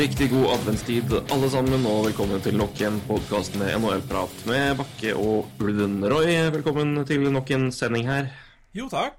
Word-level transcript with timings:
Riktig 0.00 0.30
god 0.30 0.46
adventstid 0.54 1.10
alle 1.28 1.48
sammen, 1.52 1.82
og 1.84 2.06
velkommen 2.06 2.40
til 2.40 2.54
nok 2.56 2.78
en 2.86 2.94
podkast 3.04 3.58
med 3.60 3.74
NHL-prat 3.82 4.38
med 4.48 4.78
Bakke 4.78 5.10
og 5.12 5.60
Ulven. 5.60 5.98
Roy, 6.08 6.30
velkommen 6.54 7.02
til 7.04 7.26
nok 7.28 7.50
en 7.52 7.66
sending 7.68 8.08
her. 8.08 8.30
Jo, 8.72 8.86
takk. 8.88 9.18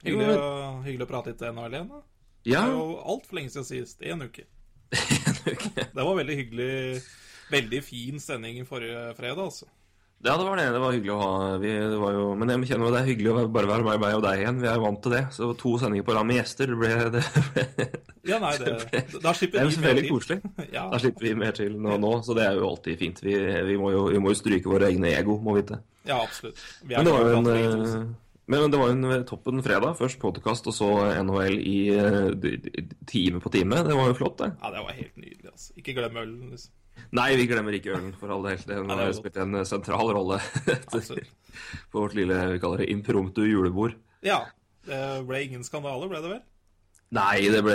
Hyggelig, 0.00 0.38
å, 0.40 0.78
hyggelig 0.86 1.04
å 1.04 1.10
prate 1.10 1.34
litt 1.34 1.44
NHL 1.44 1.76
igjen. 1.76 1.90
da. 1.90 2.00
Det 2.48 2.56
er 2.62 2.72
jo 2.72 2.86
altfor 3.12 3.36
lenge 3.42 3.52
siden 3.52 3.68
sist. 3.68 4.00
En 4.08 4.24
uke. 4.24 4.46
Det 4.88 6.00
var 6.00 6.16
veldig 6.22 6.38
hyggelig. 6.40 6.72
Veldig 7.52 7.84
fin 7.84 8.24
sending 8.24 8.64
forrige 8.64 9.10
fredag, 9.20 9.50
altså. 9.50 9.68
Ja, 10.22 10.36
det 10.38 10.44
var 10.46 10.56
det. 10.60 10.64
Det 10.74 10.80
var 10.82 10.92
hyggelig 10.94 11.12
å 11.14 11.18
ha 11.18 11.56
vi, 11.58 11.70
det 11.92 11.98
var 11.98 12.12
jo, 12.14 12.26
Men 12.38 12.52
jeg 12.54 12.68
kjenner 12.70 12.86
jo 12.86 12.92
det 12.94 13.00
er 13.02 13.08
hyggelig 13.10 13.32
å 13.32 13.44
bare 13.50 13.70
være 13.72 13.86
meg, 13.88 14.00
meg 14.04 14.14
og 14.18 14.22
deg 14.22 14.42
igjen. 14.44 14.60
Vi 14.62 14.68
er 14.70 14.76
jo 14.78 14.84
vant 14.86 15.00
til 15.02 15.14
det. 15.16 15.22
Så 15.34 15.48
to 15.58 15.72
sendinger 15.82 16.06
på 16.06 16.14
rad 16.14 16.28
med 16.28 16.38
gjester, 16.38 16.70
det 16.70 16.78
ble, 16.78 16.92
det 17.16 17.22
ble 17.56 17.88
Ja, 18.30 18.38
nei, 18.38 18.52
det, 18.62 18.76
da 19.18 19.32
Det 19.32 19.34
slipper 19.40 19.64
er 19.64 19.70
vi 19.72 19.80
mer 19.82 19.98
til. 19.98 20.08
koselig. 20.12 20.40
Ja, 20.76 20.84
Da 20.92 21.00
slipper 21.02 21.26
vi 21.26 21.34
mer 21.42 21.56
til 21.58 21.74
nå, 21.74 21.96
nå, 21.98 22.12
så 22.22 22.36
det 22.38 22.44
er 22.46 22.58
jo 22.60 22.68
alltid 22.70 23.00
fint. 23.02 23.22
Vi, 23.26 23.34
vi, 23.66 23.78
må, 23.80 23.90
jo, 23.96 24.04
vi 24.14 24.20
må 24.22 24.30
jo 24.34 24.38
stryke 24.38 24.70
våre 24.70 24.92
egne 24.92 25.10
ego, 25.18 25.40
må 25.42 25.56
vite. 25.58 25.80
ja, 26.06 26.20
absolutt. 26.22 26.60
Vi 26.86 26.94
Men 26.94 27.08
det 27.10 27.14
var 27.16 27.26
jo 27.32 27.40
en, 27.40 27.50
eh, 27.56 28.04
men 28.52 28.70
det 28.72 28.78
var 28.78 28.88
jo 28.90 28.94
en 28.96 29.04
eh, 29.16 29.24
toppen 29.26 29.62
fredag. 29.64 29.96
Først 29.98 30.18
podkast, 30.22 30.66
og 30.70 30.74
så 30.76 30.88
NHL 31.22 31.58
i 31.62 31.76
eh, 31.94 32.30
time 33.10 33.40
på 33.42 33.50
time. 33.54 33.82
Det 33.86 33.94
var 33.98 34.10
jo 34.10 34.16
flott, 34.18 34.38
det. 34.42 34.48
Ja, 34.62 34.70
det 34.74 34.82
var 34.86 34.96
helt 34.98 35.18
nydelig, 35.18 35.50
altså. 35.50 35.74
Ikke 35.82 35.94
glem 35.98 36.18
ølen, 36.22 36.50
liksom. 36.54 36.74
Nei, 37.16 37.32
vi 37.36 37.48
glemmer 37.50 37.74
ikke 37.76 37.92
ølen, 37.96 38.14
for 38.18 38.32
all 38.32 38.46
del. 38.46 38.62
Den 38.68 38.88
det 38.88 38.96
har 38.96 39.10
godt. 39.10 39.18
spilt 39.18 39.42
en 39.42 39.58
eh, 39.60 39.66
sentral 39.68 40.14
rolle 40.16 40.38
på 41.92 41.98
vårt 41.98 42.16
lille 42.16 42.38
vi 42.54 42.62
kaller 42.62 42.84
det 42.84 42.90
impromptu 42.94 43.44
julebord. 43.44 43.98
Ja. 44.24 44.44
Det 44.86 45.02
ble 45.28 45.44
ingen 45.44 45.62
skandaler, 45.66 46.08
ble 46.10 46.22
det 46.22 46.30
vel? 46.32 46.40
Nei, 47.12 47.42
det 47.52 47.60
ble, 47.60 47.74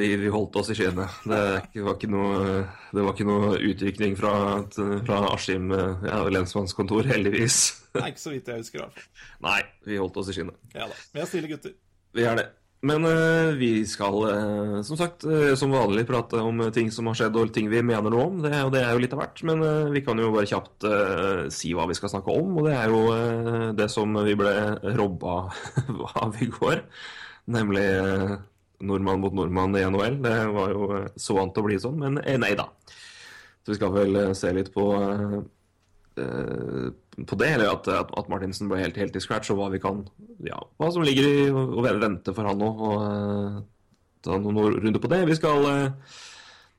vi, 0.00 0.08
vi 0.18 0.30
holdt 0.34 0.56
oss 0.58 0.72
i 0.72 0.74
skiene. 0.74 1.04
Det, 1.22 1.38
det 1.70 1.84
var 1.86 1.94
ikke 1.94 2.10
noe, 2.10 2.64
utvikling 2.90 3.28
noe 3.28 3.52
utrykning 3.70 4.16
fra, 4.18 4.32
fra 5.06 5.20
Askim 5.30 5.70
eh, 5.76 6.08
ja, 6.08 6.18
lensmannskontor, 6.34 7.06
heldigvis. 7.12 7.60
Nei, 7.94 8.08
ikke 8.10 8.24
så 8.24 8.32
vidt 8.34 8.50
jeg 8.50 8.64
husker, 8.64 8.88
i. 8.88 9.06
Nei, 9.46 9.60
vi 9.86 10.00
holdt 10.02 10.18
oss 10.18 10.32
i 10.32 10.34
skiene. 10.34 10.56
Ja 10.74 10.90
da. 10.90 10.98
Vi 11.14 11.22
er 11.22 11.30
stille 11.30 11.52
gutter. 11.52 11.76
Vi 12.12 12.26
er 12.26 12.40
det. 12.40 12.48
Men 12.82 13.04
uh, 13.06 13.54
vi 13.54 13.84
skal 13.86 14.16
uh, 14.26 14.78
som 14.82 14.98
sagt 14.98 15.22
uh, 15.22 15.52
som 15.58 15.70
vanlig 15.70 16.02
prate 16.08 16.40
om 16.42 16.64
ting 16.74 16.90
som 16.90 17.06
har 17.06 17.18
skjedd 17.18 17.36
og 17.38 17.52
ting 17.54 17.68
vi 17.70 17.82
mener 17.86 18.10
noe 18.10 18.24
om. 18.26 18.40
Det, 18.42 18.56
og 18.66 18.72
det 18.74 18.82
er 18.82 18.90
jo 18.90 19.02
litt 19.04 19.14
av 19.14 19.22
hvert. 19.22 19.42
Men 19.46 19.62
vi 19.94 20.02
kan 20.02 20.18
jo 20.18 20.32
bare 20.34 20.50
kjapt 20.50 20.88
si 21.54 21.70
hva 21.78 21.86
vi 21.90 21.98
skal 21.98 22.10
snakke 22.10 22.34
om. 22.34 22.56
Og 22.58 22.66
det 22.66 22.74
er 22.74 22.90
jo 22.90 23.02
det 23.78 23.88
som 23.92 24.18
vi 24.26 24.34
ble 24.38 24.54
robba 24.98 25.36
av 26.24 26.42
i 26.42 26.50
går. 26.50 26.82
Nemlig 27.54 27.86
nordmann 28.82 29.22
mot 29.22 29.34
nordmann 29.38 29.78
i 29.78 29.86
NHL. 29.86 30.18
Det 30.24 30.36
var 30.58 30.74
jo 30.74 31.02
så 31.14 31.38
vant 31.38 31.54
til 31.54 31.62
å 31.62 31.70
bli 31.70 31.78
sånn, 31.82 32.02
men 32.02 32.18
nei 32.18 32.54
da. 32.58 32.66
Så 33.62 33.76
vi 33.76 33.78
skal 33.78 33.94
vel 33.94 34.22
se 34.34 34.50
litt 34.56 34.72
på 34.74 34.88
på 36.16 37.36
det, 37.40 37.48
eller 37.54 37.70
at, 37.72 37.88
at, 37.88 38.28
Martinsen 38.32 38.70
ble 38.70 38.80
helt, 38.80 38.98
helt 39.00 39.16
i 39.16 39.22
scratch, 39.22 39.52
og 39.52 39.60
hva 39.60 39.70
vi 39.72 39.80
kan 39.82 40.04
Ja, 40.44 40.58
hva 40.80 40.90
som 40.92 41.04
ligger 41.06 41.28
i 41.28 41.48
å 41.52 41.84
vente 41.84 42.34
for 42.34 42.48
han 42.48 42.60
nå. 42.60 42.68
Og 42.88 42.94
eh, 43.06 43.58
ta 44.24 44.38
noen 44.38 44.78
runder 44.78 45.02
på 45.02 45.10
det. 45.12 45.22
Vi 45.28 45.38
skal 45.38 45.66
eh, 45.70 46.14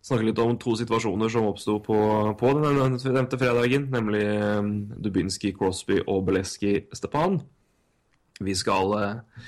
snakke 0.04 0.28
litt 0.28 0.42
om 0.44 0.56
to 0.60 0.76
situasjoner 0.80 1.32
som 1.32 1.48
oppsto 1.48 1.78
på, 1.84 1.98
på 2.40 2.54
den 2.60 2.98
nevnte 2.98 3.40
fredagen, 3.40 3.90
nemlig 3.94 4.24
eh, 4.26 4.72
Dubinski, 5.06 5.54
Crosby 5.56 6.02
og 6.04 6.26
Beleski 6.30 6.80
Stepan. 6.96 7.40
Vi 8.44 8.58
skal 8.58 8.98
eh, 9.00 9.48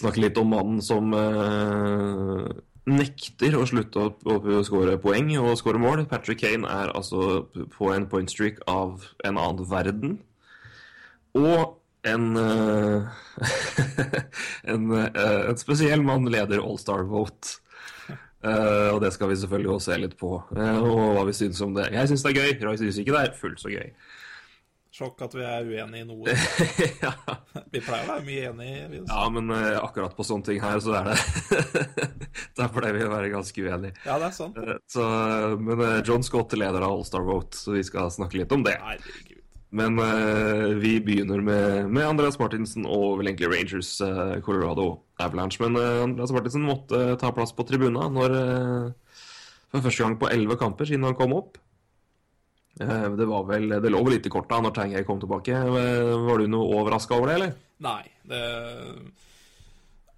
snakke 0.00 0.24
litt 0.24 0.38
om 0.40 0.50
mannen 0.54 0.82
som 0.84 1.12
eh, 1.14 2.50
nekter 2.88 3.56
å 3.58 3.66
slutte 3.68 4.06
å, 4.06 4.36
å 4.36 4.62
skåre 4.66 4.96
poeng 5.02 5.30
og 5.40 5.58
skåre 5.60 5.80
mål. 5.82 6.06
Patrick 6.10 6.40
Kane 6.44 6.68
er 6.68 6.92
altså 6.96 7.44
på 7.74 7.90
en 7.94 8.08
point 8.10 8.30
streak 8.30 8.62
av 8.70 9.04
en 9.24 9.40
annen 9.40 9.68
verden. 9.70 10.18
Og 11.38 11.76
en 12.08 12.36
uh, 12.36 13.08
en, 14.72 14.86
uh, 14.92 15.50
en 15.50 15.58
spesiell 15.60 16.02
mann 16.04 16.28
leder 16.32 16.62
All-Star 16.62 17.04
Vote. 17.10 17.58
Uh, 18.40 18.94
og 18.94 19.02
det 19.04 19.12
skal 19.12 19.28
vi 19.28 19.36
selvfølgelig 19.36 19.72
også 19.74 19.92
se 19.92 19.98
litt 20.00 20.16
på, 20.16 20.30
og 20.40 21.00
hva 21.12 21.26
vi 21.28 21.34
syns 21.36 21.60
om 21.60 21.74
det. 21.76 21.90
Jeg 21.92 22.08
syns 22.08 22.24
det 22.24 22.32
er 22.32 22.40
gøy. 22.40 22.54
Roy 22.64 22.80
syns 22.80 23.00
ikke 23.02 23.12
det 23.12 23.24
er 23.26 23.36
fullt 23.36 23.60
så 23.60 23.72
gøy. 23.72 23.90
Sjokk 24.90 25.20
at 25.22 25.34
vi 25.38 25.44
er 25.46 25.68
uenige 25.68 26.02
i 26.02 26.06
noe. 26.08 26.32
ja. 27.04 27.12
Vi 27.70 27.78
pleier 27.78 28.08
å 28.08 28.16
være 28.16 28.24
mye 28.26 28.46
enige. 28.48 28.86
Vi, 28.90 29.02
ja, 29.06 29.26
men 29.30 29.52
uh, 29.54 29.76
akkurat 29.84 30.16
på 30.18 30.26
sånne 30.26 30.48
ting 30.48 30.58
her, 30.62 30.80
så 30.82 30.96
er 30.98 31.12
det 31.12 31.18
Der 32.58 32.72
pleier 32.74 32.96
vi 32.98 33.04
å 33.06 33.12
være 33.12 33.30
ganske 33.30 33.62
uenige. 33.62 33.94
ja, 34.02 34.16
det 34.18 34.26
er 34.32 34.34
sant. 34.34 34.58
Uh, 34.58 34.72
Så, 34.90 35.04
men 35.62 35.84
uh, 35.84 36.00
John 36.02 36.26
Scott 36.26 36.56
er 36.56 36.64
leder 36.64 36.82
av 36.82 36.96
All-Star 36.96 37.22
Vote, 37.28 37.54
så 37.54 37.76
vi 37.76 37.84
skal 37.86 38.10
snakke 38.10 38.40
litt 38.40 38.56
om 38.56 38.66
det. 38.66 38.74
Herregud. 38.82 39.36
Men 39.78 39.94
vi 40.82 40.96
begynner 40.98 41.38
med, 41.46 41.84
med 41.94 42.02
Andreas 42.02 42.34
Martinsen 42.40 42.82
og 42.90 43.20
vel 43.20 43.28
egentlig 43.30 43.52
Rangers 43.52 43.92
Colorado 44.42 45.04
Avalanche. 45.22 45.62
Men 45.62 45.78
Andreas 45.78 46.32
Martinsen 46.34 46.64
måtte 46.66 47.12
ta 47.22 47.30
plass 47.36 47.54
på 47.54 47.62
tribuna 47.68 48.08
når, 48.10 48.34
for 49.70 49.86
første 49.86 50.02
gang 50.02 50.18
på 50.18 50.26
elleve 50.34 50.58
kamper 50.58 50.90
siden 50.90 51.06
han 51.06 51.14
kom 51.14 51.36
opp. 51.38 51.60
Eh, 52.80 53.08
det, 53.16 53.26
var 53.28 53.44
vel, 53.44 53.68
det 53.82 53.90
lå 53.92 53.98
vel 54.06 54.14
litt 54.16 54.26
i 54.26 54.32
korta 54.32 54.60
når 54.64 54.72
Tanguay 54.76 55.04
kom 55.04 55.20
tilbake. 55.20 55.52
Eh, 55.52 56.12
Var 56.26 56.38
du 56.40 56.46
noe 56.48 56.70
overraska 56.80 57.18
over 57.18 57.28
det, 57.28 57.34
eller? 57.40 57.58
Nei, 57.84 58.02
det 58.28 58.40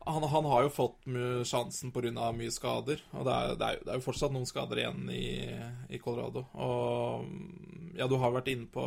han, 0.05 0.23
han 0.27 0.45
har 0.51 0.65
jo 0.65 0.71
fått 0.75 1.05
sjansen 1.47 1.93
pga. 1.95 2.33
mye 2.35 2.51
skader. 2.51 3.03
Og 3.15 3.27
det 3.27 3.35
er, 3.35 3.53
det, 3.55 3.67
er, 3.69 3.83
det 3.87 3.93
er 3.93 4.01
jo 4.01 4.07
fortsatt 4.09 4.33
noen 4.35 4.49
skader 4.51 4.81
igjen 4.83 5.05
i, 5.15 5.27
i 5.95 6.01
Colorado. 6.03 6.43
Og 6.59 7.29
ja, 7.99 8.09
du 8.11 8.17
har 8.19 8.35
vært 8.35 8.51
inne 8.51 8.67
på 8.73 8.87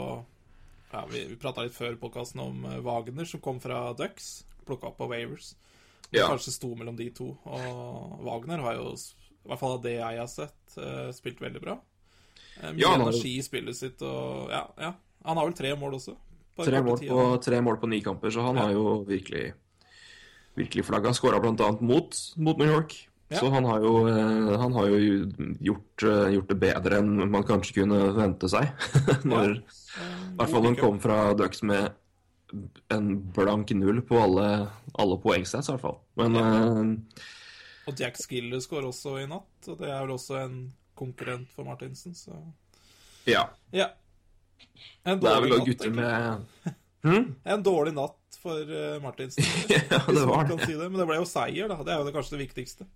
ja, 0.91 1.05
Vi, 1.11 1.21
vi 1.31 1.37
prata 1.39 1.63
litt 1.63 1.75
før 1.75 1.95
podkasten 2.01 2.41
om 2.43 2.65
eh, 2.67 2.81
Wagner, 2.83 3.27
som 3.27 3.39
kom 3.43 3.61
fra 3.63 3.93
Ducks. 3.95 4.43
Plukka 4.67 4.91
opp 4.91 4.99
på 4.99 5.07
Wavers. 5.11 5.53
Det 6.09 6.19
Ja. 6.19 6.27
kanskje 6.31 6.51
sto 6.55 6.73
mellom 6.77 6.95
de 6.99 7.09
to. 7.15 7.31
Og 7.47 8.19
Wagner 8.27 8.59
har 8.63 8.75
jo, 8.77 8.91
i 8.95 9.47
hvert 9.49 9.59
fall 9.59 9.77
av 9.79 9.83
det 9.83 9.95
jeg 9.97 10.19
har 10.19 10.29
sett, 10.31 10.75
spilt 11.15 11.39
veldig 11.41 11.61
bra. 11.63 11.79
Eh, 12.61 12.71
Mye 12.71 12.81
Ja, 12.81 12.93
energi 12.95 13.35
i 13.39 13.43
spillet 13.45 13.75
sitt 13.75 14.01
og 14.05 14.49
ja, 14.53 14.63
ja. 14.79 14.93
Han 15.25 15.37
har 15.37 15.45
vel 15.49 15.57
tre 15.57 15.73
mål 15.75 15.97
også. 15.99 16.15
Tre 16.61 16.79
mål, 16.85 17.01
på, 17.03 17.23
tre 17.43 17.57
mål 17.61 17.77
på 17.81 17.87
ni 17.91 17.99
kamper, 18.01 18.31
så 18.31 18.45
han 18.45 18.55
Ja. 18.55 18.67
har 18.67 18.71
jo 18.77 19.03
virkelig 19.07 19.53
virkelig 20.55 20.85
flagga. 20.87 21.11
Skåra 21.13 21.39
bl.a. 21.43 21.71
Mot, 21.81 22.15
mot 22.37 22.57
New 22.57 22.69
York. 22.69 22.93
Ja. 23.27 23.39
Så 23.41 23.49
han 23.51 23.65
har 23.65 23.81
jo, 23.81 24.07
eh, 24.07 24.53
han 24.61 24.71
har 24.77 24.85
jo 24.87 24.99
gjort, 25.59 26.03
eh, 26.03 26.29
gjort 26.37 26.47
det 26.47 26.59
bedre 26.61 26.99
enn 27.01 27.29
man 27.31 27.43
kanskje 27.43 27.81
kunne 27.81 28.13
vente 28.15 28.47
seg. 28.47 28.69
Når, 29.25 29.57
I 29.57 30.35
hvert 30.37 30.53
fall 30.53 30.63
han 30.69 30.77
kom 30.79 30.99
fra 31.03 31.33
Ducks 31.35 31.63
med 31.65 31.91
en 32.93 33.09
blank 33.35 33.73
null 33.75 33.99
på 34.05 34.15
alle, 34.21 34.69
alle 35.01 35.17
poengstats, 35.19 35.67
i 35.67 35.73
hvert 35.73 35.81
fall. 35.81 35.97
Men 36.21 36.37
eh, 36.39 37.25
Og 37.89 37.99
Jack 37.99 38.15
Skiller 38.21 38.61
skårer 38.63 38.87
også 38.93 39.17
i 39.23 39.27
natt, 39.27 39.67
og 39.67 39.79
det 39.81 39.89
er 39.89 40.05
vel 40.05 40.15
også 40.15 40.37
en 40.45 40.55
konkurrent 40.97 41.51
for 41.55 41.67
Martinsen, 41.67 42.15
så 42.17 42.35
ja. 43.29 43.47
Ja. 43.73 43.89
En 45.05 45.19
Det 45.19 45.29
er 45.31 45.41
vel 45.41 45.53
da 45.55 45.63
gutter 45.65 45.89
med 45.93 46.45
med 47.05 47.33
En 47.45 47.63
dårlig 47.65 47.93
natt 47.93 48.37
for 48.41 48.59
eh, 48.61 48.99
Martinsen. 49.01 49.43
Ja, 49.69 49.99
det 50.07 50.25
var 50.25 50.45
det. 50.49 50.59
Si 50.65 50.73
det. 50.73 50.89
Men 50.89 50.99
det 51.01 51.07
ble 51.09 51.17
jo 51.21 51.25
seier, 51.29 51.67
da. 51.69 51.77
Det 51.85 51.93
er 51.93 51.99
jo 52.01 52.05
det, 52.07 52.13
kanskje 52.15 52.35
det 52.37 52.43
viktigste. 52.47 52.87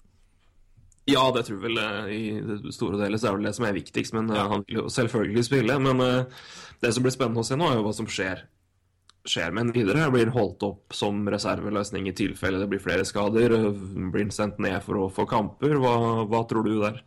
Ja, 1.09 1.23
det 1.33 1.45
tror 1.47 1.57
jeg 1.57 1.63
vel 1.67 1.79
eh, 1.81 2.13
i 2.13 2.21
det 2.45 2.73
store 2.75 2.99
deler 3.01 3.17
så 3.17 3.29
er 3.29 3.33
det 3.33 3.39
vel 3.41 3.49
det 3.49 3.55
som 3.57 3.65
er 3.69 3.75
viktigst. 3.77 4.13
Men 4.17 4.29
eh, 4.29 4.37
Ja. 4.37 4.47
han 4.53 4.63
vil 4.67 4.81
jo 4.83 4.85
selvfølgelig 4.93 5.45
spille. 5.49 5.77
Men 5.81 6.03
det 6.81 6.93
som 6.93 7.05
blir 7.05 7.13
spennende 7.15 7.41
å 7.41 7.47
se 7.49 7.57
nå, 7.57 7.69
er 7.69 7.79
jo 7.79 7.85
hva 7.89 7.93
som 7.97 8.09
skjer. 8.09 8.45
Skjer 9.29 9.51
med 9.53 9.67
en 9.67 9.73
videre. 9.75 10.05
Blir 10.13 10.29
han 10.29 10.37
holdt 10.37 10.63
opp 10.69 10.93
som 10.95 11.25
reserveløsning 11.29 12.07
i 12.09 12.15
tilfelle 12.17 12.61
det 12.61 12.69
blir 12.71 12.81
flere 12.85 13.05
skader? 13.05 13.57
Blir 14.13 14.25
han 14.27 14.33
sendt 14.33 14.61
ned 14.63 14.77
for 14.85 15.01
å 15.01 15.09
få 15.13 15.25
kamper? 15.29 15.75
Hva, 15.81 15.95
hva 16.29 16.43
tror 16.49 16.65
du 16.69 16.75
der? 16.81 17.01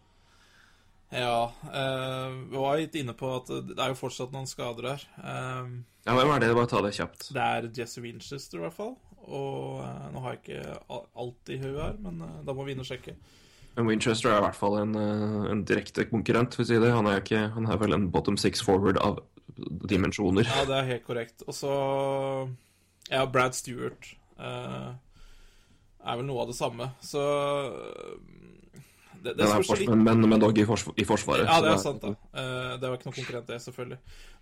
Ja, 1.12 1.52
eh, 1.68 2.34
vi 2.48 2.56
var 2.56 2.78
litt 2.80 2.94
inne 2.96 3.12
på 3.18 3.28
at 3.36 3.50
det 3.68 3.76
er 3.76 3.92
jo 3.92 3.98
fortsatt 4.00 4.32
noen 4.32 4.48
skader 4.48 4.92
her. 4.94 5.02
Eh, 5.20 5.72
Ja, 6.06 6.14
Hvem 6.18 6.32
er 6.34 6.40
det? 6.42 6.54
Bare 6.56 6.66
ta 6.66 6.80
det 6.82 6.94
kjapt. 6.96 7.28
det 7.36 7.42
er 7.42 7.68
Jesse 7.76 8.00
Winchester, 8.02 8.58
i 8.58 8.62
hvert 8.64 8.74
fall. 8.74 8.94
Og 9.22 9.82
eh, 9.84 10.08
nå 10.14 10.22
har 10.24 10.34
jeg 10.34 10.40
ikke 10.42 10.88
alt 11.14 11.52
i 11.52 11.58
hodet 11.62 11.82
her, 11.84 11.98
men 12.02 12.24
da 12.48 12.54
må 12.56 12.64
vi 12.66 12.72
inn 12.74 12.80
og 12.82 12.88
sjekke. 12.88 13.14
Men 13.76 13.86
Winchester 13.88 14.32
er 14.32 14.40
i 14.40 14.44
hvert 14.46 14.58
fall 14.58 14.74
en, 14.82 14.96
en 14.96 15.62
direkte 15.64 16.04
konkurrent, 16.10 16.56
for 16.56 16.64
å 16.64 16.68
si 16.68 16.80
det. 16.82 16.90
Han 16.92 17.06
er, 17.08 17.20
ikke, 17.22 17.44
han 17.54 17.68
er 17.70 17.78
vel 17.80 17.94
en 17.96 18.08
bottom 18.12 18.36
six 18.36 18.60
forward 18.64 18.98
av 19.00 19.20
dimensjoner. 19.88 20.44
Ja, 20.48 20.64
det 20.68 20.76
er 20.80 20.90
helt 20.96 21.06
korrekt. 21.06 21.44
Og 21.46 21.54
så 21.56 21.70
Ja, 23.12 23.22
Brad 23.28 23.54
Stewart 23.56 24.10
eh, 24.40 24.90
er 26.02 26.18
vel 26.18 26.26
noe 26.28 26.42
av 26.44 26.50
det 26.50 26.56
samme. 26.58 26.90
Så 27.04 27.22
det, 29.22 29.32
det 29.38 29.46
er 29.46 29.62
litt 29.62 29.90
men, 29.94 30.24
men 30.28 30.42
dog 30.42 30.58
i, 30.58 30.64
forsvar, 30.66 30.94
i 30.98 31.06
Forsvaret. 31.06 31.46
Ja, 31.48 31.60
det 31.64 31.72
er 31.72 31.80
sant, 31.82 32.02
da. 32.02 32.12
Eh, 32.36 32.74
Det 32.82 32.90
var 32.90 32.98
ikke 32.98 33.08
noe 33.08 33.16
konkurrent, 33.16 33.48
det, 33.48 33.58
selvfølgelig. 33.64 33.98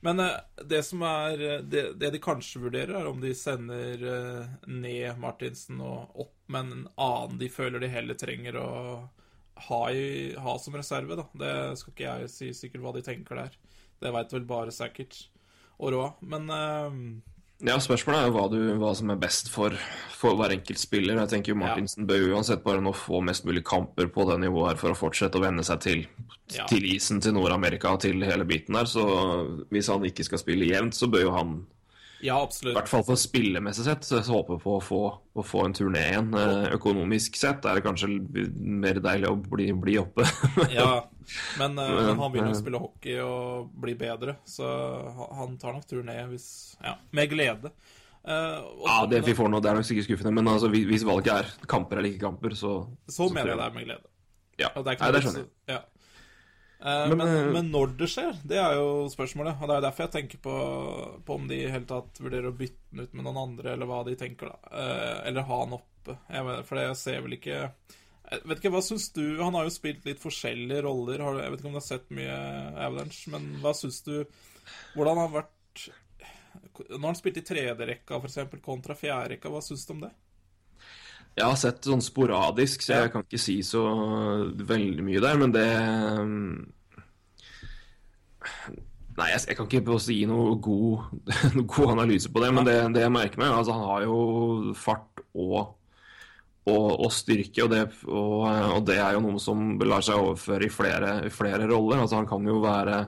Men 0.06 0.22
eh, 0.24 0.36
det 0.72 0.80
som 0.86 1.04
er 1.06 1.44
eh, 1.46 1.62
det, 1.62 1.84
det 2.00 2.12
de 2.14 2.20
kanskje 2.22 2.62
vurderer, 2.64 2.94
er 2.98 3.08
om 3.10 3.20
de 3.22 3.32
sender 3.36 4.04
ned 4.66 5.20
Martinsen 5.22 5.80
og 5.84 6.22
opp 6.26 6.34
med 6.50 6.60
en 6.74 6.86
annen 6.96 7.40
de 7.40 7.50
føler 7.52 7.82
de 7.82 7.90
heller 7.92 8.18
trenger 8.18 8.58
å 8.60 8.70
ha, 9.68 9.80
i, 9.92 10.32
ha 10.40 10.56
som 10.58 10.78
reserve, 10.78 11.18
da. 11.20 11.26
Det 11.36 11.54
skal 11.80 11.94
ikke 11.94 12.08
jeg 12.08 12.32
si 12.32 12.52
sikkert 12.56 12.86
hva 12.86 12.94
de 12.96 13.04
tenker 13.06 13.42
der. 13.44 13.58
Det 14.00 14.14
veit 14.16 14.32
vel 14.32 14.48
bare 14.48 14.72
sikkert 14.74 15.26
og 15.80 15.92
Roa. 15.94 16.08
Men 16.20 16.48
Ja, 17.60 17.74
spørsmålet 17.82 18.22
er 18.22 18.28
jo 18.30 18.34
hva, 18.38 18.44
du, 18.48 18.58
hva 18.80 18.90
som 18.96 19.10
er 19.12 19.18
best 19.20 19.50
for, 19.52 19.74
for 20.16 20.38
hver 20.38 20.54
enkelt 20.54 20.80
spiller. 20.80 21.18
Jeg 21.20 21.28
tenker 21.34 21.52
jo 21.52 21.58
Martinsen 21.60 22.06
bør 22.08 22.22
jo 22.22 22.30
uansett 22.38 22.62
bare 22.64 22.80
nå 22.80 22.94
få 22.96 23.20
mest 23.26 23.44
mulig 23.44 23.62
kamper 23.68 24.08
på 24.14 24.24
det 24.30 24.38
nivået 24.46 24.70
her 24.72 24.80
for 24.80 24.94
å 24.94 24.96
fortsette 24.96 25.36
å 25.36 25.44
venne 25.44 25.64
seg 25.66 25.82
til, 25.84 26.06
Ja. 26.54 26.64
til 26.70 26.86
isen, 26.88 27.20
til 27.20 27.36
Nord-Amerika, 27.36 27.92
til 28.00 28.24
hele 28.24 28.46
biten 28.48 28.74
der. 28.78 28.88
Så 28.88 29.04
hvis 29.70 29.90
han 29.92 30.06
ikke 30.08 30.24
skal 30.24 30.40
spille 30.40 30.70
jevnt, 30.72 30.96
så 30.96 31.06
bør 31.12 31.26
jo 31.28 31.34
han 31.36 31.52
ja, 32.20 32.36
absolutt. 32.42 32.72
i 32.72 32.76
hvert 32.76 32.90
fall 32.90 33.04
for 33.06 33.20
spillemessig 33.20 33.84
sett 33.86 34.04
så 34.06 34.18
jeg 34.18 34.28
håper 34.28 34.58
på 34.62 34.74
å 34.76 34.82
få, 34.84 35.00
å 35.10 35.44
få 35.46 35.64
en 35.66 35.76
turné 35.76 36.02
igjen. 36.10 36.32
Eh, 36.36 36.66
Økonomisk 36.76 37.38
sett 37.40 37.64
er 37.68 37.78
det 37.78 37.84
kanskje 37.86 38.10
mer 38.56 39.00
deilig 39.02 39.30
å 39.30 39.38
bli, 39.40 39.70
bli 39.76 39.96
oppe. 40.02 40.26
Ja, 40.78 41.06
men, 41.60 41.78
eh, 41.78 41.94
men 41.94 42.20
han 42.20 42.34
begynner 42.34 42.52
å 42.52 42.56
eh, 42.56 42.60
spille 42.60 42.82
hockey 42.82 43.16
og 43.24 43.72
bli 43.80 43.96
bedre, 43.98 44.36
så 44.48 44.68
han 45.38 45.56
tar 45.60 45.76
nok 45.76 45.88
turné 45.88 46.18
hvis 46.32 46.50
Ja, 46.82 46.98
med 47.16 47.32
glede. 47.32 47.72
Uh, 48.20 48.60
ja, 48.84 48.96
det 49.08 49.22
vi 49.24 49.32
får 49.32 49.48
nå, 49.48 49.62
det 49.64 49.70
er 49.70 49.78
nok 49.78 49.86
sikkert 49.88 50.10
skuffende, 50.10 50.34
men 50.36 50.50
altså, 50.52 50.68
hvis 50.68 51.06
valget 51.08 51.32
er 51.32 51.68
kamper 51.70 52.02
eller 52.02 52.12
ikke 52.12 52.26
kamper, 52.26 52.52
så 52.52 52.82
Så 53.08 53.24
så 53.24 53.28
mener 53.32 53.54
jeg 53.54 53.62
det 53.62 53.68
er 53.70 53.78
med 53.78 53.86
glede. 53.88 54.10
Ja, 54.60 54.68
det 54.76 54.84
er 54.84 54.98
ikke 54.98 55.06
Nei, 55.06 55.14
det 55.14 55.22
skjønner 55.24 55.40
jeg. 55.40 55.50
Ja. 55.72 55.80
Eh, 56.80 57.08
Men, 57.10 57.18
men, 57.18 57.28
eh, 57.28 57.52
men 57.52 57.70
når 57.72 57.94
det 58.00 58.08
skjer, 58.08 58.38
det 58.48 58.56
er 58.60 58.74
jo 58.78 59.06
spørsmålet. 59.12 59.60
Og 59.60 59.68
det 59.68 59.76
er 59.76 59.84
derfor 59.86 60.06
jeg 60.06 60.14
tenker 60.16 60.42
på, 60.46 60.54
på 61.26 61.36
om 61.36 61.48
de 61.50 61.58
i 61.60 61.70
hele 61.70 61.88
tatt 61.88 62.20
vurderer 62.22 62.48
å 62.50 62.56
bytte 62.56 62.80
den 62.90 63.04
ut 63.04 63.14
med 63.18 63.26
noen 63.26 63.40
andre, 63.44 63.74
eller 63.74 63.90
hva 63.90 64.02
de 64.08 64.16
tenker, 64.20 64.52
da. 64.54 64.72
Eh, 64.72 65.16
eller 65.30 65.48
ha 65.50 65.58
han 65.64 65.76
oppe. 65.76 66.16
For 66.68 66.80
jeg 66.80 66.96
ser 66.96 67.20
vel 67.26 67.36
ikke 67.36 67.58
jeg 68.30 68.46
vet 68.46 68.60
ikke, 68.60 68.70
Hva 68.72 68.80
syns 68.82 69.08
du 69.12 69.40
Han 69.42 69.56
har 69.58 69.66
jo 69.66 69.72
spilt 69.74 70.04
litt 70.06 70.20
forskjellige 70.22 70.84
roller. 70.86 71.18
Jeg 71.42 71.50
vet 71.50 71.60
ikke 71.60 71.68
om 71.68 71.74
du 71.74 71.80
har 71.80 71.84
sett 71.84 72.12
mye 72.14 72.36
Avalanche, 72.86 73.30
men 73.32 73.48
hva 73.60 73.72
syns 73.76 73.98
du 74.06 74.12
Hvordan 74.94 75.18
har 75.18 75.26
han 75.26 75.34
vært 75.34 75.84
Når 76.94 77.04
han 77.08 77.18
spilte 77.18 77.42
i 77.42 77.46
tredjerekka, 77.50 78.20
f.eks., 78.22 78.38
kontra 78.64 78.94
fjerderekka, 78.96 79.50
hva 79.52 79.60
syns 79.66 79.82
du 79.88 79.92
om 79.96 80.04
det? 80.06 80.12
Jeg 81.38 81.46
har 81.46 81.56
sett 81.58 81.86
sånn 81.86 82.02
sporadisk, 82.04 82.82
så 82.84 83.04
jeg 83.04 83.12
kan 83.14 83.24
ikke 83.24 83.40
si 83.40 83.60
så 83.64 83.84
veldig 84.66 85.04
mye 85.06 85.22
der, 85.22 85.40
men 85.40 85.54
det 85.54 85.68
Nei, 89.20 89.26
jeg, 89.34 89.42
jeg 89.50 89.56
kan 89.58 89.66
ikke 89.68 89.98
gi 90.14 90.22
noe 90.28 90.54
god, 90.64 91.10
noe 91.56 91.66
god 91.68 91.92
analyse 91.96 92.30
på 92.32 92.42
det, 92.42 92.50
men 92.56 92.66
det, 92.66 92.76
det 92.96 93.04
jeg 93.04 93.14
merker 93.14 93.42
meg, 93.42 93.52
altså 93.52 93.76
han 93.76 93.88
har 93.90 94.06
jo 94.06 94.18
fart 94.78 95.22
og, 95.34 95.74
og, 96.70 96.86
og 96.94 97.10
styrke, 97.12 97.64
og 97.66 97.72
det, 97.74 97.82
og, 98.08 98.46
og 98.78 98.84
det 98.88 98.98
er 99.02 99.16
jo 99.16 99.24
noe 99.26 99.42
som 99.42 99.74
lar 99.84 100.04
seg 100.06 100.20
overføre 100.20 100.66
i 100.68 100.72
flere, 100.72 101.14
i 101.28 101.32
flere 101.34 101.68
roller. 101.68 102.00
Altså 102.00 102.20
Han 102.20 102.30
kan 102.30 102.48
jo 102.48 102.60
være 102.64 103.02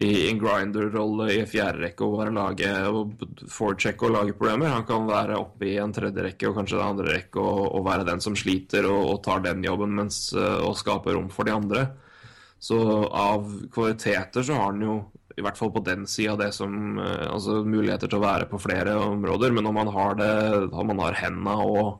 i 0.00 0.28
en 0.30 0.38
grinder-rolle 0.40 1.28
i 1.34 1.42
fjerde 1.48 1.82
rekke 1.84 2.06
og 2.06 2.16
bare 2.18 2.34
lage 2.34 2.70
og 2.90 3.12
og 3.26 4.12
lage 4.12 4.36
problemer. 4.36 4.72
Han 4.72 4.86
kan 4.88 5.06
være 5.08 5.38
oppe 5.38 5.68
i 5.70 5.76
en 5.82 5.94
tredje 5.94 6.24
rekke 6.26 6.48
og 6.50 6.56
kanskje 6.58 6.78
en 6.78 6.88
andre 6.90 7.12
rekke 7.16 7.40
og, 7.40 7.62
og 7.76 7.84
være 7.86 8.06
den 8.08 8.20
som 8.20 8.36
sliter 8.36 8.88
og, 8.90 9.02
og 9.12 9.22
tar 9.24 9.44
den 9.44 9.64
jobben 9.64 9.94
mens, 9.96 10.32
eh, 10.34 10.58
og 10.64 10.76
skaper 10.78 11.16
rom 11.16 11.30
for 11.32 11.48
de 11.48 11.54
andre. 11.54 11.86
Så 12.58 12.78
av 13.12 13.46
kvaliteter 13.72 14.42
så 14.42 14.56
har 14.56 14.72
han 14.72 14.82
jo 14.82 14.96
i 15.36 15.44
hvert 15.44 15.58
fall 15.58 15.70
på 15.74 15.82
den 15.84 16.06
sida 16.08 16.32
det 16.40 16.52
som 16.56 16.96
eh, 16.98 17.26
Altså 17.28 17.60
muligheter 17.64 18.08
til 18.08 18.18
å 18.20 18.24
være 18.24 18.48
på 18.50 18.60
flere 18.60 18.96
områder, 18.96 19.52
men 19.52 19.68
om 19.68 19.76
han 19.82 19.92
har 19.92 20.16
det 20.16 20.32
Om 20.72 20.94
han 20.94 21.02
har 21.04 21.20
henda 21.20 21.56
og 21.60 21.98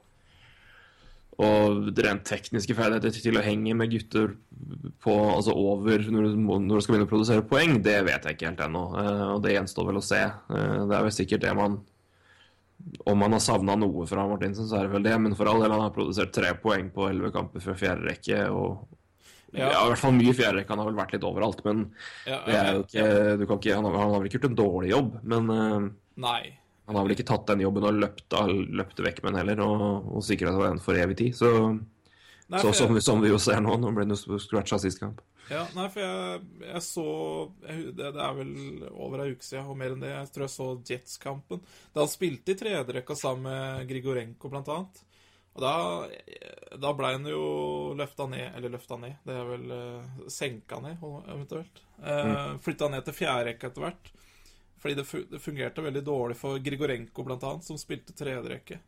og 1.37 1.91
rent 2.01 2.23
tekniske 2.25 2.73
ferdigheter 2.77 3.13
til 3.21 3.37
å 3.37 3.43
henge 3.45 3.75
med 3.77 3.91
gutter 3.93 4.31
på, 5.05 5.17
altså 5.35 5.53
over 5.53 6.01
når 6.09 6.31
du, 6.31 6.39
når 6.41 6.79
du 6.79 6.81
skal 6.81 6.95
begynne 6.95 7.09
å 7.09 7.11
produsere 7.11 7.45
poeng, 7.45 7.77
det 7.85 7.99
vet 8.07 8.25
jeg 8.25 8.39
ikke 8.39 8.49
helt 8.49 8.63
ennå. 8.65 8.85
Eh, 9.03 9.25
og 9.35 9.43
det 9.45 9.53
gjenstår 9.53 9.91
vel 9.91 10.01
å 10.01 10.05
se. 10.07 10.23
Eh, 10.25 10.81
det 10.89 10.97
er 10.97 11.05
vel 11.05 11.13
sikkert 11.13 11.45
det 11.45 11.53
man 11.59 11.77
Om 13.09 13.19
man 13.19 13.33
har 13.37 13.41
savna 13.43 13.75
noe 13.77 14.05
fra 14.09 14.25
Martinsen, 14.29 14.69
så 14.69 14.79
er 14.79 14.87
det 14.87 14.95
vel 14.95 15.05
det. 15.05 15.15
Men 15.21 15.35
for 15.37 15.49
all 15.51 15.61
del, 15.61 15.73
han 15.75 15.85
har 15.85 15.95
produsert 15.95 16.33
tre 16.33 16.53
poeng 16.61 16.89
på 16.95 17.09
elleve 17.11 17.33
kamper 17.35 17.61
fra 17.65 17.75
fjerde 17.77 18.07
rekke. 18.09 18.43
Og 18.53 18.87
Ja. 19.57 19.71
ja. 19.73 19.85
i 19.85 19.89
hvert 19.91 20.01
fall 20.01 20.13
mye 20.17 20.35
fjerde 20.37 20.61
rekke. 20.61 20.73
Han 20.73 20.79
har 20.85 20.89
vel 20.91 21.01
vært 21.01 21.17
litt 21.17 21.25
overalt. 21.25 21.65
Men 21.65 21.91
Ja, 22.29 22.41
det 22.47 22.61
jo 22.77 22.85
ikke, 22.85 23.09
du 23.41 23.47
kan 23.47 23.59
ikke 23.61 23.75
han, 23.77 23.89
har, 23.89 23.97
han 24.01 24.13
har 24.13 24.21
vel 24.21 24.29
ikke 24.31 24.39
gjort 24.41 24.51
en 24.53 24.61
dårlig 24.61 24.93
jobb. 24.93 25.19
Men 25.25 25.51
eh, 25.57 25.91
Nei. 26.17 26.43
Han 26.87 26.97
har 26.97 27.05
vel 27.07 27.15
ikke 27.17 27.27
tatt 27.29 27.47
den 27.51 27.61
jobben 27.65 27.85
og 27.89 27.95
løpt, 28.01 28.37
løpt 28.81 29.01
vekk 29.03 29.23
med 29.25 29.33
den 29.33 29.41
heller, 29.43 29.63
og, 29.67 30.11
og 30.17 30.23
sikra 30.27 30.53
seg 30.55 30.67
den 30.69 30.83
for 30.85 30.95
evig 31.03 31.17
tid. 31.19 31.35
Så, 31.39 31.51
Nei, 32.49 32.61
så 32.63 32.71
som, 32.73 32.87
jeg- 32.93 32.95
vi- 32.95 33.01
som 33.03 33.23
vi 33.25 33.29
jo 33.33 33.39
ser 33.43 33.59
nå, 33.61 33.75
nå 33.83 33.91
ble 33.97 34.05
den 34.07 34.15
jo 34.17 34.39
scratcha 34.39 34.79
sist 34.79 35.01
kamp. 35.03 35.21
Ja, 35.51 35.65
nei, 35.77 35.87
for 35.95 36.03
jeg, 36.03 36.41
jeg 36.67 36.83
så 36.83 37.03
jeg, 37.69 37.93
det, 37.95 38.13
det 38.17 38.23
er 38.23 38.33
vel 38.35 38.53
over 38.99 39.21
ei 39.23 39.33
uke 39.35 39.47
siden, 39.47 39.67
og 39.71 39.77
mer 39.79 39.93
enn 39.95 40.01
det. 40.03 40.11
Jeg 40.11 40.31
tror 40.35 40.45
jeg 40.47 40.55
så 40.57 40.67
Jets-kampen. 40.89 41.61
Da 41.95 42.03
han 42.03 42.11
spilte 42.11 42.51
i 42.55 42.59
tredjerekka 42.59 43.15
sammen 43.19 43.47
med 43.47 43.87
Grigorenko, 43.91 44.51
blant 44.51 44.71
annet. 44.75 45.03
Og 45.57 45.63
da, 45.63 45.75
da 46.83 46.91
ble 46.99 47.13
han 47.15 47.25
jo 47.31 47.95
løfta 47.97 48.27
ned 48.29 48.59
Eller 48.59 48.75
løfta 48.75 48.99
ned, 49.01 49.15
det 49.25 49.33
er 49.39 49.47
vel 49.49 49.71
uh, 49.73 50.27
senka 50.29 50.81
ned, 50.85 50.99
eventuelt. 51.33 51.79
Uh, 52.03 52.59
Flytta 52.67 52.91
ned 52.93 53.07
til 53.07 53.17
fjerderekka 53.23 53.71
etter 53.71 53.87
hvert. 53.87 54.11
Fordi 54.87 54.95
det, 55.31 55.39
fungerte 55.43 55.83
veldig 55.83 56.05
dårlig 56.07 56.37
for 56.39 56.59
Grigorenko, 56.63 57.25
blant 57.27 57.43
annet, 57.43 57.65
som 57.67 57.79
spilte 57.81 58.15
tredjerekke. 58.15 58.79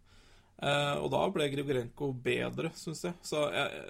Uh, 0.62 0.94
og 1.02 1.08
da 1.10 1.24
ble 1.34 1.48
Grigorenko 1.50 2.12
bedre, 2.22 2.70
syns 2.78 3.02
jeg. 3.02 3.16
Så 3.26 3.48
jeg, 3.50 3.88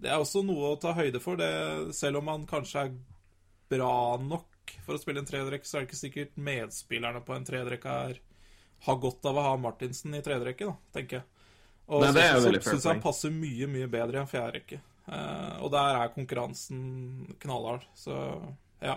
det 0.00 0.08
er 0.08 0.22
også 0.22 0.40
noe 0.48 0.72
å 0.72 0.78
ta 0.80 0.94
høyde 0.96 1.20
for. 1.20 1.36
Det, 1.36 1.92
selv 1.96 2.22
om 2.22 2.30
han 2.32 2.48
kanskje 2.48 2.86
er 2.86 2.96
bra 3.72 4.16
nok 4.16 4.72
for 4.86 4.96
å 4.96 5.02
spille 5.02 5.20
en 5.20 5.28
tredjerekke, 5.28 5.68
så 5.68 5.76
er 5.76 5.84
det 5.84 5.90
ikke 5.90 6.00
sikkert 6.00 6.40
medspillerne 6.48 7.20
på 7.26 7.36
en 7.36 7.44
tredjerekke 7.52 7.98
er, 8.08 8.18
har 8.88 8.98
godt 9.04 9.28
av 9.28 9.36
å 9.36 9.46
ha 9.50 9.52
Martinsen 9.60 10.16
i 10.16 10.24
tredjerekke, 10.24 10.72
tenker 10.96 11.20
jeg. 11.20 11.28
Og 11.92 12.06
Nei, 12.06 12.14
det 12.16 12.24
er 12.24 12.40
så, 12.40 12.56
syns 12.64 12.86
jeg 12.86 12.94
han 12.94 13.04
passer 13.04 13.36
mye, 13.36 13.68
mye 13.68 13.92
bedre 13.92 14.22
i 14.22 14.24
en 14.24 14.32
fjerderekke. 14.32 14.80
Uh, 15.04 15.60
og 15.66 15.72
der 15.74 16.00
er 16.00 16.12
konkurransen 16.16 16.82
knallhard, 17.42 17.84
så 17.98 18.16
ja. 18.80 18.96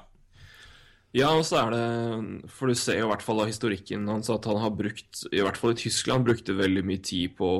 Ja, 1.15 1.29
og 1.31 1.45
så 1.47 1.61
er 1.61 1.69
det 1.71 2.49
For 2.51 2.67
du 2.67 2.75
ser 2.75 2.99
jo 2.99 3.05
i 3.07 3.11
hvert 3.13 3.23
fall 3.23 3.39
av 3.39 3.47
historikken 3.47 4.03
hans 4.11 4.27
at 4.33 4.47
han 4.49 4.59
har 4.59 4.73
brukt, 4.75 5.21
i 5.31 5.39
hvert 5.39 5.59
fall 5.59 5.71
i 5.71 5.79
Tyskland, 5.79 6.27
brukte 6.27 6.57
veldig 6.57 6.83
mye 6.87 7.03
tid 7.05 7.37
på 7.39 7.57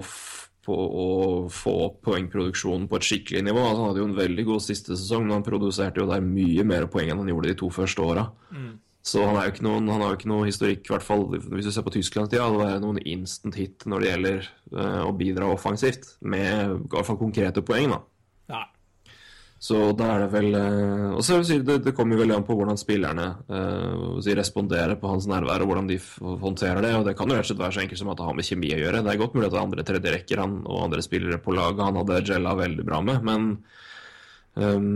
på 0.66 0.74
å 0.74 1.10
få 1.54 1.74
opp 1.84 2.00
poengproduksjonen 2.08 2.88
på 2.90 2.98
et 2.98 3.06
skikkelig 3.06 3.44
nivå. 3.46 3.62
Altså, 3.62 3.82
han 3.84 3.92
hadde 3.92 4.02
jo 4.02 4.08
en 4.10 4.18
veldig 4.18 4.46
god 4.48 4.64
siste 4.66 4.98
sesong, 4.98 5.28
men 5.28 5.38
han 5.38 5.46
produserte 5.46 6.02
jo 6.02 6.08
der 6.10 6.26
mye 6.26 6.66
mer 6.66 6.88
poeng 6.90 7.12
enn 7.12 7.22
han 7.22 7.30
gjorde 7.30 7.52
de 7.52 7.58
to 7.60 7.70
første 7.74 8.02
åra. 8.02 8.24
Så 9.06 9.22
han, 9.22 9.38
er 9.38 9.46
jo 9.46 9.54
ikke 9.54 9.68
noen, 9.68 9.92
han 9.94 10.02
har 10.02 10.14
jo 10.14 10.18
ikke 10.18 10.32
noe 10.32 10.48
historikk, 10.48 10.88
i 10.88 10.94
hvert 10.96 11.06
fall 11.06 11.28
hvis 11.36 11.68
du 11.68 11.70
ser 11.70 11.86
på 11.86 11.94
Tysklandstida, 11.94 12.48
av 12.48 12.56
det 12.56 12.64
være 12.64 12.82
noen 12.82 12.98
instant 13.06 13.60
hit 13.60 13.86
når 13.86 14.02
det 14.02 14.10
gjelder 14.10 14.48
uh, 14.74 15.04
å 15.06 15.12
bidra 15.20 15.52
offensivt, 15.54 16.16
med 16.26 16.50
i 16.50 16.80
hvert 16.96 17.10
fall 17.12 17.22
konkrete 17.22 17.62
poeng. 17.66 17.94
da. 17.94 18.02
Så 19.58 19.78
da 19.96 20.10
er 20.14 20.26
det 20.26 20.32
vel 20.34 20.56
eh, 20.60 21.14
Og 21.16 21.22
så 21.24 21.38
vil 21.40 21.46
si, 21.48 21.58
det, 21.64 21.78
det 21.86 21.94
kommer 21.96 22.20
vel 22.20 22.34
an 22.36 22.44
på 22.46 22.58
hvordan 22.58 22.78
spillerne 22.80 23.28
eh, 23.48 24.34
responderer 24.38 24.98
på 25.00 25.10
hans 25.10 25.28
nærvær, 25.32 25.64
og 25.64 25.72
hvordan 25.72 25.88
de 25.90 26.00
håndterer 26.44 26.84
det. 26.84 26.92
Og 27.00 27.06
det 27.08 27.16
kan 27.18 27.32
jo 27.32 27.38
rett 27.38 27.48
og 27.48 27.52
slett 27.54 27.64
være 27.64 27.78
så 27.78 27.84
enkelt 27.86 28.02
som 28.02 28.12
at 28.12 28.20
det 28.20 28.28
har 28.28 28.38
med 28.38 28.50
kjemi 28.50 28.74
å 28.76 28.82
gjøre. 28.82 29.02
Det 29.06 29.14
er 29.14 29.22
godt 29.22 29.38
mulig 29.38 29.48
at 29.48 29.56
det 29.56 29.60
er 29.62 29.68
andre 29.70 29.86
tredjerekker 29.88 30.44
han 30.44 30.58
og 30.66 30.84
andre 30.90 31.06
spillere 31.06 31.42
på 31.42 31.56
laget 31.56 31.84
han 31.88 32.00
hadde 32.02 32.22
gella 32.28 32.56
veldig 32.60 32.86
bra 32.88 33.00
med, 33.06 33.26
men 33.26 33.48
um, 34.60 34.90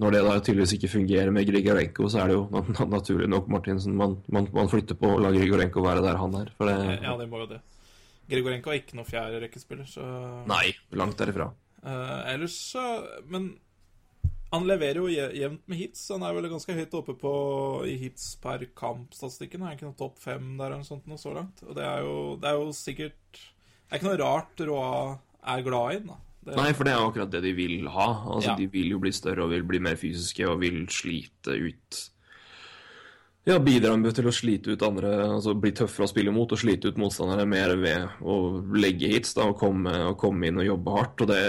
når 0.00 0.16
det 0.16 0.22
da 0.26 0.36
tydeligvis 0.38 0.74
ikke 0.78 0.92
fungerer 0.94 1.34
med 1.34 1.48
Grigorenko, 1.50 2.08
så 2.10 2.22
er 2.22 2.32
det 2.32 2.38
jo 2.38 2.88
naturlig 2.96 3.28
nok 3.30 3.50
Martinsen 3.52 3.98
man, 4.00 4.16
man, 4.32 4.48
man 4.56 4.70
flytter 4.72 4.98
på 4.98 5.12
og 5.12 5.22
lar 5.24 5.36
Grigorenko 5.36 5.84
være 5.84 6.04
der 6.04 6.20
han 6.22 6.38
er. 6.40 6.54
Det 6.56 6.78
Ja, 7.04 7.18
det 7.20 7.28
må 7.30 7.44
jo 7.44 7.50
det. 7.52 7.60
Grigorenko 8.32 8.72
er 8.72 8.80
ikke 8.80 8.96
noen 8.96 9.10
fjerderekkespiller, 9.10 9.86
så 9.90 10.08
Nei, 10.48 10.72
langt 10.96 11.20
derifra. 11.20 11.50
Uh, 11.84 12.22
ellers 12.32 12.56
så 12.72 12.80
Men 13.28 13.50
han 14.54 14.66
leverer 14.68 15.00
jo 15.02 15.10
jevnt 15.10 15.64
med 15.70 15.78
hits. 15.80 16.06
Han 16.14 16.24
er 16.26 16.34
vel 16.36 16.48
ganske 16.52 16.76
høyt 16.76 16.94
oppe 16.96 17.14
på 17.18 17.32
i 17.90 17.96
hits 18.00 18.34
per 18.42 18.62
kamp-statistikken. 18.78 19.64
Er 19.66 19.76
ikke 19.76 19.88
noe 19.88 19.98
topp 19.98 20.20
fem 20.22 20.54
der 20.58 20.70
eller 20.70 20.82
noe 20.82 20.88
sånt 20.88 21.08
noe 21.10 21.20
så 21.20 21.34
langt. 21.34 21.62
Og 21.66 21.74
det 21.76 21.84
er 21.86 22.06
jo, 22.06 22.14
det 22.42 22.50
er 22.50 22.60
jo 22.60 22.70
sikkert 22.78 23.40
Det 23.40 23.90
er 23.90 24.00
ikke 24.00 24.10
noe 24.12 24.20
rart 24.22 24.64
Roa 24.68 24.92
er 25.54 25.66
glad 25.66 25.92
i 25.92 25.98
den, 26.00 26.14
da. 26.14 26.20
Det, 26.44 26.56
Nei, 26.58 26.72
for 26.76 26.84
det 26.84 26.92
er 26.92 26.98
jo 27.00 27.08
akkurat 27.08 27.30
det 27.32 27.40
de 27.46 27.52
vil 27.56 27.86
ha. 27.88 28.08
Altså, 28.34 28.50
Ja. 28.52 28.56
De 28.58 28.66
vil 28.72 28.90
jo 28.92 28.98
bli 29.00 29.12
større 29.16 29.46
og 29.46 29.52
vil 29.54 29.62
bli 29.64 29.80
mer 29.80 29.96
fysiske 29.96 30.44
og 30.48 30.60
vil 30.60 30.82
slite 30.92 31.56
ut 31.56 32.00
Ja, 33.48 33.58
bidra 33.60 33.92
med 34.00 34.14
til 34.16 34.28
å 34.28 34.32
slite 34.32 34.72
ut 34.72 34.82
andre 34.86 35.10
Altså 35.26 35.52
bli 35.60 35.72
tøffere 35.76 36.06
å 36.06 36.10
spille 36.12 36.32
mot 36.32 36.52
og 36.52 36.60
slite 36.60 36.88
ut 36.88 37.00
motstandere 37.00 37.44
mer 37.48 37.74
ved 37.80 38.20
å 38.24 38.36
legge 38.76 39.10
hits 39.12 39.34
da, 39.36 39.48
og 39.52 39.58
komme, 39.60 39.92
og 40.10 40.18
komme 40.20 40.48
inn 40.48 40.60
og 40.60 40.68
jobbe 40.68 40.94
hardt. 40.98 41.24
Og 41.24 41.32
det, 41.32 41.42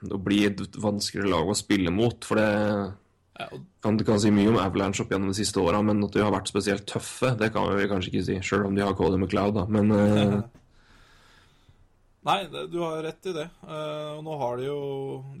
det 0.00 0.18
blir 0.24 0.50
et 0.50 0.78
vanskeligere 0.80 1.32
lag 1.34 1.50
å 1.50 1.56
spille 1.58 1.92
mot, 1.92 2.24
for 2.24 2.40
det 2.40 2.50
kan, 3.80 3.96
Du 3.96 4.04
kan 4.04 4.20
si 4.20 4.32
mye 4.34 4.50
om 4.52 4.58
Avalanche 4.60 5.04
opp 5.04 5.12
gjennom 5.12 5.32
de 5.32 5.38
siste 5.38 5.60
åra, 5.62 5.80
men 5.84 6.02
at 6.04 6.16
de 6.16 6.24
har 6.24 6.32
vært 6.34 6.50
spesielt 6.52 6.86
tøffe, 6.88 7.34
det 7.40 7.52
kan 7.54 7.68
vi 7.76 7.88
kanskje 7.88 8.12
ikke 8.12 8.26
si, 8.26 8.38
sjøl 8.44 8.66
om 8.68 8.76
de 8.76 8.84
har 8.84 8.96
Cody 8.98 9.20
McLeod, 9.20 9.56
da. 9.56 9.66
Men 9.70 9.92
uh... 9.92 10.40
Nei, 12.28 12.42
du 12.68 12.78
har 12.82 13.00
rett 13.04 13.30
i 13.30 13.32
det. 13.32 13.46
Eh, 13.64 14.08
og 14.18 14.24
nå 14.26 14.34
har 14.42 14.58
de 14.60 14.66
jo 14.66 14.80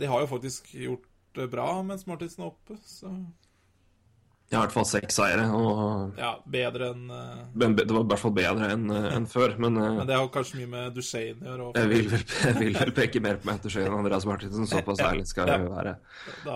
De 0.00 0.08
har 0.08 0.22
jo 0.22 0.30
faktisk 0.30 0.70
gjort 0.72 1.42
bra 1.52 1.66
mens 1.84 2.06
Martinsen 2.08 2.46
er 2.46 2.48
oppe, 2.54 2.78
så 2.88 3.12
i 4.50 4.58
hvert 4.58 4.72
fall 4.74 4.86
seks 4.88 5.14
seire. 5.14 5.44
og 5.54 6.16
ja, 6.18 6.32
bedre 6.50 6.88
enn 6.90 7.10
eh, 7.14 7.42
Det 7.54 7.86
var 7.94 8.00
i 8.02 8.08
hvert 8.10 8.18
fall 8.18 8.32
bedre 8.34 8.70
enn 8.74 8.88
en 8.90 9.26
før, 9.30 9.52
men, 9.62 9.76
eh, 9.78 9.92
Men 10.00 10.08
det 10.08 10.16
har 10.18 10.26
kanskje 10.34 10.58
mye 10.58 10.70
med 10.72 10.96
Duchene 10.96 11.46
å 11.46 11.52
gjøre. 11.52 11.68
jeg, 11.76 11.90
vil 11.92 12.08
vel, 12.10 12.24
jeg 12.48 12.56
vil 12.58 12.78
vel 12.80 12.92
peke 12.96 13.22
mer 13.22 13.38
på 13.38 13.46
Mattershane 13.50 13.86
enn 13.86 13.98
Andreas 14.00 14.26
Martinsen. 14.26 14.66
Såpass 14.66 14.98
ærlig 15.06 15.28
skal 15.30 15.52
jeg 15.52 15.68
være. 15.70 15.92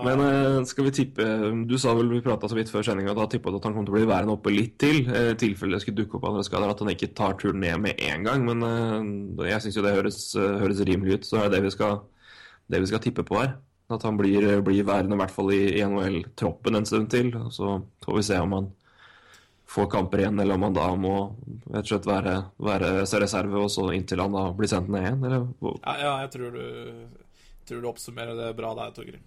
Men 0.03 0.23
eh, 0.25 0.59
skal 0.67 0.89
vi 0.89 0.91
tippe 0.99 1.27
Du 1.71 1.77
sa 1.79 1.93
vel 1.95 2.11
vi 2.11 2.19
prata 2.25 2.49
så 2.51 2.57
vidt 2.59 2.73
før 2.73 2.83
sendinga, 2.89 3.15
da 3.15 3.29
tippa 3.31 3.53
du 3.53 3.61
at 3.61 3.67
han 3.69 3.77
kom 3.77 3.87
til 3.87 3.95
å 3.95 3.99
bli 4.01 4.09
værende 4.11 4.35
oppe 4.35 4.51
litt 4.51 4.75
til. 4.83 5.05
eh, 5.07 5.31
I 5.31 5.39
tilfelle 5.39 5.79
det 5.79 5.85
skulle 5.85 6.01
dukke 6.03 6.19
opp 6.19 6.27
andre 6.33 6.43
skader, 6.43 6.73
at 6.75 6.83
han 6.83 6.91
ikke 6.91 7.13
tar 7.15 7.39
turen 7.39 7.63
ned 7.63 7.79
med 7.85 8.01
en 8.11 8.27
gang. 8.27 8.43
Men 8.51 8.67
eh, 8.67 9.47
jeg 9.53 9.63
syns 9.69 9.79
jo 9.79 9.85
det 9.87 9.95
høres, 9.95 10.19
eh, 10.35 10.59
høres 10.65 10.83
rimelig 10.83 11.21
ut, 11.21 11.29
så 11.31 11.39
er 11.39 11.47
det 11.47 11.61
det 11.61 11.69
vi 11.69 11.71
skal, 11.77 12.01
det 12.67 12.83
vi 12.83 12.91
skal 12.91 12.99
tippe 13.07 13.23
på 13.23 13.39
her. 13.39 13.55
At 13.93 14.03
han 14.07 14.17
blir, 14.17 14.47
blir 14.65 14.87
værende 14.87 15.13
i 15.13 15.19
hvert 15.21 15.33
fall 15.33 15.51
i, 15.53 15.61
NHL-troppen 15.85 16.79
en 16.79 16.87
stund 16.89 17.11
til. 17.13 17.29
Så 17.53 17.77
får 18.05 18.17
vi 18.17 18.23
se 18.25 18.39
om 18.41 18.55
han 18.57 18.71
får 19.75 19.89
kamper 19.91 20.23
igjen, 20.23 20.39
eller 20.39 20.57
om 20.57 20.65
han 20.67 20.77
da 20.77 20.87
må 20.97 21.13
rett 21.73 21.83
og 21.83 21.91
slett 21.91 22.09
være, 22.09 22.33
være 22.65 22.91
reserve, 23.21 23.61
og 23.61 23.69
så 23.73 23.89
inntil 23.93 24.23
han 24.23 24.33
da 24.33 24.47
blir 24.57 24.71
sendt 24.71 24.89
ned 24.93 25.05
igjen. 25.05 25.23
Eller 25.27 25.47
Ja, 25.83 25.95
ja, 26.01 26.11
jeg 26.25 26.33
tror 26.35 26.57
du, 26.57 27.23
tror 27.69 27.81
du 27.81 27.89
oppsummerer 27.91 28.37
det 28.39 28.51
bra 28.57 28.73
der, 28.77 28.93
Torgrim. 28.95 29.23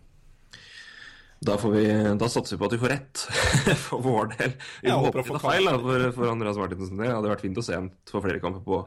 Da, 1.39 1.55
får 1.55 1.71
vi, 1.71 1.85
da 2.19 2.27
satser 2.27 2.57
vi 2.57 2.59
på 2.59 2.67
at 2.67 2.75
vi 2.75 2.81
får 2.83 2.93
rett, 2.97 3.25
for 3.87 4.03
vår 4.03 4.33
del. 4.35 4.55
Vi 4.83 4.91
Jeg 4.91 5.03
håper 5.05 5.23
det 5.23 5.37
er 5.37 5.45
feil 5.45 5.69
da, 5.71 5.75
for, 5.85 6.07
for 6.17 6.31
Andreas 6.33 6.59
Martinsen. 6.59 6.99
Det 6.99 7.11
hadde 7.13 7.31
vært 7.31 7.45
fint 7.47 7.61
å 7.61 7.67
se 7.67 7.77
ham 7.79 7.93
få 8.11 8.23
flere 8.25 8.43
kamper 8.43 8.65
på, 8.67 8.81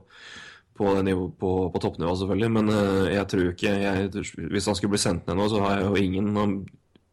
på, 0.81 0.93
nivå, 1.05 1.27
på, 1.39 1.51
på 1.73 1.81
toppnivå, 1.81 2.13
selvfølgelig. 2.19 2.51
Men 2.57 2.71
eh, 2.73 3.09
jeg 3.15 3.27
tror 3.33 3.51
ikke 3.51 3.73
jeg, 3.83 4.07
Hvis 4.53 4.69
han 4.69 4.77
skulle 4.77 4.95
bli 4.95 5.01
sendt 5.01 5.29
ned 5.29 5.37
nå, 5.37 5.49
så 5.51 5.61
har 5.63 5.77
jeg 5.77 5.89
jo 5.89 6.01
ingen 6.01 6.55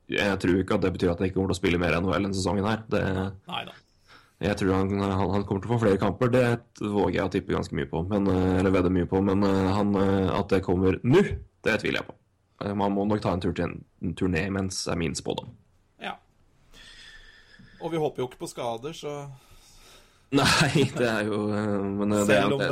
Jeg 0.08 0.38
tror 0.40 0.62
ikke 0.62 0.78
at 0.78 0.86
det 0.86 0.94
betyr 0.94 1.12
at 1.12 1.20
han 1.20 1.28
ikke 1.28 1.36
kommer 1.36 1.52
til 1.52 1.58
å 1.58 1.60
spille 1.60 1.82
mer 1.82 1.98
NHL 2.00 2.28
denne 2.28 2.38
sesongen 2.38 2.68
her. 2.68 2.82
Det, 2.88 3.04
Nei 3.50 3.66
jeg 4.38 4.54
tror 4.54 4.68
han, 4.70 4.92
han, 5.02 5.30
han 5.34 5.42
kommer 5.42 5.64
til 5.64 5.66
å 5.66 5.72
få 5.72 5.80
flere 5.82 5.98
kamper. 5.98 6.28
Det 6.30 6.42
våger 6.78 7.16
jeg 7.16 7.24
å 7.26 7.30
tippe 7.34 7.56
ganske 7.56 7.74
mye 7.74 7.88
på. 7.90 8.04
Men, 8.06 8.28
eh, 8.30 8.60
eller 8.60 8.74
vedde 8.76 8.92
mye 8.94 9.08
på. 9.10 9.18
Men 9.26 9.42
eh, 9.42 9.70
han, 9.74 9.96
at 10.30 10.54
det 10.54 10.62
kommer 10.62 11.00
nå, 11.02 11.24
det 11.66 11.74
tviler 11.82 11.98
jeg 11.98 12.06
på. 12.06 12.14
Man 12.78 12.94
må 12.94 13.06
nok 13.06 13.22
ta 13.22 13.32
en 13.34 13.42
tur 13.42 13.50
til 13.50 13.66
en, 13.66 13.74
en 14.02 14.14
turné 14.18 14.44
mens 14.54 14.84
er 14.90 14.98
min 14.98 15.14
spådom. 15.18 15.50
Ja. 16.02 16.14
Og 17.82 17.90
vi 17.90 18.00
håper 18.02 18.22
jo 18.22 18.28
ikke 18.30 18.40
på 18.44 18.50
skader, 18.50 18.94
så 18.94 19.18
Nei, 20.38 20.82
det 20.92 21.06
er 21.08 21.24
jo 21.24 21.38
eh, 21.56 21.84
Men 21.88 22.10
eh, 22.12 22.24
det 22.28 22.34
er, 22.36 22.50
det, 22.52 22.66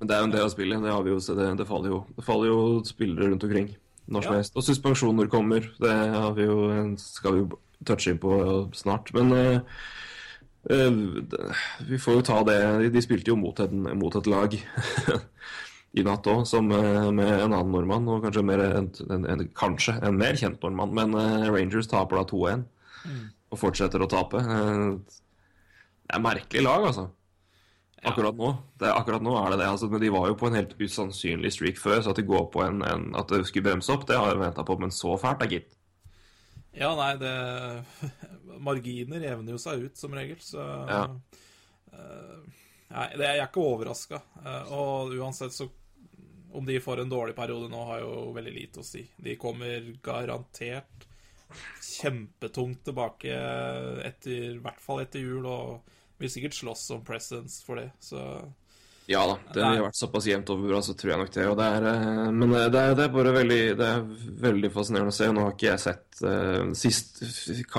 det- 0.00 0.14
er 0.14 0.22
jo 0.22 0.28
en 0.28 0.32
del 0.32 0.44
av 0.46 0.52
spillet. 0.54 0.80
Det, 0.80 0.92
har 0.94 1.02
vi 1.04 1.12
jo, 1.12 1.18
det, 1.20 1.48
det, 1.60 1.66
faller 1.68 1.92
jo, 1.92 1.98
det 2.16 2.24
faller 2.24 2.48
jo 2.48 2.60
spillere 2.88 3.28
rundt 3.32 3.44
omkring 3.44 3.74
når 4.08 4.24
som 4.24 4.32
Ja. 4.32 4.38
helst. 4.40 4.56
Og 4.56 4.64
suspensjoner 4.64 5.28
kommer. 5.32 5.66
Det 5.80 5.92
har 5.92 6.32
vi 6.36 6.44
jo, 6.48 6.56
skal 7.00 7.36
vi 7.36 7.42
jo 7.44 7.58
touche 7.84 8.12
inn 8.12 8.20
på 8.20 8.38
snart. 8.76 9.12
Men 9.16 9.32
uh, 9.32 9.60
uh, 10.72 10.98
vi 11.88 12.00
får 12.00 12.18
jo 12.18 12.24
ta 12.24 12.38
det 12.48 12.58
De 12.92 13.02
spilte 13.04 13.32
jo 13.32 13.36
mot, 13.40 13.60
en, 13.60 13.84
mot 14.00 14.16
et 14.16 14.28
lag 14.28 14.56
i 16.00 16.02
natt 16.04 16.26
òg, 16.26 16.44
med 16.64 17.20
en 17.20 17.52
annen 17.52 17.70
nordmann, 17.72 18.08
og 18.10 18.24
kanskje, 18.24 18.42
mer, 18.48 18.64
en, 18.80 18.88
en, 19.08 19.26
en, 19.30 19.44
kanskje 19.56 19.94
en 20.02 20.16
mer 20.20 20.36
kjent 20.40 20.60
nordmann. 20.64 20.92
Men 20.96 21.14
uh, 21.16 21.48
Rangers 21.52 21.88
taper 21.92 22.20
da 22.20 22.24
2-1 22.32 22.64
og 23.52 23.60
fortsetter 23.60 24.02
å 24.02 24.08
tape. 24.10 24.40
Eh, 24.40 25.20
det 26.04 26.16
er 26.18 26.22
merkelig 26.24 26.62
lag, 26.64 26.86
altså. 26.90 27.08
Akkurat 28.04 28.36
nå. 28.36 28.50
Det, 28.76 28.90
akkurat 28.92 29.22
nå 29.24 29.32
er 29.40 29.54
det 29.54 29.62
det. 29.62 29.68
Altså, 29.72 29.88
men 29.88 30.02
de 30.02 30.10
var 30.12 30.26
jo 30.28 30.34
på 30.36 30.50
en 30.50 30.58
helt 30.58 30.74
usannsynlig 30.76 31.52
streak 31.54 31.78
før, 31.80 32.02
så 32.04 32.12
at 32.12 32.18
de 32.20 32.26
går 32.28 32.50
på 32.52 32.60
en, 32.66 32.82
en 32.84 33.06
At 33.16 33.32
det 33.32 33.46
skulle 33.48 33.70
bremse 33.70 33.92
opp, 33.94 34.04
det 34.08 34.18
har 34.18 34.28
jeg 34.34 34.42
venta 34.42 34.64
på, 34.68 34.76
men 34.82 34.92
så 34.92 35.14
fælt 35.20 35.40
da, 35.40 35.48
gitt. 35.48 35.72
Ja, 36.76 36.90
nei, 36.98 37.14
det 37.22 37.32
Marginer 38.66 39.24
evner 39.30 39.56
jo 39.56 39.62
seg 39.62 39.86
ut, 39.86 39.96
som 39.98 40.12
regel, 40.16 40.40
så 40.44 40.66
Ja. 40.90 41.06
uh, 41.94 42.44
Nei, 42.94 43.08
det, 43.16 43.24
jeg 43.24 43.40
er 43.40 43.48
ikke 43.48 43.62
overraska. 43.64 44.20
og 44.76 45.14
uansett 45.16 45.54
så 45.56 45.64
Om 46.54 46.66
de 46.68 46.76
får 46.78 47.00
en 47.02 47.10
dårlig 47.10 47.34
periode 47.34 47.66
nå, 47.72 47.80
har 47.88 48.04
jo 48.04 48.28
veldig 48.36 48.52
lite 48.54 48.78
å 48.78 48.86
si. 48.86 49.00
De 49.18 49.32
kommer 49.40 49.88
garantert 50.04 51.08
kjempetungt 51.84 52.84
tilbake 52.88 53.38
etter, 54.04 54.50
i 54.54 54.60
hvert 54.62 54.82
fall 54.82 55.04
etter 55.04 55.22
jul, 55.22 55.46
og 55.46 55.94
vil 56.20 56.30
sikkert 56.30 56.58
slåss 56.58 56.90
om 56.94 57.06
presence 57.06 57.64
for 57.66 57.80
det, 57.80 57.90
så 58.02 58.20
Ja 59.10 59.20
da, 59.28 59.34
det 59.52 59.60
har 59.60 59.82
vært 59.84 59.98
såpass 59.98 60.24
jevnt 60.30 60.48
over 60.54 60.78
så 60.80 60.94
tror 60.96 61.10
jeg 61.12 61.20
nok 61.20 61.32
det. 61.34 61.42
Og 61.50 61.58
det 61.58 61.64
er, 61.76 61.86
eh, 61.90 62.28
men 62.32 62.54
eh, 62.56 62.70
det 62.72 62.80
er, 62.80 62.94
det 62.96 63.02
er 63.04 63.10
bare 63.12 63.34
veldig, 63.34 63.58
det 63.76 63.88
er 63.90 64.06
veldig 64.46 64.70
fascinerende 64.72 65.12
å 65.12 65.16
se. 65.16 65.28
Nå 65.28 65.42
har 65.44 65.52
ikke 65.52 65.66
jeg 65.68 65.82
sett 65.82 66.22
uh, 66.24 66.70
sist 66.78 67.20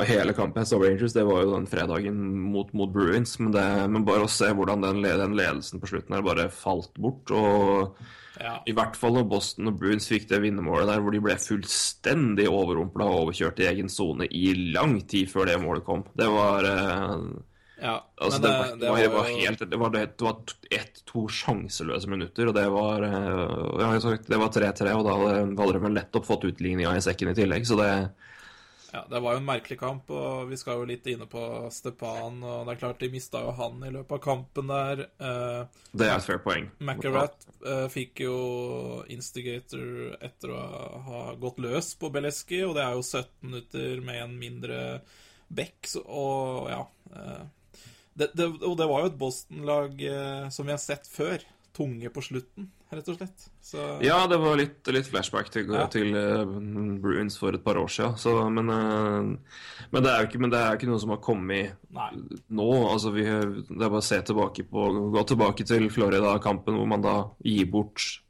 hele 0.06 0.36
kampen 0.38 0.62
jeg 0.62 0.70
så 0.70 0.80
Rangers, 0.84 1.16
det 1.18 1.24
var 1.26 1.42
jo 1.42 1.56
den 1.56 1.66
fredagen 1.72 2.20
mot, 2.54 2.70
mot 2.78 2.94
Bruins. 2.94 3.40
Men, 3.42 3.56
det, 3.58 3.66
men 3.96 4.06
bare 4.06 4.28
å 4.28 4.30
se 4.30 4.52
hvordan 4.54 4.86
den, 4.86 5.02
den 5.02 5.34
ledelsen 5.40 5.82
på 5.82 5.90
slutten 5.90 6.14
her 6.14 6.30
bare 6.30 6.46
falt 6.54 6.94
bort. 7.02 7.34
og 7.34 7.98
ja. 8.42 8.54
I 8.68 8.76
hvert 8.76 8.98
fall 9.00 9.16
når 9.18 9.28
Boston 9.32 9.72
og 9.72 9.80
Bruins 9.80 10.08
fikk 10.12 10.28
det 10.30 10.42
vinnermålet 10.44 10.90
der, 10.92 11.02
hvor 11.04 11.16
de 11.16 11.24
ble 11.24 11.36
fullstendig 11.40 12.48
overrumpla 12.52 13.08
og 13.10 13.26
overkjørt 13.26 13.62
i 13.64 13.68
egen 13.72 13.92
sone 13.92 14.28
i 14.30 14.54
lang 14.76 15.00
tid 15.10 15.32
før 15.32 15.52
det 15.52 15.60
målet 15.64 15.86
kom. 15.88 16.04
Det 16.18 16.28
var 16.32 16.68
eh, 16.70 17.28
ja. 17.82 17.96
Altså, 18.16 18.40
Men 18.40 18.46
det, 18.46 18.52
det, 18.52 18.58
var, 18.58 18.68
det 18.80 18.90
var, 18.90 19.00
det 19.00 19.10
var 19.16 19.30
jo- 19.30 19.40
helt 19.40 19.64
Det 19.72 19.80
var, 19.80 20.38
ett-to 20.80 21.26
sjanseløse 21.28 22.10
minutter, 22.12 22.48
og 22.50 22.56
det 22.56 22.68
var 22.72 23.04
eh, 23.08 23.56
ja, 23.82 23.90
jeg 23.96 24.06
sagt, 24.06 24.30
Det 24.32 24.40
var 24.40 24.54
3-3, 24.56 24.94
og 24.96 25.08
da 25.08 25.18
hadde 25.20 25.42
hadde 25.60 25.82
de 26.00 26.06
opp 26.20 26.28
fått 26.28 26.48
utligninga 26.52 26.96
i 26.96 27.04
sekken 27.04 27.34
i 27.34 27.38
tillegg, 27.38 27.68
så 27.68 27.80
det 27.80 27.92
Ja, 28.96 29.02
det 29.12 29.20
var 29.20 29.36
jo 29.36 29.42
en 29.42 29.48
merkelig 29.48 29.76
kamp, 29.82 30.12
og 30.16 30.46
vi 30.48 30.56
skal 30.56 30.78
jo 30.80 30.86
litt 30.88 31.08
inne 31.12 31.26
på 31.28 31.42
Stepan, 31.74 32.38
og 32.40 32.62
det 32.64 32.76
er 32.76 32.80
klart 32.80 33.02
de 33.04 33.10
mista 33.12 33.42
jo 33.44 33.52
han 33.58 33.82
i 33.84 33.90
løpet 33.92 34.16
av 34.16 34.22
kampen 34.24 34.72
der. 34.72 35.02
Eh, 35.20 35.82
Det 35.92 36.08
er 36.08 36.14
et 36.16 36.24
fair 36.24 36.40
poeng. 36.46 36.70
McArat 36.80 37.44
eh, 37.66 37.88
fikk 37.92 38.24
jo 38.24 38.38
instigator 39.12 40.16
etter 40.24 40.54
å 40.56 40.62
ha 41.10 41.24
gått 41.42 41.60
løs 41.66 41.92
på 42.00 42.12
Beleski, 42.14 42.62
og 42.64 42.78
det 42.78 42.86
er 42.86 42.96
jo 42.96 43.04
17 43.04 43.28
minutter 43.50 44.00
med 44.06 44.22
en 44.24 44.40
mindre 44.40 44.80
back, 45.50 45.92
og 46.06 46.72
ja 46.72 46.82
eh, 47.12 47.44
det, 48.16 48.30
det, 48.34 48.48
Og 48.64 48.78
det 48.80 48.88
var 48.88 49.04
jo 49.04 49.12
et 49.12 49.20
Boston-lag 49.20 50.00
eh, 50.08 50.48
som 50.56 50.66
vi 50.70 50.72
har 50.72 50.80
sett 50.80 51.12
før. 51.12 51.44
Tunge 51.76 52.10
på 52.14 52.24
slutten, 52.24 52.70
rett 52.94 53.10
og 53.12 53.18
slett. 53.18 53.46
Så 53.64 53.86
Ja, 54.06 54.22
det 54.32 54.38
var 54.40 54.56
litt, 54.56 54.80
litt 54.96 55.10
flashback 55.10 55.50
til, 55.52 55.68
Ja. 55.74 55.88
til 55.92 56.16
eh, 56.16 56.46
Bruins 57.04 57.36
for 57.38 57.54
et 57.54 57.64
par 57.66 57.76
år 57.76 57.92
siden. 57.92 58.16
Så, 58.16 58.36
men, 58.50 58.70
eh, 58.70 59.38
men, 59.92 60.04
det 60.04 60.12
er 60.12 60.22
jo 60.22 60.30
ikke, 60.30 60.40
men 60.40 60.54
det 60.54 60.62
jo 60.64 60.80
ikke 60.80 60.92
noe 60.92 61.04
som 61.04 61.12
har 61.12 61.24
kommet 61.26 61.76
Nei. 61.92 62.12
nå. 62.50 62.70
Altså, 62.90 63.12
vi, 63.12 63.24
det 63.28 63.82
er 63.82 63.90
bare 63.90 64.04
å 64.04 64.08
se 64.08 64.22
tilbake 64.22 64.64
på 64.70 64.86
Gå 65.12 65.26
tilbake 65.28 65.66
til 65.68 65.90
Florida-kampen, 65.92 66.80
hvor 66.80 66.88
man 66.88 67.04
da 67.04 67.18
gir 67.44 67.68
bort 67.68 68.22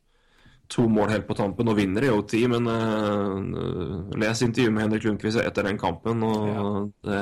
to 0.67 0.87
mål 0.89 1.11
helt 1.13 1.27
på 1.27 1.35
tampen 1.37 1.69
og 1.69 1.77
vinner 1.77 2.05
i 2.07 2.09
OT. 2.09 2.33
Men 2.49 2.65
uh, 2.67 4.15
les 4.17 4.41
intervjuet 4.41 4.73
med 4.73 4.87
Henrik 4.87 5.05
Lundqvist 5.05 5.41
etter 5.43 5.67
den 5.69 5.77
kampen, 5.81 6.23
og 6.25 6.91
det, 7.05 7.19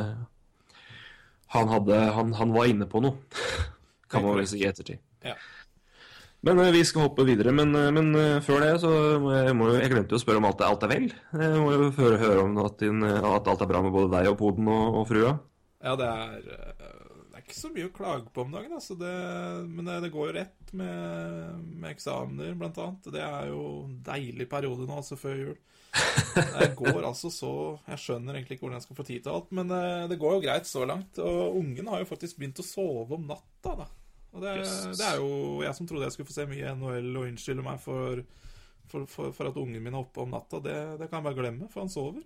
han, 1.54 1.68
hadde, 1.70 2.00
han, 2.18 2.34
han 2.40 2.56
var 2.56 2.72
inne 2.72 2.88
på 2.90 3.04
noe, 3.04 3.20
kan 4.12 4.26
man 4.26 4.40
vel 4.40 4.48
si 4.50 4.64
i 4.64 4.70
ettertid. 4.70 5.04
Ja. 5.24 5.36
Men 6.44 6.60
eh, 6.60 6.74
vi 6.76 6.84
skal 6.86 7.08
hoppe 7.08 7.26
videre. 7.28 7.54
Men, 7.56 7.72
eh, 7.76 7.92
men 7.96 8.12
eh, 8.20 8.42
før 8.44 8.66
det 8.66 8.74
så 8.84 8.92
må 9.24 9.32
jeg, 9.36 9.56
må 9.58 9.72
jo, 9.72 9.80
jeg 9.80 9.94
glemte 9.94 10.16
jo 10.16 10.20
å 10.20 10.24
spørre 10.24 10.42
om 10.42 10.50
alt 10.50 10.64
er, 10.64 10.74
alt 10.74 10.86
er 10.86 10.92
vel. 10.92 11.08
Jeg 11.40 11.62
må 11.64 11.72
jo 11.72 11.90
høre, 12.00 12.20
høre 12.20 12.44
om 12.44 12.60
at, 12.66 12.76
din, 12.84 13.06
at 13.08 13.48
alt 13.54 13.64
er 13.64 13.72
bra 13.72 13.84
med 13.86 13.96
både 13.96 14.12
deg 14.18 14.34
og 14.34 14.40
poden 14.42 14.68
og, 14.72 15.00
og 15.02 15.08
frua. 15.12 15.38
Ja, 15.84 15.96
det 16.00 16.10
er, 16.10 16.44
det 16.44 17.40
er 17.40 17.46
ikke 17.46 17.60
så 17.60 17.72
mye 17.72 17.88
å 17.88 17.96
klage 17.96 18.28
på 18.36 18.44
om 18.44 18.52
dagen, 18.56 18.76
altså. 18.76 18.96
Det, 19.00 19.14
men 19.70 19.88
det, 19.88 20.02
det 20.04 20.12
går 20.12 20.30
jo 20.30 20.36
rett 20.40 20.76
med, 20.76 21.64
med 21.72 21.92
eksamener, 21.94 22.54
blant 22.60 22.80
annet. 22.84 23.12
Det 23.16 23.24
er 23.24 23.50
jo 23.52 23.64
en 23.86 23.98
deilig 24.04 24.50
periode 24.52 24.88
nå, 24.88 25.00
altså, 25.00 25.20
før 25.20 25.40
jul. 25.40 25.58
Det 25.94 26.72
går 26.74 27.04
altså 27.06 27.30
så 27.30 27.50
Jeg 27.86 28.02
skjønner 28.02 28.34
egentlig 28.34 28.56
ikke 28.56 28.66
hvordan 28.66 28.80
jeg 28.80 28.86
skal 28.88 28.98
få 28.98 29.04
tid 29.06 29.20
til 29.22 29.36
alt, 29.36 29.52
men 29.54 29.70
det 30.10 30.18
går 30.18 30.40
jo 30.40 30.44
greit 30.44 30.68
så 30.68 30.88
langt. 30.90 31.20
Og 31.24 31.60
ungen 31.60 31.92
har 31.92 32.04
jo 32.04 32.10
faktisk 32.10 32.40
begynt 32.40 32.64
å 32.64 32.68
sove 32.68 33.20
om 33.20 33.28
natta, 33.32 33.76
da. 33.84 33.92
Og 34.34 34.42
det, 34.42 34.54
det 34.98 35.06
er 35.06 35.20
jo 35.22 35.62
jeg 35.62 35.78
som 35.78 35.88
trodde 35.90 36.08
jeg 36.08 36.16
skulle 36.16 36.30
få 36.30 36.36
se 36.36 36.48
mye 36.50 36.74
NHL, 36.76 37.12
og 37.16 37.28
unnskylde 37.30 37.66
meg 37.66 37.82
for 37.84 38.24
for, 38.94 39.06
for, 39.10 39.32
for 39.34 39.50
at 39.50 39.58
ungen 39.58 39.82
min 39.82 39.96
er 39.96 40.04
oppe 40.04 40.22
om 40.22 40.34
natta, 40.34 40.60
det, 40.62 40.76
det 41.00 41.08
kan 41.10 41.22
jeg 41.22 41.26
bare 41.30 41.38
glemme, 41.40 41.70
for 41.72 41.82
han 41.82 41.90
sover. 41.90 42.22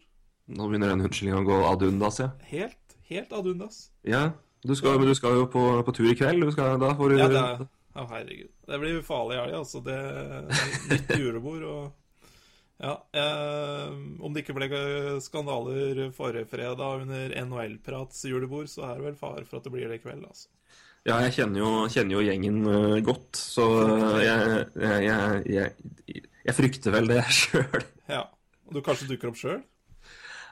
Nå 0.51 0.67
begynner 0.67 0.91
den 0.91 1.05
unnskyldninga 1.05 1.39
å 1.43 1.47
gå 1.47 1.57
ad 1.69 1.83
undas, 1.87 2.19
ja. 2.23 2.29
Helt, 2.49 2.97
helt 3.11 3.33
ad 3.35 3.47
undas. 3.53 3.87
ja. 4.07 4.29
Du 4.65 4.73
skal, 4.75 4.97
men 4.97 5.07
du 5.07 5.13
skal 5.15 5.35
jo 5.37 5.43
på, 5.53 5.61
på 5.85 5.93
tur 5.93 6.07
i 6.09 6.15
kveld. 6.17 6.41
Du 6.43 6.49
skal, 6.51 6.79
da 6.81 6.89
får 6.97 7.13
du 7.13 7.19
Ja, 7.19 7.27
det 7.29 7.39
er, 7.39 7.59
å, 7.93 8.03
herregud. 8.09 8.49
Det 8.67 8.79
blir 8.81 8.97
farlig 9.05 9.37
i 9.37 9.39
helga, 9.39 9.59
altså. 9.61 9.83
Det 9.85 9.93
er 9.95 10.47
Nytt 10.89 11.13
julebord 11.21 11.67
og 11.69 12.81
Ja. 12.81 12.95
Eh, 13.21 13.93
om 14.25 14.33
det 14.33 14.43
ikke 14.43 14.57
ble 14.57 14.67
skandaler 15.23 16.01
forrige 16.17 16.49
fredag 16.49 17.05
under 17.05 17.37
NHL-prats 17.45 18.25
julebord, 18.27 18.67
så 18.73 18.89
er 18.89 18.97
det 18.97 19.07
vel 19.11 19.19
fare 19.21 19.45
for 19.45 19.61
at 19.61 19.69
det 19.69 19.75
blir 19.77 19.87
det 19.93 20.01
i 20.01 20.03
kveld, 20.03 20.25
altså. 20.25 20.49
Ja, 21.07 21.21
jeg 21.23 21.37
kjenner 21.37 21.61
jo, 21.61 21.69
kjenner 21.91 22.17
jo 22.17 22.23
gjengen 22.25 22.57
uh, 22.67 22.97
godt, 23.05 23.37
så 23.39 23.65
øh, 23.85 24.17
jeg, 24.25 24.65
jeg, 24.81 25.43
jeg, 25.53 26.23
jeg, 26.43 26.55
frykter 26.57 26.95
vel 26.97 27.07
det 27.07 27.21
sjøl. 27.37 27.85
Ja. 28.11 28.25
Og 28.67 28.75
du 28.75 28.81
kanskje 28.83 29.07
dukker 29.13 29.31
opp 29.31 29.39
sjøl? 29.39 29.61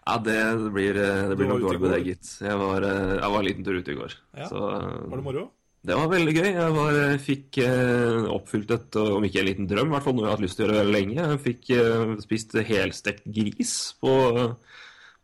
Ja, 0.06 0.16
det 0.22 0.38
blir, 0.72 0.96
øh, 0.96 1.26
det 1.32 1.36
blir 1.42 1.50
nok 1.50 1.66
dårlig 1.66 1.82
med 1.84 1.94
det, 1.98 2.02
gitt. 2.06 2.32
Jeg 2.46 2.56
var, 2.62 2.88
jeg 2.88 3.34
var 3.34 3.38
en 3.42 3.48
liten 3.50 3.68
tur 3.68 3.82
ute 3.82 3.92
i 3.92 3.98
går. 4.00 4.16
Ja. 4.38 4.48
Så 4.48 4.62
Var 4.62 5.18
det 5.18 5.26
moro? 5.26 5.50
det 5.86 5.98
var 6.00 6.10
veldig 6.10 6.34
gøy. 6.34 6.48
Jeg 6.50 6.76
var, 6.76 6.96
fikk 7.22 7.60
uh, 7.62 8.30
oppfylt 8.34 8.72
et, 8.74 8.98
om 9.02 9.28
ikke 9.28 9.42
en 9.42 9.50
liten 9.50 9.68
drøm, 9.70 9.92
i 9.92 9.96
hvert 9.98 10.08
fall 10.08 10.16
noe 10.18 10.26
jeg 10.26 10.32
har 10.32 10.40
hatt 10.40 10.46
lyst 10.46 10.58
til 10.58 10.66
å 10.66 10.70
gjøre 10.70 10.80
veldig 10.80 10.96
lenge. 10.96 11.18
Jeg 11.20 11.44
fikk 11.44 11.70
uh, 11.76 12.16
spist 12.24 12.58
helstekt 12.72 13.28
gris 13.36 13.76
på, 14.02 14.16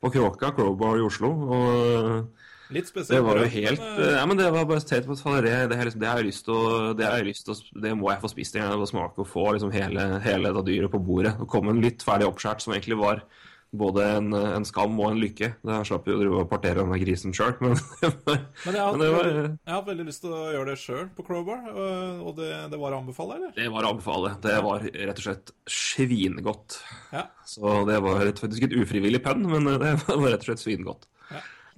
på 0.04 0.14
Kråka, 0.18 0.54
Crowbar 0.60 1.00
i 1.00 1.08
Oslo. 1.08 1.34
og... 1.56 2.41
Litt 2.72 2.88
spesielt. 2.90 3.18
Det 3.18 3.22
var 3.26 3.40
jo 3.42 3.46
men, 3.46 3.54
helt 3.54 3.86
eh, 3.90 4.16
Ja, 4.16 4.24
men 4.30 4.40
det 4.40 4.48
var 4.56 4.68
bare 4.70 4.82
helt 4.82 5.08
på 5.10 5.36
det, 5.44 5.56
det, 5.72 5.78
liksom, 5.90 6.02
det 6.02 6.10
har 6.10 6.22
jeg 6.22 6.30
lyst 6.30 6.48
til 6.48 6.96
Det 6.98 7.08
jeg 7.08 7.36
å 7.52 7.56
Det 7.84 7.94
må 8.00 8.12
jeg 8.12 8.24
få 8.24 8.32
spist 8.32 8.56
en 8.56 8.68
gang. 8.68 8.82
Og 8.82 8.90
smake 8.90 9.24
og 9.24 9.30
få 9.30 9.52
liksom 9.56 9.74
hele, 9.76 10.08
hele 10.24 10.54
det 10.56 10.66
dyret 10.70 10.94
på 10.94 11.02
bordet. 11.04 11.36
Og 11.40 11.50
komme 11.52 11.76
en 11.76 11.84
litt 11.84 12.04
ferdig 12.06 12.30
oppskåret, 12.30 12.64
som 12.64 12.76
egentlig 12.76 13.00
var 13.02 13.26
både 13.72 14.04
en, 14.18 14.34
en 14.36 14.66
skam 14.68 14.98
og 15.00 15.14
en 15.14 15.20
lykke. 15.22 15.54
Da 15.64 15.80
slapp 15.88 16.10
jo 16.12 16.42
å 16.42 16.46
partere 16.50 16.82
denne 16.82 17.00
grisen 17.00 17.36
sjøl, 17.36 17.54
men, 17.64 17.78
Men 18.66 18.76
jeg 18.76 18.82
har, 18.82 18.92
men 18.92 19.04
det 19.04 19.12
var 19.14 19.30
jeg 19.32 19.72
har 19.72 19.86
veldig 19.88 20.08
lyst 20.10 20.24
til 20.26 20.36
å 20.36 20.42
gjøre 20.52 20.74
det 20.74 20.82
sjøl 20.82 21.06
på 21.16 21.26
Crowbar, 21.28 21.64
og, 21.72 22.26
og 22.28 22.36
det, 22.42 22.50
det 22.74 22.82
var 22.82 22.96
å 22.96 23.00
anbefale, 23.02 23.40
eller? 23.40 23.54
Det 23.56 23.70
var 23.72 23.88
å 23.88 23.94
anbefale. 23.96 24.34
Det 24.44 24.58
var 24.68 24.86
rett 24.90 25.24
og 25.24 25.28
slett 25.28 25.54
svingodt. 25.72 26.82
Ja. 27.16 27.26
Så 27.48 27.82
det 27.88 28.02
var 28.04 28.26
et, 28.28 28.44
faktisk 28.44 28.68
et 28.68 28.76
ufrivillig 28.76 29.24
pønn, 29.24 29.48
men 29.48 29.72
det 29.72 29.96
var 30.04 30.28
rett 30.28 30.44
og 30.44 30.52
slett 30.52 30.66
svingodt. 30.66 31.08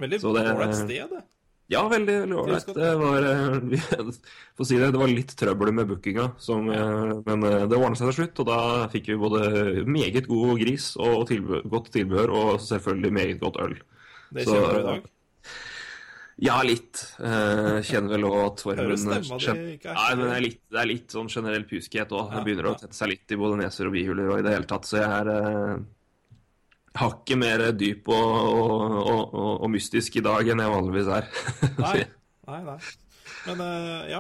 Veldig 0.01 0.19
ålreit 0.25 0.75
sted, 0.77 1.12
det. 1.12 1.23
Ja, 1.71 1.83
veldig 1.89 2.15
veldig 2.25 2.38
ålreit. 2.38 2.71
Det 2.75 2.89
var 3.00 3.25
eh, 3.29 3.53
For 4.57 4.65
å 4.65 4.67
si 4.67 4.77
det, 4.79 4.91
det 4.93 5.00
var 5.00 5.12
litt 5.12 5.31
trøbbel 5.39 5.71
med 5.75 5.89
bookinga, 5.89 6.27
som, 6.43 6.67
eh, 6.73 7.13
men 7.27 7.47
eh, 7.47 7.63
det 7.71 7.79
ordna 7.79 7.97
seg 8.00 8.12
til 8.12 8.17
slutt. 8.19 8.43
Og 8.43 8.50
da 8.50 8.59
fikk 8.93 9.13
vi 9.13 9.19
både 9.21 9.41
meget 9.88 10.27
god 10.29 10.59
gris 10.62 10.91
og 11.00 11.25
tilbehør, 11.31 11.65
godt 11.71 11.89
tilbehør, 11.95 12.35
og 12.35 12.62
selvfølgelig 12.63 13.17
meget 13.19 13.41
godt 13.43 13.62
øl. 13.63 13.77
Det 14.33 14.47
kjenner 14.50 14.75
du 14.75 14.81
i 14.81 14.88
dag. 14.91 15.09
Ja, 16.43 16.55
litt. 16.65 17.00
Kjenner 17.21 18.15
vel 18.15 18.23
òg 18.25 18.39
at 18.41 18.62
formen 18.65 19.03
Nei, 19.05 19.19
men 19.21 20.23
det 20.25 20.31
er 20.33 20.41
litt, 20.41 20.63
det 20.73 20.79
er 20.81 20.89
litt 20.89 21.13
sånn 21.13 21.29
generell 21.31 21.63
puskhet 21.69 22.12
òg. 22.12 22.33
Det 22.33 22.41
begynner 22.47 22.71
å 22.71 22.77
tette 22.81 22.97
seg 22.97 23.13
litt 23.13 23.31
i 23.31 23.38
både 23.39 23.59
neser 23.62 23.88
og 23.88 23.93
bihuler 23.95 24.33
og 24.33 24.41
i 24.41 24.45
det 24.45 24.55
hele 24.57 24.67
tatt. 24.67 24.89
Så 24.89 24.97
jeg 25.00 25.05
er 25.07 25.77
hakket 26.97 27.39
mer 27.39 27.63
dyp 27.77 28.09
og, 28.13 28.33
og, 28.50 28.97
og, 29.33 29.53
og, 29.63 29.69
mystisk 29.73 30.19
i 30.19 30.25
dag 30.25 30.50
enn 30.53 30.62
jeg 30.62 30.73
vanligvis 30.73 31.12
er. 31.17 31.29
Nei, 31.83 32.03
nei, 32.50 32.59
nei. 32.67 32.77
Men 33.47 33.63
uh, 33.63 34.03
ja. 34.12 34.19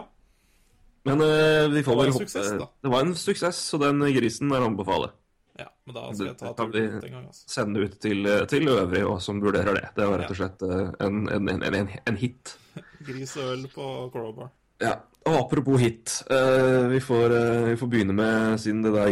Men 1.07 1.21
uh, 1.21 1.67
vi 1.73 1.83
får 1.85 1.99
vel 1.99 2.13
håpe 2.15 2.25
suksess, 2.25 2.53
da. 2.59 2.69
Det 2.83 2.93
var 2.93 3.05
en 3.05 3.13
suksess, 3.19 3.59
så 3.69 3.79
den 3.81 4.01
grisen 4.15 4.51
er 4.55 4.63
å 4.63 4.71
anbefale. 4.71 5.11
ja. 5.59 5.69
Men 5.85 5.97
da 5.97 6.03
skal 6.15 6.29
jeg 6.29 6.37
ta 6.39 6.53
turen 6.57 6.97
ut 6.97 7.07
en 7.07 7.15
gang, 7.17 7.25
altså. 7.27 7.45
Sende 7.51 7.83
ut 7.83 7.95
til, 8.01 8.27
til 8.51 8.69
øvrige 8.71 9.07
også, 9.07 9.25
som 9.29 9.41
vurderer 9.43 9.79
det. 9.79 9.87
Det 9.97 10.09
var 10.09 10.21
rett 10.23 10.31
og 10.31 10.39
slett 10.39 10.63
eh, 10.67 10.85
en, 11.03 11.23
en, 11.27 11.49
en, 11.51 11.65
en, 11.81 11.89
en 12.11 12.19
hit. 12.19 12.55
Gris 13.07 13.35
og 13.37 13.51
øl 13.51 13.65
på 13.73 13.89
Crowbar. 14.13 14.53
Ja, 14.83 14.97
og 15.23 15.35
Apropos 15.37 15.79
hit. 15.79 16.13
Uh, 16.27 16.89
vi, 16.91 16.99
får, 17.03 17.31
uh, 17.31 17.65
vi 17.69 17.75
får 17.79 17.89
begynne 17.91 18.15
med, 18.15 18.57
siden 18.59 18.81
det 18.83 18.93
da 18.95 19.05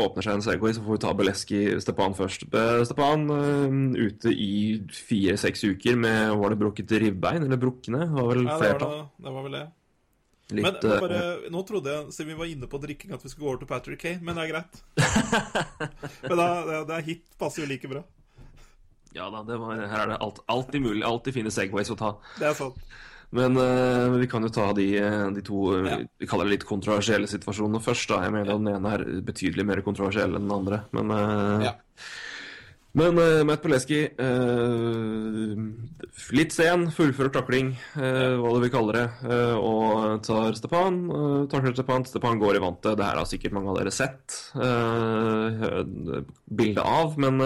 åpner 0.00 0.24
seg 0.24 0.38
en 0.38 0.44
Segway, 0.44 0.74
så 0.76 0.84
får 0.84 0.96
vi 0.96 1.02
ta 1.04 1.14
Beleski 1.16 1.62
Stepan 1.84 2.16
først. 2.16 2.46
Be- 2.52 2.84
Stepan 2.88 3.26
eh, 3.34 4.06
ute 4.08 4.32
i 4.32 4.52
fire-seks 4.94 5.66
uker 5.68 5.98
med 6.00 6.36
Var 6.40 6.54
det 6.54 6.60
brukket 6.60 6.94
ribbein, 7.02 7.44
eller 7.44 7.60
brukkene? 7.60 8.06
Var 8.14 8.30
vel 8.32 8.46
Ja, 8.46 8.56
det 8.62 8.72
var, 8.78 8.84
det, 8.84 9.26
det 9.26 9.34
var 9.34 9.46
vel 9.48 9.58
det. 9.58 9.66
Litt, 10.48 10.64
Men 10.64 11.00
bare, 11.04 11.24
nå 11.52 11.60
trodde 11.68 11.92
jeg, 11.92 12.12
siden 12.16 12.30
vi 12.32 12.38
var 12.38 12.48
inne 12.48 12.68
på 12.70 12.80
drikking, 12.80 13.12
at 13.12 13.24
vi 13.24 13.28
skulle 13.28 13.44
gå 13.44 13.50
over 13.50 13.60
til 13.60 13.68
Patrick 13.68 14.00
Kane, 14.00 14.22
men 14.24 14.38
det 14.38 14.46
er 14.46 14.54
greit. 14.54 14.78
men 16.30 16.38
da, 16.40 16.46
det, 16.64 16.78
det 16.88 16.96
er 16.96 17.04
hit 17.10 17.26
passer 17.40 17.66
jo 17.66 17.68
like 17.68 17.90
bra. 17.90 18.00
Ja 19.12 19.28
da, 19.32 19.42
det 19.44 19.58
var, 19.60 19.76
her 19.76 20.06
er 20.06 20.14
det 20.14 20.18
alt, 20.24 20.40
alltid 20.48 20.84
mulig. 20.84 21.04
Alltid 21.04 21.36
fine 21.36 21.52
Segways 21.52 21.92
å 21.92 21.98
ta. 22.00 22.14
Det 22.40 22.48
er 22.48 22.56
sant. 22.56 22.80
Men 23.36 23.58
uh, 23.60 24.08
vi 24.16 24.26
kan 24.30 24.44
jo 24.46 24.48
ta 24.52 24.70
de, 24.72 24.86
eh, 24.96 25.26
de 25.36 25.42
to 25.44 25.66
eh, 25.76 25.88
Ja. 25.90 25.98
vi 26.20 26.26
kaller 26.28 26.48
det 26.48 26.54
litt 26.56 26.68
kontroversielle 26.68 27.28
situasjonene 27.28 27.82
først. 27.84 28.08
da. 28.08 28.22
Jeg 28.24 28.32
mener 28.32 28.54
at 28.54 28.62
den 28.62 28.72
ene 28.72 28.94
er 28.94 29.04
betydelig 29.26 29.66
mer 29.68 29.82
kontroversiell 29.84 30.32
enn 30.38 30.48
den 30.48 30.56
andre. 30.56 30.80
Men, 30.96 31.12
uh, 31.12 31.64
Ja. 31.66 31.74
men 32.94 33.18
uh, 33.20 33.44
Matt 33.44 33.62
Poleski 33.62 34.08
Litt 36.32 36.52
sen, 36.52 36.88
fullfører 36.92 37.32
takling, 37.32 37.70
hva 37.94 38.50
du 38.52 38.60
vil 38.60 38.72
kalle 38.72 38.92
det, 38.92 39.04
og 39.56 40.22
tar 40.26 40.56
Stepan. 40.58 40.98
Takler 41.48 41.72
Stepan. 41.76 42.04
Stepan 42.04 42.40
går 42.40 42.56
i 42.56 42.62
vantet. 42.64 42.96
Det 42.98 43.04
her 43.06 43.16
har 43.20 43.28
sikkert 43.28 43.54
mange 43.56 43.70
av 43.72 43.78
dere 43.78 43.92
sett 43.94 44.36
uh, 44.56 46.20
bilde 46.48 46.84
av, 46.84 47.16
men 47.20 47.40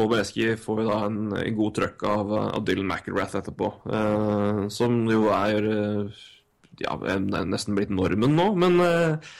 eh, 0.00 0.04
og 0.04 0.10
Beleski 0.14 0.50
får 0.60 0.82
jo 0.82 0.88
da 0.88 0.98
en, 1.06 1.20
god 1.56 1.76
trøkk 1.78 2.04
av, 2.08 2.34
av 2.56 2.66
Dylan 2.66 2.88
McIlrath 2.88 3.38
etterpå. 3.40 3.72
eh, 3.92 4.66
som 4.72 5.00
jo 5.10 5.28
er 5.36 5.70
eh, 5.70 6.20
ja, 6.80 6.96
nesten 7.44 7.76
blitt 7.76 7.92
normen 7.92 8.36
nå, 8.38 8.50
men 8.58 8.80
eh, 8.84 9.30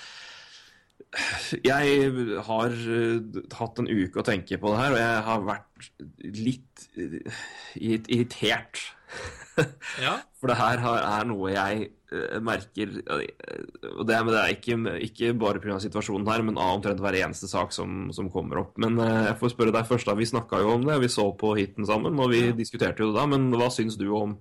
jeg 1.66 2.12
har 2.46 2.77
eh, 2.77 3.40
hatt 3.59 3.81
en 3.83 3.90
uke 3.90 4.20
å 4.20 4.27
tenke 4.27 4.61
på 4.61 4.73
det 4.73 4.81
her, 4.83 4.94
og 4.94 5.01
jeg 5.01 5.27
har 5.27 5.46
vært 5.49 5.90
litt 6.38 6.88
eh, 7.01 7.42
irritert. 7.81 8.85
Ja. 10.07 10.18
For 10.40 10.49
det 10.49 10.57
her 10.57 10.81
er 10.81 11.27
noe 11.29 11.51
jeg 11.53 11.81
eh, 12.12 12.37
merker 12.44 12.92
eh, 13.01 13.25
Og 13.90 14.07
det, 14.09 14.18
men 14.25 14.33
det 14.33 14.40
er 14.40 14.55
ikke, 14.55 14.77
ikke 15.07 15.33
bare 15.40 15.61
pga. 15.62 15.79
situasjonen 15.83 16.29
her, 16.31 16.44
men 16.46 16.61
av 16.61 16.79
omtrent 16.79 17.03
hver 17.03 17.18
eneste 17.20 17.51
sak 17.51 17.75
som, 17.77 18.09
som 18.16 18.31
kommer 18.33 18.62
opp. 18.62 18.79
Men 18.81 18.96
eh, 19.05 19.27
jeg 19.29 19.38
får 19.42 19.55
spørre 19.55 19.75
deg 19.77 19.88
først, 19.90 20.09
da. 20.09 20.16
Vi 20.18 20.31
snakka 20.31 20.62
jo 20.62 20.77
om 20.79 20.87
det, 20.88 21.01
vi 21.03 21.12
så 21.12 21.27
på 21.37 21.53
hiten 21.59 21.88
sammen, 21.88 22.16
og 22.20 22.33
vi 22.33 22.46
diskuterte 22.57 23.05
jo 23.05 23.11
det 23.11 23.20
da. 23.20 23.27
Men 23.31 23.51
hva 23.53 23.68
syns 23.75 23.99
du 24.01 24.09
om, 24.16 24.38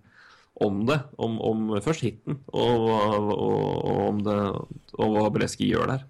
om 0.64 0.80
det? 0.88 1.02
Om, 1.20 1.36
om 1.52 1.68
først 1.84 2.06
hiten, 2.08 2.40
og, 2.54 2.88
og, 2.96 3.34
og 3.36 4.00
om 4.08 4.24
det 4.26 4.40
Og 5.00 5.14
hva 5.18 5.28
Beleski 5.36 5.68
gjør 5.70 5.94
der? 5.96 6.08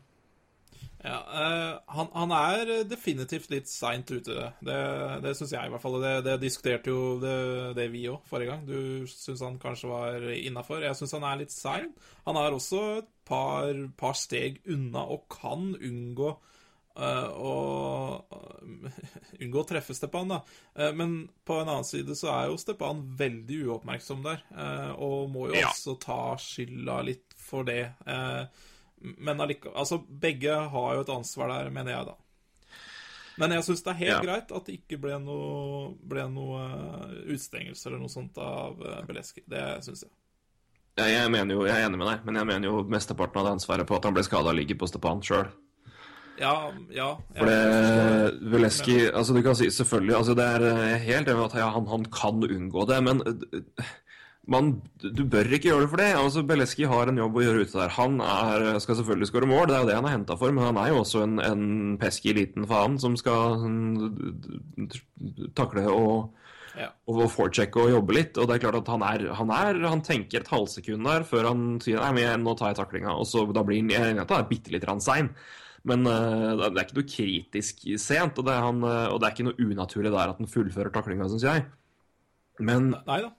Ja, 0.99 1.19
uh, 1.31 1.93
han, 1.95 2.09
han 2.12 2.31
er 2.35 2.71
definitivt 2.89 3.47
litt 3.53 3.69
seint 3.71 4.09
ute. 4.12 4.49
Det, 4.59 4.79
det 5.23 5.31
syns 5.39 5.53
jeg 5.55 5.69
i 5.69 5.71
hvert 5.71 5.83
fall. 5.83 5.95
Det, 6.03 6.12
det 6.25 6.33
diskuterte 6.41 6.91
jo 6.91 7.13
det, 7.21 7.35
det 7.77 7.85
vi 7.93 8.01
òg 8.12 8.25
forrige 8.27 8.51
gang. 8.51 8.65
Du 8.67 9.07
syns 9.07 9.45
han 9.45 9.55
kanskje 9.63 9.91
var 9.93 10.27
innafor. 10.35 10.83
Jeg 10.83 10.97
syns 10.99 11.15
han 11.15 11.23
er 11.29 11.39
litt 11.45 11.55
sein. 11.55 11.93
Han 12.27 12.39
er 12.41 12.51
også 12.57 12.81
et 12.97 13.09
par, 13.29 13.71
par 13.95 14.17
steg 14.19 14.59
unna 14.67 15.05
og 15.15 15.23
kan 15.31 15.69
unngå 15.77 16.33
uh, 16.99 17.29
å 17.31 17.55
unngå 19.43 19.62
å 19.62 19.67
treffe 19.69 19.95
Stepan, 19.95 20.33
da. 20.33 20.41
Uh, 20.75 20.89
men 20.99 21.13
på 21.47 21.62
en 21.62 21.69
annen 21.71 21.88
side 21.88 22.15
så 22.19 22.31
er 22.33 22.49
jo 22.51 22.59
Stepan 22.59 23.05
veldig 23.19 23.62
uoppmerksom 23.69 24.25
der, 24.25 24.43
eh, 24.51 24.91
og 24.99 25.29
må 25.33 25.47
jo 25.49 25.55
Ja. 25.62 25.71
også 25.71 25.95
ta 26.03 26.19
skylda 26.39 26.99
litt 27.07 27.33
for 27.39 27.63
det. 27.67 27.81
Eh, 28.05 28.67
men 29.01 29.41
allikevel 29.41 29.75
Altså, 29.79 29.99
begge 30.21 30.55
har 30.73 30.95
jo 30.95 31.05
et 31.05 31.13
ansvar 31.13 31.51
der, 31.53 31.69
mener 31.73 31.95
jeg, 31.95 32.05
da. 32.12 32.15
Men 33.39 33.53
jeg 33.55 33.63
syns 33.63 33.83
det 33.85 33.91
er 33.93 33.99
helt 34.01 34.12
Ja. 34.12 34.21
greit 34.25 34.51
at 34.51 34.65
det 34.67 34.79
ikke 34.81 34.99
ble 34.99 35.19
noe, 35.23 35.93
ble 36.03 36.25
noe 36.27 36.63
eh, 36.65 37.13
utstengelse 37.35 37.88
eller 37.88 38.01
noe 38.01 38.12
sånt 38.12 38.38
av 38.43 38.81
eh, 38.83 38.99
Beleski. 39.07 39.45
Det 39.47 39.63
syns 39.85 40.03
jeg. 40.03 40.12
Jeg, 40.99 41.13
jeg, 41.15 41.31
mener 41.31 41.55
jo, 41.55 41.63
jeg 41.63 41.77
er 41.79 41.88
enig 41.88 42.01
med 42.01 42.09
deg, 42.12 42.25
men 42.27 42.35
jeg 42.35 42.47
mener 42.49 42.67
jo 42.67 42.83
mesteparten 42.91 43.39
av 43.39 43.45
det 43.47 43.55
ansvaret 43.55 43.88
på 43.88 43.95
at 43.95 44.07
han 44.09 44.17
ble 44.17 44.23
skada, 44.27 44.51
ligger 44.51 44.75
på 44.81 44.89
Stepan 44.91 45.23
sjøl. 45.23 45.47
Ja, 46.39 46.71
ja. 46.95 47.07
For 47.35 47.49
det 47.49 48.51
Veleski 48.51 48.93
altså 49.12 49.33
Du 49.35 49.41
kan 49.43 49.57
si 49.59 49.67
selvfølgelig 49.75 50.15
altså 50.15 50.35
det 50.39 50.45
er 50.47 50.63
er 50.69 51.01
helt 51.03 51.27
enig 51.27 51.47
at 51.49 51.57
ja, 51.59 51.67
han, 51.75 51.88
han 51.91 52.05
kan 52.15 52.39
unngå 52.43 52.85
det, 52.88 52.99
men 53.03 53.23
eh, 53.27 53.89
man, 54.51 54.71
du 55.01 55.21
bør 55.29 55.47
ikke 55.55 55.69
gjøre 55.69 55.85
det 55.85 55.91
for 55.91 56.01
det. 56.01 56.09
altså 56.17 56.43
Beleski 56.47 56.88
har 56.89 57.12
en 57.12 57.21
jobb 57.21 57.38
å 57.38 57.43
gjøre 57.45 57.65
ute 57.65 57.77
der. 57.77 57.93
Han 57.99 58.17
er, 58.23 58.65
skal 58.83 58.97
selvfølgelig 58.99 59.29
skåre 59.29 59.49
mål, 59.49 59.69
det 59.69 59.77
er 59.77 59.83
jo 59.83 59.89
det 59.91 59.97
han 59.99 60.09
er 60.09 60.15
henta 60.17 60.38
for, 60.39 60.53
men 60.55 60.67
han 60.69 60.79
er 60.81 60.91
jo 60.91 60.99
også 61.03 61.23
en, 61.25 61.38
en 61.43 61.63
pesky 62.01 62.33
liten 62.38 62.67
faen 62.69 62.97
som 63.01 63.17
skal 63.19 63.62
mm, 63.63 64.89
takle 65.57 65.88
og 65.93 66.35
Ja. 66.79 66.91
og 67.12 67.17
og 67.25 67.89
jobbe 67.91 68.13
litt. 68.13 68.38
Og 68.38 68.47
det 68.47 68.55
er 68.55 68.62
klart 68.63 68.77
at 68.77 68.88
han 68.88 69.01
er, 69.03 69.23
han 69.35 69.49
er 69.51 69.79
Han 69.89 70.01
tenker 70.05 70.39
et 70.39 70.51
halvsekund 70.51 71.03
der 71.03 71.25
før 71.27 71.49
han 71.49 71.79
sier 71.83 71.99
nei, 71.99 72.12
men 72.13 72.45
nå 72.45 72.53
tar 72.55 72.71
jeg 72.71 72.77
taklinga. 72.79 73.17
Og 73.17 73.25
så 73.27 73.43
da 73.51 73.63
blir 73.63 73.81
han 73.81 73.89
jeg 73.89 74.13
enig 74.13 74.21
at 74.23 74.31
han 74.31 74.45
er 74.45 74.51
bitte 74.51 74.71
litt 74.71 74.88
sein. 75.03 75.33
Men 75.83 76.05
uh, 76.07 76.69
det 76.69 76.77
er 76.77 76.85
ikke 76.85 76.99
noe 76.99 77.09
kritisk 77.09 77.83
sent, 77.99 78.39
og 78.39 78.47
det, 78.47 78.53
er 78.53 78.65
han, 78.67 78.81
eh, 78.83 79.07
og 79.12 79.19
det 79.19 79.27
er 79.27 79.35
ikke 79.35 79.47
noe 79.47 79.67
unaturlig 79.71 80.12
der 80.12 80.33
at 80.33 80.39
han 80.41 80.51
fullfører 80.51 80.91
taklinga, 80.95 81.27
syns 81.31 81.45
jeg. 81.47 81.65
Men 82.59 82.91
Nei 83.07 83.21
da. 83.23 83.31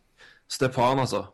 Stepan, 0.50 1.02
altså. 1.04 1.26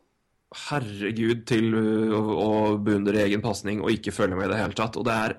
Herregud 0.69 1.43
til 1.49 1.75
å, 1.75 2.21
å 2.41 2.51
beundre 2.81 3.25
egen 3.25 3.43
pasning 3.45 3.83
og 3.83 3.91
ikke 3.93 4.15
følge 4.15 4.39
med 4.39 4.49
i 4.49 4.55
det 4.55 4.61
hele 4.61 4.77
tatt. 4.79 4.97
Og 5.01 5.05
det 5.09 5.17
er 5.27 5.37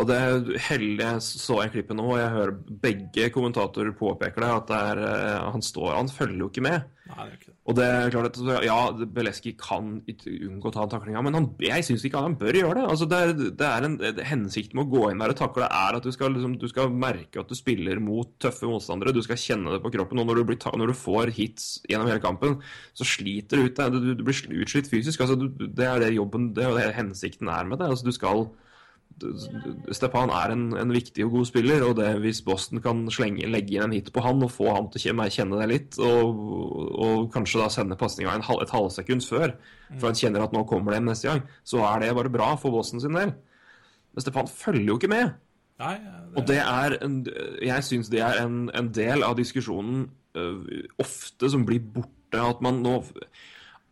og 0.00 0.06
det 0.08 0.18
heldig 0.68 1.02
jeg 1.02 1.22
så 1.26 1.58
jeg 1.60 1.72
klippet 1.74 1.98
nå, 1.98 2.04
og 2.14 2.20
jeg 2.20 2.32
hører 2.32 2.54
begge 2.84 3.26
kommentatorer 3.34 3.92
påpeker 3.98 4.44
det, 4.44 4.50
at 4.54 4.70
det 4.70 4.78
er, 4.92 5.00
eh, 5.10 5.48
han 5.52 5.64
står 5.64 5.96
Han 5.98 6.08
følger 6.08 6.38
jo 6.40 6.48
ikke 6.48 6.64
med. 6.64 6.86
Nei, 7.10 7.18
det 7.18 7.26
er 7.26 7.36
ikke 7.36 7.50
det. 7.50 7.56
Og 7.70 7.76
det 7.78 7.84
er 7.86 8.10
klart 8.10 8.34
at 8.34 8.64
Ja, 8.66 8.78
Beleski 9.14 9.52
kan 9.58 10.00
unngå 10.02 10.70
å 10.70 10.74
ta 10.74 10.86
taklinga, 10.90 11.22
men 11.22 11.36
han, 11.36 11.46
jeg 11.62 11.84
syns 11.86 12.02
ikke 12.06 12.22
han 12.24 12.34
bør 12.40 12.58
gjøre 12.58 12.80
det. 12.80 12.86
Altså, 12.90 13.06
det, 13.10 13.20
er, 13.20 13.34
det 13.60 13.68
er 13.68 13.86
en 13.86 13.96
det, 14.00 14.26
Hensikten 14.26 14.80
med 14.80 14.88
å 14.88 14.90
gå 14.90 15.04
inn 15.10 15.22
der 15.22 15.34
og 15.34 15.38
takle 15.38 15.68
er 15.68 15.98
at 15.98 16.06
du 16.06 16.10
skal, 16.14 16.34
liksom, 16.34 16.56
du 16.58 16.66
skal 16.70 16.90
merke 16.90 17.42
at 17.42 17.50
du 17.50 17.54
spiller 17.58 18.00
mot 18.02 18.32
tøffe 18.42 18.66
motstandere. 18.66 19.14
Du 19.14 19.22
skal 19.22 19.38
kjenne 19.38 19.76
det 19.76 19.82
på 19.84 19.92
kroppen. 19.94 20.18
Og 20.22 20.26
når 20.26 20.42
du, 20.42 20.56
ta, 20.58 20.74
når 20.74 20.90
du 20.90 20.98
får 20.98 21.34
hits 21.36 21.68
gjennom 21.86 22.10
hele 22.10 22.24
kampen, 22.24 22.58
så 22.98 23.06
sliter 23.06 23.60
du 23.60 23.68
ut 23.68 23.78
deg. 23.78 23.94
Du, 23.94 24.10
du 24.18 24.24
blir 24.26 24.64
utslitt 24.64 24.90
fysisk. 24.90 25.22
Altså, 25.22 25.38
det 25.60 25.86
er 25.86 26.02
det 26.02 26.16
jobben 26.16 26.50
Det 26.56 26.66
er 26.66 26.74
det 26.74 26.90
hensikten 26.98 27.52
er 27.52 27.70
med 27.70 27.78
det. 27.78 27.92
Altså, 27.92 28.08
du 28.10 28.16
skal 28.16 28.48
Stepan 29.92 30.30
er 30.32 30.54
en, 30.54 30.62
en, 30.80 30.92
viktig 30.94 31.26
og 31.26 31.34
god 31.34 31.48
spiller, 31.50 31.82
og 31.84 31.98
det, 31.98 32.08
hvis 32.22 32.40
Boston 32.46 32.80
kan 32.84 33.02
slenge, 33.12 33.48
legge 33.52 33.76
inn 33.76 33.84
en 33.84 33.92
hit 33.96 34.08
på 34.14 34.22
han 34.24 34.40
og 34.46 34.52
få 34.54 34.70
han 34.72 34.88
til 34.92 35.12
å 35.12 35.26
kjenne 35.28 35.60
det 35.60 35.68
litt, 35.68 35.98
og, 36.00 36.40
og 37.04 37.28
kanskje 37.34 37.60
da 37.60 37.68
sende 37.72 37.98
pasninga 38.00 38.38
et 38.38 38.72
halvsekund 38.72 39.26
før, 39.26 39.52
for 39.98 40.08
han 40.08 40.18
kjenner 40.18 40.46
at 40.46 40.56
nå 40.56 40.64
kommer 40.70 40.96
det 40.96 41.02
neste 41.04 41.28
gang, 41.28 41.44
så 41.66 41.84
er 41.90 42.06
det 42.06 42.16
bare 42.16 42.32
bra 42.32 42.54
for 42.60 42.72
Boston 42.72 43.02
sin 43.02 43.18
del. 43.18 43.34
Men 44.14 44.24
Stepan 44.24 44.48
følger 44.50 44.88
jo 44.88 44.98
ikke 44.98 45.12
med. 45.12 45.36
Nei, 45.80 45.96
det... 46.00 46.36
Og 46.36 46.46
det 46.48 46.58
er 46.60 46.96
en, 47.04 47.20
Jeg 47.62 47.84
syns 47.86 48.10
det 48.12 48.20
er 48.24 48.42
en, 48.42 48.64
en, 48.76 48.90
del 48.94 49.24
av 49.24 49.36
diskusjonen 49.38 50.08
uh, 50.36 50.64
ofte 51.00 51.50
som 51.52 51.64
blir 51.68 51.80
borte. 51.80 52.10
At 52.38 52.60
man 52.62 52.82
nå 52.84 53.00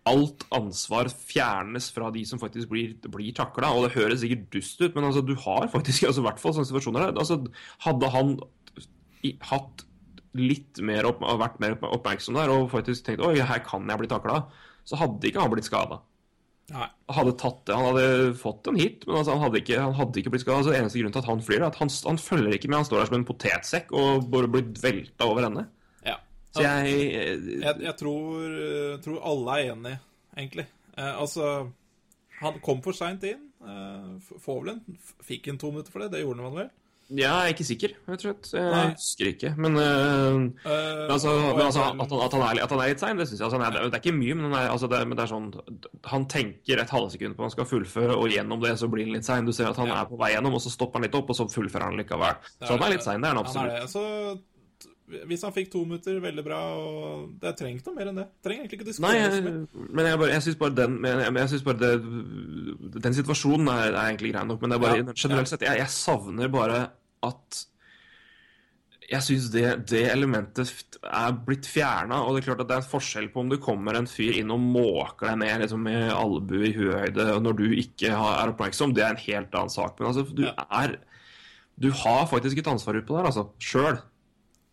alt 0.08 0.44
ansvar 0.54 1.10
fjernes 1.12 1.90
fra 1.94 2.10
de 2.14 2.24
som 2.28 2.40
faktisk 2.40 2.70
blir, 2.72 2.94
blir 3.12 3.34
takla. 3.36 3.72
Og 3.76 3.86
det 3.86 3.94
høres 3.96 4.22
sikkert 4.24 4.48
dust 4.54 4.80
ut, 4.82 4.94
men 4.96 5.08
altså, 5.10 5.24
du 5.24 5.34
har 5.44 5.68
faktisk 5.72 6.08
altså, 6.08 6.24
hvert 6.26 6.40
fall 6.42 6.56
sånne 6.56 6.70
situasjoner. 6.70 7.12
Altså, 7.12 7.40
hadde 7.84 8.12
han 8.14 8.34
i, 9.26 9.34
hatt 9.50 9.84
litt 10.38 10.80
mer 10.84 11.08
opp, 11.08 11.22
vært 11.40 11.58
mer 11.62 11.78
oppmerksom 11.88 12.36
der 12.38 12.52
og 12.52 12.68
faktisk 12.72 13.06
tenkt 13.06 13.24
oi, 13.24 13.38
her 13.40 13.64
kan 13.66 13.88
jeg 13.88 14.00
bli 14.00 14.10
takla, 14.10 14.42
så 14.88 14.98
hadde 15.00 15.28
ikke 15.28 15.42
han 15.42 15.52
blitt 15.52 15.68
skada. 15.68 16.02
Hadde 16.68 17.32
tatt 17.40 17.62
det, 17.64 17.72
Han 17.72 17.86
hadde 17.86 18.34
fått 18.36 18.68
en 18.68 18.76
hit, 18.76 19.06
men 19.08 19.22
altså, 19.22 19.32
han, 19.32 19.46
hadde 19.46 19.62
ikke, 19.62 19.80
han, 19.80 19.96
hadde 19.96 20.20
ikke, 20.20 20.34
blitt 20.34 20.44
skada. 20.44 20.60
Altså, 20.60 20.76
eneste 20.76 21.00
grunn 21.00 21.14
til 21.16 21.22
at 21.22 21.30
han 21.30 21.42
flyr, 21.44 21.62
er 21.62 21.70
at 21.70 21.80
han, 21.80 21.92
han, 22.10 22.20
følger 22.20 22.56
ikke 22.56 22.68
med. 22.68 22.82
Han 22.82 22.88
står 22.88 23.00
der 23.00 23.10
som 23.10 23.18
en 23.18 23.28
potetsekk 23.28 23.94
og 23.96 24.28
bare 24.32 24.52
blir 24.52 24.68
velta 24.82 25.28
over 25.28 25.48
ende. 25.48 25.64
Så 26.58 26.66
jeg 26.66 26.98
Jeg, 27.62 27.74
jeg 27.86 27.96
tror, 28.00 28.98
tror, 29.04 29.20
alle 29.32 29.58
er 29.58 29.72
enige, 29.72 30.00
egentlig. 30.36 30.66
Eh, 30.98 31.14
altså 31.14 31.70
Han 32.42 32.58
kom 32.62 32.82
for 32.82 32.96
seint 32.96 33.24
inn. 33.26 33.46
Eh, 33.58 34.34
får 34.38 34.60
vel 34.62 34.74
en 34.76 34.98
Fikk 35.26 35.48
en 35.50 35.58
to 35.58 35.72
minutter 35.72 35.94
for 35.94 36.04
det. 36.04 36.12
Det 36.16 36.26
gjorde 36.26 36.44
han 36.46 36.60
vel? 36.62 36.70
Ja, 37.08 37.38
jeg 37.40 37.48
er 37.48 37.54
ikke 37.54 37.64
sikker, 37.64 37.92
rett 38.04 38.20
og 38.20 38.24
slett. 38.26 38.48
Jeg 38.52 38.88
husker 38.90 39.28
ikke. 39.30 39.50
Men, 39.56 39.78
uh, 39.80 40.42
uh, 40.66 41.06
altså, 41.08 41.30
men 41.56 41.62
altså, 41.64 41.86
at, 41.86 41.94
han, 41.96 42.20
at, 42.20 42.34
han 42.36 42.42
er, 42.44 42.58
at, 42.66 42.74
han 42.74 42.82
er, 42.82 42.90
litt 42.90 43.00
sein, 43.00 43.16
det 43.16 43.24
syns 43.30 43.40
jeg. 43.40 43.46
Altså, 43.46 43.60
det, 43.62 43.68
er, 43.68 43.86
det, 43.86 43.96
er, 43.96 44.02
ikke 44.02 44.18
mye, 44.18 44.34
men, 44.36 44.52
er, 44.52 44.66
altså, 44.74 44.90
det, 44.92 44.98
men 45.08 45.16
det, 45.16 45.24
er 45.24 45.30
sånn 45.30 45.46
Han 46.12 46.26
tenker 46.28 46.82
et 46.82 46.92
halvsekund 46.92 47.38
på 47.38 47.46
han 47.46 47.54
skal 47.54 47.68
fullføre, 47.70 48.12
og 48.12 48.28
gjennom 48.34 48.60
det 48.60 48.74
så 48.76 48.90
blir 48.92 49.08
han 49.08 49.16
litt 49.16 49.28
sein. 49.28 49.48
Du 49.48 49.54
ser 49.56 49.70
at 49.70 49.80
han 49.80 49.88
ja. 49.88 50.02
er 50.02 50.10
på 50.10 50.20
vei 50.20 50.34
gjennom, 50.34 50.58
og 50.58 50.60
så 50.60 50.74
stopper 50.74 51.00
han 51.00 51.08
litt 51.08 51.16
opp, 51.16 51.32
og 51.32 51.40
så 51.40 51.48
fullfører 51.54 51.88
han 51.88 51.96
likevel. 52.02 52.44
Så 52.60 52.74
han 52.74 52.84
er 52.84 52.94
litt 52.98 53.08
sein, 53.08 53.24
det 53.24 53.30
er 53.30 53.38
han 53.38 53.40
absolutt. 53.40 53.64
Han 53.64 53.72
er 53.72 53.86
det. 53.86 53.92
Så 53.94 54.04
hvis 55.08 55.44
han 55.46 55.54
fikk 55.54 55.70
to 55.72 55.82
minutter, 55.86 56.18
veldig 56.20 56.44
bra. 56.44 56.58
og 56.76 57.30
Det 57.40 57.54
trenger 57.56 57.80
ikke 57.80 57.90
noe 57.90 57.98
mer 57.98 58.10
enn 58.10 58.20
det. 58.20 58.26
Trenger 58.44 58.64
egentlig 58.64 58.78
ikke 58.80 58.88
diskutere 58.90 59.14
Nei, 59.14 59.22
jeg, 59.22 59.86
men 59.88 60.10
jeg, 60.10 60.20
bare, 60.20 60.34
jeg 60.34 60.44
syns 60.44 60.58
bare 60.60 60.76
den 60.76 60.98
jeg, 61.08 61.32
jeg 61.38 61.52
synes 61.52 61.64
bare 61.68 61.80
det, 61.80 61.92
Den 63.06 63.16
situasjonen 63.16 63.72
er, 63.72 63.86
er, 63.88 64.02
egentlig 64.04 64.34
grei 64.34 64.44
nok, 64.48 64.60
men 64.60 64.72
det 64.72 64.78
er 64.78 64.84
bare 64.84 65.00
ja, 65.00 65.08
generelt 65.14 65.50
sett 65.50 65.64
jeg, 65.64 65.80
jeg, 65.80 65.92
savner 65.94 66.52
bare 66.52 66.82
at 67.28 67.60
Jeg 69.08 69.24
syns 69.24 69.48
det, 69.54 69.64
det, 69.88 70.02
elementet 70.12 70.98
er 71.08 71.40
blitt 71.46 71.70
fjerna, 71.70 72.20
og 72.26 72.36
det 72.36 72.42
er 72.42 72.48
klart 72.50 72.66
at 72.66 72.68
det 72.68 72.76
er 72.76 72.84
en 72.84 72.90
forskjell 72.90 73.30
på 73.32 73.44
om 73.44 73.54
det 73.54 73.62
kommer 73.64 73.96
en 73.96 74.10
fyr 74.10 74.36
inn 74.42 74.52
og 74.52 74.60
måker 74.60 75.30
deg 75.30 75.40
ned 75.46 75.64
liksom, 75.64 75.88
med 75.88 76.12
albue 76.12 76.68
i 76.68 76.74
huehøyde 76.76 77.30
når 77.46 77.58
du 77.62 77.66
ikke 77.70 78.12
er 78.12 78.52
oppmerksom, 78.52 78.92
det 78.92 79.06
er 79.06 79.16
en 79.16 79.24
helt 79.24 79.56
annen 79.56 79.72
sak. 79.72 79.96
Men 79.96 80.12
altså, 80.12 80.28
du 80.28 80.44
ja. 80.44 80.52
er 80.68 80.98
Du 81.78 81.92
har 81.94 82.26
faktisk 82.28 82.58
et 82.58 82.68
ansvar 82.68 82.98
utpå 82.98 83.16
der, 83.16 83.30
altså. 83.30 83.48
Sjøl 83.62 84.02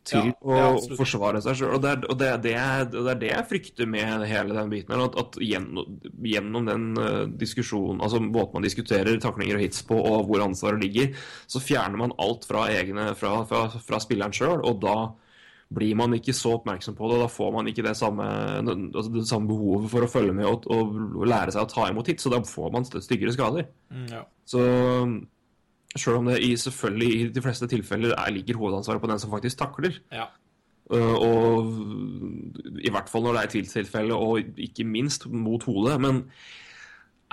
til 0.06 0.30
ja, 0.30 0.70
å 0.70 0.98
forsvare 0.98 1.42
seg 1.44 1.58
sjøl. 1.60 1.74
Og, 1.78 1.82
det 1.84 1.92
er, 1.92 2.06
og 2.12 2.20
det, 2.20 2.30
det, 2.44 2.54
er, 2.60 2.86
det, 2.92 3.02
er, 3.02 3.20
det 3.22 3.32
jeg 3.32 3.48
frykter 3.50 3.90
med 3.90 4.26
hele 4.30 4.56
den 4.58 4.72
biten. 4.72 4.96
At, 5.02 5.18
at 5.22 5.38
gjennom, 5.42 6.00
gjennom, 6.26 6.70
den 6.70 6.88
uh, 7.00 7.24
diskusjonen, 7.42 8.04
altså 8.06 8.22
måten 8.24 8.60
man 8.60 8.68
diskuterer 8.68 9.20
taklinger 9.22 9.60
og 9.60 9.66
hits 9.66 9.84
på, 9.88 9.98
og 9.98 10.30
hvor 10.30 10.46
ansvaret 10.46 10.82
ligger, 10.84 11.14
så 11.50 11.62
fjerner 11.64 12.06
man 12.06 12.16
alt 12.22 12.48
fra, 12.48 12.68
egne, 12.74 13.12
fra, 13.20 13.40
fra, 13.50 13.68
fra 13.82 14.02
spilleren 14.04 14.36
sjøl. 14.36 14.62
Og 14.66 14.82
da 14.84 14.98
blir 15.76 15.98
man 15.98 16.14
ikke 16.14 16.34
så 16.36 16.56
oppmerksom 16.60 16.96
på 16.98 17.10
det, 17.10 17.18
og 17.18 17.26
da 17.26 17.32
får 17.32 17.54
man 17.56 17.70
ikke 17.70 17.86
det 17.88 17.96
samme, 17.98 18.26
altså 18.62 19.10
det 19.16 19.26
samme 19.28 19.50
behovet 19.50 19.90
for 19.92 20.06
å 20.06 20.10
følge 20.10 20.36
med 20.38 20.46
og, 20.46 20.68
og, 20.72 21.24
lære 21.26 21.56
seg 21.56 21.66
å 21.66 21.72
ta 21.72 21.88
imot 21.90 22.12
hits, 22.12 22.26
så 22.26 22.32
da 22.34 22.44
får 22.46 22.76
man 22.76 22.86
styggere 22.86 23.34
skader. 23.34 23.66
Mm, 23.90 24.06
ja. 24.14 24.22
Så 24.46 24.62
Sjøl 25.96 26.20
om 26.20 26.28
det 26.28 26.42
i, 26.44 26.52
selvfølgelig 26.60 27.12
i 27.16 27.28
de 27.32 27.44
fleste 27.44 27.70
tilfeller 27.72 28.16
er, 28.18 28.34
ligger 28.36 28.60
hovedansvaret 28.60 29.04
på 29.04 29.10
den 29.12 29.22
som 29.22 29.32
faktisk 29.32 29.62
takler. 29.62 30.02
Ja. 30.12 30.28
Uh, 30.92 31.16
og 31.18 32.78
i 32.84 32.92
hvert 32.94 33.10
fall 33.10 33.24
når 33.26 33.38
det 33.38 33.44
er 33.46 33.52
tvilstilfelle, 33.56 34.18
og 34.18 34.60
ikke 34.62 34.86
minst 34.86 35.26
mot 35.32 35.64
hodet. 35.66 35.96
Men 36.04 36.22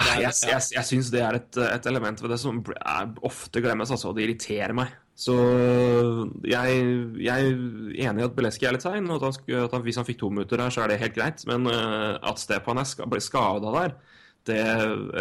er, 0.01 0.23
jeg, 0.23 0.33
jeg, 0.49 0.63
jeg, 0.77 0.89
syns 0.89 1.11
det 1.13 1.21
er 1.21 1.37
et, 1.37 1.59
et, 1.67 1.89
element 1.91 2.23
ved 2.23 2.33
det 2.33 2.41
som 2.41 2.63
er, 2.73 3.11
ofte 3.27 3.61
glemmes, 3.65 3.93
altså, 3.93 4.15
det 4.17 4.25
irriterer 4.25 4.73
meg. 4.77 4.95
Så 5.23 5.35
jeg, 6.49 6.79
jeg 7.21 7.51
er 7.51 8.07
enig 8.09 8.23
i 8.23 8.25
at 8.25 8.39
Beleski 8.39 8.67
er 8.67 8.79
litt 8.79 8.87
sein, 8.87 9.11
og 9.13 9.21
at, 9.21 9.43
han, 9.43 9.67
at 9.67 9.77
han, 9.77 9.85
hvis 9.85 10.01
han 10.01 10.09
fikk 10.09 10.23
to 10.23 10.31
minutter 10.33 10.63
der, 10.63 10.73
så 10.73 10.87
er 10.87 10.95
det 10.95 11.03
helt 11.03 11.19
greit. 11.19 11.45
Men 11.51 11.69
uh, 11.69 12.17
at 12.17 12.41
Stepan 12.41 12.81
ble 13.11 13.21
skada 13.23 13.75
der, 13.77 13.99
det 14.49 14.63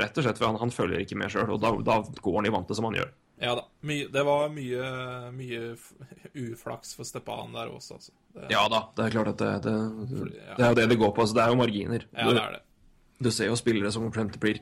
rett 0.01 0.17
og 0.17 0.25
slett 0.25 0.39
for 0.39 0.49
han, 0.49 0.61
han 0.61 0.73
følger 0.73 1.03
ikke 1.03 1.17
med 1.19 1.33
sjøl, 1.33 1.51
og 1.53 1.59
da, 1.61 1.73
da, 1.85 1.99
går 2.23 2.39
han 2.39 2.47
i 2.47 2.53
vante 2.53 2.77
som 2.77 2.87
han 2.87 2.97
gjør. 3.01 3.11
Ja 3.41 3.55
da. 3.57 3.65
My, 3.81 3.97
det 4.13 4.23
var 4.27 4.51
mye, 4.53 4.87
mye 5.33 5.61
uflaks 6.51 6.93
for 6.97 7.07
Stepan 7.07 7.55
der 7.55 7.71
også, 7.73 7.97
altså. 7.97 8.13
Det, 8.35 8.47
ja 8.53 8.61
da, 8.71 8.83
det 8.95 9.07
er 9.07 9.15
klart 9.15 9.31
at 9.33 9.41
det, 9.41 9.53
det, 9.65 9.77
Fordi, 10.11 10.35
ja. 10.37 10.57
det 10.57 10.65
er 10.65 10.69
jo 10.69 10.79
det 10.79 10.89
det 10.93 10.99
går 11.01 11.15
på. 11.15 11.25
Altså, 11.25 11.37
det 11.37 11.43
er 11.43 11.53
jo 11.53 11.61
marginer. 11.63 12.05
Ja, 12.13 12.29
det 12.29 12.43
er 12.43 12.57
det. 12.57 12.61
Du, 13.17 13.27
du 13.27 13.33
ser 13.33 13.49
jo 13.49 13.57
spillere 13.59 13.91
som 13.93 14.05
omtrent 14.07 14.37
blir 14.41 14.61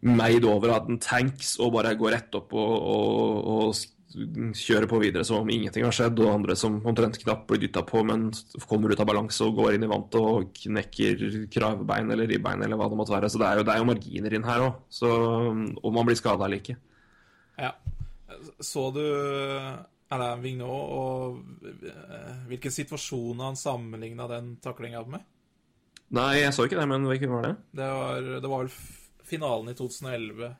meid 0.00 0.46
over 0.48 0.72
av 0.72 0.88
en 0.88 0.98
tanks 1.02 1.58
og 1.60 1.74
bare 1.74 1.92
går 2.00 2.14
rett 2.16 2.36
opp 2.38 2.54
og, 2.56 2.70
og, 2.94 3.50
og 3.52 4.54
kjører 4.56 4.88
på 4.90 4.98
videre 4.98 5.24
som 5.26 5.44
om 5.44 5.50
ingenting 5.52 5.84
har 5.86 5.94
skjedd, 5.94 6.18
og 6.18 6.32
andre 6.32 6.56
som 6.58 6.80
omtrent 6.88 7.20
knapt 7.20 7.46
blir 7.50 7.60
dytta 7.62 7.84
på, 7.86 8.02
men 8.08 8.30
kommer 8.66 8.90
ut 8.90 9.02
av 9.02 9.06
balanse 9.06 9.44
og 9.46 9.60
går 9.60 9.76
inn 9.76 9.86
i 9.86 9.90
vantet 9.90 10.18
og 10.18 10.50
knekker 10.56 11.26
kravebein 11.52 12.10
eller 12.10 12.26
ribbein 12.30 12.64
eller 12.64 12.80
hva 12.80 12.88
det 12.90 12.98
måtte 12.98 13.14
være. 13.14 13.30
Så 13.30 13.38
det 13.38 13.46
er 13.46 13.60
jo, 13.60 13.66
det 13.68 13.74
er 13.74 13.82
jo 13.82 13.90
marginer 13.92 14.34
inn 14.34 14.48
her 14.48 14.64
òg. 14.66 14.80
Og 15.84 15.94
man 15.94 16.08
blir 16.08 16.18
skada 16.18 16.48
eller 16.48 16.58
ikke. 16.58 16.80
Ja. 17.60 17.74
Så 18.62 18.86
du 18.94 19.02
Alain 20.10 20.42
Vignot 20.42 20.94
og 20.96 21.40
hvilken 22.50 22.72
situasjon 22.74 23.42
han 23.44 23.58
sammenligna 23.58 24.26
den 24.30 24.54
taklinga 24.62 25.02
med? 25.06 25.26
Nei, 26.10 26.40
jeg 26.40 26.54
så 26.56 26.66
ikke 26.66 26.80
det, 26.80 26.88
men 26.90 27.06
hvilken 27.06 27.30
var 27.30 27.46
det? 27.46 27.52
Det 27.78 27.86
var, 27.86 28.30
det 28.42 28.50
var 28.50 28.64
vel 28.64 28.72
finalen 29.30 29.70
i 29.70 29.76
2011. 29.78 30.50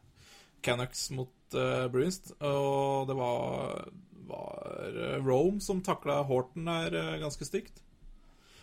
Canucks 0.63 1.09
mot 1.17 1.57
uh, 1.57 1.89
Bruins. 1.91 2.21
Og 2.39 3.09
det 3.09 3.17
var, 3.19 3.89
var 4.31 4.95
eh, 4.95 5.17
Rome 5.25 5.59
som 5.65 5.83
takla 5.83 6.21
Horton 6.29 6.69
der 6.71 6.95
uh, 6.95 7.19
ganske 7.23 7.49
stygt. 7.49 7.83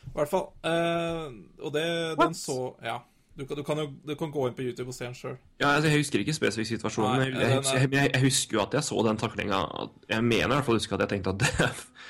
I 0.08 0.14
hvert 0.16 0.32
fall. 0.32 0.48
Uh, 0.64 1.36
og 1.60 1.76
det, 1.76 1.88
den 2.22 2.38
så 2.38 2.76
Ja. 2.86 3.02
Du 3.38 3.46
kan, 3.46 3.58
du, 3.58 3.64
kan 3.64 3.78
jo, 3.78 3.86
du 4.02 4.16
kan, 4.18 4.32
gå 4.34 4.48
inn 4.50 4.56
på 4.58 4.64
YouTube 4.66 4.90
og 4.90 4.96
se 4.98 5.06
den 5.06 5.14
sjøl. 5.14 5.36
Ja, 5.62 5.76
altså, 5.76 5.92
jeg 5.92 6.02
husker 6.02 6.22
ikke 6.24 6.34
spesifikk 6.34 6.72
situasjonen. 6.72 7.20
men 7.22 7.36
jeg, 7.38 7.60
jeg, 7.68 7.90
jeg, 7.94 8.10
jeg, 8.10 8.22
husker 8.24 8.58
jo 8.58 8.62
at 8.64 8.74
jeg 8.74 8.86
så 8.88 9.04
den 9.06 9.20
taklinga. 9.22 9.60
Jeg 10.10 10.26
mener 10.26 10.48
i 10.48 10.56
hvert 10.56 10.66
fall 10.66 10.80
husker 10.80 10.98
at 10.98 11.04
jeg 11.06 11.12
tenkte 11.12 11.34
at 11.36 11.44
det 11.44 11.52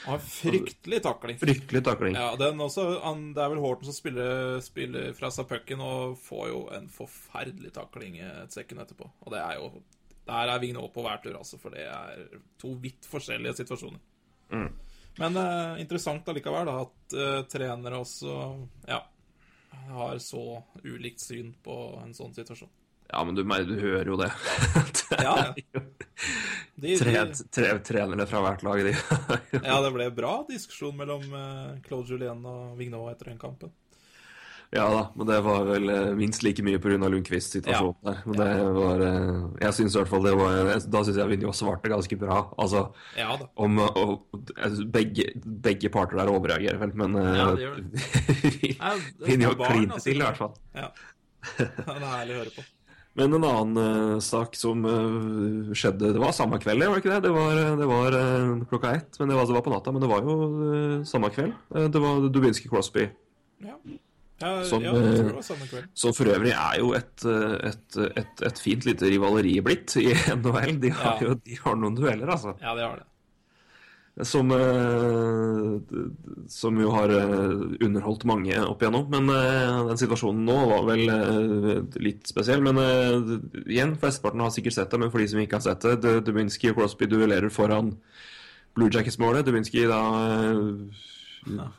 var 0.05 0.21
Fryktelig 0.23 1.01
takling. 1.03 1.39
Fryktelig 1.41 1.81
takling. 1.83 2.15
Ja, 2.15 2.29
den 2.39 2.63
også, 2.63 2.85
han, 3.03 3.25
Det 3.35 3.43
er 3.43 3.51
vel 3.51 3.59
Horten 3.59 3.89
som 3.89 3.97
spiller, 3.97 4.61
spiller 4.63 5.11
fra 5.17 5.33
seg 5.35 5.49
pucken 5.51 5.83
og 5.83 6.15
får 6.23 6.47
jo 6.53 6.63
en 6.77 6.87
forferdelig 6.95 7.73
takling 7.75 8.21
et 8.23 8.55
sekund 8.55 8.85
etterpå. 8.85 9.09
Og 9.25 9.35
det 9.35 9.43
er 9.43 9.59
jo 9.59 9.83
Der 10.31 10.53
er 10.53 10.63
Vignot 10.63 10.95
på 10.95 11.03
hver 11.03 11.19
tur, 11.23 11.35
altså, 11.41 11.59
for 11.59 11.75
det 11.75 11.83
er 11.91 12.23
to 12.59 12.71
vidt 12.79 13.03
forskjellige 13.07 13.59
situasjoner. 13.59 13.99
Mm. 14.55 14.71
Men 15.19 15.43
eh, 15.43 15.83
interessant 15.83 16.27
allikevel, 16.31 16.71
da, 16.71 16.79
at 16.87 17.19
eh, 17.19 17.45
trenere 17.51 17.99
også 17.99 18.39
Ja 18.87 19.03
har 19.93 20.19
så 20.23 20.63
ulikt 20.83 21.23
syn 21.23 21.53
på 21.63 21.77
en 22.03 22.13
sånn 22.17 22.35
situasjon. 22.35 22.71
Ja, 23.07 23.23
men 23.23 23.35
du, 23.35 23.43
du 23.43 23.75
hører 23.79 24.09
jo 24.11 24.17
det. 24.19 24.31
det 25.09 25.19
ja, 25.23 25.35
ja. 25.55 25.83
De, 26.77 26.97
Tre, 26.99 27.21
tre 27.49 27.69
trenere 27.81 28.27
fra 28.29 28.41
hvert 28.43 28.63
lag, 28.67 28.83
de. 28.85 28.91
ja, 29.63 29.77
det 29.81 29.91
ble 29.95 30.09
bra 30.13 30.33
diskusjon 30.49 30.97
mellom 30.99 31.23
uh, 31.31 31.77
Claude 31.87 32.11
Julien 32.11 32.43
og 32.45 32.75
Vignot 32.77 33.09
etter 33.13 33.31
den 33.31 33.39
kampen. 33.41 33.71
Ja 34.75 34.85
da, 34.91 35.01
men 35.15 35.29
det 35.29 35.37
var 35.45 35.65
vel 35.67 35.89
eh, 35.93 36.09
minst 36.17 36.43
like 36.43 36.63
mye 36.65 36.79
pga. 36.83 36.97
Lundqvists 37.07 37.55
situasjon 37.55 37.95
der. 38.03 38.21
Men 38.27 38.39
det 38.41 38.47
var 38.77 39.03
eh, 39.07 39.41
Jeg 39.63 39.77
syns 39.77 39.95
i 39.95 40.01
hvert 40.01 40.11
fall 40.11 40.25
det 40.25 40.33
var 40.35 40.71
Da 40.91 41.03
syns 41.07 41.19
jeg 41.21 41.31
Vinjo 41.31 41.53
svarte 41.55 41.91
ganske 41.91 42.19
bra. 42.19 42.39
Altså 42.59 42.87
Ja 43.17 43.35
da. 43.39 43.47
om 43.55 43.79
og, 43.85 44.15
altså, 44.55 44.87
begge, 44.91 45.29
begge 45.67 45.91
parter 45.93 46.19
der 46.19 46.31
overreagerer 46.33 46.81
vel, 46.81 46.95
men 46.99 47.19
eh, 47.21 47.33
Ja, 47.39 47.51
det 47.55 47.67
gjør 47.67 47.77
det 47.83 49.27
Vinjo 49.29 49.53
klinte 49.61 49.99
altså. 49.99 50.09
til, 50.09 50.19
i 50.19 50.25
hvert 50.25 50.41
fall. 50.41 50.57
Ja. 50.75 50.89
Det 51.57 51.69
er 51.95 52.09
herlig 52.11 52.35
å 52.35 52.41
høre 52.43 52.57
på. 52.57 52.65
Men 53.17 53.33
en 53.33 53.45
annen 53.47 53.77
uh, 53.81 54.19
sak 54.21 54.53
som 54.57 54.83
uh, 54.85 55.71
skjedde 55.73 56.11
Det 56.13 56.21
var 56.21 56.35
samme 56.37 56.59
kveld, 56.61 56.83
var 56.85 56.99
det 56.99 57.01
ikke 57.01 57.15
det? 57.15 57.23
Det 57.25 57.31
var, 57.33 57.61
det 57.79 57.87
var 57.89 58.17
uh, 58.17 58.65
klokka 58.69 58.91
ett, 58.99 59.17
men 59.17 59.31
det 59.31 59.39
var, 59.39 59.47
det 59.49 59.55
var 59.57 59.63
på 59.65 59.73
natta. 59.73 59.93
Men 59.95 60.03
det 60.03 60.09
var 60.11 60.27
jo 60.27 60.35
eh, 60.67 60.99
samme 61.07 61.31
kveld. 61.33 61.55
Eh, 61.73 61.87
det 61.93 62.01
var 62.03 62.27
Dubinski 62.29 62.69
Crosby. 62.69 63.07
Ja, 63.65 63.73
ja, 64.39 64.63
Som, 64.69 64.83
ja 64.85 64.91
eh, 64.93 65.11
det 65.17 65.33
var 65.33 65.41
samme 65.45 65.65
kveld. 65.69 65.87
Som 65.97 66.13
for 66.13 66.29
øvrig 66.29 66.51
er 66.53 66.79
jo 66.79 66.91
et, 66.97 67.25
eh, 67.25 67.53
et, 67.71 67.97
et, 68.21 68.41
et 68.51 68.59
fint 68.61 68.85
lite 68.85 69.09
rivaleri 69.09 69.55
blitt 69.65 69.95
i 70.01 70.11
NHL. 70.37 70.79
De 70.83 70.91
har 70.93 71.21
Ja. 71.21 71.29
jo 71.31 71.37
de 71.45 71.55
har 71.63 71.75
noen 71.79 71.95
dueller, 71.97 72.27
altså. 72.29 72.53
Ja, 72.61 72.75
de 72.77 72.85
har 72.85 72.97
det. 73.01 73.07
Som, 74.25 74.49
eh, 74.49 75.99
som 76.49 76.77
jo 76.81 76.89
har 76.95 77.11
underholdt 77.85 78.23
mange 78.25 78.55
opp 78.65 78.81
igjennom. 78.81 79.05
Men 79.13 79.27
den 79.91 79.99
situasjonen 80.01 80.41
nå 80.47 80.55
var 80.71 80.87
vel 80.89 81.03
litt 82.01 82.25
spesiell. 82.29 82.63
Men 82.65 82.81
igjen, 83.67 83.93
flesteparten 84.01 84.41
har 84.41 84.49
sikkert 84.55 84.73
sett 84.79 84.89
det, 84.93 85.01
men 85.03 85.11
for 85.13 85.21
de 85.21 85.27
som 85.29 85.39
ikke 85.43 85.59
har 85.59 85.67
sett 85.67 85.85
det 86.01 86.15
Dubinski 86.25 86.71
og 86.71 86.79
Crosby 86.79 87.05
duellerer 87.11 87.53
foran 87.53 87.93
Blue 88.77 88.89
Jackets-målet. 88.89 89.45
Dubinski 89.45 89.85
da 89.89 90.01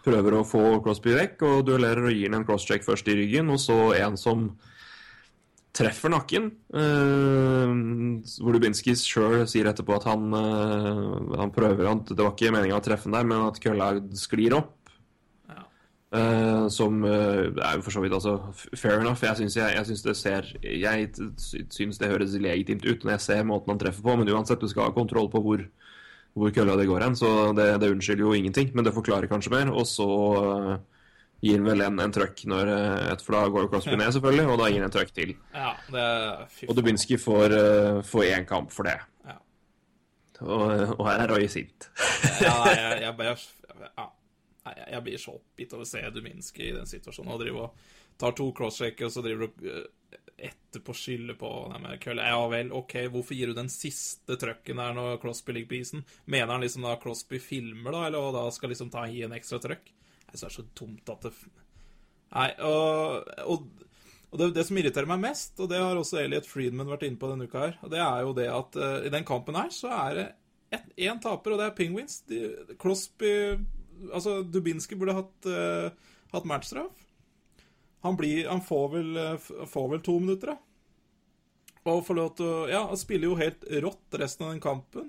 prøver 0.05 0.39
å 0.39 0.47
få 0.47 0.65
Crosby 0.85 1.15
vekk, 1.17 1.45
og 1.49 1.69
duellerer 1.69 2.09
og 2.09 2.17
gir 2.17 2.31
han 2.31 2.41
en 2.41 2.49
crosscheck 2.49 2.87
først 2.87 3.09
i 3.13 3.17
ryggen, 3.19 3.51
og 3.55 3.61
så 3.63 3.79
en 3.99 4.19
som 4.21 4.51
treffer 5.79 6.13
nakken. 6.13 6.51
Eh, 6.75 7.75
hvor 8.43 8.57
Dubinski 8.57 8.95
sjøl 8.99 9.45
sier 9.51 9.69
etterpå 9.71 9.99
at 9.99 10.09
han, 10.09 10.33
uh, 10.35 11.37
han 11.39 11.55
prøver 11.55 11.91
at 11.91 12.11
Det 12.11 12.19
var 12.19 12.35
ikke 12.35 12.53
meninga 12.55 12.81
å 12.81 12.85
treffe 12.85 13.09
den 13.09 13.17
der, 13.19 13.29
men 13.29 13.47
at 13.47 13.61
kølla 13.63 13.93
sklir 14.19 14.57
opp. 14.59 14.75
Ja. 15.49 15.65
Eh, 16.19 16.67
som 16.73 17.03
uh, 17.05 17.47
er 17.53 17.79
jo 17.79 17.85
for 17.87 17.95
så 17.95 18.03
vidt 18.05 18.17
altså 18.17 18.39
fair 18.75 19.03
enough. 19.03 19.23
Jeg 19.23 19.43
syns, 19.43 19.59
jeg, 19.61 19.77
jeg 19.77 19.91
syns 19.91 20.07
det 20.07 20.17
ser 20.19 20.53
Jeg 20.65 21.11
syns 21.75 22.01
det 22.01 22.11
høres 22.11 22.39
legitimt 22.41 22.87
ut 22.89 23.05
når 23.05 23.19
jeg 23.19 23.27
ser 23.29 23.49
måten 23.49 23.75
han 23.75 23.83
treffer 23.83 24.07
på, 24.07 24.17
men 24.19 24.33
uansett, 24.35 24.63
du 24.63 24.71
skal 24.71 24.89
ha 24.89 24.97
kontroll 24.97 25.31
på 25.33 25.45
hvor, 25.45 25.67
hvor 26.39 26.53
kølla 26.55 26.77
det 26.79 26.87
går 26.89 27.05
hen, 27.07 27.17
så 27.19 27.29
det, 27.57 27.67
det 27.83 27.91
unnskylder 27.95 28.25
jo 28.25 28.35
ingenting. 28.39 28.71
Men 28.75 28.87
det 28.87 28.95
forklarer 28.97 29.29
kanskje 29.31 29.53
mer. 29.55 29.71
Og 29.75 29.87
så 29.91 30.07
uh, 30.09 30.73
gir 31.45 31.59
han 31.61 31.67
vel 31.69 31.85
en, 31.87 32.01
en 32.03 32.15
trøkk 32.15 32.45
når 32.51 32.71
eh, 32.75 33.13
et 33.13 33.23
For 33.23 33.37
da 33.37 33.43
går 33.55 33.67
jo 33.67 33.71
Crosby 33.75 33.95
ned, 33.99 34.11
selvfølgelig, 34.17 34.47
og 34.51 34.59
da 34.63 34.71
gir 34.73 34.81
han 34.83 34.89
en 34.89 34.95
trøkk 34.97 35.13
til. 35.15 35.35
Ja, 35.55 35.73
det 35.95 36.07
Og 36.69 36.75
Dubinski 36.79 37.19
får, 37.21 37.55
uh, 37.55 38.01
får 38.07 38.25
én 38.33 38.47
kamp 38.49 38.73
for 38.75 38.89
det. 38.91 38.97
Ja. 39.29 39.37
Og, 40.41 40.65
og 40.99 41.05
her 41.11 41.25
er 41.25 41.33
Roy 41.35 41.47
sint. 41.51 41.89
Ja, 42.43 42.55
jeg, 42.71 43.01
jeg, 43.07 43.15
bare- 43.19 43.37
ja. 43.99 44.09
Nei, 44.69 44.75
jeg- 44.83 44.91
jeg 44.97 45.05
blir 45.07 45.23
så 45.23 45.37
oppgitt 45.39 45.73
over 45.75 45.87
å 45.87 45.89
se 45.89 46.03
Duminski 46.15 46.69
i 46.71 46.75
den 46.77 46.87
situasjonen. 46.91 47.33
Og 47.35 47.41
driver 47.43 47.69
og 47.69 47.87
tar 48.19 48.35
to 48.39 48.51
crosschecker, 48.55 49.07
og 49.09 49.15
så 49.15 49.23
driver 49.25 49.47
du 49.49 49.69
etterpå 50.39 50.95
skylde 50.95 51.35
på 51.39 51.51
kølle. 52.01 52.27
Ja 52.31 52.41
vel, 52.51 52.73
OK, 52.73 52.95
hvorfor 53.13 53.35
gir 53.35 53.51
du 53.51 53.57
den 53.59 53.71
siste 53.73 54.37
trøkken 54.39 54.79
der 54.79 54.95
når 54.95 55.19
Crosby 55.23 55.57
ligger 55.57 55.73
på 55.73 55.79
isen? 55.81 56.05
Mener 56.27 56.53
han 56.55 56.63
liksom 56.63 56.87
da 56.87 56.95
Crosby 57.03 57.41
filmer, 57.43 57.95
da, 57.95 58.05
eller 58.07 58.29
og 58.29 58.37
da 58.37 58.45
skal 58.55 58.73
liksom 58.73 58.93
ta 58.95 59.07
i 59.09 59.25
en 59.27 59.35
ekstra 59.37 59.59
trøkk? 59.63 59.91
Jeg 60.29 60.31
syns 60.31 60.45
det 60.45 60.49
er 60.51 60.57
så 60.59 60.67
dumt 60.83 61.15
at 61.15 61.27
det 61.27 61.35
Nei, 62.29 62.51
og, 62.61 63.25
og, 63.49 63.85
og 64.29 64.41
det, 64.41 64.51
det 64.59 64.67
som 64.69 64.77
irriterer 64.77 65.09
meg 65.09 65.23
mest, 65.23 65.55
og 65.65 65.71
det 65.71 65.79
har 65.81 65.97
også 65.97 66.19
Elliot 66.21 66.45
Friedman 66.45 66.91
vært 66.91 67.07
inne 67.07 67.17
på 67.17 67.31
denne 67.31 67.47
uka 67.49 67.63
her, 67.63 67.79
og 67.81 67.95
det 67.95 68.03
er 68.05 68.27
jo 68.27 68.35
det 68.37 68.49
at 68.53 68.77
uh, 68.77 68.99
i 69.09 69.13
den 69.15 69.25
kampen 69.25 69.57
her 69.57 69.73
så 69.73 69.95
er 69.97 70.19
det 70.19 70.27
én 71.01 71.23
taper, 71.25 71.55
og 71.55 71.63
det 71.63 71.71
er 71.71 71.77
Penguins. 71.79 72.21
De, 72.29 72.43
Crosby 72.81 73.33
Altså, 74.15 74.45
Dubinski 74.47 74.95
burde 74.95 75.17
hatt, 75.17 75.47
uh, 75.51 76.21
hatt 76.31 76.45
matchstraff. 76.47 77.08
Han, 78.07 78.17
blir, 78.17 78.49
han 78.49 78.63
får, 78.63 78.89
vel, 78.95 79.17
eh, 79.17 79.51
får 79.67 79.89
vel 79.93 80.03
to 80.07 80.19
minutter, 80.23 80.55
da. 80.55 80.59
Og 81.89 82.05
får 82.07 82.19
lov 82.19 82.35
til 82.37 82.47
å 82.47 82.67
Ja, 82.69 82.83
han 82.91 83.01
spiller 83.01 83.31
jo 83.31 83.39
helt 83.39 83.65
rått 83.85 84.19
resten 84.21 84.47
av 84.47 84.53
den 84.53 84.63
kampen. 84.63 85.09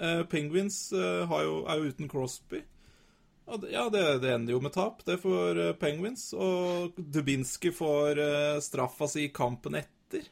Eh, 0.00 0.22
Penguins 0.30 0.92
eh, 0.92 1.26
har 1.28 1.44
jo, 1.44 1.58
er 1.68 1.80
jo 1.80 1.92
uten 1.92 2.08
Crosby. 2.10 2.62
Og 3.46 3.60
det, 3.62 3.70
ja, 3.76 3.84
det, 3.92 4.02
det 4.24 4.32
ender 4.34 4.56
jo 4.56 4.62
med 4.64 4.74
tap. 4.74 5.04
Det 5.06 5.18
får 5.22 5.60
eh, 5.62 5.74
Penguins. 5.78 6.30
Og 6.34 6.96
Dubinski 6.96 7.70
får 7.74 8.22
eh, 8.22 8.56
straffa 8.64 9.08
si 9.10 9.28
i 9.28 9.34
kampen 9.34 9.78
etter. 9.78 10.26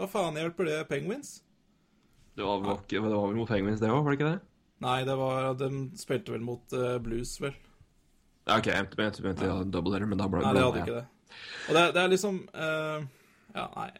Hva 0.00 0.08
faen 0.10 0.38
hjelper 0.40 0.68
det 0.68 0.78
Penguins? 0.90 1.38
Det 2.36 2.46
var, 2.46 2.62
ikke, 2.78 3.00
det 3.00 3.16
var 3.16 3.26
vel 3.28 3.40
mot 3.40 3.48
Penguins, 3.50 3.80
det 3.82 3.90
òg, 3.90 4.04
var 4.04 4.14
det 4.14 4.20
ikke 4.20 4.30
det? 4.30 4.38
Nei, 4.80 5.00
det 5.04 5.16
var 5.18 5.50
De 5.60 5.68
spilte 6.00 6.32
vel 6.32 6.44
mot 6.44 6.76
eh, 6.76 6.96
Blues, 7.04 7.34
vel. 7.42 7.56
Ja, 8.48 8.56
OK, 8.56 8.70
jeg 8.70 8.86
mente 8.96 9.24
mente 9.24 9.48
ja, 9.48 9.58
double 9.64 9.92
header, 9.92 10.08
men 10.08 10.20
da 10.20 10.28
ble 10.30 10.40
Nei, 10.44 10.54
de 10.56 10.62
hadde 10.64 10.84
ikke 10.84 11.00
det. 11.00 11.08
Og 11.68 11.76
det, 11.76 11.84
det 11.96 12.02
er 12.02 12.12
liksom 12.12 12.42
uh, 12.54 13.00
Ja, 13.54 13.66
nei 13.76 13.90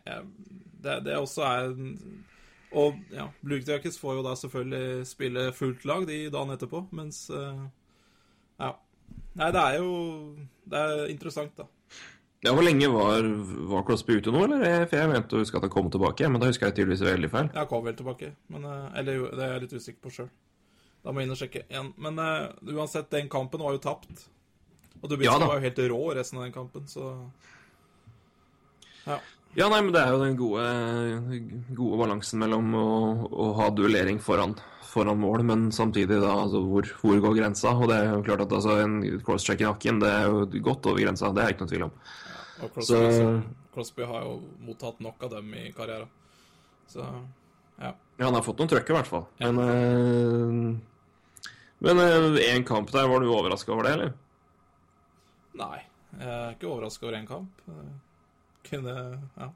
det, 0.81 0.95
det 1.05 1.17
også 1.19 1.45
er 1.45 1.75
Og 2.71 3.01
ja, 3.13 3.27
Jackets 3.67 3.99
får 3.99 4.21
jo 4.21 4.23
da 4.25 4.37
selvfølgelig 4.39 5.07
spille 5.09 5.51
fullt 5.53 5.85
lag 5.85 6.07
de 6.09 6.23
dagen 6.31 6.55
etterpå, 6.55 6.87
mens 6.93 7.29
uh, 7.35 7.67
Ja. 8.61 8.75
Nei, 9.35 9.51
det 9.55 9.61
er 9.61 9.77
jo 9.83 9.93
Det 10.65 10.79
er 10.79 11.07
interessant, 11.11 11.57
da. 11.59 11.67
Ja, 12.41 12.55
Hvor 12.57 12.65
lenge 12.65 12.89
var, 12.89 13.27
var 13.69 13.83
Crosby 13.85 14.17
ute 14.17 14.33
nå, 14.33 14.47
eller? 14.47 14.87
For 14.89 14.97
jeg 14.97 15.11
mente 15.11 15.37
å 15.37 15.43
huske 15.43 15.59
at 15.59 15.67
han 15.67 15.73
kom 15.73 15.91
tilbake, 15.93 16.29
men 16.29 16.41
da 16.41 16.49
husker 16.49 16.71
jeg 16.71 16.79
tydeligvis 16.79 17.03
veldig 17.05 17.29
feil. 17.33 17.51
Jeg 17.53 17.69
kom 17.69 17.83
vel 17.85 17.99
tilbake, 17.99 18.31
men 18.55 18.65
eh, 18.65 18.87
Eller 18.97 19.27
det 19.37 19.45
er 19.45 19.53
jeg 19.53 19.65
litt 19.67 19.75
usikker 19.77 20.01
på 20.07 20.13
sjøl. 20.15 20.31
Da 21.05 21.13
må 21.13 21.21
jeg 21.21 21.29
inn 21.29 21.35
og 21.35 21.41
sjekke 21.41 21.63
igjen. 21.67 21.91
Men 22.01 22.21
uh, 22.21 22.49
uansett, 22.77 23.11
den 23.13 23.29
kampen 23.33 23.61
var 23.65 23.77
jo 23.77 23.83
tapt. 23.85 24.25
Og 25.01 25.09
Dubinski 25.09 25.29
Ja 25.31 25.39
da. 25.41 25.47
var 25.49 25.61
jo 25.61 25.65
helt 25.69 25.79
rå 25.93 26.01
resten 26.19 26.39
av 26.41 26.45
den 26.49 26.53
kampen, 26.57 26.87
så 26.91 27.13
Ja. 29.07 29.21
Ja, 29.57 29.67
nei, 29.69 29.81
men 29.83 29.91
det 29.93 29.99
er 29.99 30.13
jo 30.13 30.19
den 30.23 30.37
gode, 30.39 30.65
gode 31.75 31.97
balansen 31.99 32.39
mellom 32.39 32.69
å, 32.79 32.85
å 33.35 33.47
ha 33.59 33.65
duellering 33.75 34.21
foran, 34.23 34.53
foran 34.87 35.19
mål, 35.19 35.43
men 35.49 35.65
samtidig 35.75 36.21
da, 36.23 36.37
altså, 36.45 36.61
hvor, 36.63 36.87
hvor 37.01 37.19
går 37.25 37.35
grensa? 37.41 37.73
Og 37.75 37.89
det 37.91 37.97
er 37.99 38.13
jo 38.13 38.21
klart 38.29 38.45
at 38.45 38.53
altså, 38.55 38.77
en 38.85 39.01
crosscheck 39.27 39.65
i 39.65 39.67
nakken, 39.67 39.99
det 40.05 40.13
er 40.13 40.29
jo 40.31 40.45
godt 40.69 40.87
over 40.87 41.03
grensa, 41.03 41.33
det 41.35 41.43
er 41.43 41.51
ikke 41.57 41.67
noe 41.67 41.73
tvil 41.73 41.87
om. 41.89 41.97
Og 42.61 42.71
Crosby, 42.77 43.01
Så-. 43.17 43.43
Crosby 43.75 44.07
har 44.07 44.23
jo 44.29 44.37
mottatt 44.69 45.03
nok 45.03 45.27
av 45.27 45.35
dem 45.35 45.51
i 45.59 45.67
karrieren. 45.75 46.09
Så 46.91 47.03
ja. 47.03 47.91
Ja, 48.21 48.25
han 48.29 48.35
har 48.37 48.45
fått 48.47 48.59
noen 48.61 48.71
trøkk 48.71 48.91
i 48.93 48.97
hvert 49.01 49.09
fall. 49.11 49.27
Men 49.41 49.61
eh, 49.65 50.71
Men 51.81 52.03
én 52.39 52.67
kamp 52.69 52.91
der, 52.93 53.09
var 53.09 53.19
du 53.25 53.31
overraska 53.33 53.73
over 53.73 53.89
det, 53.89 53.93
eller? 53.99 54.13
Nei, 55.59 55.81
jeg 56.19 56.29
er 56.29 56.55
ikke 56.55 56.71
overraska 56.71 57.07
over 57.07 57.19
én 57.19 57.29
kamp. 57.29 57.65
Eh, 57.69 57.91
Kunne 58.71 58.95
Ja. 59.39 59.51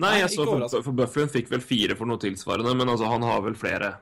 Nei, 0.00 0.14
jeg 0.22 0.30
så 0.32 0.46
for, 0.48 0.82
for 0.86 0.96
Bufflin 0.96 1.28
fikk 1.28 1.50
vel 1.50 1.60
fire 1.60 1.96
for 1.98 2.08
noe 2.08 2.20
tilsvarende, 2.20 2.72
men 2.78 2.88
altså, 2.88 3.10
han 3.10 3.24
har 3.26 3.42
vel 3.44 3.58
flere 3.58 3.98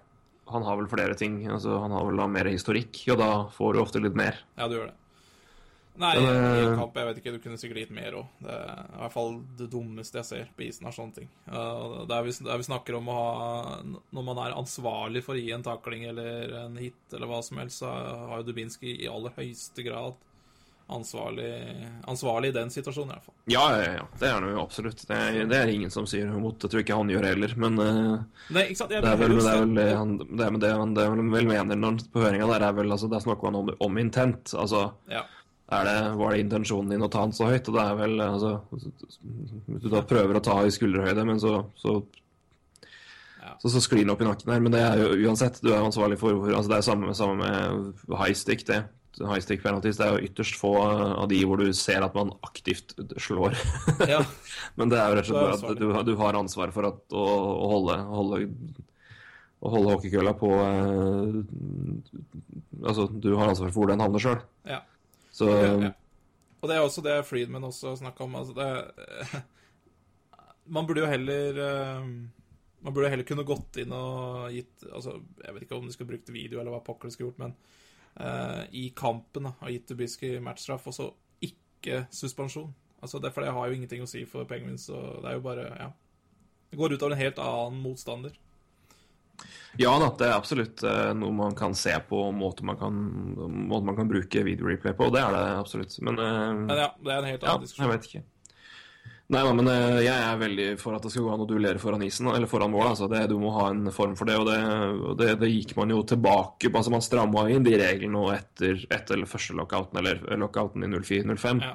Han 0.48 0.62
har 0.64 0.78
vel 0.78 0.86
flere 0.88 1.16
ting. 1.18 1.42
Altså, 1.50 1.74
han 1.82 1.92
har 1.92 2.06
vel 2.06 2.22
mer 2.32 2.48
historikk, 2.48 3.02
og 3.12 3.18
da 3.20 3.32
får 3.52 3.74
du 3.74 3.80
ofte 3.82 4.00
litt 4.00 4.14
mer. 4.16 4.38
Ja, 4.56 4.68
du 4.68 4.78
gjør 4.78 4.86
det. 4.88 4.94
Nei, 5.98 6.12
Men, 6.14 6.28
i 6.28 6.60
en 6.62 6.72
eh, 6.72 6.78
kamp, 6.78 6.94
jeg 6.96 7.08
vet 7.08 7.18
ikke, 7.18 7.32
du 7.34 7.40
kunne 7.42 7.58
sikkert 7.58 7.80
gitt 7.82 7.92
mer 7.92 8.14
òg. 8.20 8.28
Det 8.44 8.54
er 8.54 8.84
i 8.94 9.00
hvert 9.02 9.14
fall 9.16 9.32
det 9.58 9.66
dummeste 9.72 10.20
jeg 10.20 10.28
ser 10.28 10.52
på 10.54 10.64
isen, 10.68 10.86
er 10.86 10.94
sånne 10.94 11.16
ting. 11.16 11.28
Der, 11.50 12.22
vi, 12.22 12.34
der 12.46 12.60
vi 12.62 12.68
snakker 12.68 12.96
om 13.00 13.10
å 13.10 13.16
ha 13.18 13.32
Når 13.82 14.26
man 14.28 14.40
er 14.44 14.54
ansvarlig 14.56 15.24
for 15.26 15.34
å 15.34 15.42
gi 15.42 15.50
en 15.56 15.66
takling 15.66 16.06
eller 16.12 16.54
en 16.62 16.78
hit 16.78 17.18
eller 17.18 17.28
hva 17.28 17.42
som 17.44 17.58
helst, 17.60 17.82
så 17.82 17.90
har 17.90 18.40
jo 18.40 18.46
Dubinski 18.46 18.94
i 19.02 19.10
aller 19.10 19.34
høyeste 19.36 19.84
grad 19.84 20.16
ansvarlig, 20.88 21.48
ansvarlig 22.08 22.48
i 22.48 22.54
den 22.56 22.70
situasjonen, 22.72 23.10
i 23.10 23.16
hvert 23.18 23.24
fall. 23.28 23.34
Ja, 23.52 23.64
ja, 23.76 23.90
ja. 23.98 24.04
Det 24.18 24.28
er 24.28 24.34
han 24.38 24.46
jo 24.48 24.60
absolutt. 24.62 25.02
Det 25.08 25.16
er, 25.16 25.38
det 25.50 25.58
er 25.58 25.72
ingen 25.72 25.92
som 25.92 26.06
sier 26.08 26.30
imot. 26.32 26.56
Det 26.62 26.70
tror 26.72 26.80
ikke 26.84 26.96
han 26.96 27.12
gjør 27.12 27.26
heller. 27.28 27.54
Men 27.60 27.76
Nei, 27.78 28.64
det 28.72 29.00
er 29.00 29.18
vel 29.20 29.34
det, 29.36 29.50
er 29.52 29.62
vel 29.62 29.74
det 29.76 29.88
han 29.98 30.14
det 30.18 30.46
er, 30.46 30.58
det, 30.62 30.70
han, 30.80 31.32
vel 31.34 31.50
mener 31.50 31.76
når 31.76 31.92
han 31.92 32.00
på 32.14 32.22
høringa 32.24 32.48
der, 32.54 32.66
er 32.70 32.78
vel 32.80 32.94
altså, 32.96 33.10
Der 33.12 33.24
snakker 33.24 33.50
man 33.50 33.60
om, 33.60 33.74
om 33.84 34.00
intent. 34.00 34.54
Altså 34.56 34.86
Ja. 35.12 35.24
det, 35.68 35.96
var 36.16 36.32
det 36.32 36.40
intensjonen 36.46 36.94
din 36.96 37.04
å 37.04 37.10
ta 37.12 37.26
han 37.26 37.36
så 37.36 37.50
høyt? 37.52 37.68
Og 37.68 37.76
det 37.76 37.84
er 37.84 37.98
vel 38.00 38.20
altså 38.24 38.54
Hvis 38.72 39.82
du 39.84 39.90
da 39.92 40.02
prøver 40.08 40.40
å 40.40 40.44
ta 40.44 40.60
i 40.64 40.72
skulderhøyde, 40.72 41.24
men 41.28 41.40
så, 41.44 41.58
så 41.76 41.98
Ja. 43.42 43.54
så, 43.60 43.68
så 43.76 43.80
sklir 43.84 44.02
den 44.06 44.10
opp 44.16 44.22
i 44.24 44.28
nakken 44.28 44.52
her, 44.52 44.60
men 44.64 44.72
det 44.72 44.80
er 44.84 45.02
jo 45.04 45.28
uansett. 45.28 45.60
Du 45.62 45.68
er 45.72 45.82
ansvarlig 45.84 46.18
for 46.20 46.48
altså 46.48 46.68
Det 46.72 46.78
er 46.80 46.88
samme, 46.88 47.12
samme 47.16 47.36
med 47.44 48.16
high 48.18 48.34
stick, 48.36 48.64
det. 48.68 48.86
High 49.18 49.42
stick 49.42 49.62
penalties, 49.64 49.98
det 49.98 50.06
er 50.06 50.16
jo 50.16 50.28
ytterst 50.28 50.58
få 50.60 50.74
av 50.82 51.26
de 51.30 51.40
hvor 51.48 51.60
du 51.60 51.72
ser 51.76 52.04
at 52.06 52.14
man 52.14 52.30
aktivt 52.46 52.94
slår. 53.18 53.56
Ja. 54.10 54.20
men 54.78 54.92
det 54.92 55.00
er 55.00 55.10
jo 55.10 55.18
rett 55.18 55.32
og 55.32 55.40
slett 55.58 55.72
at 55.72 55.80
du, 55.82 55.88
du 56.06 56.14
har 56.20 56.38
ansvar 56.38 56.74
for 56.74 56.90
at, 56.90 57.00
å, 57.10 57.26
å 57.54 57.72
holde, 57.74 57.98
holde 58.12 58.42
å 59.58 59.70
holde 59.72 59.94
hockeykølla 59.96 60.34
på 60.38 60.50
eh, 60.62 61.38
Altså, 62.78 63.08
du 63.10 63.32
har 63.34 63.50
ansvar 63.50 63.72
for 63.72 63.80
hvor 63.80 63.90
den 63.90 64.02
havner 64.02 64.22
sjøl. 64.22 64.42
Ja. 64.68 64.84
Så 65.34 65.50
Ja. 65.50 65.94
Og 66.58 66.66
det 66.66 66.74
er 66.74 66.82
også 66.82 67.02
det 67.06 67.20
Friedman 67.22 67.66
også 67.68 67.92
snakka 68.00 68.24
om. 68.24 68.32
Altså 68.34 68.54
det, 68.56 69.42
man 70.74 70.88
burde 70.88 71.04
jo 71.04 71.10
heller 71.10 71.60
eh, 71.62 72.08
Man 72.82 72.94
burde 72.94 73.10
heller 73.12 73.26
kunne 73.26 73.46
gått 73.46 73.78
inn 73.82 73.94
og 73.94 74.48
gitt 74.54 74.86
altså, 74.90 75.20
Jeg 75.44 75.54
vet 75.54 75.66
ikke 75.66 75.78
om 75.78 75.86
de 75.86 75.94
skulle 75.94 76.12
brukt 76.12 76.32
video, 76.34 76.58
eller 76.58 76.74
hva 76.74 76.82
pokker 76.86 77.08
de 77.10 77.14
skulle 77.14 77.30
gjort, 77.30 77.42
men 77.44 77.54
eh, 78.20 78.64
i 78.72 78.88
kampen 78.96 79.48
da, 79.48 79.54
og 79.60 79.72
gitt 79.72 79.88
Dubisky 79.88 80.34
matchstraff, 80.42 80.86
og 80.90 80.96
så 80.96 81.08
ikke 81.44 82.04
suspensjon. 82.14 82.74
Altså 83.02 83.20
det, 83.22 83.30
For 83.34 83.46
det 83.46 83.54
har 83.54 83.68
jo 83.68 83.78
ingenting 83.78 84.02
å 84.02 84.10
si 84.10 84.24
for 84.26 84.48
Penguins, 84.50 84.88
og 84.90 85.22
det 85.22 85.30
er 85.30 85.38
jo 85.38 85.46
bare 85.46 85.70
Ja. 85.78 85.92
Det 86.68 86.76
går 86.76 86.92
ut 86.92 87.02
av 87.02 87.12
en 87.12 87.18
helt 87.18 87.38
annen 87.40 87.80
motstander. 87.80 88.34
Ja 89.78 89.92
da, 90.02 90.08
det 90.18 90.26
er 90.26 90.34
absolutt 90.34 90.82
eh, 90.84 91.12
noe 91.16 91.32
man 91.32 91.54
kan 91.56 91.74
se 91.78 91.94
på, 92.08 92.18
måte 92.34 92.66
man 92.66 92.76
kan, 92.76 92.96
måte 93.70 93.86
man 93.86 93.96
kan 93.96 94.08
bruke 94.10 94.42
videoreplay 94.44 94.96
på. 94.98 95.08
Det 95.14 95.22
er 95.22 95.32
det 95.32 95.44
absolutt. 95.60 95.94
Men, 96.02 96.18
eh, 96.18 96.54
Men 96.58 96.82
ja, 96.82 96.88
det 96.98 97.14
er 97.14 97.22
en 97.22 97.30
helt 97.30 97.46
ja, 97.46 97.54
diskusjon. 97.62 97.84
jeg 97.86 97.94
vet 97.94 98.08
ikke. 98.10 98.22
Nei 99.28 99.42
da, 99.44 99.52
men 99.52 99.66
eh, 99.68 99.98
jeg 100.06 100.24
er 100.24 100.38
veldig 100.40 100.66
for 100.80 100.96
at 100.96 101.04
det 101.04 101.10
skal 101.12 101.26
gå 101.26 101.32
an 101.34 101.42
å 101.44 101.46
duellere 101.48 101.80
foran 101.82 102.04
isen, 102.06 102.30
eller 102.32 102.48
foran 102.48 102.72
mål. 102.72 102.94
altså 102.94 103.10
det, 103.12 103.26
Du 103.28 103.36
må 103.42 103.50
ha 103.58 103.66
en 103.68 103.90
form 103.92 104.14
for 104.16 104.28
det, 104.30 104.38
og 104.40 104.48
det, 104.48 104.56
det, 105.20 105.34
det 105.42 105.50
gikk 105.52 105.74
man 105.76 105.92
jo 105.92 106.00
tilbake 106.08 106.70
på. 106.70 106.80
altså 106.80 106.94
Man 106.94 107.04
stramma 107.04 107.44
inn 107.52 107.66
de 107.66 107.76
reglene 107.76 108.22
etter, 108.38 108.80
etter 108.88 109.26
første 109.28 109.56
lockouten, 109.58 110.00
eller 110.00 110.40
lockouten 110.40 110.86
i 110.86 110.88
04-05. 110.94 111.60
Ja. 111.60 111.74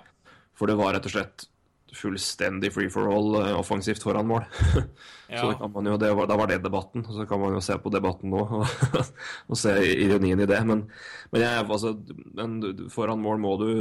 For 0.58 0.70
det 0.70 0.80
var 0.82 0.98
rett 0.98 1.06
og 1.10 1.14
slett 1.14 1.46
fullstendig 1.96 2.72
free 2.74 2.90
for 2.92 3.10
all 3.12 3.36
eh, 3.42 3.60
offensivt 3.60 4.04
foran 4.04 4.30
mål. 4.30 4.48
Ja. 5.34 5.40
Så 5.40 5.48
det 5.50 5.56
kan 5.58 5.72
man 5.72 5.88
jo, 5.88 5.96
det 5.98 6.10
var, 6.14 6.28
da 6.30 6.36
var 6.38 6.50
det 6.52 6.60
debatten, 6.62 7.02
og 7.10 7.16
så 7.16 7.24
kan 7.26 7.40
man 7.42 7.56
jo 7.56 7.62
se 7.64 7.74
på 7.82 7.90
debatten 7.90 8.30
nå 8.30 8.42
og, 8.44 8.68
og 9.50 9.58
se 9.58 9.72
ironien 9.82 10.44
i 10.44 10.46
det. 10.46 10.60
Men, 10.70 10.84
men 11.34 11.42
jeg, 11.42 11.64
altså, 11.64 11.94
men 12.38 12.60
foran 12.94 13.24
mål 13.24 13.42
må 13.42 13.56
du 13.58 13.72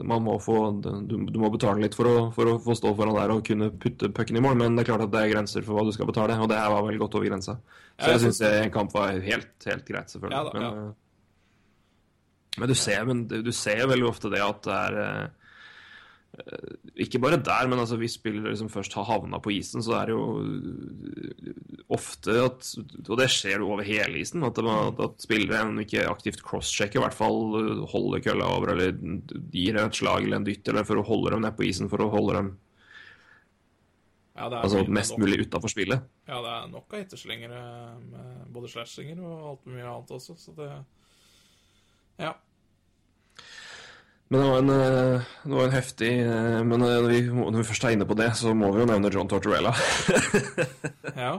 Man 0.00 0.24
må 0.24 0.38
få 0.40 0.56
Du, 0.80 1.18
du 1.28 1.36
må 1.42 1.50
betale 1.52 1.84
litt 1.84 1.98
for 1.98 2.08
å, 2.08 2.14
for 2.32 2.48
å 2.48 2.56
få 2.64 2.78
stå 2.78 2.94
foran 2.96 3.18
der 3.18 3.34
og 3.34 3.44
kunne 3.44 3.74
putte 3.76 4.08
pucken 4.14 4.40
i 4.40 4.44
mål, 4.46 4.56
men 4.62 4.78
det 4.78 4.86
er 4.86 4.92
klart 4.94 5.04
at 5.04 5.12
det 5.12 5.20
er 5.20 5.34
grenser 5.34 5.66
for 5.66 5.76
hva 5.76 5.84
du 5.84 5.92
skal 5.92 6.08
betale, 6.08 6.40
og 6.40 6.48
det 6.48 6.62
her 6.62 6.72
var 6.72 6.88
vel 6.88 7.02
godt 7.02 7.20
over 7.20 7.28
grensa. 7.28 7.58
Så 7.98 8.14
jeg 8.14 8.24
syns 8.24 8.42
en 8.48 8.74
kamp 8.80 8.96
var 8.96 9.20
helt, 9.26 9.54
helt 9.68 9.84
greit, 9.90 10.16
selvfølgelig. 10.16 10.38
Ja 10.38 10.48
da, 10.48 10.64
ja. 10.64 10.72
Men, 10.72 10.84
eh, 10.88 11.00
men 12.62 12.70
du 12.70 12.78
ser, 12.78 13.04
men 13.10 13.26
du 13.28 13.40
du 13.44 13.52
ser 13.52 13.84
veldig 13.90 14.08
ofte 14.08 14.32
det 14.32 14.40
at 14.40 14.64
det 14.64 14.80
er 14.80 15.00
eh, 15.04 15.43
ikke 16.98 17.20
bare 17.22 17.36
der, 17.38 17.68
men 17.70 17.78
altså 17.78 17.96
hvis 18.00 18.16
spillere 18.18 18.50
liksom 18.50 18.68
først 18.72 18.94
har 18.98 19.04
havna 19.06 19.38
på 19.38 19.52
isen, 19.54 19.82
så 19.82 19.92
er 20.00 20.08
det 20.10 20.14
jo 20.16 20.42
øh, 20.42 21.54
ofte 21.94 22.34
at 22.42 22.70
Og 23.08 23.18
det 23.20 23.28
skjer 23.30 23.60
jo 23.62 23.68
over 23.70 23.82
hele 23.86 24.18
isen, 24.18 24.42
at, 24.42 24.56
det, 24.58 24.64
at, 24.66 25.00
at 25.06 25.22
spillere 25.22 25.60
om 25.62 25.78
ikke 25.78 26.08
aktivt 26.10 26.42
crosschecker, 26.42 26.98
i 26.98 27.04
hvert 27.04 27.14
fall 27.14 27.54
øh, 27.60 27.84
holder 27.92 28.24
kølla 28.26 28.48
over 28.56 28.74
eller 28.74 28.92
gir 29.52 29.78
et 29.78 29.94
slag 30.00 30.24
eller 30.26 30.40
en 30.42 30.46
dytt 30.48 30.68
eller 30.68 30.84
for 30.88 30.98
å 30.98 31.06
holde 31.06 31.34
dem 31.36 31.44
nede 31.46 31.54
på 31.58 31.68
isen 31.70 31.90
for 31.92 32.02
å 32.02 32.10
holde 32.12 32.34
dem 32.40 32.52
Ja, 34.34 34.48
det 34.50 34.56
er 34.58 34.62
altså, 34.66 34.84
mest 34.90 35.12
nok- 35.14 35.20
mulig 35.22 35.44
utafor 35.46 35.70
spillet. 35.70 36.00
Ja, 36.26 36.40
det 36.42 36.50
er 36.50 36.70
nok 36.72 36.90
av 36.90 36.98
etterslengere 37.04 37.60
med 38.10 38.48
både 38.50 38.70
slashinger 38.72 39.20
og 39.22 39.44
alt 39.52 39.66
mye 39.70 39.86
annet 39.86 40.10
også, 40.18 40.34
så 40.34 40.54
det 40.58 40.72
Ja. 42.18 42.32
Men 44.32 44.40
det 44.40 44.46
var 44.50 44.58
en, 44.62 44.70
øh, 44.72 45.24
det 45.44 45.52
var 45.54 45.64
en 45.68 45.74
heftig 45.74 46.10
øh, 46.24 46.60
Men 46.66 46.82
øh, 46.82 47.02
når 47.02 47.08
vi, 47.10 47.18
når 47.28 47.58
vi 47.58 47.64
først 47.68 47.84
er 47.84 47.88
inne 47.94 48.06
på 48.08 48.14
det, 48.18 48.30
så 48.36 48.54
må 48.56 48.70
vi 48.72 48.80
jo 48.80 48.86
nevne 48.88 49.10
John 49.14 49.28
Tortorella. 49.28 49.72
ja. 51.24 51.34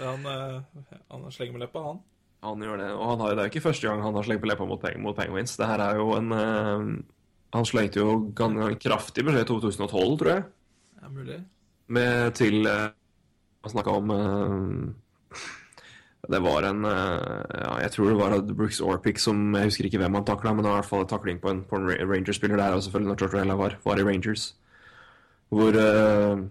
Han, 0.00 0.24
eh, 0.26 0.62
han 1.10 1.26
slenger 1.32 1.52
med 1.58 1.60
leppa, 1.66 1.82
han. 1.84 2.00
Han 2.44 2.62
gjør 2.62 2.76
det, 2.80 2.88
og 2.94 3.10
han 3.10 3.20
har, 3.20 3.28
det 3.34 3.42
er 3.42 3.48
jo 3.48 3.52
ikke 3.52 3.64
første 3.68 3.88
gang 3.88 4.02
han 4.04 4.14
har 4.14 4.22
slengt 4.26 4.42
på 4.44 4.48
leppa 4.50 4.66
mot, 4.68 4.80
Peng- 4.82 5.00
mot 5.02 5.16
Penguins. 5.16 5.56
Det 5.58 5.66
her 5.66 5.80
er 5.84 5.96
jo 5.98 6.12
en 6.16 6.32
eh, 6.32 6.84
Han 7.56 7.64
slengte 7.64 8.00
jo 8.00 8.10
en 8.44 8.76
kraftig 8.78 9.24
beskjed 9.24 9.46
i 9.46 9.48
2012, 9.48 10.18
tror 10.20 10.30
jeg, 10.32 10.42
Ja, 11.02 11.08
mulig. 11.08 11.38
med 11.88 12.32
til 12.36 12.66
Han 12.68 13.72
snakka 13.72 13.90
om 14.00 14.10
eh, 14.14 14.94
Det 16.26 16.40
var 16.42 16.66
en 16.66 16.84
eh, 16.84 17.42
ja, 17.62 17.74
Jeg 17.84 17.92
tror 17.94 18.10
det 18.10 18.18
var 18.18 18.38
Brooks 18.50 18.80
Orpik 18.82 19.20
som 19.22 19.54
Jeg 19.54 19.70
husker 19.70 19.86
ikke 19.86 20.00
hvem 20.02 20.18
han 20.18 20.26
takla, 20.26 20.52
men 20.52 20.64
det 20.64 20.72
var 20.72 20.80
i 20.80 20.82
hvert 20.82 20.90
fall 20.90 21.04
en 21.04 21.12
takling 21.12 21.38
på 21.42 21.52
en, 21.52 21.62
på 21.68 21.78
en 21.78 21.86
Rangers-spiller 22.10 22.58
der, 22.58 22.74
og 22.74 22.82
selvfølgelig 22.82 23.12
når 23.12 23.20
Tortorella 23.22 23.58
var, 23.58 23.76
var 23.84 24.00
i 24.00 24.06
Rangers. 24.08 24.48
Hvor 25.48 25.78
uh, 25.78 26.42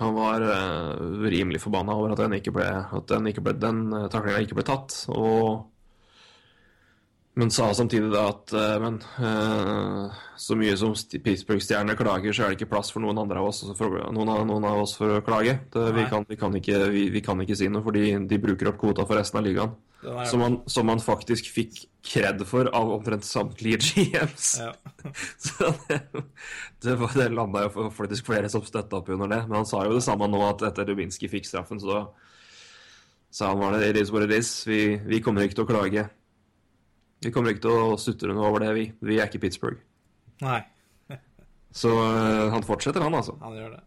han 0.00 0.16
var 0.16 0.42
uh, 0.42 1.02
rimelig 1.22 1.60
forbanna 1.62 1.94
over 1.94 2.14
at 2.14 2.22
den 2.24 2.34
ikke 2.40 2.54
ble, 2.56 2.64
at 2.66 3.06
den, 3.12 3.28
ikke 3.30 3.44
ble, 3.44 3.54
den 3.60 3.84
taklinga 4.10 4.40
ikke 4.42 4.58
ble 4.58 4.66
tatt. 4.66 4.96
Og, 5.12 5.68
men 7.34 7.48
sa 7.54 7.70
samtidig 7.72 8.10
da 8.12 8.26
at 8.28 8.52
eh, 8.52 8.74
men, 8.82 8.98
eh, 9.24 10.16
så 10.36 10.56
mye 10.58 10.74
som 10.76 10.92
Pittsburgh-stjerner 10.94 11.96
klager, 11.96 12.34
så 12.36 12.44
er 12.44 12.52
det 12.52 12.58
ikke 12.60 12.70
plass 12.74 12.90
for 12.92 13.00
noen 13.04 13.18
andre 13.22 13.40
av 13.40 13.48
oss, 13.48 13.62
for, 13.78 13.94
noen, 14.12 14.28
av, 14.28 14.42
noen 14.50 14.66
av 14.68 14.82
oss 14.82 14.92
for 14.98 15.14
å 15.16 15.22
klage. 15.24 15.54
Det, 15.72 15.86
vi, 15.96 16.04
kan, 16.10 16.26
vi, 16.28 16.36
kan 16.40 16.58
ikke, 16.58 16.82
vi, 16.92 17.06
vi 17.14 17.22
kan 17.24 17.40
ikke 17.40 17.56
si 17.56 17.70
noe, 17.72 17.80
fordi 17.86 18.10
de 18.28 18.40
bruker 18.42 18.68
opp 18.72 18.78
kvota 18.82 19.06
for 19.08 19.16
resten 19.20 19.40
av 19.40 19.46
ligaen. 19.48 19.72
Som 20.26 20.40
man, 20.42 20.54
som 20.66 20.88
man 20.90 20.98
faktisk 20.98 21.46
fikk 21.54 21.84
kred 22.02 22.40
for 22.50 22.66
av 22.74 22.88
omtrent 22.96 23.22
samtlige 23.24 23.78
GMs. 23.86 24.48
ja. 24.58 24.72
Så 25.46 25.68
det, 25.88 26.00
det, 26.82 26.96
var- 26.98 27.14
det 27.16 27.28
landa 27.30 27.62
jo 27.68 27.86
faktisk 27.94 28.26
flere 28.28 28.50
som 28.50 28.64
støtta 28.66 28.98
opp 28.98 29.12
under 29.14 29.30
det. 29.30 29.40
Men 29.46 29.60
han 29.62 29.68
sa 29.70 29.84
jo 29.86 29.94
det 29.94 30.02
samme 30.04 30.26
nå, 30.28 30.40
at 30.48 30.64
etter 30.72 30.88
Dubinski 30.90 31.30
fikk 31.30 31.46
straffen, 31.46 31.78
så 31.80 32.02
sa 33.32 33.52
han 33.54 33.62
var 33.62 33.78
det 33.78 33.92
it 33.94 34.00
is 34.02 34.10
what 34.12 34.26
it 34.26 34.34
is. 34.34 34.50
Vi, 34.66 34.98
vi 35.06 35.22
kommer 35.22 35.46
ikke 35.46 35.60
til 35.62 35.68
å 35.68 35.70
klage. 35.70 36.08
Vi 37.22 37.30
kommer 37.34 37.52
ikke 37.54 37.64
til 37.68 37.78
å 37.78 37.96
sutre 38.00 38.34
noe 38.34 38.48
over 38.48 38.64
det, 38.64 38.72
vi. 38.76 38.84
Vi 39.06 39.18
er 39.20 39.28
ikke 39.30 39.42
Pittsburgh. 39.44 39.78
Nei, 40.42 40.60
Så 41.82 41.88
uh, 41.94 42.50
han 42.52 42.64
fortsetter, 42.66 43.00
han, 43.04 43.14
altså. 43.14 43.36
han 43.40 43.54
gjør 43.56 43.76
det. 43.76 43.82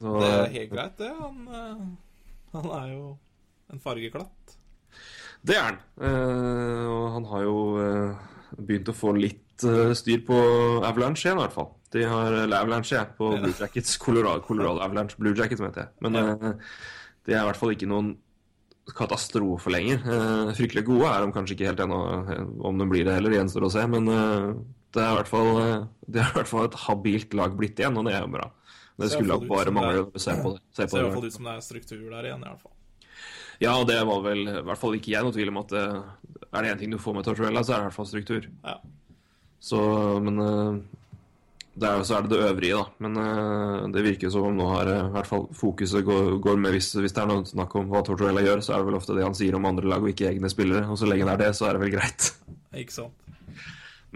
Så, 0.00 0.12
Det 0.20 0.28
er 0.30 0.52
helt 0.54 0.70
greit, 0.72 0.94
det. 1.00 1.08
Han, 1.18 1.36
eh, 1.48 1.82
han 2.52 2.66
er 2.78 2.86
jo 2.92 3.04
en 3.72 3.80
fargeklatt. 3.82 4.56
Det 5.46 5.56
er 5.56 5.62
han. 5.70 5.78
Eh, 6.04 6.84
og 6.92 7.06
han 7.14 7.26
har 7.30 7.44
jo 7.46 7.56
eh, 7.80 8.26
begynt 8.58 8.90
å 8.92 8.96
få 8.96 9.12
litt 9.16 9.64
eh, 9.64 9.92
styr 9.96 10.20
på 10.26 10.36
Avalanche 10.84 11.24
igjen, 11.26 11.40
i 11.40 11.44
hvert 11.46 11.56
fall. 11.56 11.70
De 11.96 12.04
har 12.08 12.34
eller 12.42 12.58
Avalanche, 12.60 12.92
jeg, 12.96 13.12
på 13.16 13.30
Ja. 13.36 13.40
Blue 13.44 13.56
Jackets. 13.56 13.96
Colorado, 14.02 14.42
Colorado 14.44 14.82
Avalanche. 14.84 15.16
Blue 15.20 15.32
Jackets, 15.38 15.64
mente 15.64 15.86
jeg. 15.86 15.94
Men 16.04 16.20
Ja. 16.20 16.52
det 17.26 17.34
er 17.36 17.40
i 17.40 17.46
hvert 17.48 17.60
fall 17.60 17.72
ikke 17.76 17.88
noen 17.90 18.12
katastrofe 18.94 19.70
lenger. 19.72 19.98
Eh, 20.06 20.52
fryktelig 20.54 20.84
gode 20.86 21.08
er 21.10 21.24
de 21.26 21.32
kanskje 21.34 21.56
ikke 21.56 21.66
helt 21.70 21.80
ennå. 21.82 22.00
eh, 22.30 22.44
Om 22.70 22.78
de 22.78 22.86
blir 22.90 23.04
det 23.08 23.16
heller, 23.16 23.34
gjenstår 23.34 23.66
å 23.66 23.72
se. 23.72 23.86
Men 23.90 24.06
eh, 24.08 24.52
det 24.94 25.02
er 25.02 25.10
i 25.12 25.16
hvert 25.18 25.28
fall 25.28 25.50
Det 26.06 26.20
er 26.22 26.30
i 26.30 26.36
hvert 26.38 26.48
fall 26.52 26.64
et 26.68 26.78
habilt 26.86 27.34
lag 27.34 27.56
blitt 27.58 27.78
igjen, 27.82 27.96
og 27.98 28.06
det 28.06 28.14
er 28.14 28.22
jo 28.22 28.32
bra. 28.36 28.50
Det 28.96 29.10
skulle 29.12 29.36
det 29.40 29.48
bare 29.50 29.72
mangle 29.74 30.06
å 30.06 30.18
se 30.22 30.32
på 30.40 30.54
det. 30.54 30.60
Se 30.72 30.86
ser 30.86 30.98
i 30.98 31.02
det. 31.02 31.04
hvert 31.08 31.18
fall 31.18 31.26
ut 31.26 31.34
som 31.34 31.44
det 31.48 31.54
er 31.56 31.64
struktur 31.66 32.04
der 32.14 32.28
igjen, 32.30 32.44
i 32.46 32.48
hvert 32.52 32.62
fall. 32.62 32.72
Ja, 33.60 33.72
og 33.80 33.86
det 33.88 33.96
var 34.06 34.20
vel 34.24 34.42
i 34.46 34.62
hvert 34.68 34.78
fall 34.80 34.94
ikke 34.96 35.12
jeg 35.12 35.24
noe 35.24 35.32
tvil 35.32 35.48
om 35.52 35.58
at 35.62 35.68
det 35.72 35.82
er 36.52 36.62
det 36.62 36.70
én 36.74 36.78
ting 36.80 36.90
du 36.92 36.98
får 37.00 37.14
med 37.18 37.24
Tortuella, 37.26 37.62
så 37.64 37.72
er 37.74 37.76
det 37.76 37.82
i 37.82 37.88
hvert 37.90 37.96
fall 37.98 38.08
struktur. 38.08 38.48
Ja. 38.64 38.76
Så, 39.60 39.80
men 40.24 40.40
er, 41.84 42.02
så 42.08 42.16
er 42.16 42.24
det 42.24 42.32
det 42.32 42.44
øvrige, 42.46 42.78
da. 42.78 42.84
Men 43.04 43.18
uh, 43.20 43.84
det 43.92 44.04
virker 44.06 44.32
som 44.32 44.48
om 44.48 44.56
nå 44.56 44.70
har 44.70 44.88
eh, 44.88 45.02
i 45.10 45.12
hvert 45.12 45.28
fall 45.28 45.46
fokuset 45.52 46.04
går, 46.06 46.38
går 46.44 46.56
med 46.62 46.72
hvis, 46.72 46.94
hvis 46.96 47.12
det 47.12 47.22
er 47.22 47.28
noe 47.28 47.44
snakk 47.44 47.76
om 47.76 47.90
hva 47.92 48.00
Tortorella 48.06 48.44
gjør, 48.44 48.64
så 48.64 48.72
er 48.72 48.80
det 48.80 48.88
vel 48.88 48.98
ofte 48.98 49.16
det 49.16 49.26
han 49.26 49.36
sier 49.36 49.58
om 49.58 49.68
andre 49.68 49.90
lag 49.92 50.04
og 50.04 50.12
ikke 50.12 50.30
egne 50.30 50.48
spillere. 50.52 50.86
Og 50.88 50.96
så 50.96 51.08
lenge 51.10 51.28
det 51.28 51.34
er 51.34 51.44
det, 51.44 51.52
så 51.58 51.68
er 51.68 51.76
det 51.76 51.84
vel 51.84 51.94
greit. 51.98 52.32
Ikke 52.82 52.96
sant? 52.96 53.22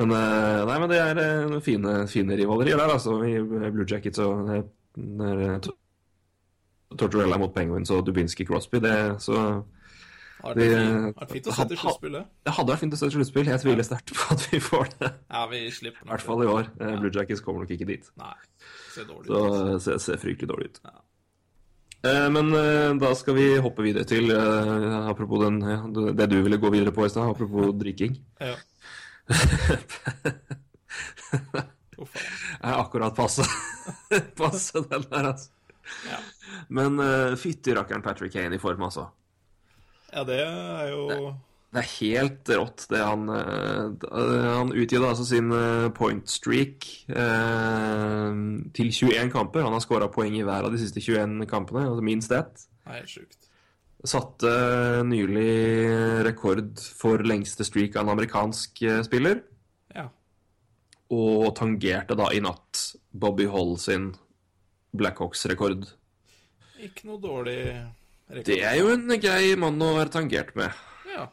Men 0.01 0.14
uh, 0.14 0.64
nei, 0.64 0.77
men 0.81 0.88
det 0.88 1.01
er 1.03 1.20
uh, 1.20 1.61
fine, 1.64 1.94
fine 2.09 2.38
rivalerier 2.40 2.81
der, 2.81 2.94
altså. 2.96 3.18
I 3.27 3.37
Blue 3.44 3.88
Jackets 3.88 4.23
og 4.25 4.49
det 4.96 5.27
er, 5.27 5.44
eh, 5.49 5.70
Tortorella 6.99 7.39
mot 7.39 7.53
Penguins 7.55 7.91
og 7.95 8.07
Dubinski 8.07 8.45
Crosby, 8.45 8.80
det 8.82 8.95
så 9.22 9.62
det 10.55 10.68
hadde 10.76 11.12
vært 11.16 11.30
fint 11.32 11.47
å 12.95 12.99
se 12.99 13.07
et 13.09 13.14
sluttspill. 13.14 13.47
Jeg 13.51 13.61
tviler 13.62 13.84
sterkt 13.86 14.12
på 14.16 14.22
at 14.34 14.47
vi 14.53 14.61
får 14.64 14.88
det. 14.99 15.11
Ja, 15.30 15.45
vi 15.51 15.61
slipper 15.74 16.07
I 16.07 16.11
hvert 16.14 16.24
fall 16.26 16.43
i 16.45 16.49
år. 16.51 16.64
Eh, 16.80 16.91
Ja. 16.91 16.97
Blue 17.01 17.12
Jackets 17.14 17.41
kommer 17.45 17.61
nok 17.64 17.70
ikke 17.76 17.86
dit. 17.88 18.09
Nei, 18.20 18.34
ser 18.95 19.05
dårlig 19.09 19.26
Så 19.30 19.41
ut. 19.45 19.55
det 19.72 19.78
ser, 19.86 19.99
ser 20.07 20.16
fryktelig 20.22 20.49
dårlig 20.53 20.70
ut. 20.72 20.80
Ja. 20.84 20.97
Eh, 22.11 22.28
Men 22.32 22.53
eh, 22.57 22.93
da 23.03 23.12
skal 23.18 23.34
vi 23.36 23.47
hoppe 23.61 23.84
videre 23.84 24.07
til 24.09 24.30
eh, 24.32 25.09
Apropos 25.11 25.43
den, 25.45 25.61
det 26.16 26.30
du 26.32 26.38
ville 26.43 26.57
gå 26.62 26.70
videre 26.72 26.93
på 26.97 27.05
i 27.05 27.11
stad, 27.12 27.28
apropos 27.34 27.74
drikking. 27.80 28.16
Ja. 28.41 28.57
Jeg 32.01 32.68
er 32.72 32.78
akkurat 32.80 33.14
passe, 33.16 33.45
passe 34.41 34.80
den 34.88 35.05
der, 35.11 35.26
altså. 35.34 35.51
Ja. 36.09 36.18
Men 36.72 36.97
uh, 37.03 37.34
fytti 37.41 37.74
rakkeren 37.76 38.03
Patrick 38.05 38.32
Kane 38.34 38.57
i 38.57 38.61
form, 38.62 38.82
altså. 38.86 39.09
Ja, 40.11 40.24
det 40.26 40.40
er 40.42 40.90
jo 40.90 41.04
Det 41.70 41.82
er 41.82 41.90
helt 42.00 42.50
rått, 42.50 42.86
det 42.90 43.02
han 43.02 43.28
uh, 43.30 44.08
Han 44.58 44.72
utgitt 44.74 45.04
altså 45.06 45.26
sin 45.28 45.52
eh, 45.54 45.90
point 45.94 46.26
streak 46.30 46.88
eh, 47.08 48.40
til 48.74 48.90
21 48.90 49.30
kamper. 49.30 49.62
Han 49.62 49.76
har 49.76 49.84
skåra 49.84 50.11
poeng 50.11 50.34
i 50.34 50.42
hver 50.46 50.66
av 50.66 50.74
de 50.74 50.80
siste 50.82 51.02
21 51.02 51.46
kampene, 51.50 51.86
altså 51.86 52.02
minst 52.06 52.34
ett. 52.34 52.66
det 52.86 52.96
helt 52.98 53.14
sjukt. 53.14 53.46
Satte 54.00 54.50
nylig 55.04 56.24
rekord 56.24 56.80
for 56.96 57.22
lengste 57.22 57.66
streak 57.68 57.98
av 57.98 58.06
en 58.06 58.14
amerikansk 58.16 58.82
eh, 58.82 59.02
spiller. 59.06 59.44
Ja. 59.94 60.08
Og 61.14 61.52
tangerte 61.58 62.16
da 62.18 62.30
i 62.34 62.42
natt 62.42 62.82
Bobby 63.12 63.46
Hall 63.50 63.76
sin 63.78 64.11
Blackhawks-rekord. 64.96 65.86
Ikke 66.80 67.06
noe 67.11 67.20
dårlig. 67.22 67.61
Det 68.31 68.61
er 68.62 68.76
jo 68.78 68.93
en 68.95 69.11
grei 69.18 69.57
mann 69.59 69.83
å 69.83 69.95
være 69.97 70.14
tangert 70.14 70.55
med. 70.59 70.76
Ja. 71.11 71.26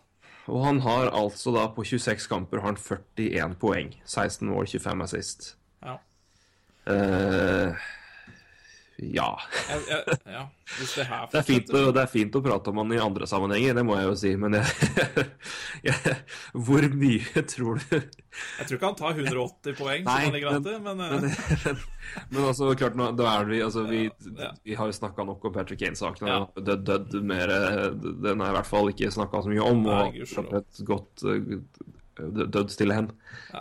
Og 0.49 0.63
han 0.65 0.81
har 0.85 1.11
altså 1.13 1.53
da 1.53 1.67
på 1.75 1.85
26 1.85 2.25
kamper 2.31 2.63
har 2.63 2.73
han 2.73 2.79
41 2.79 3.57
poeng. 3.61 3.91
16 4.05 4.47
mål, 4.49 4.65
25 4.71 5.03
assist. 5.05 5.49
Ja. 5.85 5.99
Eh, 6.89 7.87
ja. 8.97 9.29
Det 10.77 11.37
er, 11.37 11.43
fint 11.45 11.69
å, 11.69 11.81
det 11.93 12.01
er 12.01 12.09
fint 12.11 12.33
å 12.35 12.41
prate 12.43 12.71
om 12.71 12.79
han 12.81 12.93
i 12.95 12.99
andre 13.01 13.27
sammenhenger, 13.29 13.75
det 13.77 13.83
må 13.85 13.95
jeg 13.99 14.07
jo 14.09 14.15
si, 14.19 14.31
men 14.41 14.57
jeg, 14.57 15.25
jeg, 15.87 16.15
hvor 16.53 16.87
mye 16.97 17.43
tror 17.47 17.77
du 17.83 17.93
Jeg 17.97 18.65
tror 18.67 18.75
ikke 18.77 18.89
han 18.89 18.97
tar 18.99 19.21
180 19.21 19.77
poeng, 19.77 20.01
Nei, 20.07 20.15
som 20.17 20.25
han 20.25 20.33
ligger 20.35 20.49
an 20.49 20.57
men- 20.57 20.65
til, 20.67 20.79
men, 20.81 20.97
Men, 20.97 21.27
eh, 21.29 21.65
men, 21.65 21.77
men 22.33 22.47
altså, 22.49 22.71
klart, 22.79 22.97
nå, 22.99 23.09
da 23.19 23.27
er 23.35 23.49
vi, 23.51 23.59
altså, 23.65 23.85
vi, 23.89 24.01
vi 24.65 24.77
har 24.79 24.89
jo 24.89 24.95
snakka 24.97 25.25
nok 25.29 25.45
om 25.49 25.53
Patrick 25.55 25.81
Kane-saken. 25.83 26.29
Ja. 26.31 26.39
Død, 26.57 26.85
dødd 26.89 27.17
mer 27.27 27.53
eh, 27.53 27.83
Den 28.27 28.41
er 28.41 28.49
i 28.49 28.55
hvert 28.57 28.69
fall 28.69 28.89
ikke 28.91 29.11
snakka 29.13 29.43
så 29.45 29.53
mye 29.53 29.65
om. 29.65 29.85
Nei, 29.85 30.25
Og 30.41 30.55
et 30.61 30.81
godt 30.87 31.25
død 32.17 32.71
stille 32.73 32.95
hen, 32.97 33.11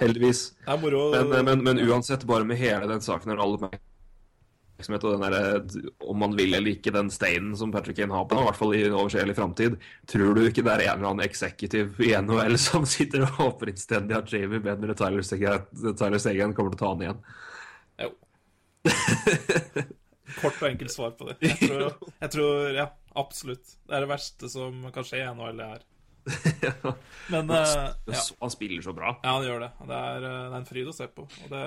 heldigvis. 0.01 0.47
er 0.64 0.78
moro 0.80 1.11
Men, 1.12 1.45
men, 1.45 1.64
men 1.66 1.80
uansett, 1.84 2.24
bare 2.28 2.47
med 2.49 2.57
hele 2.61 2.89
den 2.89 3.05
saken 3.05 3.34
her, 3.34 3.43
all 3.45 3.59
oppmerksomhet 4.77 5.05
og 5.05 5.14
den 5.16 5.33
der, 5.33 5.91
om 6.05 6.18
man 6.20 6.37
vil 6.37 6.55
eller 6.55 6.74
ikke, 6.74 6.93
den 6.93 7.09
steinen 7.11 7.57
som 7.57 7.72
Patrick 7.72 7.97
Kane 7.97 8.12
har 8.12 8.27
på, 8.29 8.37
i 8.37 8.45
hvert 8.45 8.59
fall 8.59 8.74
i 8.77 8.85
overseelig 8.91 9.37
framtid, 9.37 9.77
tror 10.07 10.35
du 10.37 10.43
ikke 10.45 10.64
det 10.66 10.74
er 10.74 10.85
en 10.87 10.99
eller 10.99 11.11
annen 11.11 11.24
executive 11.24 12.05
i 12.05 12.12
NHL 12.20 12.59
som 12.68 12.87
sitter 12.89 13.24
og 13.24 13.41
håper 13.41 13.72
innstendig 13.72 14.16
at 14.16 14.33
Jamie 14.33 14.61
Benner 14.61 14.93
og 14.93 15.01
Tyler 15.01 16.18
Segan 16.20 16.55
kommer 16.55 16.74
til 16.74 16.77
å 16.77 16.83
ta 16.83 16.93
han 16.93 17.05
igjen? 17.07 17.24
Jo. 18.05 18.12
Kort 20.37 20.61
og 20.61 20.68
enkelt 20.68 20.93
svar 20.93 21.16
på 21.16 21.31
det. 21.31 21.39
Jeg 21.41 21.70
tror, 21.70 22.09
jeg 22.20 22.33
tror 22.35 22.77
ja, 22.77 22.91
absolutt. 23.16 23.77
Det 23.87 23.97
er 23.97 24.05
det 24.05 24.11
verste 24.11 24.51
som 24.53 24.83
kan 24.93 25.07
skje 25.07 25.22
i 25.22 25.29
NHL, 25.31 25.61
det 25.62 25.68
her. 25.70 25.87
Men 27.33 27.49
uh, 27.49 27.57
ja. 28.11 28.20
Han 28.43 28.53
spiller 28.53 28.83
så 28.85 28.93
bra. 28.93 29.14
ja, 29.22 29.37
han 29.39 29.47
gjør 29.47 29.62
det. 29.62 29.70
Det 29.87 30.01
er, 30.11 30.16
eh, 30.27 30.41
det 30.51 30.51
er 30.51 30.57
en 30.59 30.68
fryd 30.68 30.91
å 30.91 30.95
se 30.97 31.07
på. 31.14 31.24
Og 31.24 31.53
det 31.55 31.62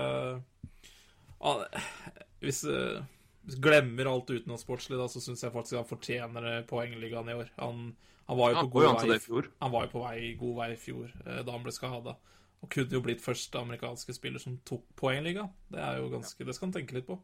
ah, 1.40 1.64
Hvis 2.40 2.64
hvis 3.50 3.58
vi 3.58 3.66
glemmer 3.66 4.06
alt 4.12 4.30
utenomsportslig, 4.30 4.98
da, 5.00 5.08
så 5.10 5.22
syns 5.24 5.42
jeg 5.42 5.54
faktisk 5.54 5.80
han 5.80 5.88
fortjener 5.90 6.48
poengligaen 6.70 7.32
i 7.32 7.38
år. 7.40 7.48
Han, 7.58 7.94
han 8.28 8.38
var 8.38 8.60
god 8.62 9.08
vei. 9.10 9.20
Han 9.64 9.72
var 9.74 9.88
jo 9.88 9.94
på 9.94 10.04
vei, 10.04 10.18
god 10.38 10.58
vei 10.60 10.68
i 10.76 10.80
fjor, 10.80 11.08
uh, 11.26 11.40
da 11.48 11.56
han 11.56 11.64
ble 11.66 11.74
skada. 11.74 12.14
Og 12.60 12.70
kunne 12.70 12.94
jo 12.94 13.02
blitt 13.02 13.24
første 13.24 13.58
amerikanske 13.58 14.14
spiller 14.14 14.44
som 14.44 14.60
tok 14.68 14.84
poengligaen. 15.00 15.50
Det 15.72 15.82
er 15.82 16.02
jo 16.02 16.12
ganske, 16.12 16.46
det 16.46 16.56
skal 16.58 16.68
han 16.68 16.76
tenke 16.78 16.98
litt 16.98 17.08
på. 17.08 17.18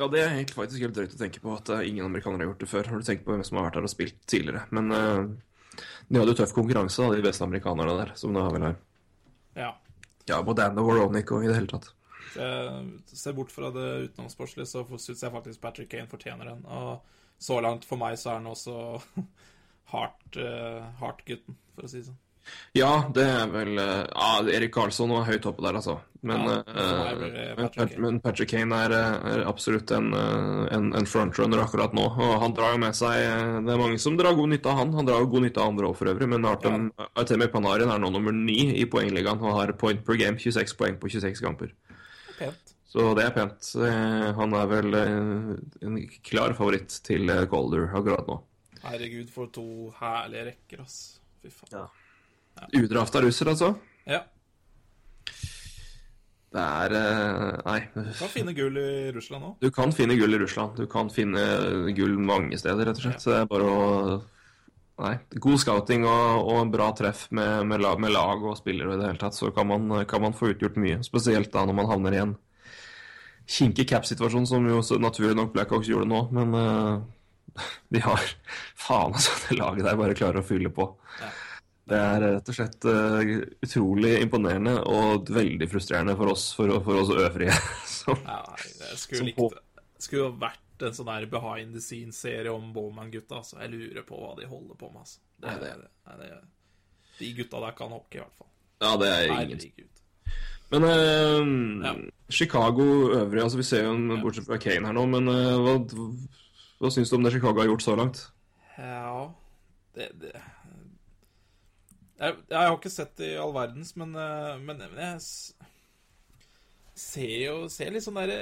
Ja, 0.00 0.08
det 0.12 0.22
er 0.22 0.32
egentlig 0.32 0.56
faktisk 0.56 0.82
helt 0.82 0.96
drøyt 0.96 1.14
å 1.14 1.20
tenke 1.20 1.40
på 1.40 1.52
at 1.54 1.70
eh, 1.72 1.86
ingen 1.88 2.08
amerikanere 2.08 2.42
har 2.42 2.50
gjort 2.50 2.64
det 2.64 2.68
før. 2.68 2.90
Har 2.90 3.00
du 3.00 3.06
tenkt 3.06 3.24
på 3.24 3.32
hvem 3.32 3.44
som 3.46 3.60
har 3.60 3.68
vært 3.68 3.78
der 3.78 3.86
og 3.88 3.92
spilt 3.92 4.18
tidligere? 4.28 4.64
Men 4.76 4.90
uh, 4.92 5.78
de 6.08 6.18
hadde 6.18 6.34
jo 6.34 6.40
tøff 6.42 6.56
konkurranse, 6.56 7.04
da, 7.04 7.16
de 7.16 7.24
beste 7.24 7.46
amerikanerne 7.46 7.94
der, 8.02 8.16
som 8.18 8.34
da 8.36 8.48
vel 8.50 8.66
her. 8.66 8.80
Ja. 9.56 9.70
Ja, 10.26 10.42
Bodano 10.44 10.84
og 10.88 10.98
Ronick 10.98 11.30
og 11.32 11.46
i 11.46 11.52
det 11.52 11.60
hele 11.60 11.70
tatt. 11.70 11.92
Ser 12.34 13.36
bort 13.36 13.52
fra 13.54 13.70
det 13.74 13.86
utenomsportslige, 14.10 14.66
så 14.66 14.84
syns 14.98 15.22
jeg 15.22 15.32
faktisk 15.32 15.62
Patrick 15.62 15.90
Kane 15.92 16.10
fortjener 16.10 16.52
den. 16.52 16.64
Og 16.66 17.00
så 17.38 17.60
langt 17.60 17.84
for 17.84 18.00
meg 18.00 18.18
så 18.18 18.32
er 18.32 18.40
han 18.40 18.52
også 18.52 18.76
hardt, 19.94 20.38
uh, 20.40 21.10
gutten, 21.26 21.58
for 21.74 21.86
å 21.86 21.90
si 21.90 22.00
det 22.02 22.08
sånn. 22.10 22.22
Ja, 22.76 22.90
det 23.14 23.24
er 23.26 23.48
vel 23.50 23.78
eh, 23.80 24.04
Ja, 24.06 24.28
Erik 24.54 24.72
Karlsson 24.74 25.10
var 25.10 25.24
høyt 25.26 25.46
oppe 25.48 25.64
der, 25.64 25.78
altså. 25.80 25.96
Men, 26.26 26.44
Ja, 26.46 26.58
eh, 26.62 27.54
Patrick 27.56 27.90
Kane. 27.92 28.02
men 28.04 28.20
Patrick 28.22 28.50
Kane 28.52 28.78
er, 28.86 28.94
eh, 28.94 29.26
er 29.32 29.44
absolutt 29.48 29.90
en, 29.94 30.12
eh, 30.14 30.74
en, 30.76 30.92
en 30.98 31.08
frontrunner 31.10 31.62
akkurat 31.62 31.94
nå. 31.96 32.04
Og 32.06 32.36
han 32.42 32.54
drar 32.56 32.74
jo 32.74 32.82
med 32.82 32.96
seg 32.98 33.22
eh, 33.22 33.60
Det 33.66 33.74
er 33.74 33.80
mange 33.80 33.98
som 34.02 34.18
drar 34.18 34.36
god 34.38 34.52
nytte 34.52 34.70
av 34.72 34.80
han. 34.82 34.94
Han 34.98 35.08
drar 35.08 35.24
jo 35.24 35.30
god 35.34 35.46
nytte 35.46 35.62
av 35.62 35.72
andre 35.72 35.90
òg, 35.90 35.96
for 35.98 36.12
øvrig. 36.12 36.30
Men 36.34 36.48
Artem, 36.50 36.90
Artemi 37.14 37.50
Panarin 37.52 37.92
er 37.94 38.02
nå 38.02 38.12
nummer 38.14 38.34
ni 38.36 38.60
i 38.76 38.86
poengligaen 38.90 39.42
og 39.42 39.58
har 39.60 39.74
point 39.78 40.04
per 40.06 40.18
game. 40.20 40.38
26 40.38 40.76
poeng 40.78 41.00
på 41.02 41.10
26 41.16 41.42
kamper. 41.44 41.74
Pent. 42.38 42.72
Så 42.86 43.10
det 43.18 43.24
er 43.26 43.32
pent. 43.34 43.70
Eh, 43.82 44.28
Han 44.38 44.54
er 44.56 44.68
vel 44.70 44.94
eh, 44.96 45.56
en 45.84 45.98
klar 46.24 46.54
favoritt 46.56 47.00
til 47.06 47.28
eh, 47.32 47.44
Calder 47.50 47.90
akkurat 47.90 48.28
nå. 48.30 48.38
Herregud, 48.86 49.28
for 49.34 49.50
to 49.52 49.64
herlige 49.98 50.46
rekker, 50.52 50.84
ass. 50.84 51.18
Fy 51.42 51.50
faen. 51.50 51.74
Ja. 51.74 52.68
Udrafta 52.78 53.20
russer, 53.24 53.50
altså. 53.52 53.72
Ja. 54.08 54.22
Det 56.56 56.62
er 56.62 56.94
Nei. 57.66 57.80
Du 57.92 58.12
Kan 58.16 58.30
finne 58.32 58.54
gull 58.56 58.78
i 58.80 59.10
Russland 59.12 59.44
òg. 59.44 59.56
Du 59.60 59.68
kan 59.74 59.92
finne 59.92 60.16
gull 60.16 60.38
i 60.38 60.40
Russland. 60.40 60.78
Du 60.78 60.86
kan 60.88 61.10
finne 61.12 61.42
gull 61.98 62.14
mange 62.22 62.56
steder, 62.60 62.86
rett 62.88 63.02
og 63.02 63.08
slett. 63.08 63.20
Så 63.20 63.34
det 63.34 63.42
er 63.42 63.50
bare 63.50 63.66
å 63.66 63.82
Nei. 64.96 65.12
God 65.44 65.58
scouting 65.60 66.06
og, 66.08 66.46
og 66.48 66.58
en 66.62 66.70
bra 66.72 66.86
treff 66.96 67.26
med, 67.36 67.66
med, 67.68 67.82
lag, 67.84 67.98
med 68.00 68.14
lag 68.14 68.40
og 68.48 68.56
spillere 68.56 68.94
i 68.94 69.00
det 69.00 69.10
hele 69.10 69.20
tatt, 69.20 69.36
så 69.36 69.50
kan 69.52 69.68
man, 69.68 69.90
kan 70.08 70.22
man 70.24 70.32
få 70.36 70.54
utgjort 70.54 70.78
mye. 70.80 71.02
Spesielt 71.04 71.50
da 71.52 71.66
når 71.68 71.76
man 71.76 71.90
havner 71.90 72.16
i 72.16 72.22
en 72.22 72.32
kinkig 73.46 73.84
cap-situasjon, 73.90 74.46
som 74.48 74.64
jo 74.66 74.80
naturlig 75.02 75.36
nok 75.38 75.52
Blackhawks 75.54 75.90
gjorde 75.92 76.08
nå. 76.10 76.22
Men 76.34 76.56
uh, 76.56 77.02
de 77.92 78.02
har 78.06 78.24
Faen, 78.86 79.12
altså. 79.12 79.36
Det 79.50 79.58
laget 79.60 79.84
der 79.86 80.00
bare 80.00 80.16
klarer 80.18 80.40
å 80.40 80.46
fylle 80.48 80.72
på. 80.74 80.88
Ja. 81.20 81.32
Det 81.86 81.98
er 82.02 82.24
rett 82.24 82.48
og 82.50 82.56
slett 82.56 82.88
uh, 82.90 83.20
utrolig 83.62 84.16
imponerende 84.24 84.78
og 84.90 85.28
veldig 85.30 85.68
frustrerende 85.70 86.16
for 86.18 86.32
oss, 86.32 86.48
for, 86.56 86.72
for 86.88 87.04
oss 87.04 87.12
øvrige. 87.14 87.54
som- 88.00 88.24
Ja, 88.24 88.40
jeg 88.88 88.98
skulle 89.04 89.28
likt. 89.28 89.60
Skulle 90.02 90.24
jo 90.24 90.32
vært 90.76 90.86
en 90.90 90.96
sånn 90.98 91.06
der 91.10 91.26
behind 91.32 91.74
the 91.74 91.80
scenes-serie 91.80 92.52
om 92.52 92.72
Bowman-gutta. 92.72 93.42
så 93.44 93.60
Jeg 93.60 93.70
lurer 93.72 94.02
på 94.06 94.16
hva 94.20 94.36
de 94.38 94.46
holder 94.46 94.74
på 94.76 94.90
med. 94.92 95.00
Altså. 95.00 95.18
Det, 95.40 95.48
Nei, 95.48 95.58
det- 95.58 95.90
nei, 96.06 96.16
det, 96.16 96.40
de 97.18 97.32
gutta 97.34 97.60
der 97.60 97.72
kan 97.72 97.90
hockey, 97.90 98.18
i 98.18 98.22
hvert 98.22 98.36
fall. 98.36 98.48
ja, 98.80 98.96
det 98.96 99.08
er 99.08 99.24
ingen 99.42 99.58
Herregud. 99.58 99.88
Men 100.70 100.82
eh, 100.84 101.86
Ja. 101.86 101.94
Chicago 102.28 102.82
øvrig 103.14 103.40
altså 103.42 103.56
Vi 103.56 103.62
ser 103.62 103.84
jo 103.84 103.92
en, 103.94 104.20
bortsett 104.20 104.46
fra 104.46 104.58
Kane 104.58 104.84
her 104.86 104.92
nå, 104.92 105.06
men 105.06 105.28
eh, 105.28 105.56
hva, 105.62 105.76
hva 106.80 106.90
syns 106.90 107.08
du 107.10 107.16
om 107.16 107.22
det 107.22 107.32
Chicago 107.32 107.60
har 107.60 107.68
gjort 107.68 107.82
så 107.82 107.94
langt? 107.96 108.24
Ja 108.76 109.30
Det, 109.94 110.10
det 110.20 110.32
jeg, 112.18 112.34
jeg 112.50 112.58
har 112.58 112.76
ikke 112.76 112.90
sett 112.90 113.14
det 113.16 113.26
i 113.34 113.36
all 113.38 113.52
verdens, 113.54 113.94
men, 113.96 114.14
eh, 114.16 114.58
men, 114.58 114.78
men 114.78 114.98
jeg 114.98 115.20
ser 116.96 117.34
jo 117.44 117.56
ser 117.68 117.90
litt 117.92 118.02
sånn 118.06 118.16
derre 118.16 118.38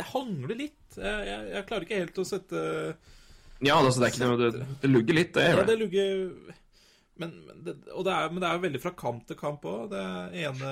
Det 0.00 0.08
hangler 0.10 0.58
litt. 0.58 0.80
Jeg, 0.96 1.26
jeg, 1.28 1.50
jeg 1.54 1.66
klarer 1.68 1.86
ikke 1.86 2.00
helt 2.00 2.18
å 2.22 2.26
sette 2.26 2.64
Ja, 3.60 3.76
altså, 3.76 4.00
det 4.00 4.08
er 4.08 4.14
ikke 4.14 4.30
det, 4.40 4.50
det, 4.56 4.66
det 4.82 4.90
lugger 4.90 5.18
litt, 5.20 5.30
det 5.36 5.46
Ja, 5.52 5.62
det 5.68 5.78
lugger 5.78 6.24
men, 7.20 7.34
det, 7.60 7.74
og 7.92 8.04
det 8.06 8.12
er, 8.16 8.30
men 8.32 8.40
det 8.40 8.48
er 8.48 8.62
veldig 8.62 8.80
fra 8.80 8.94
kamp 8.96 9.26
til 9.28 9.36
kamp 9.36 9.66
òg. 9.68 9.92
Ene, 9.92 10.70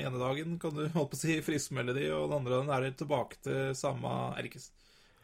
ene 0.00 0.20
dagen 0.22 0.54
kan 0.62 0.72
du 0.72 0.86
holdt 0.94 1.12
på 1.12 1.18
å 1.18 1.20
si 1.20 1.36
friskmelde 1.44 1.92
de, 1.98 2.06
og 2.16 2.30
den 2.30 2.38
andre 2.38 2.54
dagen 2.54 2.72
er 2.72 2.94
tilbake 2.96 3.40
til 3.44 3.74
samme 3.76 4.12
Er 4.32 4.40
det 4.40 4.48
ikke, 4.54 4.62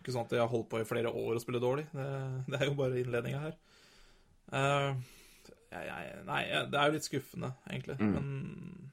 ikke 0.03 0.13
sånn 0.13 0.27
at 0.27 0.35
de 0.35 0.43
har 0.43 0.51
holdt 0.53 0.69
på 0.75 0.83
i 0.83 0.89
flere 0.89 1.13
år 1.13 1.39
og 1.39 1.41
spiller 1.41 1.65
dårlig. 1.65 1.87
Det, 1.97 2.09
det 2.53 2.61
er 2.61 2.69
jo 2.69 2.77
bare 2.77 3.01
innledninga 3.01 3.41
her. 3.47 3.57
Uh, 4.53 4.91
jeg, 5.73 5.89
jeg, 5.89 6.21
nei, 6.29 6.43
det 6.45 6.79
er 6.79 6.91
jo 6.91 6.99
litt 6.99 7.09
skuffende, 7.09 7.51
egentlig. 7.71 7.97
Mm. 8.03 8.13
Men 8.13 8.93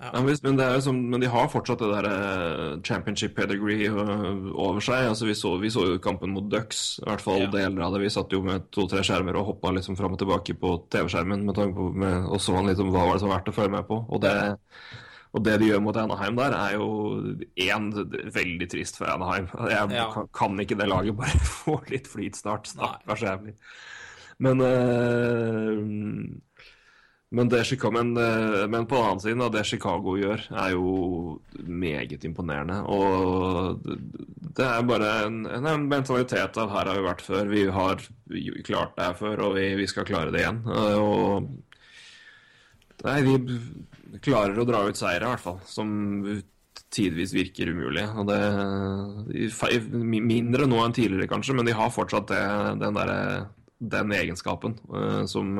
Ja, 0.00 0.08
men, 0.14 0.24
hvis- 0.26 0.42
men, 0.42 0.58
som, 0.82 0.96
men 1.10 1.20
de 1.20 1.28
har 1.28 1.48
fortsatt 1.52 1.78
det 1.78 1.90
der 1.92 2.06
eh, 2.08 2.80
championship 2.82 3.34
pedigree 3.36 3.86
øh, 3.90 4.48
over 4.56 4.80
seg. 4.80 5.04
Altså, 5.12 5.26
vi, 5.28 5.34
så, 5.38 5.52
vi 5.60 5.70
så 5.70 5.84
jo 5.86 5.98
kampen 6.02 6.32
mot 6.32 6.48
Ducks, 6.50 6.98
i 6.98 7.04
hvert 7.06 7.20
fall 7.22 7.40
Ja. 7.44 7.50
deler 7.52 7.84
av 7.86 7.92
det. 7.94 8.00
Vi 8.06 8.10
satt 8.10 8.32
jo 8.32 8.40
med 8.42 8.64
to-tre 8.72 9.04
skjermer 9.04 9.36
og 9.38 9.46
hoppa 9.52 9.70
liksom 9.76 9.96
fram 9.96 10.16
og 10.16 10.18
tilbake 10.18 10.56
på 10.58 10.72
TV-skjermen 10.90 11.44
med 11.46 11.54
tanke 11.54 11.76
på 11.76 11.92
med, 11.94 12.24
og 12.26 12.40
så 12.40 12.56
liksom, 12.66 12.90
hva 12.90 13.04
var 13.06 13.14
det 13.14 13.20
som 13.22 13.28
var 13.30 13.38
verdt 13.38 13.52
å 13.52 13.56
følge 13.60 13.74
med 13.76 13.86
på. 13.92 14.00
Og 14.08 14.20
det, 14.24 14.34
og 15.32 15.44
det 15.46 15.58
de 15.62 15.68
gjør 15.70 15.84
mot 15.84 15.96
Anaheim 15.96 16.36
der, 16.40 16.56
er 16.56 16.74
jo 16.80 16.88
én 17.68 17.86
veldig 18.34 18.70
trist 18.72 18.98
for 18.98 19.12
Anaheim. 19.12 19.46
Jeg 19.68 19.92
Ja. 20.00 20.08
kan, 20.16 20.26
kan 20.34 20.58
ikke 20.64 20.76
det 20.80 20.88
laget 20.88 21.16
bare 21.20 21.38
få 21.62 21.78
litt 21.92 22.08
flyt 22.10 22.36
snart. 22.40 22.66
Stakkars 22.72 23.22
jævlig. 23.22 23.54
Men 24.42 24.60
eh, 24.64 25.78
men, 27.32 27.48
men, 27.48 28.12
eh, 28.20 28.66
men 28.68 28.86
på 28.86 28.96
den 28.98 29.06
annen 29.08 29.22
side, 29.24 29.48
det 29.54 29.64
Chicago 29.66 30.16
gjør, 30.20 30.44
er 30.52 30.74
jo 30.74 31.40
meget 31.64 32.24
imponerende. 32.28 32.82
Og 32.86 33.80
det- 33.82 34.66
er 34.66 34.82
bare 34.82 35.10
en, 35.26 35.46
en 35.46 35.88
mentalitet 35.88 36.56
av 36.60 36.70
her 36.70 36.90
har 36.90 37.00
vi 37.00 37.08
vært 37.08 37.24
før. 37.24 37.48
Vi 37.48 37.64
har 37.70 37.96
klart 38.68 38.96
det 38.96 39.04
her 39.08 39.14
før, 39.14 39.46
og 39.46 39.54
vi, 39.56 39.74
vi 39.80 39.86
skal 39.86 40.04
klare 40.04 40.30
det 40.30 40.44
igjen. 40.44 40.62
Eh, 40.68 40.98
Og 41.02 41.48
Nei, 43.02 43.18
de 43.26 44.20
klarer 44.22 44.60
å 44.60 44.66
dra 44.68 44.84
ut 44.86 44.94
seire, 44.94 45.24
i 45.24 45.30
hvert 45.32 45.42
fall. 45.42 45.56
Som 45.66 45.88
tidvis 46.92 47.32
virker 47.34 47.72
umulig. 47.72 48.04
Og 48.20 48.28
det, 48.28 48.38
mindre 50.22 50.68
nå 50.68 50.78
enn 50.84 50.94
tidligere, 50.94 51.26
kanskje, 51.32 51.56
men 51.56 51.66
de 51.66 51.74
har 51.74 51.90
fortsatt 51.90 52.28
det, 52.30 52.42
den, 52.82 52.94
der, 52.94 53.46
den 53.96 54.12
egenskapen 54.14 54.76
uh, 54.92 55.24
som 55.26 55.56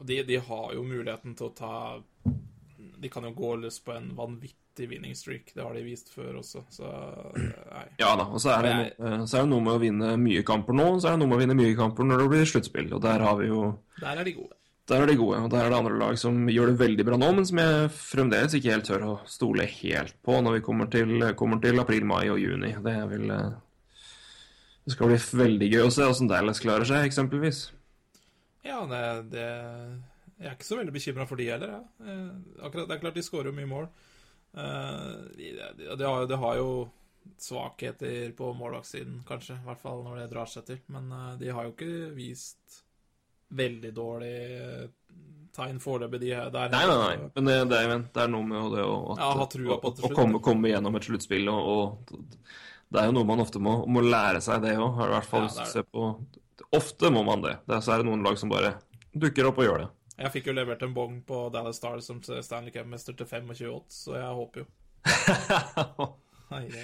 uh... 0.00 0.06
de, 0.06 0.22
de, 0.28 0.40
har 0.48 0.72
jo 0.74 0.86
muligheten 0.86 1.36
til 1.38 1.50
å 1.50 1.54
ta 1.56 1.74
De 3.00 3.08
kan 3.12 3.24
jo 3.28 3.34
gå 3.36 3.54
løs 3.62 3.78
på 3.84 3.94
en 3.96 4.10
vanvittig 4.16 4.88
winning 4.88 5.14
streak. 5.16 5.52
Det 5.54 5.64
har 5.64 5.74
de 5.76 5.82
vist 5.84 6.12
før 6.12 6.40
også, 6.40 6.64
så 6.72 6.90
nei. 7.36 7.86
Ja 8.00 8.14
da, 8.16 8.26
og 8.28 8.40
så 8.40 8.54
er, 8.56 8.68
det, 8.68 9.10
så 9.28 9.40
er 9.40 9.44
det 9.44 9.50
noe 9.52 9.64
med 9.64 9.76
å 9.76 9.82
vinne 9.82 10.14
mye 10.20 10.44
kamper 10.46 10.76
nå, 10.76 10.86
og 10.94 11.02
så 11.02 11.10
er 11.10 11.16
det 11.16 11.22
noe 11.22 11.32
med 11.32 11.38
å 11.38 11.42
vinne 11.42 11.58
mye 11.58 11.76
kamper 11.76 12.08
når 12.08 12.24
det 12.24 12.30
blir 12.32 12.48
sluttspill, 12.48 12.88
og 12.96 13.04
der 13.04 13.24
har 13.24 13.36
vi 13.40 13.50
jo 13.50 13.68
Der 14.00 14.20
er 14.20 14.28
de 14.28 14.36
gode. 14.36 14.56
Der 14.90 15.04
er 15.04 15.06
de 15.06 15.14
gode, 15.14 15.38
og 15.38 15.50
der 15.52 15.64
er 15.64 15.70
det 15.70 15.78
andre 15.78 15.98
lag 16.00 16.16
som 16.18 16.48
gjør 16.50 16.72
det 16.72 16.80
veldig 16.80 17.04
bra 17.06 17.16
nå, 17.20 17.28
men 17.36 17.46
som 17.46 17.60
jeg 17.62 17.90
fremdeles 17.94 18.56
ikke 18.58 18.72
helt 18.74 18.88
tør 18.88 19.04
å 19.06 19.16
stole 19.30 19.66
helt 19.70 20.16
på 20.26 20.38
når 20.42 20.56
vi 20.56 20.62
kommer 20.66 20.90
til, 20.90 21.26
kommer 21.38 21.60
til 21.62 21.78
april, 21.78 22.06
mai 22.10 22.24
og 22.32 22.40
juni. 22.42 22.72
Det, 22.82 22.96
vil, 23.12 23.30
det 23.30 24.94
skal 24.96 25.12
bli 25.12 25.20
veldig 25.44 25.68
gøy 25.70 25.84
å 25.84 25.92
se 25.94 26.08
hvordan 26.08 26.32
Dallas 26.32 26.62
klarer 26.64 26.88
seg, 26.88 27.06
eksempelvis. 27.06 27.68
Ja, 28.66 28.82
det, 28.90 29.02
det 29.32 29.46
Jeg 30.36 30.48
er 30.50 30.56
ikke 30.56 30.68
så 30.68 30.78
veldig 30.80 30.94
bekymra 30.94 31.26
for 31.28 31.40
de 31.40 31.48
heller. 31.50 31.74
jeg. 31.76 32.30
Akkurat, 32.60 32.88
det 32.88 32.96
er 32.96 33.02
klart 33.02 33.18
de 33.18 33.24
skårer 33.24 33.50
jo 33.50 33.56
mye 33.56 33.70
mål. 33.70 33.90
Det 34.52 34.66
de, 35.38 35.50
de, 35.94 36.04
har, 36.04 36.26
de, 36.26 36.38
har, 36.42 36.56
jo 36.58 36.70
svakheter 37.38 38.32
på 38.36 38.48
målvaktssiden, 38.58 39.20
kanskje, 39.28 39.60
i 39.60 39.66
hvert 39.68 39.82
fall 39.82 40.00
når 40.02 40.22
det 40.22 40.30
drar 40.32 40.48
seg 40.50 40.66
til. 40.68 40.80
Men 40.92 41.12
de 41.40 41.52
har 41.54 41.68
jo 41.68 41.74
ikke 41.76 42.14
vist 42.16 42.80
veldig 43.50 43.92
dårlig 43.94 44.38
tegn 45.56 45.80
foreløpig, 45.82 46.20
de 46.22 46.30
der. 46.54 46.72
Nei, 46.72 46.82
nei, 46.86 46.98
nei. 46.98 47.30
Men 47.34 47.48
det, 47.48 47.56
det, 47.70 47.78
er, 47.78 48.02
det 48.14 48.22
er, 48.24 48.32
noe 48.32 48.46
med 48.46 48.74
det 48.76 48.84
å, 48.86 48.98
at, 49.14 49.22
ja, 49.22 49.46
trua 49.50 49.78
på 49.82 49.94
det 49.96 50.06
å 50.06 50.12
komme, 50.14 50.42
komme, 50.44 50.70
gjennom 50.70 50.98
et 50.98 51.08
sluttspill. 51.08 51.50
Og, 51.52 51.70
og, 51.74 52.52
det 52.90 53.02
er 53.02 53.10
jo 53.10 53.16
noe 53.18 53.28
man 53.28 53.42
ofte 53.42 53.62
må, 53.62 53.80
må 53.90 54.02
lære 54.04 54.42
seg, 54.44 54.62
det 54.64 54.76
òg. 54.78 55.02
I 55.06 55.10
hvert 55.14 55.30
fall 55.30 55.48
ja, 55.48 55.66
ser 55.68 55.86
på 55.86 56.12
Ofte 56.76 57.10
må 57.10 57.24
man 57.26 57.42
det. 57.42 57.56
det 57.66 57.76
er, 57.76 57.82
så 57.82 57.94
er 57.94 58.02
det 58.02 58.10
noen 58.10 58.22
lag 58.22 58.38
som 58.38 58.50
bare 58.52 58.76
dukker 59.10 59.48
opp 59.50 59.58
og 59.58 59.66
gjør 59.66 59.84
det. 59.84 59.88
Jeg 60.20 60.32
fikk 60.34 60.50
jo 60.50 60.54
levert 60.54 60.82
en 60.84 60.92
bong 60.94 61.20
på 61.26 61.46
Dallas 61.52 61.80
Stars 61.80 62.06
som 62.06 62.20
Stanley 62.20 62.74
Cup-mester 62.74 63.16
til 63.16 63.26
25 63.26 63.70
odds, 63.72 64.02
så 64.04 64.18
jeg 64.18 64.34
håper 64.40 64.62
jo. 64.62 64.68
Det, 66.50 66.82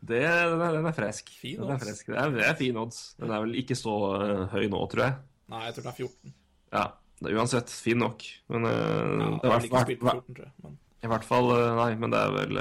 det, 0.00 0.18
den, 0.22 0.60
er, 0.62 0.76
den 0.76 0.84
er 0.86 0.94
fresk. 0.94 1.30
Fin 1.40 1.58
odds. 1.58 1.66
Den 1.66 1.74
er 1.74 1.80
fresk. 1.82 2.06
Det, 2.06 2.18
er, 2.22 2.34
det 2.36 2.44
er 2.46 2.54
fin 2.54 2.76
odds. 2.78 3.00
Den 3.18 3.32
er 3.34 3.40
vel 3.42 3.56
ikke 3.58 3.74
så 3.74 3.94
uh, 4.14 4.44
høy 4.52 4.68
nå, 4.70 4.82
tror 4.92 5.04
jeg. 5.08 5.16
Nei, 5.50 5.62
jeg 5.66 5.74
tror 5.74 5.86
det 5.86 5.90
er 5.90 5.96
14. 6.04 6.34
Ja, 6.76 6.84
det 7.18 7.32
er 7.32 7.40
uansett 7.40 7.72
fin 7.74 7.98
nok. 7.98 8.22
Men 8.54 8.68
uh, 8.68 8.70
ja, 8.70 9.30
det 9.42 9.50
er 9.50 9.66
ikke 9.66 9.82
spilt 9.88 10.04
på 10.04 10.12
14, 10.12 10.36
tror 10.38 10.46
jeg. 10.46 10.54
Men... 10.62 10.78
I 11.02 11.10
hvert 11.10 11.26
fall 11.26 11.50
uh, 11.50 11.64
Nei, 11.80 11.88
men 11.98 12.14
det 12.14 12.18
er 12.18 12.32
vel 12.34 12.56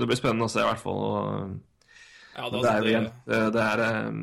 Det 0.00 0.06
blir 0.08 0.20
spennende 0.20 0.48
å 0.48 0.52
se, 0.52 0.60
i 0.60 0.68
hvert 0.68 0.84
fall. 0.84 1.56
Ja, 2.32 2.48
det, 2.48 2.62
det, 2.62 2.68
er 2.70 2.78
jo 2.80 2.88
igjen 2.88 3.08
Det, 3.28 3.38
det 3.52 3.62
er 3.62 3.80
um, 4.08 4.20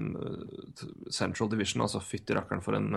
Central 1.14 1.50
Division, 1.52 1.84
altså 1.86 2.02
fytti 2.02 2.34
rakkeren 2.34 2.64
for 2.66 2.78
en 2.78 2.90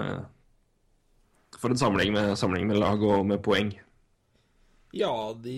For 1.61 1.69
en 1.69 1.81
samling 1.81 2.15
med, 2.15 2.33
samling 2.41 2.65
med 2.71 2.81
lag 2.81 3.03
og 3.05 3.27
med 3.29 3.43
poeng. 3.45 3.75
Ja, 4.93 5.33
de, 5.41 5.57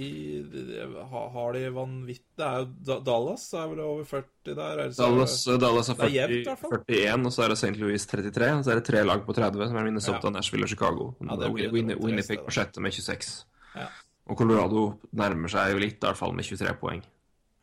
de, 0.52 0.80
har 1.10 1.56
de 1.56 1.62
vanvittig 1.74 2.38
Det 2.38 2.46
er 2.46 2.60
jo 2.62 2.98
Dallas 3.02 3.48
er 3.58 3.70
vel 3.72 3.80
over 3.82 4.06
40 4.06 4.54
der? 4.54 4.82
Er 4.84 4.92
Dallas, 4.94 5.34
Dallas, 5.58 5.90
er 5.90 5.98
40, 5.98 6.06
er 6.06 6.14
jevnt, 6.14 6.50
41, 6.70 7.26
og 7.26 7.34
så 7.34 7.42
er 7.42 7.50
det 7.50 7.56
St. 7.58 7.72
Louis 7.80 8.06
33. 8.06 8.50
Og 8.54 8.62
så 8.62 8.74
er 8.74 8.78
det 8.78 8.84
tre 8.86 9.02
lag 9.02 9.24
på 9.26 9.34
30, 9.34 9.66
som 9.72 9.80
er 9.80 9.88
Minnesota, 9.88 10.28
ja. 10.28 10.34
Nashville 10.36 10.68
og 10.68 10.70
Chicago. 10.70 11.08
Ja, 11.18 11.50
Winnipeg 11.50 12.44
på 12.46 12.54
sjette 12.54 12.84
med 12.84 12.94
26. 12.94 13.34
Ja. 13.74 13.88
Og 14.30 14.38
Colorado 14.38 14.84
nærmer 15.18 15.50
seg 15.50 15.74
jo 15.74 15.82
litt, 15.82 15.98
i 15.98 16.06
hvert 16.06 16.20
fall 16.20 16.36
med 16.38 16.46
23 16.46 16.76
poeng. 16.78 17.02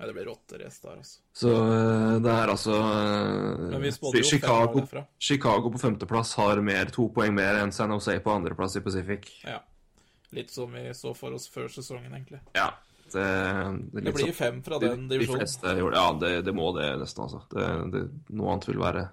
Ja, 0.02 0.08
det 0.08 0.14
blir 0.14 0.26
rotterace 0.26 0.82
der, 0.82 0.96
altså. 0.98 1.20
Så 1.34 1.50
eh, 1.54 2.16
det 2.26 2.32
er 2.34 2.50
altså 2.50 2.74
uh, 2.74 4.24
Chicago, 4.26 4.82
Chicago 5.20 5.70
på 5.70 5.78
femteplass 5.78 6.32
har 6.40 6.58
mer, 6.66 6.90
to 6.90 7.06
poeng 7.14 7.36
mer 7.38 7.60
enn 7.60 7.74
San 7.76 7.94
Jose 7.94 8.16
på 8.26 8.34
andreplass 8.34 8.80
i 8.80 8.82
Pacific. 8.82 9.28
Ja. 9.46 9.60
Litt 10.34 10.50
som 10.50 10.74
vi 10.74 10.88
så 10.98 11.14
for 11.14 11.38
oss 11.38 11.46
før 11.54 11.70
sesongen, 11.70 12.10
egentlig. 12.18 12.42
Ja. 12.58 12.72
Det, 13.12 13.28
det, 13.92 14.08
det 14.08 14.16
blir 14.18 14.32
så, 14.32 14.38
fem 14.40 14.58
fra 14.66 14.82
den 14.82 15.06
divisjonen. 15.12 15.38
De 15.38 15.46
fleste, 15.46 15.76
ja, 15.78 16.06
det, 16.24 16.34
det, 16.50 16.56
må 16.58 16.72
det 16.80 16.90
nesten, 17.04 17.28
altså. 17.28 17.44
Det, 17.94 18.04
noe 18.34 18.56
annet 18.56 18.70
vil 18.72 18.82
være 18.82 19.06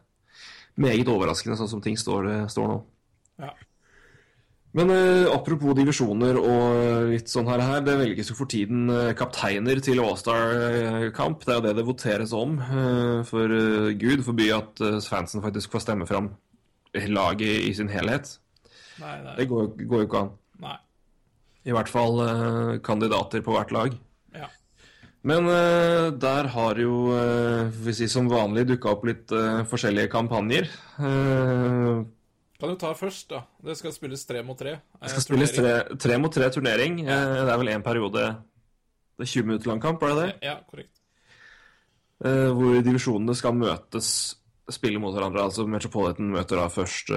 meget 0.81 1.13
overraskende, 1.13 1.59
sånn 1.61 1.75
som 1.75 1.85
ting 1.85 2.01
står, 2.01 2.31
står 2.49 2.73
nå. 2.73 2.81
Ja. 3.45 3.53
Men 4.77 4.93
uh, 4.93 5.31
apropos 5.33 5.73
divisjoner 5.79 6.37
og 6.37 7.13
litt 7.15 7.31
sånn 7.33 7.49
her, 7.49 7.63
her 7.65 7.87
det 7.87 7.95
velges 8.03 8.29
jo 8.29 8.37
for 8.37 8.51
tiden 8.51 8.91
uh, 8.93 9.15
kapteiner 9.17 9.81
til 9.85 10.03
All-Star-kamp. 10.05 11.47
Det 11.47 11.55
er 11.55 11.61
jo 11.61 11.65
det 11.69 11.77
det 11.79 11.87
voteres 11.89 12.35
om. 12.37 12.59
Uh, 12.61 13.25
for 13.29 13.55
gud 13.97 14.27
forby 14.27 14.51
at 14.57 14.85
fansen 15.09 15.45
faktisk 15.45 15.73
får 15.73 15.87
stemme 15.87 16.09
fram 16.11 16.35
laget 17.09 17.65
i 17.69 17.73
sin 17.77 17.89
helhet. 17.93 18.37
Nei, 18.99 19.17
nei. 19.23 19.35
Det 19.39 19.49
går, 19.51 19.73
går 19.87 20.05
jo 20.05 20.09
ikke 20.09 20.23
an. 20.25 20.31
Nei. 20.63 20.77
I 21.69 21.75
hvert 21.77 21.91
fall 21.93 22.23
uh, 22.23 22.77
kandidater 22.85 23.43
på 23.45 23.55
hvert 23.55 23.73
lag. 23.75 23.97
Ja. 24.37 24.49
Men 25.29 25.49
uh, 25.51 26.09
der 26.17 26.51
har 26.55 26.81
jo, 26.81 27.13
uh, 27.13 27.91
si 27.93 28.09
som 28.11 28.31
vanlig, 28.31 28.69
dukka 28.73 28.95
opp 28.95 29.07
litt 29.09 29.35
forskjellige 29.71 30.13
kampanjer. 30.15 30.71
Kan 32.59 32.73
du 32.73 32.79
ta 32.81 32.91
først, 32.99 33.29
da? 33.31 33.43
Det 33.63 33.77
skal 33.79 33.95
spilles 33.95 34.25
tre 34.27 34.43
mot 34.47 34.59
tre. 34.59 34.79
Det 34.99 35.13
skal 35.13 35.25
spilles 35.25 35.53
tre, 35.55 35.73
tre, 36.01 36.19
mot 36.19 36.33
tre 36.35 36.49
turnering. 36.55 37.01
Det 37.07 37.19
er 37.45 37.61
vel 37.61 37.71
én 37.75 37.85
periode 37.87 38.25
Det 39.19 39.27
er 39.27 39.31
20 39.31 39.47
minutter 39.47 39.71
lang 39.71 39.83
kamp, 39.83 40.03
er 40.03 40.15
det 40.15 40.25
det? 40.25 40.33
Ja, 40.49 40.57
korrekt. 40.71 40.95
hvor 42.19 42.81
divisjonene 42.83 43.35
skal 43.39 43.55
møtes 43.55 44.11
spille 44.69 45.01
mot 45.01 45.15
hverandre. 45.15 45.47
altså 45.47 45.65
Metropolitan 45.71 46.29
møter 46.35 46.59
da 46.61 46.67
først 46.69 47.11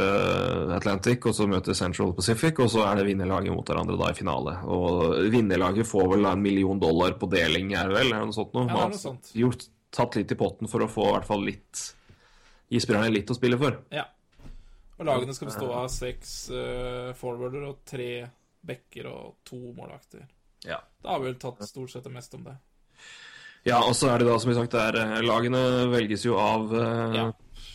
Atlantic, 0.78 1.26
og 1.28 1.36
så 1.36 1.48
møter 1.52 1.76
Central 1.76 2.14
Pacific, 2.16 2.60
og 2.64 2.70
så 2.72 2.86
er 2.88 3.02
det 3.02 3.08
vinnerlaget 3.10 3.52
mot 3.54 3.68
hverandre 3.68 3.98
da 4.00 4.12
i 4.14 4.18
finale. 4.18 4.56
Og 4.72 5.18
vinnerlaget 5.34 5.90
får 5.90 6.08
vel 6.14 6.30
en 6.30 6.42
million 6.42 6.80
dollar 6.80 7.18
på 7.20 7.30
deling, 7.34 7.74
er 7.76 7.90
det 7.90 7.98
vel? 7.98 8.14
Er 8.14 8.22
det 8.24 8.30
noe 8.30 8.38
sånt 8.38 8.54
noe? 8.56 8.70
Ja, 8.70 8.78
det 8.78 8.86
er 8.86 8.94
noe 8.96 9.04
sånt. 9.04 9.34
Gjort, 9.42 9.68
tatt 9.92 10.16
litt 10.16 10.32
i 10.32 10.40
potten 10.40 10.72
for 10.72 10.86
å 10.86 10.90
få 10.92 11.10
i 11.10 11.14
hvert 11.18 11.28
fall 11.28 11.44
litt 11.50 11.88
Gi 12.72 12.80
spillerne 12.80 13.12
litt 13.12 13.28
å 13.28 13.36
spille 13.36 13.58
for. 13.60 13.82
Ja. 13.92 14.06
Og 15.02 15.08
lagene 15.10 15.34
skal 15.34 15.50
bestå 15.50 15.68
av 15.74 15.88
seks 15.90 16.32
uh, 16.54 17.10
forwarder 17.18 17.64
og 17.66 17.80
tre 17.90 18.12
backer 18.62 19.08
og 19.10 19.40
to 19.48 19.58
målvakter. 19.74 20.28
Ja. 20.62 20.78
Da 21.02 21.16
har 21.16 21.24
vi 21.24 21.32
vel 21.32 21.40
tatt 21.42 21.64
stort 21.66 21.90
sett 21.90 22.06
det 22.06 22.14
meste 22.14 22.38
om 22.38 22.44
det. 22.46 22.54
Ja, 23.66 23.80
og 23.82 23.96
så 23.98 24.12
er 24.12 24.22
det 24.22 24.28
da, 24.30 24.36
som 24.42 24.50
vi 24.50 24.58
sagt, 24.58 24.74
der, 24.74 24.98
eh, 24.98 25.20
lagene 25.26 25.60
velges 25.90 26.24
jo 26.26 26.38
av 26.42 26.70
uh, 26.74 27.14
ja. 27.14 27.26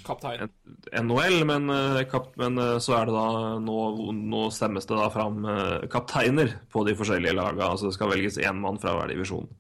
Kaptein. 0.07 0.49
NHL, 0.95 1.41
men, 1.47 1.67
uh, 1.71 2.01
kap, 2.11 2.33
men 2.39 2.59
uh, 2.59 2.79
så 2.83 2.95
er 2.99 3.11
det 3.11 3.15
da 3.15 3.27
nå, 3.63 3.79
nå, 4.15 4.43
stemmes 4.55 4.87
det 4.87 4.99
da 4.99 5.07
fram 5.15 5.47
kapteiner 5.91 6.57
på 6.71 6.83
de 6.87 6.95
forskjellige 6.99 7.35
lagene. 7.39 7.71
Altså 7.71 7.91
det 7.91 7.99
skal 7.99 8.11
velges 8.15 8.39
én 8.43 8.63
mann 8.63 8.79
fra 8.83 8.95
hver 8.99 9.11
divisjon. 9.15 9.51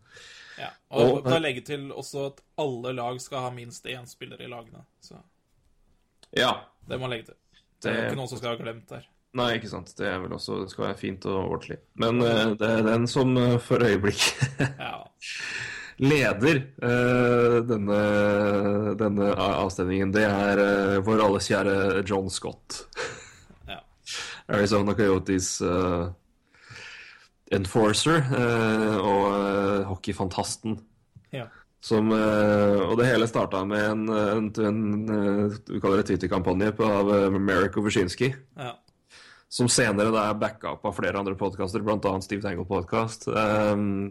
Ja, 0.58 0.70
og, 0.94 1.18
og 1.18 1.30
da 1.30 1.38
legge 1.42 1.66
til 1.66 1.90
også 1.90 2.28
at 2.30 2.42
alle 2.62 2.94
lag 2.94 3.18
skal 3.22 3.48
ha 3.48 3.50
minst 3.54 3.86
én 3.90 4.06
spiller 4.10 4.42
i 4.42 4.50
lagene. 4.50 4.86
Så. 5.02 5.18
Ja. 6.34 6.52
Det 6.86 6.98
må 7.02 7.10
legge 7.10 7.32
til. 7.32 7.38
Det 7.82 7.92
er 7.92 7.98
jo 8.00 8.08
ikke 8.10 8.20
noen 8.22 8.32
som 8.32 8.40
skal 8.40 8.54
ha 8.54 8.60
glemt 8.60 8.88
der. 8.90 9.06
Nei, 9.36 9.50
ikke 9.58 9.68
sant. 9.68 9.90
Det 9.98 10.06
er 10.08 10.20
vel 10.22 10.32
også, 10.32 10.62
det 10.62 10.72
skal 10.72 10.86
være 10.88 11.00
fint 11.00 11.26
og 11.28 11.38
ordentlig. 11.42 11.76
Men 12.00 12.22
det 12.22 12.70
er 12.70 12.86
den 12.86 13.04
som 13.10 13.34
for 13.60 13.84
øyeblikket 13.84 14.62
ja 14.80 14.94
leder 15.96 16.60
uh, 16.82 17.62
denne, 17.64 18.00
denne, 19.00 19.30
avstemningen, 19.36 20.12
det 20.12 20.26
er 20.28 20.60
uh, 20.60 21.04
vår 21.06 21.24
alles 21.24 21.48
kjære 21.50 22.02
John 22.08 22.28
Scott. 22.30 22.82
ja. 23.68 23.80
Arizona 24.52 24.94
Coyotes 24.94 25.56
uh, 25.64 26.08
enforcer 27.52 28.24
og 28.98 29.84
hockeyfantasten. 29.86 30.80
Ja. 31.30 31.46
Som, 31.84 32.08
og 32.10 32.94
det 32.98 33.06
hele 33.06 33.28
starta 33.30 33.60
med 33.68 33.84
en, 33.84 34.08
en, 34.10 34.46
en, 34.64 34.78
du 35.68 35.76
kaller 35.78 36.00
det 36.00 36.08
Twitter-kampanje 36.08 36.72
av 36.82 37.36
Merrick 37.36 37.76
Overshinsky. 37.78 38.32
Ja. 38.58 38.72
Som 39.48 39.68
senere 39.70 40.10
da 40.10 40.26
er 40.28 40.38
backa 40.40 40.74
opp 40.74 40.86
av 40.88 40.96
flere 40.96 41.20
andre 41.20 41.36
podkaster, 41.38 41.84
bl.a. 41.84 42.14
Steve 42.24 42.42
Tangle 42.42 42.66
Podcast. 42.66 43.28
Um, 43.30 44.10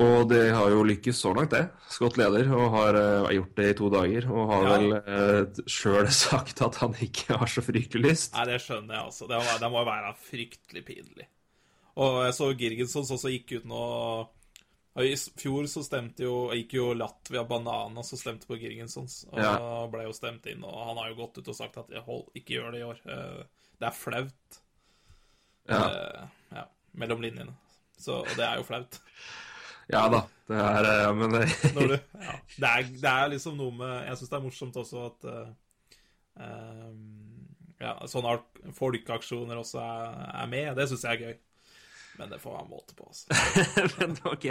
og 0.00 0.30
det 0.30 0.46
har 0.56 0.72
jo 0.72 0.86
lykkes 0.88 1.18
så 1.20 1.34
langt, 1.36 1.52
det. 1.52 1.66
Scott 1.92 2.16
leder 2.16 2.48
og 2.56 2.70
har 2.72 2.96
uh, 2.96 3.28
gjort 3.36 3.58
det 3.60 3.66
i 3.68 3.76
to 3.76 3.90
dager. 3.92 4.28
Og 4.32 4.48
har 4.48 4.64
ja. 4.64 4.72
vel 4.72 4.96
uh, 4.96 5.62
sjøl 5.68 6.08
sagt 6.24 6.64
at 6.64 6.80
han 6.80 6.96
ikke 7.04 7.36
har 7.36 7.52
så 7.52 7.64
fryktelig 7.64 8.08
lyst. 8.08 8.32
Nei, 8.38 8.48
det 8.54 8.62
skjønner 8.64 8.96
jeg 8.96 9.12
også. 9.12 9.28
Det 9.28 9.42
må, 9.42 9.56
det 9.60 9.72
må 9.76 9.84
være 9.90 10.14
fryktelig 10.30 10.84
pinlig. 10.88 11.28
Og 12.00 12.22
jeg 12.24 12.36
så 12.38 12.48
Girgensons 12.56 13.12
også 13.12 13.34
gikk 13.34 13.58
ut 13.58 13.68
nå 13.68 13.82
I 15.00 15.14
fjor 15.16 15.66
så 15.72 15.80
stemte 15.86 16.26
jo 16.26 16.50
gikk 16.52 16.74
jo 16.76 16.90
Latvia 16.92 17.46
Banana 17.48 18.02
som 18.04 18.20
stemte 18.20 18.48
på 18.48 18.58
Girgensons. 18.60 19.22
Og 19.32 19.40
ja. 19.40 19.54
ble 19.92 20.04
jo 20.04 20.12
stemt 20.16 20.46
inn. 20.52 20.64
Og 20.68 20.82
han 20.90 21.00
har 21.00 21.12
jo 21.12 21.20
gått 21.22 21.40
ut 21.40 21.48
og 21.48 21.56
sagt 21.56 21.78
at 21.80 21.94
hold, 22.04 22.26
ikke 22.36 22.58
gjør 22.58 22.74
det 22.74 22.82
i 22.82 22.88
år. 22.90 23.00
Uh, 23.08 23.70
det 23.80 23.88
er 23.88 23.96
flaut. 23.96 24.58
Ja. 25.70 25.80
ja. 26.52 26.66
Mellom 27.00 27.24
linjene. 27.24 27.56
Så, 27.96 28.20
og 28.20 28.36
det 28.36 28.44
er 28.44 28.60
jo 28.60 28.68
flaut. 28.68 29.00
Ja 29.92 30.04
da. 30.12 30.22
Det 30.48 30.58
er 30.58 30.86
ja, 30.88 31.12
Men 31.16 31.32
Når 31.32 31.88
du, 31.88 31.96
ja. 31.96 32.36
det, 32.56 32.68
er, 32.68 32.88
det 32.92 33.10
er 33.10 33.28
liksom 33.32 33.54
noe 33.56 33.72
med 33.76 33.92
Jeg 34.08 34.18
syns 34.18 34.32
det 34.32 34.36
er 34.36 34.44
morsomt 34.44 34.78
også 34.82 35.04
at 35.06 35.26
uh, 35.30 35.52
eh, 36.42 36.90
ja, 37.82 37.94
sånne 38.10 38.36
folkeaksjoner 38.76 39.58
også 39.58 39.80
er, 39.82 40.20
er 40.42 40.52
med. 40.52 40.68
Det 40.78 40.86
syns 40.90 41.06
jeg 41.08 41.16
er 41.16 41.24
gøy. 41.32 41.40
Men 42.22 42.30
det 42.30 42.38
får 42.38 42.54
være 42.54 42.68
måte 42.70 42.94
på, 42.94 43.06
altså. 43.10 43.26
men 43.98 44.12
OK. 44.30 44.44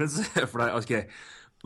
Men 0.00 0.08
se 0.08 0.46
for 0.48 0.62
deg 0.64 0.76
OK. 0.80 0.92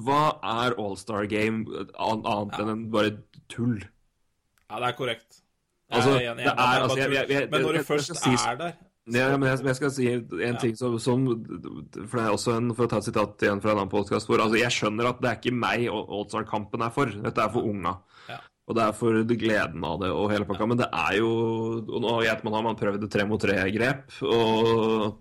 Hva 0.03 0.21
er 0.43 0.75
All-Star 0.83 1.29
Game 1.31 1.63
annet 1.71 2.27
annet 2.33 2.59
enn 2.67 2.83
bare 2.93 3.13
tull? 3.53 3.79
Ja, 4.67 4.81
det 4.83 4.89
er 4.91 4.97
korrekt. 4.99 5.39
Jeg 5.87 6.01
Altså, 6.01 6.17
er 6.19 6.25
enig, 6.33 6.43
det 6.43 6.49
jeg 6.49 6.57
er- 6.59 6.83
altså, 6.83 6.99
jeg- 6.99 7.13
jeg- 7.15 7.31
jeg- 7.31 7.49
Men 7.53 7.63
når 7.63 7.79
du 7.79 7.83
først 7.87 8.17
si- 8.19 8.35
er 8.51 8.57
der 8.59 8.73
Ja, 9.15 9.37
men 9.39 9.49
jeg, 9.53 9.63
jeg 9.69 9.77
skal 9.79 9.91
si 9.95 10.07
en 10.11 10.57
ting 10.59 10.75
som, 10.75 10.99
som 10.99 11.23
For 11.31 12.17
det 12.19 12.25
er 12.27 12.33
også 12.35 12.57
en, 12.57 12.73
for 12.75 12.89
å 12.89 12.91
ta 12.91 12.99
et 12.99 13.05
sitat 13.07 13.39
igjen 13.47 13.63
fra 13.63 13.71
en 13.71 13.79
annen 13.85 13.93
podkast 13.93 14.27
altså, 14.29 14.59
Jeg 14.59 14.75
skjønner 14.75 15.07
at 15.13 15.21
det 15.23 15.31
er 15.31 15.39
ikke 15.39 15.55
meg 15.55 15.87
All-Star-kampen 15.95 16.83
er 16.83 16.91
for. 16.91 17.07
Dette 17.07 17.39
er 17.39 17.53
for 17.55 17.63
unga. 17.71 18.01
Ja. 18.29 18.41
Og 18.67 18.75
det 18.75 18.83
er 18.83 18.97
for 18.99 19.23
gleden 19.31 19.85
av 19.87 20.01
det 20.03 20.11
og 20.11 20.27
hele 20.33 20.45
pakka. 20.45 20.67
Men 20.67 20.79
det 20.83 20.89
er 20.93 21.21
jo 21.21 21.31
og 21.87 22.03
Nå 22.03 22.17
vet 22.21 22.43
man 22.43 22.53
har 22.59 22.63
man 22.67 22.75
prøvd 22.83 23.01
det 23.07 23.13
tre 23.15 23.25
mot 23.31 23.41
tre-grep. 23.41 24.11
Og 24.27 25.15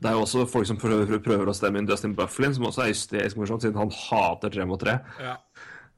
det 0.00 0.08
er 0.08 0.14
jo 0.16 0.22
også 0.24 0.46
folk 0.48 0.66
som 0.68 0.78
prøver, 0.80 1.18
prøver 1.20 1.50
å 1.50 1.54
stemme 1.56 1.80
inn 1.82 1.88
Dustin 1.88 2.14
Bufflin, 2.16 2.54
som 2.56 2.64
også 2.70 2.86
er 2.86 2.92
hysterisk 2.94 3.36
morsomt, 3.40 3.62
siden 3.66 3.76
han 3.80 3.92
hater 3.92 4.52
tre 4.54 4.64
mot 4.68 4.80
tre. 4.80 4.98
ja. 5.20 5.36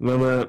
Men 0.02 0.24
eh, 0.26 0.42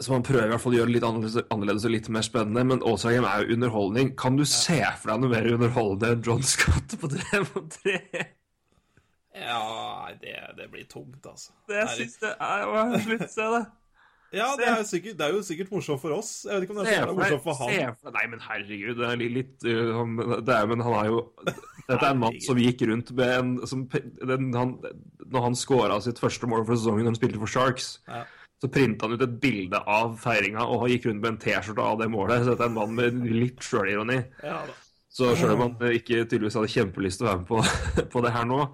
Så 0.00 0.10
man 0.10 0.24
prøver 0.26 0.48
i 0.48 0.50
hvert 0.54 0.62
fall 0.62 0.72
å 0.74 0.78
gjøre 0.78 0.90
det 0.90 0.94
litt 0.96 1.04
annerledes, 1.06 1.44
annerledes 1.54 1.84
og 1.86 1.92
litt 1.92 2.08
mer 2.10 2.24
spennende. 2.26 2.64
Men 2.66 2.80
All-Star 2.82 3.12
er 3.20 3.44
jo 3.44 3.54
underholdning. 3.54 4.14
Kan 4.18 4.38
du 4.40 4.42
se 4.48 4.80
for 4.98 5.12
deg 5.12 5.20
noe 5.22 5.30
mer 5.36 5.46
underholdende 5.52 6.16
enn 6.16 6.24
John 6.26 6.42
Scott 6.42 6.96
på 6.98 7.10
tre 7.12 7.42
mot 7.44 7.68
tre? 7.76 8.00
Ja, 9.34 10.08
det, 10.22 10.34
det 10.58 10.66
blir 10.72 10.84
tungt, 10.90 11.22
altså. 11.26 11.52
Det 11.68 11.78
er 11.82 11.88
litt- 11.98 12.14
syns 12.14 12.20
jeg 12.22 12.36
er 12.38 12.68
å 12.70 13.28
se 13.36 13.48
det. 13.58 13.64
Ja, 14.34 14.48
det 14.58 14.66
er, 14.66 14.80
sikkert, 14.82 15.14
det 15.20 15.26
er 15.28 15.34
jo 15.36 15.42
sikkert 15.46 15.70
morsomt 15.70 16.00
for 16.02 16.10
oss. 16.16 16.30
Jeg 16.42 16.56
vet 16.56 16.64
ikke 16.66 16.74
om 16.74 16.80
det 16.82 16.90
er 16.96 17.04
for 17.06 17.18
morsomt 17.20 17.44
for 17.44 17.58
se 17.60 17.68
han. 17.84 17.94
for 18.00 18.10
deg 18.10 18.16
Nei, 18.18 18.24
men 18.32 18.40
herregud, 18.42 18.96
det 18.98 19.06
er 19.12 19.20
litt, 19.20 19.36
litt 19.36 19.66
uh, 19.68 20.38
det 20.42 20.56
er, 20.56 20.66
Men 20.72 20.82
han 20.82 20.96
er 21.04 21.10
jo 21.12 21.20
Dette 21.88 22.00
er 22.06 22.14
en 22.14 22.22
mann 22.22 22.38
som 22.40 22.60
gikk 22.60 22.86
rundt 22.88 23.10
med 23.18 23.32
en 23.34 23.50
som, 23.68 23.82
den, 23.90 24.46
han, 24.56 24.78
Når 25.26 25.42
han 25.50 25.58
scora 25.58 25.98
sitt 26.00 26.22
første 26.22 26.48
mål 26.48 26.64
for 26.64 26.78
sesongen 26.78 27.04
når 27.04 27.12
han 27.14 27.18
spilte 27.20 27.42
for 27.42 27.50
Sharks, 27.50 27.90
Ja. 28.08 28.22
så 28.62 28.70
printa 28.72 29.04
han 29.04 29.18
ut 29.18 29.26
et 29.26 29.36
bilde 29.42 29.82
av 29.84 30.16
feiringa, 30.22 30.64
og 30.64 30.84
han 30.84 30.94
gikk 30.94 31.10
rundt 31.10 31.20
med 31.20 31.32
en 31.34 31.38
T-skjorte 31.42 31.84
av 31.84 32.00
det 32.00 32.08
målet. 32.12 32.44
Så 32.44 32.54
dette 32.54 32.64
er 32.64 32.72
en 32.72 32.78
mann 32.78 32.96
med 32.96 33.20
litt 33.28 33.60
sjølironi. 33.60 34.22
Ja. 34.42 34.62
Så 35.14 35.34
sjøl 35.38 35.54
om 35.54 35.66
han 35.66 35.92
ikke 35.94 36.24
tydeligvis 36.24 36.56
hadde 36.58 36.72
kjempelyst 36.72 37.20
til 37.20 37.28
å 37.28 37.30
være 37.32 37.42
med 37.44 37.50
på, 37.52 38.08
på 38.16 38.24
det 38.24 38.32
her 38.34 38.48
nå 38.48 38.64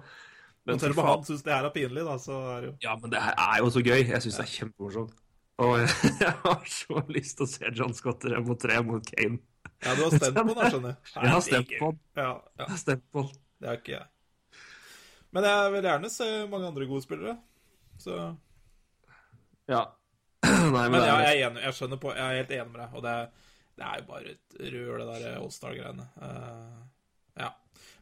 men 0.69 0.79
selv 0.79 0.99
om 0.99 1.07
han 1.07 1.23
syns 1.25 1.41
det 1.45 1.53
her 1.55 1.65
er 1.65 1.73
pinlig, 1.73 2.03
da, 2.05 2.17
så 2.21 2.35
er 2.53 2.57
det 2.61 2.67
jo 2.69 2.73
Ja, 2.85 2.95
men 3.01 3.09
det 3.13 3.21
her 3.23 3.33
er 3.33 3.61
jo 3.63 3.69
så 3.73 3.81
gøy. 3.81 4.03
Jeg 4.05 4.21
syns 4.21 4.35
det 4.37 4.43
er 4.45 4.51
kjempemorsomt. 4.51 5.15
Og 5.61 5.71
jeg 6.21 6.33
har 6.43 6.67
så 6.69 7.01
lyst 7.09 7.37
til 7.39 7.47
å 7.47 7.49
se 7.49 7.71
John 7.77 7.95
Scott 7.97 8.25
mot 8.45 8.61
tre 8.61 8.77
mot 8.85 9.09
Kane. 9.09 9.39
Ja, 9.81 9.95
du 9.97 10.03
har 10.03 10.11
stemt 10.13 10.35
på 10.37 10.53
den, 10.53 10.71
skjønner 10.71 10.91
jeg. 10.93 10.97
Jeg 11.15 11.31
har 11.33 11.41
stemt 11.45 11.71
på 11.79 11.87
den. 11.91 11.99
Ja, 12.15 12.23
ja, 12.27 12.35
Jeg 12.61 12.67
har 12.69 12.77
stemt 12.81 13.05
på 13.11 13.23
den. 13.27 13.39
det 13.61 13.69
er 13.71 13.79
ikke 13.79 13.93
jeg. 13.95 14.07
Men 15.31 15.47
jeg 15.47 15.71
vil 15.73 15.87
gjerne 15.87 16.09
se 16.11 16.27
mange 16.51 16.67
andre 16.67 16.85
gode 16.89 17.05
spillere. 17.05 17.37
Så 18.01 18.17
Ja. 19.71 19.83
Nei, 20.43 20.71
men, 20.71 20.91
Men 20.91 21.01
er, 21.01 21.07
jeg 21.23 21.39
er, 21.41 21.49
enig, 21.49 21.63
jeg 21.67 21.77
skjønner 21.77 21.99
på, 22.01 22.11
jeg 22.17 22.25
er 22.25 22.39
helt 22.41 22.53
enig 22.57 22.71
med 22.73 22.81
deg. 22.81 22.95
Og 22.97 23.03
det, 23.05 23.11
er- 23.15 23.49
det 23.81 23.85
er 23.87 23.99
jo 24.01 24.07
bare 24.09 24.33
et 24.35 24.55
rør, 24.73 24.97
det 25.01 25.07
der 25.23 25.37
Allstar-greiene. 25.39 26.07
Uh, 26.21 26.81
ja. 27.39 27.51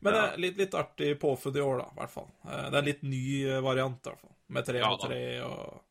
Men 0.02 0.16
Ja. 0.16 0.24
er 0.32 0.38
litt, 0.42 0.58
litt 0.58 0.74
artig 0.80 1.12
påfunn 1.22 1.56
i 1.60 1.64
år, 1.64 1.78
da, 1.84 1.88
i 1.94 2.00
hvert 2.00 2.14
fall. 2.16 2.30
Uh, 2.46 2.66
det 2.70 2.74
er 2.74 2.80
en 2.82 2.88
litt 2.90 3.04
ny 3.04 3.24
eh, 3.46 3.60
variant, 3.64 4.00
i 4.00 4.10
hvert 4.10 4.24
fall. 4.24 4.36
Med 4.50 4.66
tre 4.66 4.80
Ja, 4.82 4.90
mot 4.90 5.02
da. 5.04 5.08
tre 5.12 5.22
og 5.46 5.86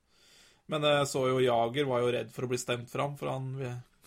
Men 0.68 0.82
jeg 0.84 1.06
så 1.08 1.22
jo 1.30 1.38
Jager 1.40 1.86
var 1.88 2.00
jo 2.02 2.10
redd 2.12 2.32
for 2.34 2.44
å 2.44 2.48
bli 2.50 2.58
stemt 2.60 2.90
fram, 2.92 3.14
for 3.16 3.30
han 3.32 3.46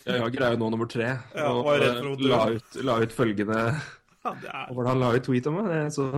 ja, 0.06 0.18
Jager 0.24 0.46
er 0.46 0.54
jo 0.56 0.60
nå 0.62 0.70
nummer 0.74 0.88
tre. 0.90 1.08
Ja, 1.36 1.48
og 1.52 1.68
eh, 1.76 1.98
dø. 2.02 2.14
la, 2.26 2.42
ut, 2.56 2.78
la 2.82 2.98
ut 3.02 3.14
følgende 3.14 3.58
Ja, 4.22 4.32
det 4.38 4.50
er, 4.50 4.66
Hva 4.68 4.76
var 4.76 4.84
det 4.86 4.92
han 4.92 5.02
la 5.02 5.12
ut 5.16 5.26
tweet 5.26 5.48
om? 5.50 5.60
det? 5.68 5.80
Så, 5.94 6.08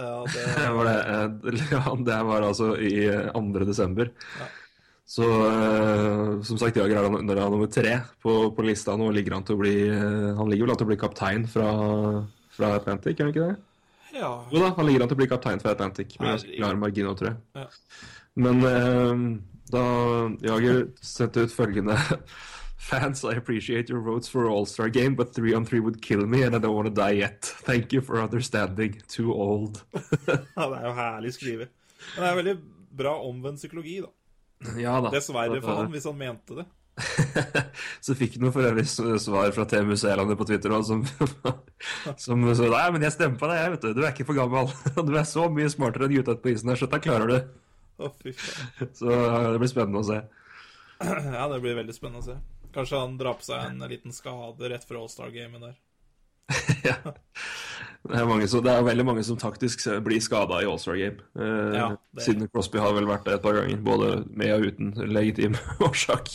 ja, 0.00 0.14
det, 0.34 0.70
var 0.78 0.88
det, 0.90 0.96
eh, 1.16 2.00
det 2.08 2.22
var 2.30 2.48
altså 2.48 2.72
i 2.78 2.94
eh, 3.10 3.30
2. 3.36 3.64
desember. 3.68 4.10
Ja. 4.40 4.48
Så 5.10 5.26
uh, 5.26 6.38
som 6.46 6.58
sagt, 6.58 6.76
Jager 6.78 7.00
er 7.00 7.08
da- 7.10 7.42
er 7.42 7.50
nummer 7.50 7.66
tre 7.66 7.96
på, 8.22 8.34
på 8.54 8.62
lista 8.62 8.94
nå. 8.94 9.08
Ligger 9.10 9.34
han 9.34 9.46
til 9.46 9.56
å 9.56 9.62
bli 9.62 9.72
eh, 9.90 10.28
Han 10.38 10.46
ligger 10.46 10.68
vel 10.68 10.74
an 10.76 10.78
til 10.78 10.86
å 10.86 10.90
bli 10.92 10.98
kaptein 11.00 11.48
fra, 11.50 11.66
fra 12.54 12.70
Atlantic, 12.78 13.18
gjør 13.18 13.26
han 13.26 13.34
ikke 13.34 13.48
det? 13.48 13.56
ja. 14.20 14.30
Jo 14.52 14.62
da, 14.62 14.68
han 14.76 14.86
ligger 14.86 15.02
an 15.02 15.10
til 15.10 15.18
å 15.18 15.20
bli 15.22 15.28
kaptein 15.32 15.62
fra 15.62 15.74
Atlantic 15.74 16.14
med 16.20 16.36
ganske 16.36 16.54
klar 16.54 16.78
margin 16.78 17.10
tror 17.18 17.32
jeg. 17.32 17.42
Ja. 17.58 17.66
Men 18.46 18.62
uh, 18.62 19.26
da 19.74 19.84
Jager 20.46 20.80
sendte 21.02 21.42
ut 21.46 21.58
følgende 21.58 21.98
Fans, 22.80 23.22
I 23.24 23.34
appreciate 23.34 23.90
your 23.90 24.00
votes 24.00 24.26
for 24.26 24.48
All-Star 24.48 24.88
game, 24.88 25.14
but 25.14 25.34
three 25.34 25.52
on 25.52 25.66
three 25.66 25.80
would 25.80 26.00
kill 26.00 26.26
me, 26.26 26.42
and 26.42 26.56
I 26.56 26.58
don't 26.58 26.74
want 26.74 26.88
to 26.88 26.94
die 26.94 27.10
yet. 27.20 27.42
Thank 27.42 27.92
you 27.92 28.00
for 28.00 28.18
understanding. 28.22 29.02
Too 29.06 29.34
old. 29.34 29.82
ja, 30.26 30.64
det 30.64 30.78
er 30.78 30.86
jo 30.86 30.92
herlig 30.96 31.32
skrevet. 31.34 31.68
Men 32.16 32.24
det 32.24 32.30
er 32.30 32.38
veldig 32.38 32.54
bra 32.96 33.12
omvendt 33.28 33.60
psykologi, 33.60 33.98
da. 34.00 34.08
ja 34.80 34.94
da. 35.04 35.10
Dessverre 35.12 35.60
for 35.60 35.82
han, 35.82 35.90
hvis 35.92 36.06
han 36.08 36.16
mente 36.18 36.56
det. 36.56 36.64
Så 38.06 38.16
fikk 38.16 38.38
han 38.40 38.48
for 38.54 38.64
øvrig 38.64 38.86
svar 38.88 39.52
fra 39.54 39.66
TMU 39.68 39.92
Seelander 40.00 40.38
på 40.40 40.46
Twitter 40.48 40.72
også, 40.74 40.96
som, 41.04 41.52
som 42.16 42.46
sa 42.56 42.70
Nei, 42.72 42.86
men 42.96 43.04
jeg 43.04 43.14
stemmer 43.14 43.36
på 43.40 43.50
deg, 43.52 43.60
jeg, 43.60 43.74
vet 43.74 43.84
du. 43.84 43.90
Du 43.98 44.00
er 44.06 44.14
ikke 44.14 44.26
for 44.32 44.40
gammel. 44.40 44.72
Du 44.96 45.12
er 45.12 45.28
så 45.28 45.50
mye 45.52 45.68
smartere 45.72 46.08
enn 46.08 46.16
gutta 46.16 46.38
på 46.40 46.54
isen 46.54 46.72
her, 46.72 46.80
så 46.80 46.88
dette 46.88 47.04
klarer 47.04 47.28
du. 47.28 47.36
Faen. 48.00 48.40
Så 48.96 49.12
det 49.12 49.60
blir 49.60 49.72
spennende 49.72 50.00
å 50.00 50.08
se. 50.08 50.22
Ja, 51.36 51.44
det 51.52 51.60
blir 51.60 51.76
veldig 51.76 51.96
spennende 51.96 52.24
å 52.24 52.26
se. 52.30 52.38
Kanskje 52.74 52.98
han 53.00 53.16
drar 53.18 53.34
på 53.38 53.42
seg 53.48 53.64
en 53.66 53.80
liten 53.90 54.12
skade 54.14 54.68
rett 54.70 54.84
før 54.86 55.00
All-Star-gamen 55.02 55.60
der. 55.64 55.78
ja. 56.84 56.96
Det 58.00 58.16
er, 58.16 58.24
mange 58.26 58.46
det 58.48 58.70
er 58.72 58.82
veldig 58.86 59.04
mange 59.06 59.22
som 59.26 59.36
taktisk 59.38 59.82
blir 60.04 60.22
skada 60.24 60.62
i 60.62 60.68
All-Star 60.70 60.96
Game. 60.98 61.20
Eh, 61.36 61.74
Ja, 61.76 61.88
det- 62.14 62.24
Siden 62.24 62.48
Crosby 62.48 62.78
har 62.80 62.94
vel 62.96 63.06
vært 63.10 63.24
det 63.26 63.34
et 63.38 63.42
par 63.42 63.58
ganger, 63.58 63.76
både 63.84 64.10
med 64.30 64.54
og 64.54 64.66
uten 64.70 64.94
legitim 65.12 65.58
årsak. 65.88 66.30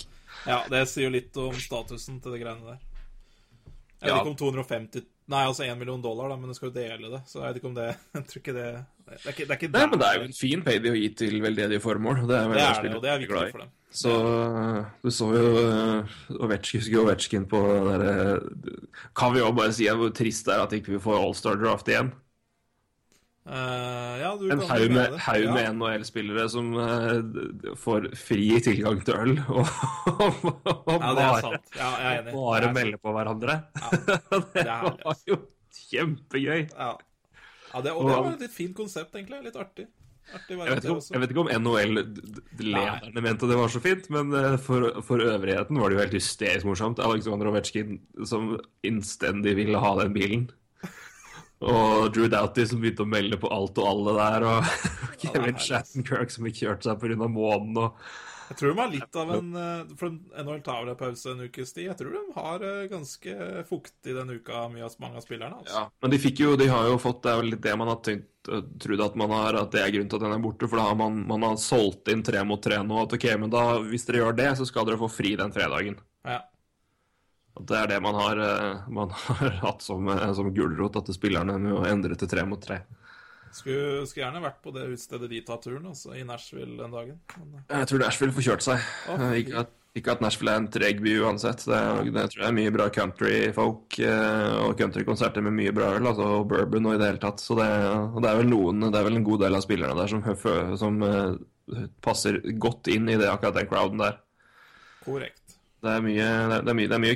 Ja, 0.46 0.60
det 0.70 0.84
sier 0.92 1.08
jo 1.08 1.16
litt 1.16 1.36
om 1.42 1.56
statusen 1.58 2.20
til 2.22 2.36
de 2.36 2.44
greiene 2.44 2.68
der. 2.76 2.80
Jeg 4.04 4.12
vet 4.12 4.12
Ja. 4.12 4.20
ikke 4.22 4.34
om 4.36 4.38
250 4.38 5.06
Nei, 5.26 5.42
altså 5.42 5.66
1 5.66 5.80
million 5.80 6.02
dollar, 6.02 6.30
da, 6.30 6.36
men 6.38 6.52
du 6.52 6.58
skal 6.58 6.70
jo 6.70 6.76
dele 6.76 7.10
det. 7.10 7.24
Så 7.26 7.40
jeg 7.40 7.48
vet 7.48 7.58
ikke 7.58 7.70
om 7.72 7.78
det 7.78 7.88
Jeg 8.18 8.28
tror 8.30 8.42
ikke 8.44 8.54
det 8.54 8.68
Det 8.76 9.16
er 9.16 9.32
ikke, 9.32 9.46
det 9.46 9.56
er 9.56 9.58
ikke 9.58 9.72
Nei, 9.74 9.86
men 9.90 10.02
det 10.02 10.10
er 10.10 10.20
jo 10.20 10.28
en 10.28 10.38
fin 10.38 10.66
payday 10.66 10.92
å 10.92 11.00
gi 11.00 11.10
til 11.22 11.40
veldedige 11.42 11.82
formål. 11.82 12.22
Det 12.30 12.38
er, 12.38 12.54
Det 12.54 12.68
er 12.68 12.86
det, 12.86 12.94
og 12.94 13.02
det 13.06 13.12
er 13.14 13.24
viktig 13.24 13.48
for 13.56 13.66
dem. 13.66 13.74
Så 13.96 14.12
eh, 14.12 14.80
du 15.06 15.12
så 15.16 15.30
jo 15.32 15.44
uh, 15.56 16.16
Ovetsjkin, 16.44 16.82
husker 16.82 16.98
jo 16.98 17.04
Ovetsjkin 17.06 17.46
på 17.48 17.62
det 17.64 17.84
derre 17.88 18.26
Kan 19.16 19.32
vi 19.32 19.40
jo 19.40 19.54
bare 19.56 19.72
si 19.78 19.88
hvor 19.88 20.12
trist 20.12 20.50
det 20.50 20.58
er 20.58 20.64
at 20.66 20.76
ikke 20.76 20.98
vi 20.98 21.04
får 21.06 21.22
All-Star-draft 21.22 21.92
igjen? 21.94 22.12
Eh, 23.46 24.22
ja, 24.22 24.32
du 24.40 24.48
En 24.52 24.60
haug 24.60 24.92
med, 24.92 25.18
haug 25.22 25.44
med 25.54 25.64
ja. 25.68 25.74
NHL-spillere 25.74 26.48
som 26.50 26.72
uh, 26.74 27.76
får 27.78 28.08
fri 28.18 28.48
tilgang 28.66 29.04
til 29.06 29.20
øl, 29.22 29.36
og, 29.54 29.68
og 30.10 30.96
ja, 30.96 31.12
bare. 31.14 31.60
Ja, 31.78 31.92
bare 32.32 32.72
er 32.72 32.74
melder 32.74 33.04
på 33.04 33.14
hverandre. 33.14 33.60
det 34.56 34.64
det 34.66 34.80
var 35.04 35.22
jo 35.30 35.38
kjempegøy. 35.78 36.66
Ja. 36.72 36.96
ja 37.76 37.86
det, 37.86 37.94
og 37.94 38.10
det 38.10 38.18
var 38.18 38.32
et 38.32 38.44
litt 38.48 38.58
fint 38.58 38.74
konsept, 38.78 39.14
egentlig. 39.14 39.44
Litt 39.46 39.62
artig. 39.62 39.86
Artig 40.34 40.58
Jeg 40.58 40.80
vet, 40.80 40.90
om, 40.90 41.00
jeg 41.06 41.22
vet 41.22 41.32
ikke 41.36 41.46
om 41.46 41.54
NHL-lederne 41.54 43.22
mente 43.22 43.46
det 43.46 43.62
var 43.62 43.70
så 43.70 43.82
fint, 43.84 44.10
men 44.10 44.34
eh, 44.34 44.56
for, 44.58 44.90
for 45.06 45.22
øvrigheten 45.22 45.78
var 45.78 45.94
det 45.94 46.00
jo 46.00 46.02
helt 46.02 46.18
hysterisk 46.18 46.66
morsomt. 46.66 46.98
Aleksandr 46.98 47.54
Ovetsjkin 47.54 48.00
som 48.26 48.56
innstendig 48.82 49.54
ville 49.62 49.86
ha 49.86 49.98
den 50.02 50.18
bilen. 50.18 50.48
Og 51.64 52.12
Drew 52.14 52.28
Doughty 52.32 52.66
som 52.68 52.82
begynte 52.84 53.06
å 53.06 53.10
melde 53.10 53.40
på 53.40 53.50
alt 53.54 53.80
og 53.80 53.90
alle 53.90 54.16
der. 54.20 54.48
Og 54.50 54.72
Kevin. 55.24 55.58
Shattenkirk 55.62 56.34
som 56.34 56.48
ikke 56.50 56.66
kjørte 56.68 56.90
seg 56.90 57.02
pga. 57.02 57.28
månen. 57.32 57.78
Og... 57.80 58.08
Jeg 58.46 58.60
tror 58.60 58.72
de 58.72 58.78
har 58.78 58.92
litt 58.92 59.18
av 59.18 59.32
en 59.34 59.56
eh, 59.58 59.94
For 59.98 60.14
NHL 60.14 60.60
tar 60.66 60.84
vel 60.84 60.92
en 60.92 61.00
pause 61.00 61.32
en 61.32 61.46
ukes 61.48 61.74
tid. 61.74 61.88
Jeg 61.88 61.98
tror 61.98 62.14
de 62.14 62.24
har 62.36 62.66
eh, 62.68 62.88
ganske 62.92 63.36
fuktig 63.70 64.14
denne 64.18 64.38
uka, 64.38 64.68
mye 64.74 64.86
av 64.86 64.98
mange 65.02 65.22
av 65.22 65.26
spillerne. 65.26 65.62
Altså. 65.64 65.80
Ja, 65.80 65.86
men 66.04 66.14
de 66.14 66.22
fikk 66.22 66.44
jo, 66.44 66.54
de 66.60 66.70
har 66.70 66.90
jo 66.92 67.00
fått 67.02 67.24
Det 67.26 67.34
er 67.34 67.42
vel 67.42 67.54
litt 67.56 67.64
det 67.66 67.78
man 67.80 67.90
har 67.90 68.02
tenkt 68.06 68.52
øh, 68.52 68.66
trodd 68.82 69.06
at 69.08 69.18
man 69.18 69.34
har 69.34 69.62
At 69.64 69.72
det 69.74 69.82
er 69.82 69.94
grunnen 69.96 70.12
til 70.12 70.20
at 70.20 70.28
den 70.28 70.36
er 70.38 70.44
borte. 70.44 70.70
For 70.70 70.82
da 70.82 70.90
har 70.92 71.00
man, 71.00 71.24
man 71.30 71.48
har 71.48 71.62
solgt 71.62 72.12
inn 72.14 72.26
tre 72.26 72.44
mot 72.46 72.62
tre 72.62 72.82
nå. 72.86 73.00
At 73.06 73.16
ok, 73.18 73.30
men 73.42 73.54
da, 73.54 73.66
hvis 73.88 74.06
dere 74.10 74.22
gjør 74.22 74.38
det, 74.44 74.52
så 74.60 74.70
skal 74.70 74.90
dere 74.90 75.02
få 75.02 75.10
fri 75.12 75.34
den 75.40 75.56
fredagen. 75.56 75.98
Ja. 76.26 76.44
At 77.56 77.70
det 77.70 77.78
er 77.80 77.92
det 77.94 78.02
man 78.04 78.18
har, 78.20 78.42
eh, 78.44 78.84
man 78.92 79.14
har 79.30 79.58
hatt 79.64 79.86
som, 79.86 80.08
eh, 80.12 80.28
som 80.36 80.52
gulrot 80.56 81.00
at 81.00 81.12
spillerne 81.16 81.58
med 81.62 81.78
å 81.78 81.86
endre 81.88 82.18
til 82.20 82.32
tre 82.32 82.44
mot 82.48 82.62
tre. 82.62 82.82
Skulle, 83.56 84.04
skulle 84.04 84.26
gjerne 84.26 84.44
vært 84.44 84.60
på 84.66 84.74
det 84.76 84.90
utstedet 84.92 85.30
de 85.32 85.40
tar 85.48 85.62
turen, 85.64 85.88
altså, 85.94 86.12
i 86.18 86.26
Nashville 86.28 86.76
den 86.82 86.92
dagen. 86.92 87.18
Men, 87.38 87.64
eh, 87.64 87.80
Jeg 87.80 87.92
tror 87.92 88.04
Nashville 88.04 88.36
får 88.36 88.48
kjørt 88.50 88.66
seg. 88.68 88.88
Eh. 89.14 89.26
Ikke 89.40 89.64
at, 89.64 89.72
Ikke 89.96 90.12
at 90.12 90.20
Nashville 90.26 90.52
er 90.52 90.60
en 90.60 90.68
treg 90.68 91.00
by 91.00 91.14
uansett. 91.24 91.64
Det, 91.64 91.80
det 92.12 92.26
tror 92.34 92.42
jeg 92.42 92.50
er 92.50 92.58
mye 92.58 92.74
bra 92.76 92.90
countryfolk 92.92 93.96
og 94.66 94.74
countrykonserter 94.76 95.46
med 95.46 95.56
mye 95.56 95.72
bra 95.72 95.94
øl, 95.96 96.10
altså, 96.12 96.44
bourbon 96.44 96.90
og 96.92 96.98
i 96.98 97.00
det 97.00 97.08
hele 97.14 97.24
tatt. 97.24 97.40
Så 97.40 97.56
det, 97.56 97.70
det 98.20 98.28
er 98.28 98.42
vel 98.42 98.52
noen, 98.52 98.90
det 98.90 99.00
er 99.00 99.08
vel 99.08 99.22
en 99.22 99.30
god 99.30 99.46
del 99.46 99.56
av 99.56 99.64
spillerne 99.64 99.96
der 99.96 100.12
som, 100.12 100.76
som 100.84 101.00
passer 102.04 102.42
godt 102.60 102.92
inn 102.92 103.08
i 103.08 103.16
det 103.16 103.32
akkurat 103.32 103.56
den 103.56 103.72
crowden 103.72 104.04
der. 104.04 104.20
Korrekt. 105.06 105.45
Det 105.86 105.94
er 105.94 106.02
mye, 106.06 106.30
det 106.50 106.72
er 106.74 106.78
mye, 106.80 106.88
det 106.90 106.96
er 106.98 107.04
mye. 107.04 107.16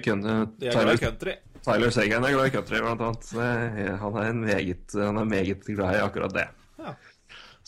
Er 0.70 0.94
i 0.94 0.98
country. 1.02 1.36
Tyler 1.66 1.92
Sagan 1.92 2.24
er 2.26 2.36
glad 2.36 2.48
i 2.48 2.54
country, 2.56 2.80
blant 2.86 3.02
annet. 3.02 3.30
Det- 3.34 3.96
Han 4.00 4.16
er, 4.22 4.30
en 4.30 4.42
meget, 4.46 4.94
han 4.96 5.18
er 5.18 5.26
meget 5.26 5.66
glad 5.66 5.96
i 5.98 6.04
akkurat 6.06 6.34
det. 6.38 6.48
Ja. 6.80 6.94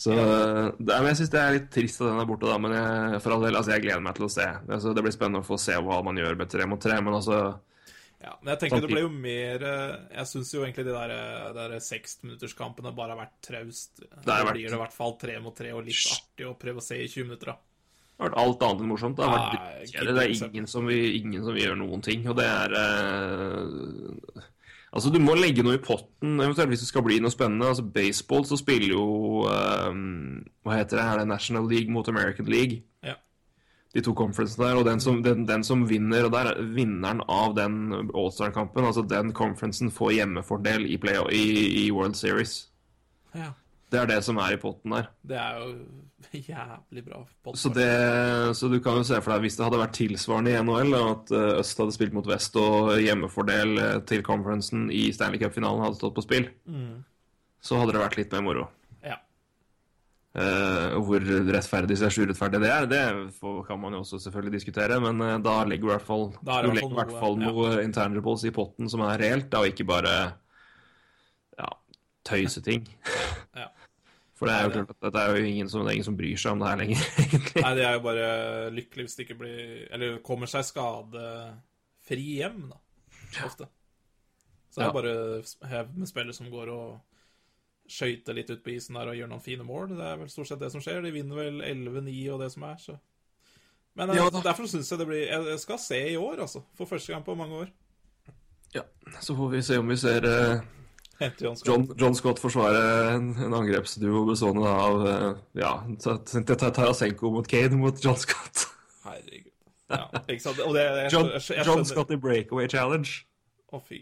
Så 0.02 0.14
det 0.16 0.90
er, 0.94 1.02
men 1.02 1.10
Jeg 1.12 1.16
syns 1.20 1.30
det 1.30 1.40
er 1.40 1.52
litt 1.58 1.68
trist 1.70 2.00
at 2.00 2.08
den 2.08 2.18
er 2.22 2.26
borte, 2.26 2.46
da. 2.48 2.56
Men 2.58 2.72
jeg, 2.74 3.20
for 3.22 3.34
all 3.36 3.42
del, 3.44 3.54
altså, 3.58 3.70
jeg 3.74 3.82
gleder 3.84 4.00
meg 4.02 4.14
til 4.16 4.24
å 4.26 4.30
se. 4.32 4.46
Altså, 4.68 4.94
det 4.96 5.04
blir 5.04 5.12
spennende 5.14 5.42
å 5.44 5.46
få 5.46 5.58
se 5.60 5.72
hva 5.78 5.98
man 6.06 6.16
gjør 6.18 6.38
med 6.40 6.50
tre 6.50 6.66
mot 6.66 6.80
tre. 6.80 6.96
Men 7.02 7.14
altså 7.20 7.36
Ja, 8.22 8.36
men 8.40 8.52
jeg 8.54 8.60
tenker 8.62 8.80
det 8.86 8.90
ble 8.90 9.00
jo 9.02 9.08
mer 9.10 9.62
eh, 9.66 9.96
Jeg 10.14 10.26
syns 10.30 10.52
jo 10.54 10.60
egentlig 10.62 10.84
de 10.86 10.92
der, 10.94 11.10
eh, 11.10 11.52
der 11.58 11.72
sekstminutterskampene 11.82 12.94
bare 12.94 13.16
har 13.16 13.20
vært 13.26 13.36
traust. 13.42 13.96
Det 14.00 14.30
har 14.32 14.44
vært- 14.46 14.54
blir 14.54 14.68
det 14.70 14.78
i 14.78 14.82
hvert 14.82 14.92
fall 14.94 15.16
tre 15.18 15.38
mot 15.40 15.54
tre 15.56 15.72
og 15.72 15.84
litt 15.84 16.06
artig 16.06 16.46
å 16.46 16.56
prøve 16.58 16.78
å 16.78 16.82
se 16.82 16.96
i 17.02 17.08
20 17.08 17.24
minutter, 17.28 17.46
da. 17.46 17.56
Det 18.12 18.20
har 18.22 18.28
vært 18.28 18.38
alt 18.38 18.62
annet 18.62 18.82
enn 18.84 18.90
morsomt. 18.92 19.16
Det 19.18 19.24
har 19.26 19.32
vært 19.34 19.54
Nei. 19.56 19.86
Det 19.90 20.22
er 20.22 20.32
ingen 20.46 20.66
som, 20.70 20.86
vil, 20.86 21.16
ingen 21.18 21.42
som 21.42 21.56
vil 21.56 21.64
gjøre 21.64 21.78
noen 21.80 22.04
ting. 22.04 22.26
Og 22.30 22.36
det 22.38 22.46
er 22.46 22.74
eh, 22.78 24.42
Altså, 24.92 25.08
du 25.08 25.16
må 25.24 25.32
legge 25.38 25.64
noe 25.64 25.78
i 25.78 25.80
potten 25.80 26.36
eventuelt 26.36 26.68
hvis 26.68 26.82
det 26.84 26.90
skal 26.90 27.04
bli 27.06 27.16
noe 27.24 27.32
spennende. 27.32 27.70
Altså, 27.72 27.84
Baseball 27.94 28.44
så 28.46 28.58
spiller 28.60 28.92
jo 28.92 29.04
eh, 29.48 29.88
Hva 30.62 30.76
heter 30.76 31.00
det? 31.00 31.06
Er 31.08 31.30
National 31.30 31.66
League 31.70 31.90
mot 31.90 32.08
American 32.12 32.50
League? 32.52 32.82
Ja. 33.02 33.16
De 33.96 34.04
to 34.04 34.14
conferencene 34.16 34.68
der. 34.68 34.82
Og 34.82 34.86
den 34.86 35.00
som, 35.00 35.22
den, 35.24 35.46
den 35.48 35.64
som 35.66 35.86
vinner, 35.88 36.28
og 36.28 36.36
der 36.36 36.52
er 36.52 36.60
vinneren 36.76 37.24
av 37.26 37.56
den 37.56 38.12
All-Star-kampen, 38.12 38.84
altså 38.86 39.02
den 39.08 39.32
conferencen, 39.36 39.90
får 39.90 40.12
hjemmefordel 40.20 40.86
i, 40.86 41.00
play, 41.00 41.18
i, 41.32 41.42
i 41.86 41.90
World 41.90 42.20
Series. 42.20 42.68
ja. 43.34 43.54
Det 43.92 44.00
er 44.00 44.08
det 44.08 44.22
som 44.24 44.38
er 44.40 44.54
i 44.54 44.60
potten 44.60 44.94
der. 44.96 45.08
Det 45.28 45.38
er 45.38 45.60
jo 45.60 45.72
jævlig 46.52 47.04
bra. 47.04 47.22
potten 47.44 47.60
Så, 47.60 47.72
det, 47.76 47.88
så 48.56 48.70
du 48.72 48.78
kan 48.84 49.00
jo 49.00 49.06
se 49.06 49.18
for 49.20 49.34
deg 49.34 49.46
hvis 49.46 49.58
det 49.58 49.66
hadde 49.66 49.80
vært 49.82 49.96
tilsvarende 49.98 50.54
i 50.54 50.60
NHL, 50.64 50.94
at 50.98 51.32
eh, 51.36 51.48
Øst 51.60 51.82
hadde 51.82 51.96
spilt 51.96 52.16
mot 52.16 52.28
Vest 52.28 52.56
og 52.60 52.94
hjemmefordel 53.02 53.74
eh, 53.78 53.98
til 54.08 54.24
conferencen 54.26 54.86
i 54.94 55.10
Stanley 55.14 55.42
Cup-finalen 55.42 55.84
hadde 55.84 56.00
stått 56.00 56.16
på 56.16 56.24
spill, 56.24 56.48
så 57.62 57.82
hadde 57.82 57.94
det 57.94 58.06
vært 58.06 58.16
litt 58.18 58.32
mer 58.34 58.46
moro. 58.48 58.64
Ja. 59.04 59.18
Eh, 60.32 60.94
hvor 61.04 61.20
rettferdig 61.52 61.98
slags 62.00 62.16
urettferdig 62.16 62.62
det 62.62 62.70
er, 62.72 62.86
det 62.88 63.02
kan 63.68 63.80
man 63.80 63.92
jo 63.92 64.00
også 64.00 64.22
selvfølgelig 64.24 64.56
diskutere, 64.56 64.96
men 65.04 65.20
eh, 65.20 65.36
da 65.44 65.58
legger 65.68 65.84
du 65.84 65.90
i 65.90 65.92
hvert 65.92 66.06
fall, 66.06 66.30
du 66.40 66.70
legger 66.72 66.88
i 66.88 66.96
hvert 67.02 67.12
fall 67.20 67.36
noe, 67.36 67.52
noe 67.52 67.84
intangibles 67.84 68.46
i 68.48 68.54
potten 68.56 68.88
som 68.88 69.04
er 69.04 69.20
reelt, 69.20 69.50
da, 69.52 69.60
og 69.60 69.68
ikke 69.68 69.84
bare 69.92 70.14
ja, 71.60 71.68
tøyseting. 72.24 72.88
Ja. 73.52 73.68
For 74.42 74.50
det 74.50 74.54
er 74.58 74.64
jo 74.66 74.70
klart 74.74 74.90
at 75.06 75.14
det 75.14 75.20
er 75.22 75.36
jo 75.36 75.44
ingen 75.52 75.68
som, 75.70 75.84
er 75.86 75.94
ingen 75.94 76.06
som 76.08 76.16
bryr 76.18 76.40
seg 76.42 76.52
om 76.56 76.62
det 76.64 76.68
her 76.72 76.80
lenger, 76.82 77.04
egentlig. 77.22 77.62
Nei, 77.62 77.72
de 77.78 77.84
er 77.86 77.94
jo 77.94 78.02
bare 78.08 78.26
lykkelige 78.74 79.06
hvis 79.06 79.14
de 79.18 79.22
ikke 79.26 79.36
blir 79.38 79.60
Eller 79.94 80.16
kommer 80.26 80.50
seg 80.50 80.66
skadefri 80.66 82.24
hjem, 82.40 82.66
da. 82.72 82.80
Ofte. 83.46 83.68
Så 84.72 84.80
det 84.80 84.84
Ja. 84.84 84.88
er 84.90 84.96
bare 84.98 85.68
hev 85.70 85.94
med 86.00 86.08
spillere 86.10 86.34
som 86.34 86.50
går 86.50 86.68
og 86.72 87.00
skøyter 87.92 88.34
litt 88.34 88.50
ut 88.50 88.62
på 88.64 88.72
isen 88.72 88.96
der 88.96 89.10
og 89.12 89.16
gjør 89.18 89.28
noen 89.28 89.42
fine 89.44 89.64
mål. 89.68 89.88
Det 89.98 90.04
er 90.06 90.16
vel 90.22 90.28
stort 90.32 90.48
sett 90.48 90.60
det 90.62 90.70
som 90.72 90.80
skjer. 90.80 91.02
De 91.04 91.10
vinner 91.12 91.36
vel 91.36 91.60
11-9 91.60 92.18
og 92.32 92.40
det 92.40 92.50
som 92.54 92.62
er, 92.64 92.76
så 92.80 92.98
Men 93.94 94.10
eh, 94.10 94.16
Ja, 94.16 94.28
derfor 94.32 94.64
syns 94.66 94.88
jeg 94.90 94.98
det 95.02 95.06
blir 95.06 95.26
Jeg 95.28 95.58
skal 95.60 95.78
se 95.78 95.98
i 96.12 96.16
år, 96.16 96.40
altså. 96.40 96.62
For 96.78 96.86
første 96.88 97.12
gang 97.12 97.24
på 97.24 97.34
mange 97.36 97.54
år. 97.66 97.72
Ja, 98.74 98.82
så 99.20 99.36
får 99.36 99.50
vi 99.52 99.60
se 99.62 99.76
om 99.78 99.88
vi 99.92 99.96
ser 100.00 100.24
eh, 100.24 100.62
John 101.20 101.56
Scott. 101.56 101.66
John, 101.68 101.84
John 102.00 102.14
Scott 102.18 102.40
forsvarer 102.42 103.12
en, 103.14 103.28
en 103.44 103.54
angrepsduo 103.54 104.24
bestående 104.26 104.66
av 104.68 105.06
eh, 105.06 105.26
ja, 105.60 105.72
Ta- 106.02 106.18
Ta- 106.18 106.56
Ta- 106.56 106.70
Tarasenko 106.74 107.30
mot 107.34 107.46
Kane 107.48 107.78
mot 107.78 108.00
John 108.04 108.16
Scott. 108.18 108.64
Herregud. 109.04 109.50
Ja, 109.92 110.06
ikke 110.24 110.40
sant. 110.42 110.56
Det 110.62 110.82
jeg, 110.86 111.10
John, 111.12 111.28
jeg, 111.34 111.42
jeg, 111.52 111.66
John 111.68 111.84
Scott 111.86 112.10
i 112.14 112.18
breakaway 112.18 112.68
challenge. 112.72 113.22
Å, 113.72 113.80
fy. 113.84 114.00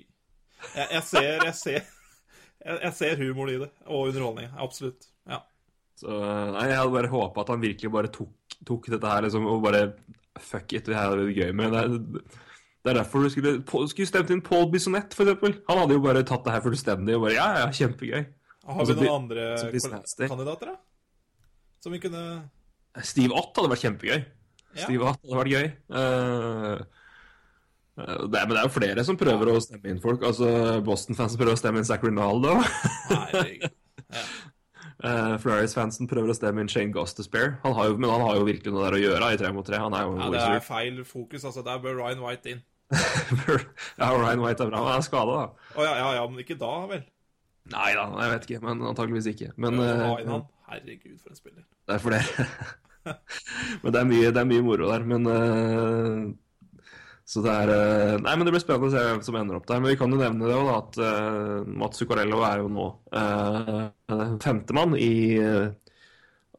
Jeg, 0.77 1.03
ser 1.09 1.45
Jeg 1.45 1.55
ser 1.59 2.93
ser 2.95 3.17
humor 3.21 3.49
i 3.51 3.59
det, 3.63 3.71
og 3.89 4.11
underholdning. 4.11 4.51
Absolutt. 4.61 5.09
Ja. 5.29 5.41
Så 6.01 6.09
eh, 6.13 6.51
nei, 6.55 6.67
Jeg 6.71 6.79
hadde 6.81 6.95
bare 6.95 7.13
håpa 7.13 7.45
at 7.45 7.53
han 7.55 7.63
virkelig 7.65 7.93
bare 7.93 8.13
tok, 8.13 8.33
tok 8.69 8.89
dette 8.95 9.09
her 9.13 9.27
liksom, 9.27 9.49
og 9.51 9.63
bare 9.67 9.87
Fuck 10.41 10.73
it, 10.79 10.87
det 10.87 10.95
her 10.97 11.11
er 11.13 11.25
det 11.27 11.35
gøy 11.37 11.51
med. 11.59 11.73
Det 11.75 11.81
er, 11.83 12.39
det 12.81 12.93
er 12.93 12.97
derfor 13.03 13.25
du 13.27 13.31
skulle, 13.33 13.55
skulle 13.91 14.09
stemt 14.09 14.31
inn 14.33 14.41
Paul 14.45 14.71
Bissonette, 14.73 15.17
for 15.17 15.29
eksempel. 15.29 15.59
Han 15.69 15.83
hadde 15.83 15.97
jo 15.99 16.05
bare 16.05 16.23
tatt 16.25 16.47
det 16.47 16.55
her 16.55 16.63
fullstendig 16.65 17.17
og 17.19 17.27
bare 17.27 17.35
Ja, 17.37 17.49
ja, 17.61 17.67
kjempegøy. 17.77 18.23
Har 18.71 18.81
Altså, 18.81 18.95
vi 18.95 19.05
noen 19.05 19.23
andre 19.25 19.49
så 19.59 19.69
blir 19.73 19.83
kol- 19.85 19.93
nasty. 19.99 20.29
kandidater, 20.31 20.71
da? 20.73 20.77
Som 21.85 21.93
vi 21.93 21.99
kunne 22.01 22.23
Steve 23.05 23.37
Ott 23.37 23.57
hadde 23.57 23.71
vært 23.73 23.85
kjempegøy. 23.85 24.25
Ja. 24.77 24.85
Steve 24.87 25.05
Ott 25.11 25.21
hadde 25.21 25.41
vært 25.43 25.53
gøy. 25.53 25.69
Uh, 25.93 26.81
eh, 28.01 28.27
det 28.33 28.43
men 28.47 28.55
det 28.55 28.61
er 28.63 28.69
jo 28.69 28.75
flere 28.75 29.05
som 29.05 29.19
prøver 29.21 29.53
å 29.53 29.61
stemme 29.65 29.93
inn 29.93 30.01
folk. 30.01 30.25
Altså, 30.25 30.81
Boston-fansen 30.87 31.41
prøver 31.41 31.57
å 31.57 31.61
stemme 31.61 31.83
inn 31.83 31.89
Zac 31.89 32.05
Rinaldo. 32.07 32.57
Ja. 34.11 34.25
Uh, 35.01 35.37
Flyers-fansen 35.41 36.09
prøver 36.11 36.29
å 36.29 36.35
stemme 36.37 36.61
inn 36.61 36.69
Shane 36.69 36.93
Gostisbehere. 36.93 37.55
Han 37.63 37.73
har 37.77 37.89
jo, 37.89 37.95
men 37.97 38.11
han 38.11 38.21
har 38.27 38.37
jo 38.37 38.43
virkelig 38.45 38.73
noe 38.75 38.83
der 38.85 38.97
å 38.99 39.01
gjøre 39.01 39.29
i 39.33 39.39
tre 39.41 39.53
mot 39.57 39.65
tre. 39.65 39.79
Han 39.81 39.95
er 39.97 40.03
jo 40.05 40.17
ja, 40.19 40.27
det 40.35 40.41
er 40.59 40.65
feil 40.67 40.99
fokus, 41.09 41.47
altså. 41.49 41.63
Der 41.65 41.79
bør 41.81 42.03
Ryan 42.03 42.21
White 42.21 42.53
inn. 42.53 42.61
ja, 44.01 44.11
Ryan 44.11 44.43
White 44.43 44.67
er 44.67 44.71
bra. 44.71 44.83
Han 44.83 44.99
er 44.99 45.07
skada, 45.07 45.41
da. 45.41 45.73
Å 45.79 45.87
ja, 45.87 45.97
ja, 46.01 46.13
ja, 46.19 46.27
men 46.31 46.43
ikke 46.43 46.59
da, 46.59 46.75
vel? 46.91 47.07
Nei 47.71 47.91
da, 47.95 48.07
jeg 48.19 48.35
vet 48.35 48.47
ikke. 48.49 48.61
Men 48.67 48.85
antakeligvis 48.91 49.31
ikke. 49.31 49.51
Men 49.61 49.79
ja, 49.79 49.91
eh, 49.95 50.23
inn 50.25 50.33
han. 50.35 50.47
Herregud, 50.71 51.19
for 51.23 51.33
en 51.33 51.39
spiller. 51.39 51.67
det 51.87 51.99
er 51.99 52.15
det. 52.17 52.47
men 53.83 53.95
det 53.95 54.01
er, 54.01 54.09
mye, 54.09 54.31
det 54.31 54.43
er 54.43 54.49
mye 54.49 54.65
moro 54.65 54.91
der. 54.91 55.07
Men 55.13 55.29
uh, 55.31 56.31
Så 57.31 57.43
det 57.45 57.55
er 57.55 57.73
uh, 57.73 58.17
Nei, 58.23 58.35
men 58.35 58.47
det 58.47 58.55
blir 58.55 58.63
spennende 58.63 58.91
å 58.91 58.95
se 58.95 59.05
hvem 59.07 59.23
som 59.27 59.39
ender 59.41 59.61
opp 59.61 59.69
der. 59.71 59.83
Men 59.83 59.93
vi 59.93 59.99
kan 60.01 60.15
jo 60.15 60.21
nevne 60.21 60.51
det 60.51 60.57
òg, 60.59 60.71
da, 60.71 60.81
at 60.81 61.01
uh, 61.03 61.71
Mats 61.83 62.03
Zuccarello 62.03 62.43
er 62.47 62.65
jo 62.65 62.73
nå 62.75 62.89
uh, 63.15 63.87
femtemann 64.43 64.99
i 64.99 65.13
eh, 65.39 65.71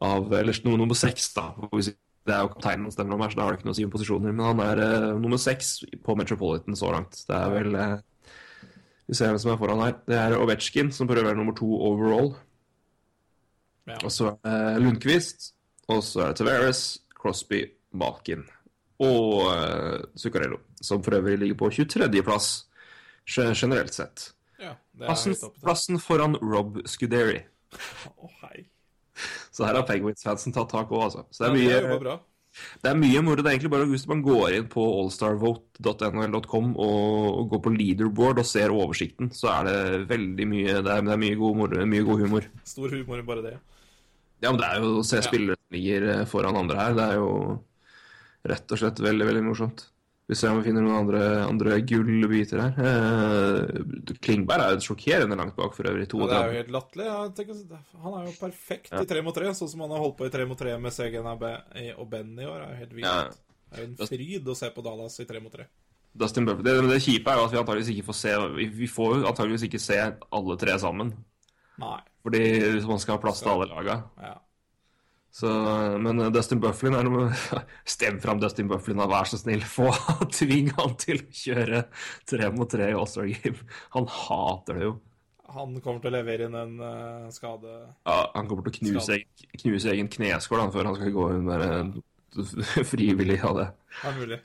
av 0.01 0.32
Eller 0.34 0.57
nummer 0.65 0.97
seks, 0.97 1.27
da. 1.36 1.51
Hvis 1.75 1.91
vi 1.91 1.97
Det 2.28 2.36
er 2.36 2.43
jo 2.43 2.51
kapteinen 2.53 2.86
han 2.86 2.93
stemmer 2.93 3.17
om 3.17 3.24
her, 3.26 3.34
så 3.34 3.39
da 3.39 3.45
har 3.47 3.55
det 3.55 3.59
ikke 3.59 3.67
noe 3.69 3.76
å 3.76 3.80
si 3.80 3.86
om 3.88 3.93
posisjoner. 3.93 4.34
Men 4.36 4.45
han 4.45 4.63
er 4.63 4.82
uh, 4.84 5.19
nummer 5.22 5.41
seks 5.41 5.74
på 6.05 6.15
Metropolitan 6.19 6.78
så 6.78 6.91
langt. 6.93 7.17
Det 7.28 7.38
er 7.38 7.53
vel 7.55 7.78
uh, 7.78 8.36
Vi 9.09 9.17
ser 9.17 9.32
hvem 9.32 9.41
som 9.41 9.53
er 9.53 9.59
foran 9.61 9.82
her. 9.82 9.97
Det 10.07 10.19
er 10.19 10.38
Ovetsjkin, 10.38 10.93
som 10.93 11.09
prøver 11.09 11.26
å 11.26 11.32
være 11.32 11.41
nummer 11.41 11.57
to 11.57 11.69
overall. 11.89 12.34
Ja. 13.89 13.97
Og 13.97 14.13
så 14.13 14.36
er 14.45 14.78
det 14.78 14.86
Lundqvist. 14.86 15.51
Og 15.91 16.03
så 16.05 16.28
er 16.28 16.32
det 16.32 16.39
Tavares, 16.39 16.84
Crosby, 17.17 17.65
Malkin 17.97 18.45
og 19.01 19.47
uh, 19.49 19.97
Zuccarello, 20.15 20.59
som 20.82 21.01
for 21.03 21.17
øvrig 21.17 21.39
ligger 21.41 21.57
på 21.57 21.72
23.-plass 21.74 22.51
generelt 23.34 23.93
sett. 23.93 24.32
ja 24.61 24.76
det 24.91 25.05
Plassen, 25.05 25.36
plassen 25.63 25.99
foran 25.99 26.38
Rob 26.38 26.78
Scuderi. 26.86 27.41
Å, 27.74 28.30
hei. 28.43 28.67
Så 29.55 29.65
her 29.67 29.78
har 29.78 29.88
Penguins-fansen 29.88 30.55
tatt 30.55 30.72
tak 30.72 30.91
òg, 30.91 31.07
altså. 31.09 31.26
Så 31.32 31.45
det 31.45 31.49
er 31.49 31.57
mye, 31.57 31.97
bra. 32.01 32.17
det 32.84 32.91
er 32.91 32.99
mye 32.99 33.24
moro. 33.26 33.41
Det 33.41 33.49
er 33.49 33.57
egentlig 33.57 33.74
bare 33.74 33.89
hvis 33.89 34.07
man 34.11 34.24
går 34.26 34.57
inn 34.59 34.69
på 34.72 34.86
allstarvote.nl.com 35.01 36.72
og, 36.76 37.41
går 37.51 37.63
på 37.65 37.76
leaderboard 37.76 38.41
og 38.43 38.47
ser 38.47 38.74
oversikten, 38.76 39.34
så 39.36 39.51
er 39.57 39.69
det 39.69 39.80
veldig 40.11 40.47
mye 40.53 40.80
Det 40.80 40.95
er, 40.95 41.05
det 41.07 41.15
er 41.17 41.24
mye, 41.26 41.39
god 41.41 41.61
moro, 41.63 41.86
mye 41.95 42.07
god 42.07 42.26
humor. 42.26 42.49
Stor 42.67 42.95
humor 42.95 43.26
bare 43.28 43.45
det. 43.49 43.57
Ja, 44.41 44.49
men 44.49 44.57
det 44.61 44.67
er 44.72 44.82
jo 44.82 44.93
å 44.99 45.05
se 45.05 45.19
spillere 45.22 45.59
som 45.59 45.76
ligger 45.76 46.07
eh, 46.15 46.28
foran 46.30 46.57
andre 46.57 46.80
her. 46.80 46.95
Det 46.97 47.07
er 47.11 47.19
jo 47.19 47.32
rett 48.49 48.74
og 48.74 48.80
slett 48.82 49.01
veldig, 49.03 49.28
veldig 49.30 49.43
morsomt. 49.45 49.84
Vi 50.30 50.38
ser 50.38 50.53
om 50.53 50.61
vi 50.61 50.69
finner 50.69 50.86
noen 50.86 50.95
andre, 50.95 51.22
andre 51.43 51.78
gullbiter 51.84 52.61
her. 52.61 52.78
Eh, 52.88 54.15
Klingberg 54.24 54.63
er 54.63 54.78
jo 54.78 54.86
sjokkerende 54.86 55.36
langt 55.36 55.57
bak 55.57 55.74
for 55.76 55.89
øvrig. 55.89 56.05
Ja, 56.07 56.28
det 56.30 56.38
er 56.38 56.51
jo 56.51 56.59
helt 56.61 56.74
latterlig. 56.78 57.80
Han 58.05 58.15
er 58.15 58.30
jo 58.30 58.36
perfekt 58.39 58.93
i 58.95 59.05
tre 59.09 59.24
mot 59.26 59.36
tre, 59.36 59.51
sånn 59.57 59.72
som 59.74 59.84
han 59.84 59.95
har 59.95 60.03
holdt 60.05 60.19
på 60.22 60.30
i 60.30 60.34
tre 60.34 60.45
mot 60.47 60.59
tre 60.59 60.78
med 60.80 60.95
Segen 60.95 61.28
og 61.28 61.41
Ben 61.41 62.36
i 62.38 62.47
år. 62.47 62.61
Det 62.61 62.67
er 62.67 62.76
jo 62.76 62.82
helt 62.84 62.95
vilt. 62.99 63.07
Ja. 63.09 63.17
Det 63.72 63.80
er 63.80 63.84
jo 63.84 63.89
en 63.89 64.11
fryd 64.13 64.51
å 64.51 64.55
se 64.61 64.69
på 64.76 64.84
Dallas 64.86 65.19
i 65.24 65.28
tre 65.28 65.41
mot 65.43 65.51
tre. 65.51 65.67
Dustin 66.11 66.47
Buffett. 66.47 66.65
Det, 66.67 66.78
det 66.91 67.01
kjipe 67.03 67.32
er 67.32 67.39
jo 67.39 67.47
at 67.47 67.53
vi 67.53 67.59
antageligvis 67.59 67.91
ikke 67.93 68.07
får 68.09 68.17
se 68.19 68.32
Vi, 68.57 68.88
får 68.91 69.11
jo 69.17 69.28
antageligvis 69.30 69.67
ikke 69.67 69.80
se 69.80 69.99
alle 70.07 70.57
tre 70.59 70.78
sammen. 70.80 71.11
Nei. 71.82 71.99
Fordi 72.24 72.41
man 72.88 72.99
skal 73.01 73.15
ha 73.15 73.24
plass 73.24 73.43
til 73.43 73.51
alle 73.53 73.67
laga. 73.72 73.97
Ja. 74.22 74.34
Så, 75.32 75.47
men 76.03 76.19
Dustin 76.36 76.59
Bufflin 76.59 76.95
er 76.97 77.07
noe 77.07 77.29
Stem 77.93 78.17
fram 78.19 78.41
Dustin 78.41 78.67
Bufflin, 78.67 78.99
da, 78.99 79.07
vær 79.07 79.29
så 79.29 79.39
snill. 79.39 79.63
Få 79.75 79.88
Tving 80.34 80.73
han 80.77 80.97
til 80.99 81.21
å 81.23 81.29
kjøre 81.43 81.86
tre 82.27 82.49
mot 82.55 82.69
tre 82.71 82.89
i 82.91 82.97
All-Star 82.97 83.29
Game. 83.32 83.63
Han 83.95 84.09
hater 84.11 84.79
det 84.79 84.89
jo. 84.89 84.97
Han 85.51 85.73
kommer 85.84 85.99
til 86.03 86.11
å 86.13 86.15
levere 86.15 86.45
inn 86.47 86.53
en 86.55 86.77
uh, 86.79 87.32
skade 87.34 87.71
Ja, 88.07 88.19
han 88.36 88.47
kommer 88.47 88.63
til 88.67 88.71
å 88.71 88.77
knuse, 88.77 89.17
egen- 89.17 89.57
knuse 89.59 89.89
egen 89.91 90.07
kneskål 90.11 90.61
han, 90.63 90.71
før 90.71 90.88
han 90.88 90.95
skal 90.99 91.11
gå 91.15 91.25
inn 91.34 91.43
med 91.49 91.97
frivillig 92.93 93.39
av 93.43 93.57
det. 93.59 93.67
Det 93.97 94.07
er 94.11 94.15
mulig. 94.19 94.39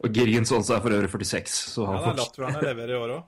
Og 0.00 0.16
Girgensons 0.16 0.70
er 0.72 0.80
for 0.80 0.96
øvrig 0.96 1.10
46, 1.12 1.58
så 1.74 1.84
Ja, 1.84 1.90
han 1.90 1.98
er 1.98 2.06
fortsatt 2.08 2.40
latvierne 2.40 2.64
leverer 2.64 2.94
i 2.94 2.98
år 3.02 3.14
òg. 3.18 3.26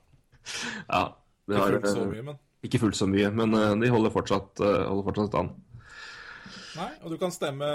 ja, 0.89 1.03
det 1.47 1.59
Ikke 1.59 1.69
fullt 1.69 1.89
så 1.91 2.01
eh, 2.01 2.09
mye, 2.15 2.25
men 2.31 2.39
Ikke 2.65 2.81
fullt 2.81 2.97
så 2.97 3.09
mye, 3.11 3.29
men 3.41 3.53
uh, 3.53 3.67
de 3.83 3.91
holder 3.93 4.13
fortsatt, 4.17 4.63
eh, 4.65 4.79
holder 4.89 5.07
fortsatt 5.11 5.37
an. 5.43 5.51
Nei, 6.77 6.91
og 7.01 7.13
du 7.13 7.17
kan 7.21 7.33
stemme 7.33 7.67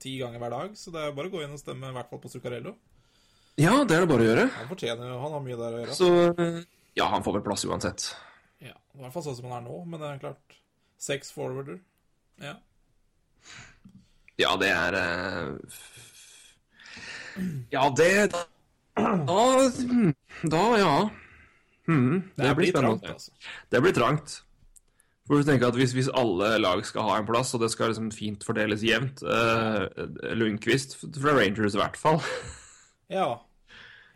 ti 0.00 0.16
ganger 0.20 0.40
hver 0.42 0.54
dag, 0.54 0.74
så 0.78 0.92
det 0.94 1.02
er 1.04 1.14
bare 1.16 1.30
å 1.30 1.34
gå 1.34 1.42
inn 1.44 1.54
og 1.56 1.60
stemme 1.60 1.90
i 1.90 1.96
hvert 1.96 2.10
fall 2.12 2.20
på 2.22 2.30
Zuccarello. 2.32 2.74
Ja, 3.60 3.74
det 3.84 3.96
er 3.96 4.04
det 4.04 4.10
bare 4.10 4.24
å 4.24 4.28
gjøre. 4.28 4.48
Han 4.56 4.68
fortjener 4.70 5.10
jo 5.10 5.18
Han 5.20 5.34
har 5.34 5.42
mye 5.44 5.58
der 5.58 5.74
å 5.76 5.80
gjøre. 5.82 5.96
Så 5.96 6.08
ja, 6.96 7.06
han 7.12 7.24
får 7.24 7.38
vel 7.38 7.44
plass 7.44 7.64
uansett. 7.68 8.10
Ja, 8.64 8.76
I 8.96 9.02
hvert 9.02 9.14
fall 9.14 9.24
sånn 9.26 9.38
som 9.38 9.50
han 9.50 9.60
er 9.60 9.68
nå, 9.68 9.78
men 9.88 10.00
det 10.02 10.08
er 10.08 10.22
klart. 10.22 10.58
Seks 11.00 11.32
forwarder. 11.32 11.80
Ja. 12.40 12.56
Ja, 14.40 14.54
det 14.60 14.70
er 14.72 14.96
eh, 14.96 15.80
Ja, 17.72 17.88
det 17.96 18.30
Da, 18.32 18.44
da, 20.44 20.62
ja. 20.80 20.94
Hmm, 21.88 22.20
det, 22.36 22.44
Det, 22.44 22.54
blir 22.54 22.70
blir 22.70 22.72
trangt, 22.76 23.06
altså. 23.08 23.32
Det 23.72 23.80
blir 23.84 23.96
trangt. 23.96 24.40
For 25.30 25.38
du 25.38 25.46
tenker 25.46 25.70
at 25.70 25.76
hvis, 25.78 25.92
hvis 25.94 26.08
alle 26.18 26.56
lag 26.58 26.80
skal 26.82 27.04
ha 27.06 27.20
en 27.20 27.26
plass, 27.28 27.52
og 27.54 27.62
det 27.62 27.68
skal 27.70 27.92
liksom 27.92 28.08
fint 28.10 28.42
fordeles 28.42 28.82
jevnt 28.82 29.20
eh, 29.22 29.84
Lundqvist 30.34 30.96
fra 30.98 31.36
Rangers 31.38 31.76
i 31.78 31.80
hvert 31.84 32.00
fall. 32.00 32.18
Ja. 33.10 33.40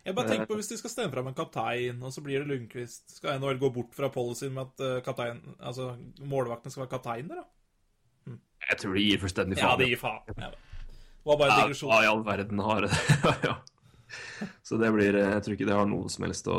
Jeg 0.06 0.14
bare 0.14 0.28
tenker 0.28 0.46
på 0.46 0.54
hvis 0.54 0.68
de 0.70 0.76
skal 0.78 0.92
stemme 0.92 1.10
fram 1.10 1.26
en 1.26 1.34
kaptein, 1.34 1.96
og 2.06 2.12
så 2.14 2.22
blir 2.22 2.44
det 2.44 2.46
Lundqvist. 2.46 3.16
Skal 3.16 3.40
NHL 3.40 3.58
gå 3.58 3.70
bort 3.74 3.96
fra 3.96 4.06
policyen 4.14 4.52
med 4.54 4.68
at 4.68 4.82
eh, 4.86 5.00
kaptein, 5.02 5.40
altså, 5.58 5.88
målvaktene 6.22 6.70
skal 6.70 6.84
være 6.84 6.92
kapteiner, 6.92 7.40
da? 7.40 8.36
Jeg 8.68 8.78
tror 8.80 8.94
de 8.94 9.02
gir 9.08 9.22
fullstendig 9.22 9.58
Ja, 9.58 9.72
de 9.80 9.88
gir 9.90 9.98
faen. 9.98 10.22
Ja. 10.38 10.52
Det 10.54 11.30
var 11.30 11.40
bare 11.40 11.56
en 11.56 11.64
digresjon. 11.64 11.90
hva 11.90 12.02
i 12.04 12.10
all 12.12 12.22
verden 12.26 12.62
har 12.68 12.86
det? 12.86 12.92
ja. 13.48 13.56
Så 14.66 14.76
det 14.80 14.90
blir 14.94 15.16
eh, 15.16 15.30
Jeg 15.36 15.44
tror 15.44 15.54
ikke 15.56 15.68
det 15.68 15.76
har 15.78 15.86
noe 15.88 16.10
som 16.12 16.24
helst 16.26 16.48
å, 16.50 16.56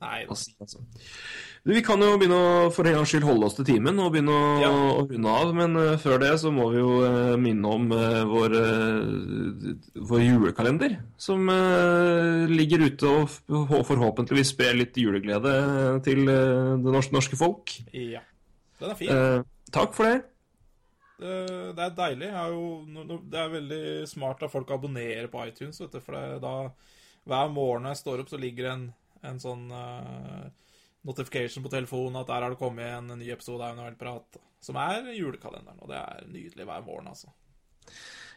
Nei, 0.00 0.24
å 0.28 0.36
si. 0.38 0.52
Altså. 0.60 0.82
Du, 1.66 1.72
vi 1.74 1.82
kan 1.82 2.02
jo 2.02 2.12
begynne 2.18 2.36
å 2.38 2.68
for 2.74 2.86
en 2.86 2.94
gangs 2.98 3.10
skyld 3.10 3.26
holde 3.26 3.48
oss 3.48 3.56
til 3.58 3.66
timen 3.66 3.98
og 4.02 4.12
begynne 4.14 4.34
å, 4.34 4.50
Ja. 4.62 4.68
å 4.70 5.06
runde 5.08 5.32
av. 5.32 5.50
Men 5.56 5.74
uh, 5.78 5.96
før 5.98 6.20
det 6.22 6.30
så 6.42 6.52
må 6.54 6.68
vi 6.70 6.78
jo 6.78 6.92
uh, 7.02 7.34
minne 7.42 7.72
om 7.78 7.88
uh, 7.90 8.20
vår, 8.30 8.54
vår 10.10 10.22
julekalender. 10.22 10.94
Som 11.18 11.50
ligger 12.52 12.86
ute 12.86 13.10
og 13.10 13.34
og 13.50 13.82
forhåpentligvis 13.88 14.52
sprer 14.54 14.76
litt 14.78 14.96
juleglede 15.00 15.52
til 16.06 16.22
det 16.28 16.92
norske, 16.92 17.14
norske 17.16 17.38
folk. 17.40 17.74
Ja. 17.90 18.22
Den 18.78 18.92
er 18.92 18.98
fin. 19.00 19.44
Takk 19.74 19.96
for 19.96 20.06
det. 20.06 20.20
Det, 21.16 21.36
det 21.76 21.84
er 21.84 21.96
deilig. 21.96 22.28
Er 22.28 22.52
jo, 22.52 23.16
det 23.24 23.40
er 23.40 23.54
veldig 23.54 23.82
smart 24.10 24.44
at 24.44 24.52
folk 24.52 24.70
abonnerer 24.74 25.30
på 25.32 25.46
iTunes, 25.48 25.80
du, 25.80 26.00
for 26.00 26.16
det, 26.16 26.42
da 26.44 26.56
hver 27.26 27.50
morgen 27.50 27.86
når 27.86 27.96
jeg 27.96 28.02
står 28.02 28.22
opp, 28.22 28.30
så 28.30 28.40
ligger 28.40 28.70
en, 28.70 28.84
en 29.26 29.40
sånn 29.42 29.64
uh, 29.72 30.44
notification 31.06 31.64
på 31.64 31.72
telefonen 31.72 32.20
at 32.20 32.28
der 32.30 32.44
har 32.44 32.54
det 32.54 32.60
kommet 32.60 32.92
en 32.92 33.16
ny 33.18 33.30
episode 33.34 33.66
av 33.66 33.78
NHL-prat, 33.78 34.38
som 34.62 34.78
er 34.82 35.10
julekalenderen, 35.16 35.80
og 35.82 35.90
det 35.90 35.98
er 35.98 36.28
nydelig 36.30 36.68
hver 36.68 36.86
morgen, 36.86 37.10
altså. 37.10 37.32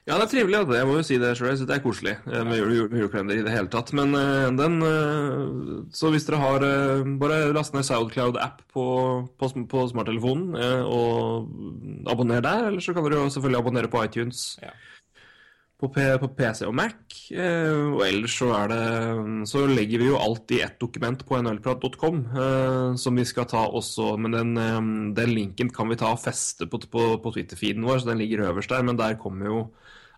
Ja, 0.10 0.16
det 0.18 0.26
er 0.26 0.32
trivelig. 0.32 0.58
Altså. 0.58 0.74
Jeg 0.74 0.88
må 0.90 0.94
jo 0.98 1.06
si 1.06 1.18
det 1.22 1.36
selv. 1.38 1.60
Det 1.70 1.76
er 1.76 1.84
koselig 1.84 2.16
eh, 2.26 2.42
med 2.48 2.58
jule, 2.58 2.76
jule, 2.80 2.98
julekalender 3.04 3.38
i 3.38 3.46
det 3.46 3.54
hele 3.54 3.70
tatt. 3.70 3.92
Men 3.94 4.16
eh, 4.18 4.48
den 4.58 4.80
eh, 4.82 5.88
Så 5.94 6.10
hvis 6.10 6.26
dere 6.26 6.40
har 6.42 6.66
Bare 7.22 7.42
last 7.54 7.76
ned 7.76 7.86
Soundcloud-app 7.86 8.64
på, 8.74 8.86
på, 9.38 9.50
på 9.70 9.84
smarttelefonen 9.92 10.56
og 10.90 12.10
abonner 12.10 12.42
der. 12.42 12.72
Eller 12.72 12.82
så 12.82 12.96
kan 12.96 13.06
dere 13.06 13.22
jo 13.22 13.34
selvfølgelig 13.36 13.62
abonnere 13.62 13.92
på 13.92 14.02
iTunes 14.08 14.58
Ja. 14.64 14.72
på, 15.80 15.92
på 15.94 16.30
PC 16.40 16.66
og 16.68 16.74
Mac. 16.76 16.96
Og 17.30 18.02
ellers 18.08 18.34
så 18.42 18.50
er 18.58 18.74
det 18.74 19.48
Så 19.52 19.62
legger 19.70 20.02
vi 20.02 20.10
jo 20.10 20.18
alt 20.20 20.52
i 20.58 20.62
ett 20.66 20.80
dokument 20.82 21.22
på 21.26 21.38
nlprat.com, 21.44 22.24
som 22.98 23.22
vi 23.22 23.28
skal 23.30 23.46
ta 23.52 23.68
også. 23.68 24.16
Men 24.18 24.34
den, 24.40 25.14
den 25.16 25.36
linken 25.36 25.70
kan 25.70 25.90
vi 25.92 26.00
ta 26.02 26.16
og 26.16 26.24
feste 26.24 26.66
på, 26.66 26.82
på, 26.90 27.06
på 27.22 27.36
Twitter-feeden 27.38 27.86
vår, 27.86 28.02
så 28.02 28.10
den 28.12 28.24
ligger 28.26 28.48
øverst 28.50 28.74
der. 28.74 28.84
Men 28.90 28.98
der 29.00 29.20
kommer 29.22 29.54
jo 29.54 29.62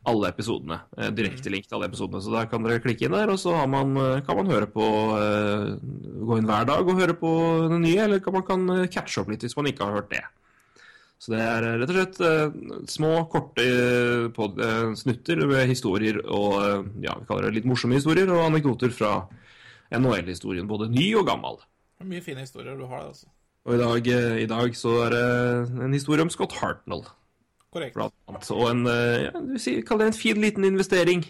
alle 0.10 0.32
episodene. 0.32 0.80
Eh, 0.98 1.12
direkte 1.14 1.52
link 1.54 1.68
til 1.68 1.78
alle 1.78 1.90
episodene. 1.92 2.22
Så 2.24 2.34
der 2.34 2.50
kan 2.50 2.64
dere 2.66 2.82
klikke 2.82 3.06
inn 3.06 3.16
der, 3.16 3.30
og 3.30 3.40
så 3.42 3.54
har 3.60 3.68
man, 3.70 3.94
eh, 3.98 4.22
kan 4.26 4.38
man 4.40 4.50
høre 4.50 4.68
på 4.70 4.86
eh, 5.18 5.78
Gå 6.22 6.38
inn 6.38 6.48
hver 6.50 6.68
dag 6.70 6.86
og 6.86 7.00
høre 7.00 7.16
på 7.18 7.32
det 7.70 7.82
nye, 7.82 8.04
eller 8.06 8.22
kan 8.22 8.34
man 8.34 8.46
kan 8.46 8.70
eh, 8.76 8.88
catche 8.92 9.22
opp 9.22 9.30
litt 9.30 9.46
hvis 9.46 9.58
man 9.58 9.70
ikke 9.70 9.86
har 9.86 10.00
hørt 10.00 10.12
det. 10.14 10.24
Så 11.22 11.36
det 11.36 11.42
er 11.42 11.68
eh, 11.68 11.78
rett 11.82 11.94
og 11.94 11.98
slett 12.00 12.22
eh, 12.26 12.86
små, 12.90 13.12
korte 13.30 13.68
pod, 14.38 14.62
snutter 14.98 15.44
med 15.50 15.70
historier 15.70 16.22
og 16.26 16.88
ja, 17.04 17.14
vi 17.20 17.28
kaller 17.30 17.50
det 17.50 17.60
litt 17.60 17.70
morsomme 17.70 17.98
historier 18.00 18.30
og 18.34 18.48
anekdoter 18.48 18.94
fra 18.96 19.28
NHL-historien, 19.94 20.70
både 20.70 20.90
ny 20.90 21.12
og 21.20 21.28
gammel. 21.30 21.62
Det 22.00 22.08
er 22.08 22.14
mye 22.16 22.26
fine 22.26 22.46
historier 22.46 22.78
du 22.80 22.88
har 22.88 23.04
der, 23.04 23.14
altså. 23.14 23.30
Og 23.70 23.76
i 23.76 23.78
dag, 23.78 24.08
i 24.42 24.46
dag 24.50 24.74
så 24.74 24.92
er 25.06 25.14
det 25.14 25.26
en 25.86 25.94
historie 25.94 26.24
om 26.26 26.32
Scott 26.34 26.56
Hartnell, 26.58 27.04
Korrekt. 27.72 27.96
Og 27.98 28.66
en, 28.68 28.84
eh, 28.92 29.28
ja, 29.30 29.32
du 29.40 29.56
sier, 29.62 29.84
kall 29.88 30.02
det 30.02 30.12
en 30.12 30.18
fin 30.18 30.40
liten 30.44 30.68
investering. 30.68 31.24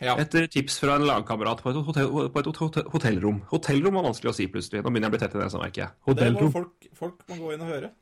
Ja. 0.00 0.14
Etter 0.20 0.44
tips 0.52 0.78
fra 0.82 0.96
en 0.98 1.06
lagkamerat 1.08 1.62
på 1.64 1.72
et, 1.72 1.78
hotell, 1.86 2.08
på 2.32 2.40
et 2.40 2.48
hotell, 2.60 2.88
hotellrom. 2.92 3.38
Hotellrom 3.52 3.96
var 3.96 4.04
vanskelig 4.10 4.32
å 4.32 4.36
si 4.36 4.48
plutselig. 4.52 4.82
Nå 4.84 4.92
begynner 4.92 5.08
jeg 5.08 5.14
å 5.14 5.16
bli 5.16 5.20
tett 5.22 5.36
i 5.36 5.40
nesa, 5.40 5.60
merker 5.60 5.82
jeg. 5.86 5.96
Hotellrom. 6.08 6.52
folk, 6.52 6.88
folk 6.96 7.22
må 7.30 7.38
gå 7.40 7.54
inn 7.54 7.64
og 7.64 7.72
høre. 7.72 7.92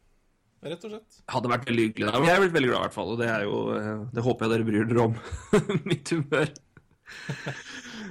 Rett 0.64 0.87
og 0.87 0.95
slett. 0.95 1.18
Hadde 1.30 1.51
vært 1.53 1.66
veldig 1.68 1.87
hyggelig. 1.89 2.07
da. 2.09 2.22
Jeg 2.24 2.35
er 2.35 2.43
blitt 2.43 2.55
veldig 2.55 2.70
glad, 2.70 2.78
i 2.78 2.87
hvert 2.87 2.97
fall. 2.97 3.11
Og 3.12 3.20
det 3.20 3.30
jo 3.45 3.59
eh, 3.76 3.91
Det 4.16 4.24
håper 4.24 4.47
jeg 4.47 4.55
dere 4.55 4.68
bryr 4.70 4.89
dere 4.91 5.05
om. 5.05 5.18
Mitt 5.91 6.14
humør. 6.14 6.55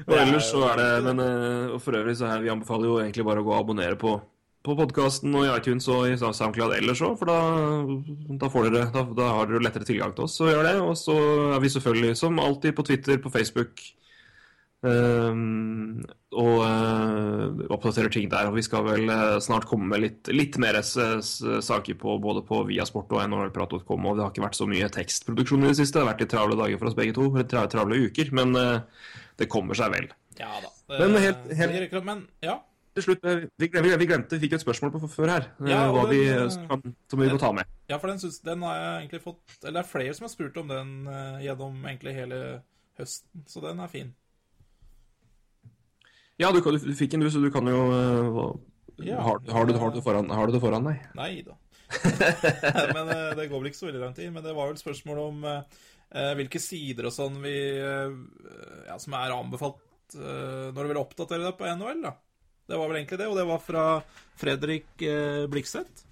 Og 0.04 0.14
ellers 0.20 0.52
så 0.52 0.60
er 0.68 0.80
det 0.80 0.90
Men 1.08 1.22
eh, 1.24 1.72
og 1.74 1.82
for 1.82 1.98
øvrig 1.98 2.14
så 2.20 2.30
er 2.30 2.44
vi 2.44 2.52
anbefaler 2.54 2.92
jo 2.92 3.00
egentlig 3.02 3.26
bare 3.26 3.42
å 3.42 3.48
gå 3.48 3.56
og 3.56 3.60
abonnere 3.64 3.98
på 4.00 4.14
på 4.64 4.76
podkasten 4.80 5.34
og 5.36 5.44
i 5.46 5.50
iTunes 5.58 5.88
og 5.92 6.06
i 6.08 6.14
SoundCloud 6.20 6.72
ellers 6.78 7.02
òg, 7.04 7.18
for 7.20 7.28
da, 7.28 7.40
da, 8.40 8.50
får 8.54 8.70
dere, 8.70 8.86
da, 8.94 9.04
da 9.18 9.32
har 9.38 9.50
dere 9.50 9.64
lettere 9.66 9.88
tilgang 9.90 10.14
til 10.16 10.24
oss. 10.28 10.38
Så 10.40 10.48
gjør 10.48 10.64
det. 10.70 10.78
Og 10.84 10.96
så 11.00 11.18
er 11.56 11.60
vi 11.64 11.72
selvfølgelig 11.74 12.16
som 12.22 12.40
alltid 12.40 12.76
på 12.78 12.86
Twitter, 12.88 13.20
på 13.24 13.32
Facebook. 13.34 13.84
Um, 14.84 16.02
og 16.36 16.58
uh, 16.60 17.62
oppdaterer 17.72 18.12
ting 18.12 18.28
der. 18.32 18.50
Og 18.50 18.58
vi 18.58 18.64
skal 18.66 18.84
vel 18.88 19.08
eh, 19.12 19.38
snart 19.44 19.68
komme 19.70 19.88
med 19.94 20.02
litt, 20.04 20.32
litt 20.34 20.58
mer 20.60 20.80
s 20.82 20.96
saker 21.64 21.96
på 22.02 22.18
både 22.24 22.44
på 22.48 22.64
Viasport 22.68 23.12
og 23.16 23.24
nhlprat.com. 23.32 24.10
Og 24.10 24.18
det 24.18 24.26
har 24.26 24.34
ikke 24.34 24.44
vært 24.48 24.60
så 24.60 24.68
mye 24.68 24.90
tekstproduksjon 24.92 25.64
i 25.64 25.72
det 25.72 25.78
siste. 25.80 25.96
Det 26.00 26.04
har 26.04 26.12
vært 26.12 26.26
litt 26.26 26.34
travle 26.36 26.60
dager 26.60 26.82
for 26.82 26.92
oss 26.92 26.98
begge 27.00 27.16
to. 27.16 27.30
Travle 27.54 28.02
uker. 28.10 28.34
Men 28.36 28.56
uh, 28.60 29.08
det 29.40 29.48
kommer 29.52 29.78
seg 29.80 29.94
vel. 29.96 30.12
Ja 30.40 30.52
da. 30.64 30.72
Men 30.98 31.16
Eh, 31.16 31.22
helt- 31.30 31.52
helt- 31.58 32.04
Men 32.04 32.28
ja. 32.44 32.60
Til 32.94 33.04
slutt, 33.08 33.24
eh, 33.26 33.46
vi 33.58 33.68
glemte, 33.74 33.98
vi 33.98 34.06
glemte, 34.10 34.38
vi 34.38 34.46
fikk 34.46 34.54
et 34.60 34.62
spørsmål 34.64 34.92
på 34.94 35.08
før 35.10 35.32
her. 35.34 35.48
eh, 35.64 35.70
Ja, 35.72 35.80
hva 35.92 36.04
den, 36.06 36.14
vi, 36.14 36.50
som, 36.54 36.84
som 37.10 37.20
vi 37.24 37.30
må 37.32 37.40
ta 37.42 37.50
med. 37.58 37.66
Ja, 37.90 37.98
for 37.98 38.12
den, 38.12 38.20
synes, 38.22 38.38
den 38.46 38.62
har 38.62 38.76
jeg 38.78 38.92
egentlig 39.04 39.22
fått 39.24 39.56
Eller 39.64 39.80
det 39.80 39.82
er 39.86 39.90
flere 39.90 40.14
som 40.14 40.28
har 40.28 40.34
spurt 40.34 40.60
om 40.62 40.68
den 40.70 40.92
eh, 41.10 41.40
gjennom 41.48 41.80
egentlig 41.90 42.14
hele 42.20 42.42
høsten, 43.00 43.46
så 43.50 43.64
den 43.66 43.82
er 43.82 43.90
fin. 43.90 44.12
Ja, 46.42 46.52
du, 46.54 46.60
du, 46.62 46.78
du 46.82 46.94
fikk 46.98 47.14
en, 47.18 47.24
du, 47.26 47.30
så 47.34 47.42
du 47.42 47.50
kan 47.54 47.68
jo 47.70 47.80
eh, 47.94 49.06
Ja. 49.10 49.20
har, 49.26 49.40
har, 49.50 49.66
du, 49.66 49.74
har, 49.78 49.90
du 49.94 49.98
det 50.00 50.04
foran, 50.06 50.30
har 50.30 50.48
du 50.50 50.54
det 50.56 50.62
foran 50.62 50.86
deg? 50.90 51.02
Nei 51.18 51.32
da. 51.46 51.58
men 52.96 53.10
eh, 53.14 53.32
det 53.38 53.48
går 53.52 53.60
vel 53.62 53.70
ikke 53.70 53.80
så 53.82 53.90
veldig 53.90 54.02
lang 54.06 54.14
tid. 54.18 54.30
Men 54.34 54.46
det 54.46 54.54
var 54.58 54.70
vel 54.72 54.78
spørsmål 54.82 55.22
om 55.28 55.44
eh, 55.50 55.82
eh, 56.14 56.32
hvilke 56.38 56.62
sider 56.62 57.10
og 57.10 57.16
sånn 57.16 57.42
vi 57.44 57.56
eh, 57.82 58.14
Ja, 58.90 58.98
som 59.02 59.18
er 59.18 59.34
anbefalt 59.36 59.82
eh, 60.18 60.70
når 60.74 60.80
du 60.88 60.94
vil 60.94 61.02
oppdatere 61.02 61.46
deg 61.50 61.58
på 61.60 61.70
NHL, 61.70 62.06
da. 62.06 62.14
Det 62.70 62.80
var 62.80 62.88
vel 62.90 63.00
egentlig 63.02 63.20
det, 63.20 63.28
og 63.28 63.38
det 63.38 63.46
var 63.50 63.62
fra 63.64 63.86
Fredrik 64.40 65.04
eh, 65.04 65.46
Blikseth. 65.52 66.06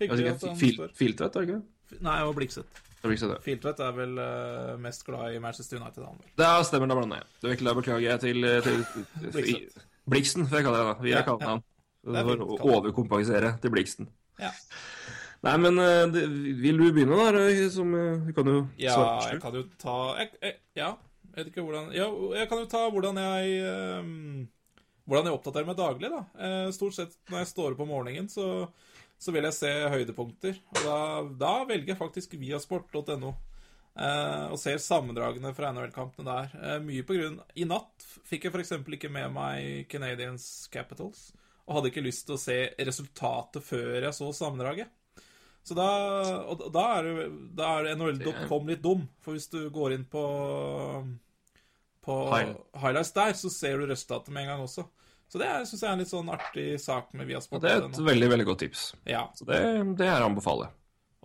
Hyggelig 0.00 0.30
at 0.34 0.46
han 0.48 0.56
fil, 0.58 0.78
filtvedt, 0.96 1.36
er 1.36 1.44
det 1.46 1.54
ikke? 1.54 2.00
Nei, 2.06 2.16
var 2.26 2.36
Blikseth. 2.38 2.86
Ikke. 3.00 3.36
Filtvedt 3.44 3.80
er 3.80 3.92
vel 3.96 4.18
eh, 4.20 4.74
mest 4.82 5.04
glad 5.06 5.32
i 5.34 5.38
Manchester 5.40 5.78
United, 5.80 6.04
han 6.04 6.18
vel. 6.20 6.32
Det 6.36 6.48
stemmer, 6.68 6.90
da 6.90 6.96
blander 6.98 7.22
jeg. 7.22 7.28
Det 7.44 7.56
der, 7.64 7.76
beklager 7.78 8.06
jeg 8.10 8.20
til, 8.20 8.48
til, 8.66 8.82
til 8.92 9.32
Bliksen. 9.36 9.84
Bliksen, 10.10 10.46
får 10.50 10.60
jeg 10.60 10.66
kalle 10.66 10.80
det. 10.82 10.88
da. 10.90 10.96
Vi 11.04 11.12
Ja, 11.14 11.20
har 11.22 11.28
kalt 11.30 11.44
ja. 11.46 11.54
han. 11.54 11.62
Det 12.00 12.16
er 12.16 12.28
For 12.28 12.42
å 12.44 12.58
overkompensere 12.76 13.54
til 13.60 13.72
Bliksen. 13.72 14.08
Ja. 14.40 14.50
Nei, 15.44 15.56
men 15.60 15.80
eh, 15.80 16.04
det, 16.12 16.26
vil 16.60 16.80
du 16.80 16.86
begynne, 16.92 17.16
da? 17.16 17.44
Som, 17.72 17.94
eh, 17.96 18.18
du 18.26 18.32
kan 18.36 18.48
jo 18.48 18.58
Ja, 18.80 18.96
svare 18.96 19.30
jeg 19.32 19.40
kan 19.42 19.56
jo 19.56 19.62
ta 19.80 19.96
jeg, 20.20 20.32
jeg, 20.42 20.56
Ja, 20.76 20.90
jeg 21.30 21.36
vet 21.38 21.52
ikke 21.52 21.64
hvordan 21.64 21.92
Ja, 21.96 22.08
jeg 22.36 22.48
kan 22.50 22.60
jo 22.60 22.68
ta 22.68 22.82
hvordan 22.92 23.20
jeg 23.20 23.54
ehm, 23.64 24.48
Hvordan 25.10 25.26
jeg 25.26 25.34
oppdaterer 25.40 25.66
meg 25.66 25.78
daglig, 25.78 26.08
da. 26.12 26.22
Eh, 26.38 26.68
stort 26.74 26.94
sett 26.94 27.16
når 27.32 27.42
jeg 27.42 27.50
står 27.50 27.74
opp 27.74 27.80
om 27.82 27.88
morgenen, 27.90 28.28
så, 28.30 28.44
så 29.18 29.34
vil 29.34 29.48
jeg 29.48 29.56
se 29.56 29.70
høydepunkter. 29.90 30.60
Og 30.70 30.82
da, 30.86 30.98
da 31.40 31.54
velger 31.66 31.96
jeg 31.96 31.98
faktisk 31.98 32.36
viasport.no. 32.38 33.32
Eh, 33.98 34.44
og 34.54 34.60
ser 34.62 34.78
sammendragene 34.78 35.50
fra 35.56 35.72
NHL-kampene 35.74 36.28
der. 36.28 36.54
Eh, 36.62 36.78
mye 36.86 37.02
på 37.06 37.16
grunn 37.18 37.40
I 37.58 37.66
natt 37.66 38.06
fikk 38.30 38.46
jeg 38.46 38.54
f.eks. 38.54 38.76
ikke 38.78 39.10
med 39.10 39.34
meg 39.34 39.90
Canadians 39.90 40.46
Capitals. 40.70 41.32
Og 41.66 41.80
hadde 41.80 41.90
ikke 41.90 42.06
lyst 42.06 42.28
til 42.28 42.38
å 42.38 42.40
se 42.40 42.60
resultatet 42.78 43.66
før 43.66 43.98
jeg 43.98 44.14
så 44.14 44.30
sammendraget. 44.34 44.94
Så 45.66 45.74
da, 45.76 45.88
og 46.48 46.62
da 46.72 46.84
er, 47.00 47.26
da 47.58 47.74
er 47.80 47.90
NHL.com 47.98 48.70
litt 48.70 48.80
dum, 48.82 49.02
for 49.20 49.36
hvis 49.36 49.50
du 49.52 49.58
går 49.74 49.98
inn 49.98 50.06
på 50.08 50.22
på 52.04 52.16
High- 52.32 52.56
highlights 52.82 53.12
der, 53.16 53.36
så 53.36 53.50
ser 53.52 53.78
du 53.78 53.86
resultatet 53.90 54.32
med 54.34 54.46
en 54.46 54.52
gang 54.54 54.64
også. 54.64 54.86
Så 55.30 55.38
det 55.38 55.48
syns 55.68 55.82
jeg 55.84 55.86
er 55.86 55.94
en 55.94 56.00
litt 56.02 56.10
sånn 56.10 56.30
artig 56.34 56.66
sak 56.82 57.12
med 57.14 57.28
Viasport. 57.28 57.62
det 57.62 57.70
er 57.70 57.84
et 57.86 58.00
veldig, 58.02 58.30
veldig 58.32 58.46
godt 58.48 58.62
tips. 58.64 58.86
Ja. 59.06 59.28
Så 59.38 59.46
det, 59.46 59.60
det 60.00 60.08
er 60.10 60.24
å 60.24 60.30
anbefale. 60.30 60.72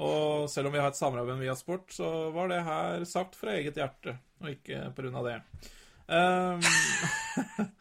Og 0.05 0.49
selv 0.51 0.69
om 0.69 0.75
vi 0.75 0.81
har 0.83 0.91
et 0.91 0.99
samarbeid 0.99 1.39
med 1.39 1.47
Viasport, 1.47 1.87
så 1.95 2.11
var 2.35 2.51
det 2.51 2.59
her 2.67 3.05
sagt 3.09 3.37
fra 3.39 3.55
eget 3.55 3.79
hjerte, 3.79 4.17
og 4.43 4.51
ikke 4.51 4.91
av 4.91 5.29
det. 5.29 5.39
Um, 6.05 6.61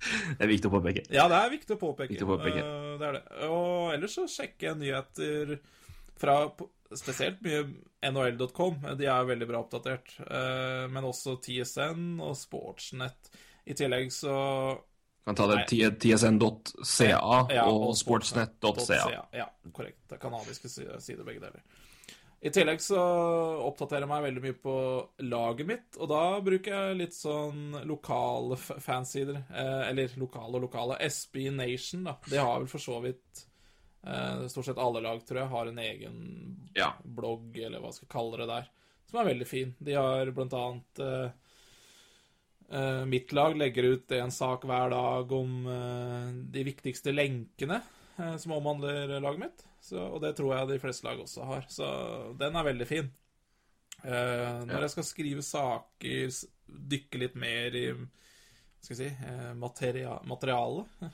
Det 0.00 0.46
er 0.46 0.48
viktig 0.48 0.70
å 0.70 0.72
påpeke. 0.72 1.02
ja, 1.12 1.26
det 1.28 1.36
er 1.36 1.50
viktig 1.52 1.74
å 1.76 1.80
påpeke. 1.80 2.14
Viktig 2.14 2.24
å 2.24 2.30
påpeke. 2.30 2.62
Uh, 2.64 2.92
det 3.00 3.08
er 3.08 3.16
det. 3.18 3.24
Og 3.52 3.90
ellers 3.92 4.14
så 4.16 4.24
sjekker 4.32 4.70
jeg 4.70 4.80
nyheter 4.80 5.58
fra 6.20 6.36
spesielt 6.98 7.42
mye 7.44 7.62
NHL.com. 8.10 8.80
De 8.98 9.06
er 9.06 9.28
veldig 9.28 9.48
bra 9.50 9.60
oppdatert. 9.62 10.14
Uh, 10.24 10.86
men 10.90 11.06
også 11.06 11.36
TSN 11.42 12.18
og 12.24 12.34
Sportsnett. 12.38 13.30
I 13.70 13.76
tillegg 13.78 14.10
så 14.14 14.34
Kan 15.26 15.36
ta 15.36 15.46
det 15.50 15.66
tsn.ca 16.00 17.36
Ja, 17.52 17.66
og 17.68 17.92
sportsnett.ca. 17.98 19.28
Ja, 19.36 19.46
korrekt. 19.70 20.02
Det 20.08 20.16
er 20.16 20.22
kanadiske 20.24 20.70
sider, 20.72 21.24
begge 21.26 21.44
deler. 21.44 21.62
I 22.40 22.48
tillegg 22.48 22.80
så 22.80 23.00
oppdaterer 23.66 24.06
jeg 24.06 24.08
meg 24.08 24.22
veldig 24.24 24.42
mye 24.46 24.56
på 24.62 24.74
laget 25.28 25.66
mitt, 25.68 25.98
og 26.00 26.08
da 26.08 26.22
bruker 26.40 26.72
jeg 26.72 26.96
litt 27.02 27.16
sånn 27.16 27.82
lokale 27.84 28.56
fansider. 28.56 29.42
Eh, 29.52 29.82
eller 29.90 30.14
lokale 30.16 30.56
og 30.56 30.64
lokale. 30.64 30.96
SB 31.04 31.50
Nation, 31.52 32.06
da. 32.08 32.16
Det 32.24 32.40
har 32.40 32.62
vel 32.62 32.70
for 32.72 32.80
så 32.80 32.96
vidt 33.04 33.44
eh, 33.44 33.49
Stort 34.48 34.64
sett 34.64 34.78
alle 34.80 35.00
lag, 35.04 35.18
tror 35.28 35.42
jeg, 35.42 35.48
har 35.52 35.66
en 35.68 35.78
egen 35.78 36.16
Ja. 36.74 36.92
blogg, 37.04 37.58
eller 37.58 37.80
hva 37.82 37.90
skal 37.92 38.06
jeg 38.06 38.12
kalle 38.14 38.38
det 38.40 38.46
der, 38.48 38.68
som 39.10 39.18
er 39.20 39.28
veldig 39.34 39.46
fin. 39.46 39.74
De 39.78 39.92
har 39.98 40.30
blant 40.32 40.54
annet 40.56 41.02
eh, 41.04 41.30
eh, 42.70 43.04
Mitt 43.10 43.32
lag 43.36 43.56
legger 43.58 43.84
ut 43.92 44.12
en 44.16 44.30
sak 44.32 44.64
hver 44.64 44.90
dag 44.94 45.32
om 45.36 45.66
eh, 45.66 46.30
de 46.54 46.64
viktigste 46.70 47.12
lenkene 47.12 47.82
eh, 48.18 48.36
som 48.40 48.52
omhandler 48.56 49.18
laget 49.20 49.44
mitt. 49.44 49.66
Så, 49.80 50.00
og 50.00 50.20
det 50.24 50.34
tror 50.36 50.54
jeg 50.56 50.68
de 50.74 50.78
fleste 50.82 51.06
lag 51.06 51.20
også 51.22 51.44
har. 51.48 51.66
Så 51.72 51.86
den 52.40 52.56
er 52.56 52.66
veldig 52.70 52.86
fin. 52.88 53.10
Eh, 54.04 54.64
når 54.68 54.86
jeg 54.86 54.94
skal 54.94 55.08
skrive 55.08 55.44
saker, 55.44 56.32
dykke 56.94 57.20
litt 57.20 57.36
mer 57.40 57.76
i 57.76 57.86
hva 57.92 58.06
skal 58.80 58.96
jeg 58.96 59.10
si, 59.10 59.26
eh, 59.28 59.50
materia 59.60 60.14
materialet 60.24 61.10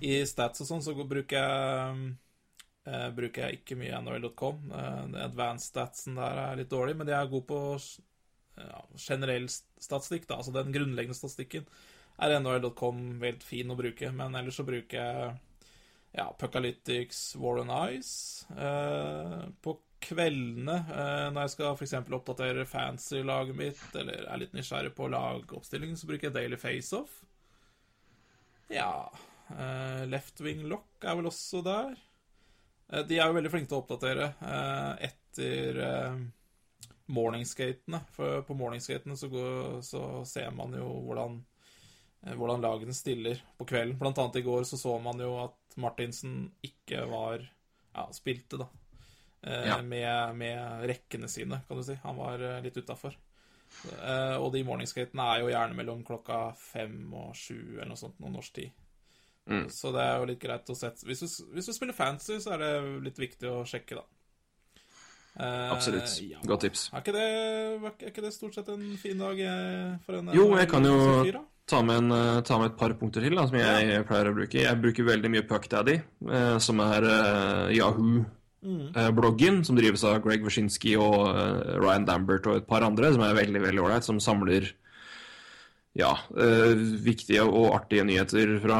i 0.00 0.20
stats 0.28 0.62
og 0.64 0.68
sånn, 0.70 0.82
så 0.84 0.94
bruker 0.96 1.36
jeg 1.38 2.10
eh, 2.88 3.08
bruker 3.16 3.46
jeg 3.46 3.60
ikke 3.60 3.78
mye 3.80 3.98
NHL.com. 4.00 4.70
Eh, 4.72 5.18
advanced 5.24 5.70
statsen 5.72 6.18
der 6.20 6.40
er 6.46 6.60
litt 6.60 6.72
dårlig, 6.72 6.96
men 7.00 7.10
jeg 7.12 7.18
er 7.20 7.32
god 7.32 7.46
på 7.50 7.60
ja, 8.60 8.82
generell 9.00 9.48
st- 9.50 9.68
statistikk, 9.82 10.26
da. 10.30 10.40
Altså 10.40 10.54
den 10.56 10.72
grunnleggende 10.74 11.18
statistikken 11.18 11.68
er 12.20 12.36
NHL.com 12.38 13.04
helt 13.22 13.44
fin 13.46 13.72
å 13.72 13.78
bruke, 13.78 14.10
men 14.12 14.36
ellers 14.36 14.58
så 14.60 14.66
bruker 14.68 14.98
jeg 15.00 15.30
ja, 16.16 16.26
Pucalytics, 16.38 17.36
War 17.38 17.60
on 17.62 17.70
Ice. 17.94 18.46
Eh, 18.56 19.46
på 19.62 19.76
kveldene, 20.02 20.76
eh, 20.90 21.26
når 21.34 21.44
jeg 21.46 21.54
skal 21.54 21.74
f.eks. 21.76 21.94
oppdatere 22.16 22.64
fancy-laget 22.68 23.56
mitt, 23.58 23.82
eller 24.00 24.24
er 24.26 24.40
litt 24.42 24.56
nysgjerrig 24.56 24.94
på 24.96 25.10
lagoppstillingen, 25.12 25.98
så 26.00 26.08
bruker 26.10 26.30
jeg 26.30 26.38
Daily 26.38 26.58
Faceoff. 26.60 27.20
Ja 28.70 29.10
eh, 29.58 30.02
Left 30.10 30.40
Wing 30.44 30.64
Lock 30.68 31.04
er 31.04 31.16
vel 31.18 31.28
også 31.30 31.62
der. 31.66 31.94
Uh, 32.90 33.02
de 33.06 33.18
er 33.18 33.28
jo 33.28 33.36
veldig 33.36 33.52
flinke 33.52 33.70
til 33.70 33.78
å 33.78 33.84
oppdatere 33.84 34.32
uh, 34.42 34.94
etter 35.06 35.78
morningskatene. 37.10 38.02
For 38.14 38.42
på 38.46 38.56
morningskatene 38.58 39.16
så, 39.18 39.30
går, 39.30 39.80
så 39.86 40.02
ser 40.26 40.50
man 40.54 40.74
jo 40.74 40.88
hvordan, 41.06 41.38
hvordan 42.34 42.62
lagene 42.62 42.94
stiller 42.94 43.38
på 43.58 43.66
kvelden. 43.70 43.96
Blant 43.98 44.18
annet 44.18 44.40
i 44.40 44.44
går 44.46 44.66
så 44.66 44.78
så 44.78 44.96
man 45.02 45.22
jo 45.22 45.36
at 45.42 45.78
Martinsen 45.80 46.44
ikke 46.66 47.06
var 47.10 47.46
Ja, 47.94 48.04
spilte, 48.14 48.58
da. 48.60 48.68
Ja. 49.40 49.78
med, 49.82 50.36
med 50.36 50.84
rekkene 50.90 51.30
sine, 51.30 51.62
kan 51.66 51.78
du 51.78 51.82
si. 51.86 51.96
Han 52.02 52.18
var 52.18 52.42
litt 52.62 52.76
utafor. 52.78 53.16
Og 54.38 54.50
de 54.54 54.62
morningskatene 54.66 55.26
er 55.32 55.42
jo 55.42 55.50
gjerne 55.50 55.78
mellom 55.78 56.04
klokka 56.06 56.42
fem 56.58 57.08
og 57.14 57.32
sju 57.38 57.56
eller 57.56 57.90
noe 57.94 58.02
sånt, 58.02 58.18
noen 58.22 58.38
norsk 58.38 58.58
tid. 58.60 58.74
Mm. 59.48 59.66
Så 59.72 59.90
det 59.94 60.02
er 60.04 60.18
jo 60.20 60.26
litt 60.30 60.42
greit 60.42 60.68
å 60.70 60.76
sette 60.78 61.06
hvis 61.08 61.22
du, 61.24 61.28
hvis 61.56 61.70
du 61.70 61.74
spiller 61.74 61.96
fancy, 61.96 62.36
så 62.42 62.54
er 62.54 62.64
det 62.64 62.72
litt 63.06 63.18
viktig 63.18 63.48
å 63.50 63.62
sjekke, 63.68 64.00
da. 64.00 64.04
Eh, 65.40 65.72
Absolutt. 65.72 66.10
ja. 66.26 66.40
Godt 66.44 66.66
tips. 66.66 66.88
Er 66.92 67.04
ikke, 67.04 67.14
det, 67.14 67.26
er 67.88 68.10
ikke 68.10 68.24
det 68.24 68.32
stort 68.34 68.56
sett 68.58 68.68
en 68.72 68.82
fin 69.00 69.20
dag 69.20 69.38
eh, 69.40 69.94
for 70.04 70.18
en 70.18 70.32
Jo, 70.36 70.50
jeg 70.58 70.68
kan 70.70 70.84
jo 70.84 70.96
ta 71.70 71.80
med, 71.86 72.02
en, 72.02 72.10
eh, 72.16 72.40
ta 72.46 72.58
med 72.58 72.72
et 72.72 72.78
par 72.80 72.94
punkter 72.98 73.24
til 73.24 73.38
da, 73.38 73.46
som 73.48 73.56
jeg 73.60 74.02
pleier 74.08 74.32
å 74.32 74.36
bruke. 74.36 74.64
Jeg 74.64 74.80
bruker 74.82 75.06
veldig 75.06 75.32
mye 75.32 75.46
PuckDaddy, 75.48 75.96
eh, 76.26 76.58
som 76.62 76.82
er 76.84 77.06
eh, 77.06 77.72
Yahoo-bloggen, 77.78 79.62
som 79.66 79.78
drives 79.78 80.04
av 80.08 80.18
Greg 80.24 80.44
Wyszynski 80.44 80.96
og 81.00 81.30
eh, 81.30 81.76
Ryan 81.78 82.08
Dambert 82.08 82.50
og 82.50 82.60
et 82.60 82.68
par 82.68 82.84
andre, 82.86 83.14
som 83.14 83.24
er 83.24 83.38
veldig 83.38 83.64
veldig 83.68 83.84
ålreit, 83.86 84.06
som 84.06 84.20
samler 84.22 84.72
ja, 85.98 86.12
eh, 86.38 86.78
viktige 87.02 87.42
og 87.42 87.72
artige 87.74 88.04
nyheter 88.06 88.52
fra 88.62 88.78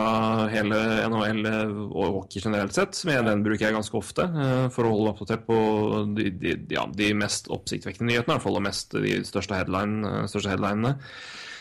hele 0.53 0.79
NHL 1.11 1.43
og 1.51 2.21
hockey 2.21 2.43
generelt 2.45 2.77
sett. 2.77 2.95
Men 3.09 3.27
den 3.27 3.45
bruker 3.47 3.67
jeg 3.67 3.75
ganske 3.75 3.99
ofte 3.99 4.29
eh, 4.31 4.67
for 4.71 4.87
å 4.87 4.95
holde 4.95 5.15
oppdatert 5.17 5.47
på 5.49 5.59
de, 6.15 6.31
de, 6.31 6.57
ja, 6.71 6.87
de 6.87 7.13
mest 7.19 7.51
oppsiktsvekkende 7.51 8.13
nyhetene, 8.13 8.31
i 8.31 8.37
hvert 8.37 8.47
fall 8.47 8.63
mest 8.63 8.95
de 8.95 9.21
største, 9.27 9.59
headline, 9.59 10.05
eh, 10.07 10.27
største 10.31 10.53
headlinene. 10.53 10.99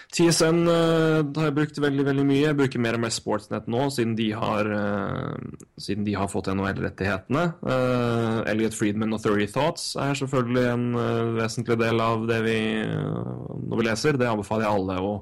TSN 0.09 0.63
eh, 0.65 1.17
har 1.37 1.49
jeg 1.49 1.55
brukt 1.57 1.81
veldig 1.81 2.05
veldig 2.07 2.25
mye. 2.29 2.45
Jeg 2.47 2.57
bruker 2.57 2.81
mer 2.81 2.97
og 2.97 3.03
mer 3.03 3.13
Sportsnet 3.13 3.67
nå, 3.69 3.87
siden 3.93 4.13
de 4.17 4.29
har, 4.37 4.69
eh, 4.73 5.57
siden 5.81 6.05
de 6.05 6.15
har 6.17 6.29
fått 6.29 6.49
NHL-rettighetene. 6.53 7.43
Uh, 7.65 8.45
Elliot 8.49 8.77
Friedman 8.77 9.13
og 9.17 9.21
30 9.25 9.49
Thoughts 9.53 9.91
er 10.01 10.17
selvfølgelig 10.17 10.65
en 10.71 10.87
vesentlig 11.37 11.77
del 11.81 12.01
av 12.05 12.25
det 12.29 12.39
vi 12.45 12.57
når 12.85 13.81
vi 13.81 13.89
leser. 13.89 14.17
Det 14.17 14.29
anbefaler 14.29 14.65
jeg 14.69 14.77
alle 14.77 15.01
å. 15.01 15.13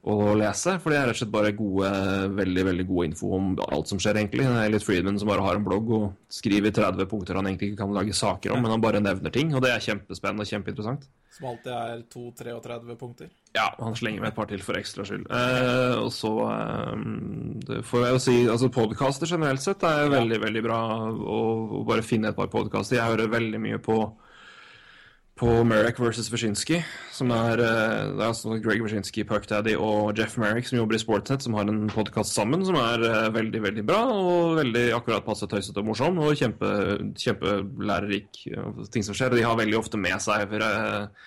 Å 0.00 0.32
lese, 0.32 0.78
for 0.80 0.92
det 0.92 0.96
er 0.96 1.10
rett 1.10 1.18
og 1.18 1.20
slett 1.20 1.32
bare 1.34 1.52
gode, 1.52 1.88
veldig 2.32 2.62
veldig 2.70 2.84
gode 2.88 3.08
info 3.10 3.34
om 3.36 3.50
alt 3.66 3.90
som 3.90 3.98
skjer, 4.00 4.16
egentlig. 4.16 4.46
Det 4.48 4.62
er 4.62 4.72
litt 4.72 4.84
Friedman 4.86 5.18
som 5.20 5.28
bare 5.28 5.44
har 5.44 5.58
en 5.58 5.66
blogg 5.66 5.90
og 5.92 6.06
skriver 6.32 6.72
30 6.72 7.08
punkter 7.10 7.36
han 7.36 7.50
egentlig 7.50 7.72
ikke 7.72 7.82
kan 7.82 7.92
lage 7.92 8.16
saker 8.16 8.54
om, 8.54 8.62
men 8.64 8.72
han 8.72 8.84
bare 8.84 9.02
nevner 9.04 9.34
ting, 9.34 9.52
og 9.52 9.60
det 9.64 9.74
er 9.74 9.84
kjempespennende 9.84 10.46
og 10.46 10.52
kjempeinteressant. 10.54 11.04
Som 11.36 11.50
alltid 11.52 11.72
er 11.74 12.00
2-33 12.14 12.96
punkter. 13.00 13.28
Ja, 13.54 13.66
han 13.76 13.98
slenger 13.98 14.24
med 14.24 14.32
et 14.32 14.38
par 14.38 14.48
til 14.48 14.64
for 14.64 14.80
ekstra 14.80 15.04
skyld. 15.04 15.28
Eh, 15.28 16.00
og 16.00 16.08
så 16.16 16.32
eh, 16.48 17.04
det 17.68 17.82
får 17.86 18.06
jeg 18.06 18.16
jo 18.16 18.24
si 18.24 18.38
Altså, 18.50 18.72
podkaster 18.72 19.28
generelt 19.28 19.62
sett 19.62 19.84
er 19.86 20.08
veldig, 20.10 20.40
veldig 20.42 20.64
bra 20.64 20.80
å 21.12 21.84
bare 21.86 22.06
finne 22.06 22.32
et 22.32 22.40
par 22.40 22.48
podkaster. 22.52 22.96
Jeg 22.98 23.12
hører 23.12 23.32
veldig 23.36 23.62
mye 23.62 23.84
på 23.84 24.00
på 25.40 25.64
Merrick 25.64 25.98
versus 26.00 26.28
Wyszynski, 26.28 26.82
som 27.16 27.30
er 27.32 27.60
eh, 27.64 28.10
Det 28.12 28.20
er 28.20 28.26
altså 28.26 28.58
Greg 28.60 28.82
Wyszynski, 28.84 29.24
Puck 29.24 29.48
Daddy 29.48 29.72
og 29.80 30.18
Jeff 30.18 30.36
Merrick 30.36 30.68
som 30.68 30.76
jobber 30.76 30.98
i 30.98 31.00
Sportsnet, 31.00 31.42
som 31.42 31.56
har 31.56 31.68
en 31.70 31.88
podkast 31.88 32.36
sammen 32.36 32.64
som 32.66 32.76
er 32.76 33.04
eh, 33.08 33.28
veldig, 33.32 33.62
veldig 33.64 33.84
bra 33.88 34.02
og 34.12 34.58
veldig 34.60 34.84
akkurat 34.98 35.24
passe 35.24 35.48
tøysete 35.48 35.80
og 35.80 35.88
morsom 35.88 36.20
og 36.20 36.36
kjempe, 36.36 36.70
kjempelærerik 37.16 38.42
eh, 38.52 38.84
ting 38.92 39.06
som 39.06 39.16
skjer. 39.16 39.32
Og 39.32 39.40
de 39.40 39.46
har 39.48 39.60
veldig 39.62 39.80
ofte 39.80 40.00
med 40.02 40.20
seg 40.20 40.52
eh, 40.60 41.26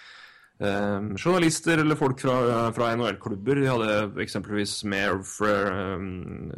eh, 0.61 1.09
journalister 1.18 1.82
eller 1.82 1.97
folk 1.97 2.22
fra, 2.22 2.38
fra 2.78 2.93
NHL-klubber. 2.93 3.64
De 3.64 3.72
hadde 3.72 4.26
eksempelvis 4.28 4.76
med 4.93 5.26
for, 5.26 5.74
um, 5.97 6.51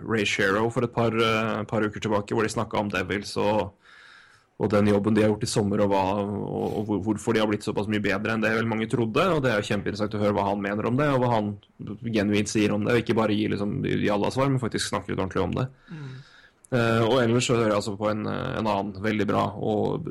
Ray 0.00 0.24
Shero 0.24 0.70
for 0.72 0.88
et 0.88 0.96
par, 0.96 1.12
par 1.68 1.84
uker 1.84 2.08
tilbake, 2.08 2.32
hvor 2.32 2.48
de 2.48 2.56
snakka 2.56 2.80
om 2.80 2.94
Devils 2.94 3.36
og, 3.36 3.76
og 4.58 4.70
den 4.72 4.86
jobben 4.88 5.12
de 5.14 5.20
har 5.20 5.28
gjort 5.34 5.42
i 5.44 5.48
sommer, 5.52 5.82
og, 5.84 5.90
hva, 5.92 6.02
og, 6.24 6.76
og 6.80 7.02
hvorfor 7.04 7.34
de 7.36 7.42
har 7.42 7.48
blitt 7.50 7.66
såpass 7.66 7.90
mye 7.92 8.00
bedre 8.00 8.32
enn 8.32 8.40
det 8.40 8.54
vel 8.56 8.68
mange 8.70 8.86
trodde. 8.88 9.20
og 9.34 9.42
Det 9.44 9.50
er 9.52 9.58
jo 9.60 9.66
kjempeinteressant 9.68 10.14
å 10.16 10.22
høre 10.22 10.32
hva 10.38 10.46
han 10.48 10.62
mener 10.64 10.88
om 10.88 10.96
det, 10.96 11.08
og 11.12 11.20
hva 11.20 11.32
han 11.34 11.50
genuint 12.14 12.48
sier 12.48 12.72
om 12.72 12.86
det. 12.86 12.94
og 12.94 13.02
Ikke 13.02 13.18
bare 13.18 13.36
gi 13.36 13.50
liksom, 13.52 13.74
alle 13.84 14.30
svar, 14.32 14.48
men 14.48 14.62
faktisk 14.62 14.88
snakke 14.88 15.12
litt 15.12 15.20
ordentlig 15.20 15.44
om 15.44 15.52
det. 15.58 15.66
Eh, 16.72 17.02
og 17.04 17.20
ellers 17.22 17.46
så 17.46 17.54
hører 17.54 17.68
jeg 17.74 17.76
altså 17.82 17.92
på 18.00 18.08
en, 18.10 18.24
en 18.26 18.66
annen 18.66 18.96
veldig 19.04 19.26
bra 19.28 19.44
og 19.54 20.08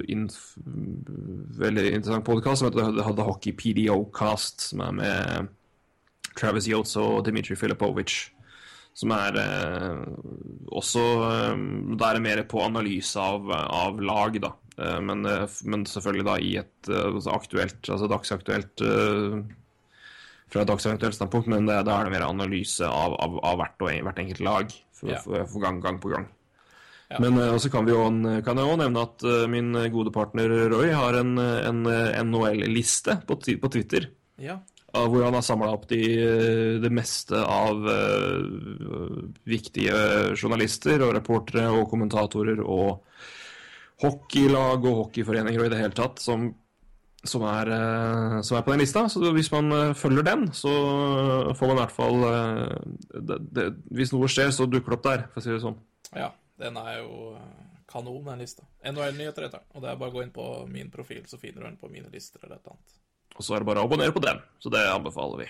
veldig 1.59 1.87
interessant 1.97 2.25
podkast 2.29 2.61
som 2.61 2.69
heter 2.69 2.93
The- 3.17 3.25
Hockey 3.27 3.51
PDO 3.57 3.97
Cast, 4.15 4.69
som 4.69 4.85
er 4.85 4.93
med 5.01 5.49
Travis 6.35 6.67
Yates 6.69 6.95
og 7.01 7.25
Dmitrij 7.27 7.57
Filipovic. 7.59 8.15
Som 8.95 9.11
er 9.11 9.35
eh, 9.41 10.03
også 10.71 11.01
eh, 11.27 11.63
Da 11.99 12.13
er 12.13 12.21
mer 12.23 12.43
på 12.47 12.61
analyse 12.63 13.19
av, 13.19 13.49
av 13.51 13.99
lag, 13.99 14.37
da. 14.39 14.53
Eh, 14.79 14.99
men, 15.03 15.25
eh, 15.27 15.45
men 15.67 15.85
selvfølgelig 15.87 16.27
da 16.27 16.37
i 16.39 16.53
et 16.61 16.89
eh, 16.91 17.09
altså 17.11 17.35
aktuelt, 17.35 17.79
altså 17.91 18.09
dagsaktuelt 18.11 18.83
Fra 20.51 20.61
et 20.61 20.69
dagsaktuelt 20.69 21.15
standpunkt, 21.17 21.49
men 21.51 21.67
da 21.67 21.79
er 21.81 22.07
det 22.07 22.13
mer 22.13 22.27
analyse 22.27 22.87
av, 22.87 23.15
av, 23.19 23.37
av 23.43 23.59
hvert, 23.61 23.77
og 23.81 24.07
hvert 24.07 24.19
enkelt 24.23 24.43
lag 24.45 24.73
for, 24.95 25.11
Ja. 25.11 25.19
for, 25.23 25.43
for 25.51 25.63
gang, 25.63 25.79
gang 25.83 25.99
på 25.99 26.11
gang. 26.13 26.27
Ja. 27.09 27.19
Men 27.21 27.37
også 27.37 27.69
kan, 27.73 27.87
jo, 27.89 28.03
kan 28.45 28.57
jeg 28.57 28.69
òg 28.69 28.79
nevne 28.81 29.01
at 29.05 29.25
min 29.51 29.75
gode 29.93 30.13
partner 30.13 30.49
Roy 30.71 30.89
har 30.95 31.17
en, 31.19 31.35
en, 31.37 31.81
en 31.89 32.31
NHL-liste 32.31 33.19
på, 33.27 33.37
på 33.37 33.71
Twitter. 33.73 34.07
Ja. 34.41 34.59
Hvor 34.95 35.25
han 35.25 35.35
har 35.37 35.45
samla 35.45 35.71
opp 35.75 35.87
de, 35.89 36.01
det 36.81 36.91
meste 36.93 37.39
av 37.39 37.81
uh, 37.85 39.23
viktige 39.47 39.95
journalister 40.35 41.03
og 41.05 41.15
reportere 41.17 41.71
og 41.73 41.89
kommentatorer 41.91 42.61
og 42.63 43.01
hockeylag 44.03 44.85
og 44.85 45.01
hockeyforeninger 45.05 45.61
og 45.61 45.67
i 45.67 45.73
det 45.73 45.81
hele 45.81 45.95
tatt 45.95 46.19
som, 46.23 46.47
som, 47.23 47.45
er, 47.49 47.71
uh, 47.73 48.39
som 48.45 48.59
er 48.59 48.65
på 48.65 48.75
den 48.75 48.83
lista. 48.85 49.05
Så 49.11 49.33
hvis 49.35 49.51
man 49.53 49.71
uh, 49.73 49.93
følger 49.97 50.27
den, 50.27 50.47
så 50.55 50.73
får 51.57 51.71
man 51.71 51.77
i 51.77 51.83
hvert 51.83 51.99
fall 51.99 52.25
det, 53.15 53.39
det, 53.51 53.69
Hvis 53.95 54.15
noe 54.15 54.31
skjer, 54.31 54.55
så 54.55 54.69
dukker 54.69 54.95
det 54.95 54.99
opp 54.99 55.07
der, 55.11 55.29
for 55.33 55.43
å 55.43 55.45
si 55.45 55.55
det 55.55 55.61
sånn. 55.65 55.79
ja. 56.15 56.31
Den 56.55 56.77
er 56.79 57.01
jo 57.01 57.33
kanon, 57.91 58.21
den 58.23 58.39
lista. 58.39 58.63
NHL-nyheter 58.79 59.43
heter 59.43 59.59
den. 59.59 59.71
Og 59.75 59.83
det 59.83 59.89
er 59.91 59.97
bare 59.99 60.13
å 60.13 60.15
gå 60.15 60.21
inn 60.23 60.31
på 60.35 60.45
min 60.71 60.91
profil, 60.93 61.25
så 61.27 61.39
finner 61.41 61.63
du 61.63 61.67
den 61.67 61.81
på 61.81 61.89
mine 61.91 62.07
lister 62.13 62.43
eller 62.43 62.55
et 62.55 62.63
eller 62.63 62.77
annet. 62.77 62.95
Og 63.35 63.43
så 63.43 63.55
er 63.55 63.63
det 63.63 63.67
bare 63.67 63.83
å 63.83 63.87
abonnere 63.89 64.13
på 64.15 64.21
den. 64.23 64.39
Så 64.63 64.71
det 64.73 64.81
anbefaler 64.87 65.43
vi. 65.43 65.49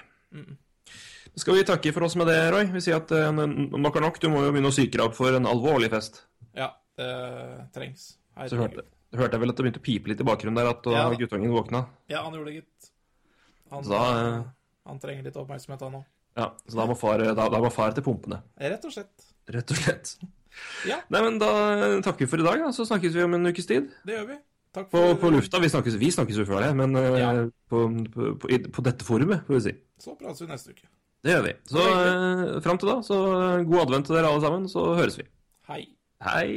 Skal 1.36 1.58
vi 1.60 1.66
takke 1.68 1.92
for 1.94 2.08
oss 2.08 2.16
med 2.20 2.30
det, 2.32 2.38
Roy? 2.54 2.66
Vi 2.74 2.82
sier 2.84 2.98
at 2.98 3.12
uh, 3.12 3.30
nok 3.36 3.98
er 4.00 4.06
nok. 4.06 4.20
Du 4.24 4.30
må 4.32 4.42
jo 4.46 4.54
begynne 4.56 4.72
å 4.72 4.76
psyke 4.76 4.96
deg 4.98 5.06
opp 5.06 5.18
for 5.18 5.36
en 5.36 5.48
alvorlig 5.50 5.90
fest. 5.94 6.24
Ja, 6.56 6.72
det 6.98 7.10
trengs. 7.76 8.14
Så 8.48 8.58
hørte, 8.60 8.86
hørte 9.16 9.36
jeg 9.38 9.44
vel 9.44 9.52
at 9.54 9.60
det 9.60 9.66
begynte 9.66 9.82
å 9.82 9.86
pipe 9.86 10.12
litt 10.12 10.24
i 10.24 10.28
bakgrunnen 10.28 10.58
der, 10.60 10.72
at 10.72 10.88
Ja. 10.92 11.10
guttungen 11.20 11.52
våkna. 11.54 11.86
Ja, 12.12 12.24
han 12.24 12.34
gjorde 12.34 12.52
det, 12.52 12.62
gitt. 12.64 12.90
Han, 13.72 13.84
Så 13.84 13.92
da, 13.92 14.02
uh, 14.16 14.44
han 14.88 15.00
trenger 15.04 15.28
litt 15.28 15.38
oppmerksomhet, 15.42 15.82
han 15.82 16.00
òg. 16.02 16.06
Ja, 16.36 16.50
så 16.68 16.76
da 16.82 16.86
må 16.88 16.98
far, 17.00 17.20
da, 17.20 17.34
da 17.50 17.60
må 17.64 17.72
far 17.72 17.94
til 17.96 18.04
pumpene. 18.04 18.42
Rett 18.60 18.84
og 18.88 18.92
slett. 18.96 19.30
Rett 19.52 19.72
og 19.72 19.78
slett. 19.80 20.16
Ja. 20.88 21.02
Nei, 21.12 21.22
men 21.22 21.40
da 21.40 21.52
takker 22.04 22.26
vi 22.26 22.32
for 22.32 22.40
i 22.40 22.48
dag, 22.48 22.60
da. 22.64 22.72
Så 22.76 22.86
snakkes 22.88 23.16
vi 23.16 23.24
om 23.24 23.34
en 23.38 23.48
ukes 23.52 23.68
tid. 23.68 23.88
Det 24.08 24.16
gjør 24.16 24.28
vi. 24.34 24.38
Takk 24.76 24.90
På, 24.92 25.00
for 25.00 25.20
på 25.24 25.32
lufta. 25.38 25.62
Vi 25.64 25.70
snakkes, 25.72 25.96
vi 26.02 26.12
snakkes 26.12 26.40
jo 26.42 26.46
før 26.50 26.66
det, 26.66 26.72
men 26.76 26.96
uh, 27.00 27.16
Ja. 27.20 27.30
på, 27.72 27.86
på, 28.14 28.32
på, 28.44 28.50
på 28.76 28.84
dette 28.86 29.08
forumet, 29.08 29.46
får 29.48 29.58
vi 29.58 29.62
si. 29.70 29.76
Så 30.04 30.16
prates 30.20 30.44
vi 30.44 30.50
neste 30.52 30.76
uke. 30.76 30.90
Det 31.26 31.32
gjør 31.34 31.46
vi. 31.48 31.54
Så 31.72 31.84
uh, 31.90 32.58
fram 32.66 32.78
til 32.82 32.92
da, 32.92 32.98
så 33.08 33.20
uh, 33.32 33.64
god 33.66 33.86
advent 33.88 34.10
til 34.10 34.18
dere 34.20 34.30
alle 34.34 34.44
sammen, 34.44 34.68
så 34.70 34.84
høres 35.00 35.16
vi. 35.22 35.26
Hei. 35.72 35.82
Hei. 36.28 36.50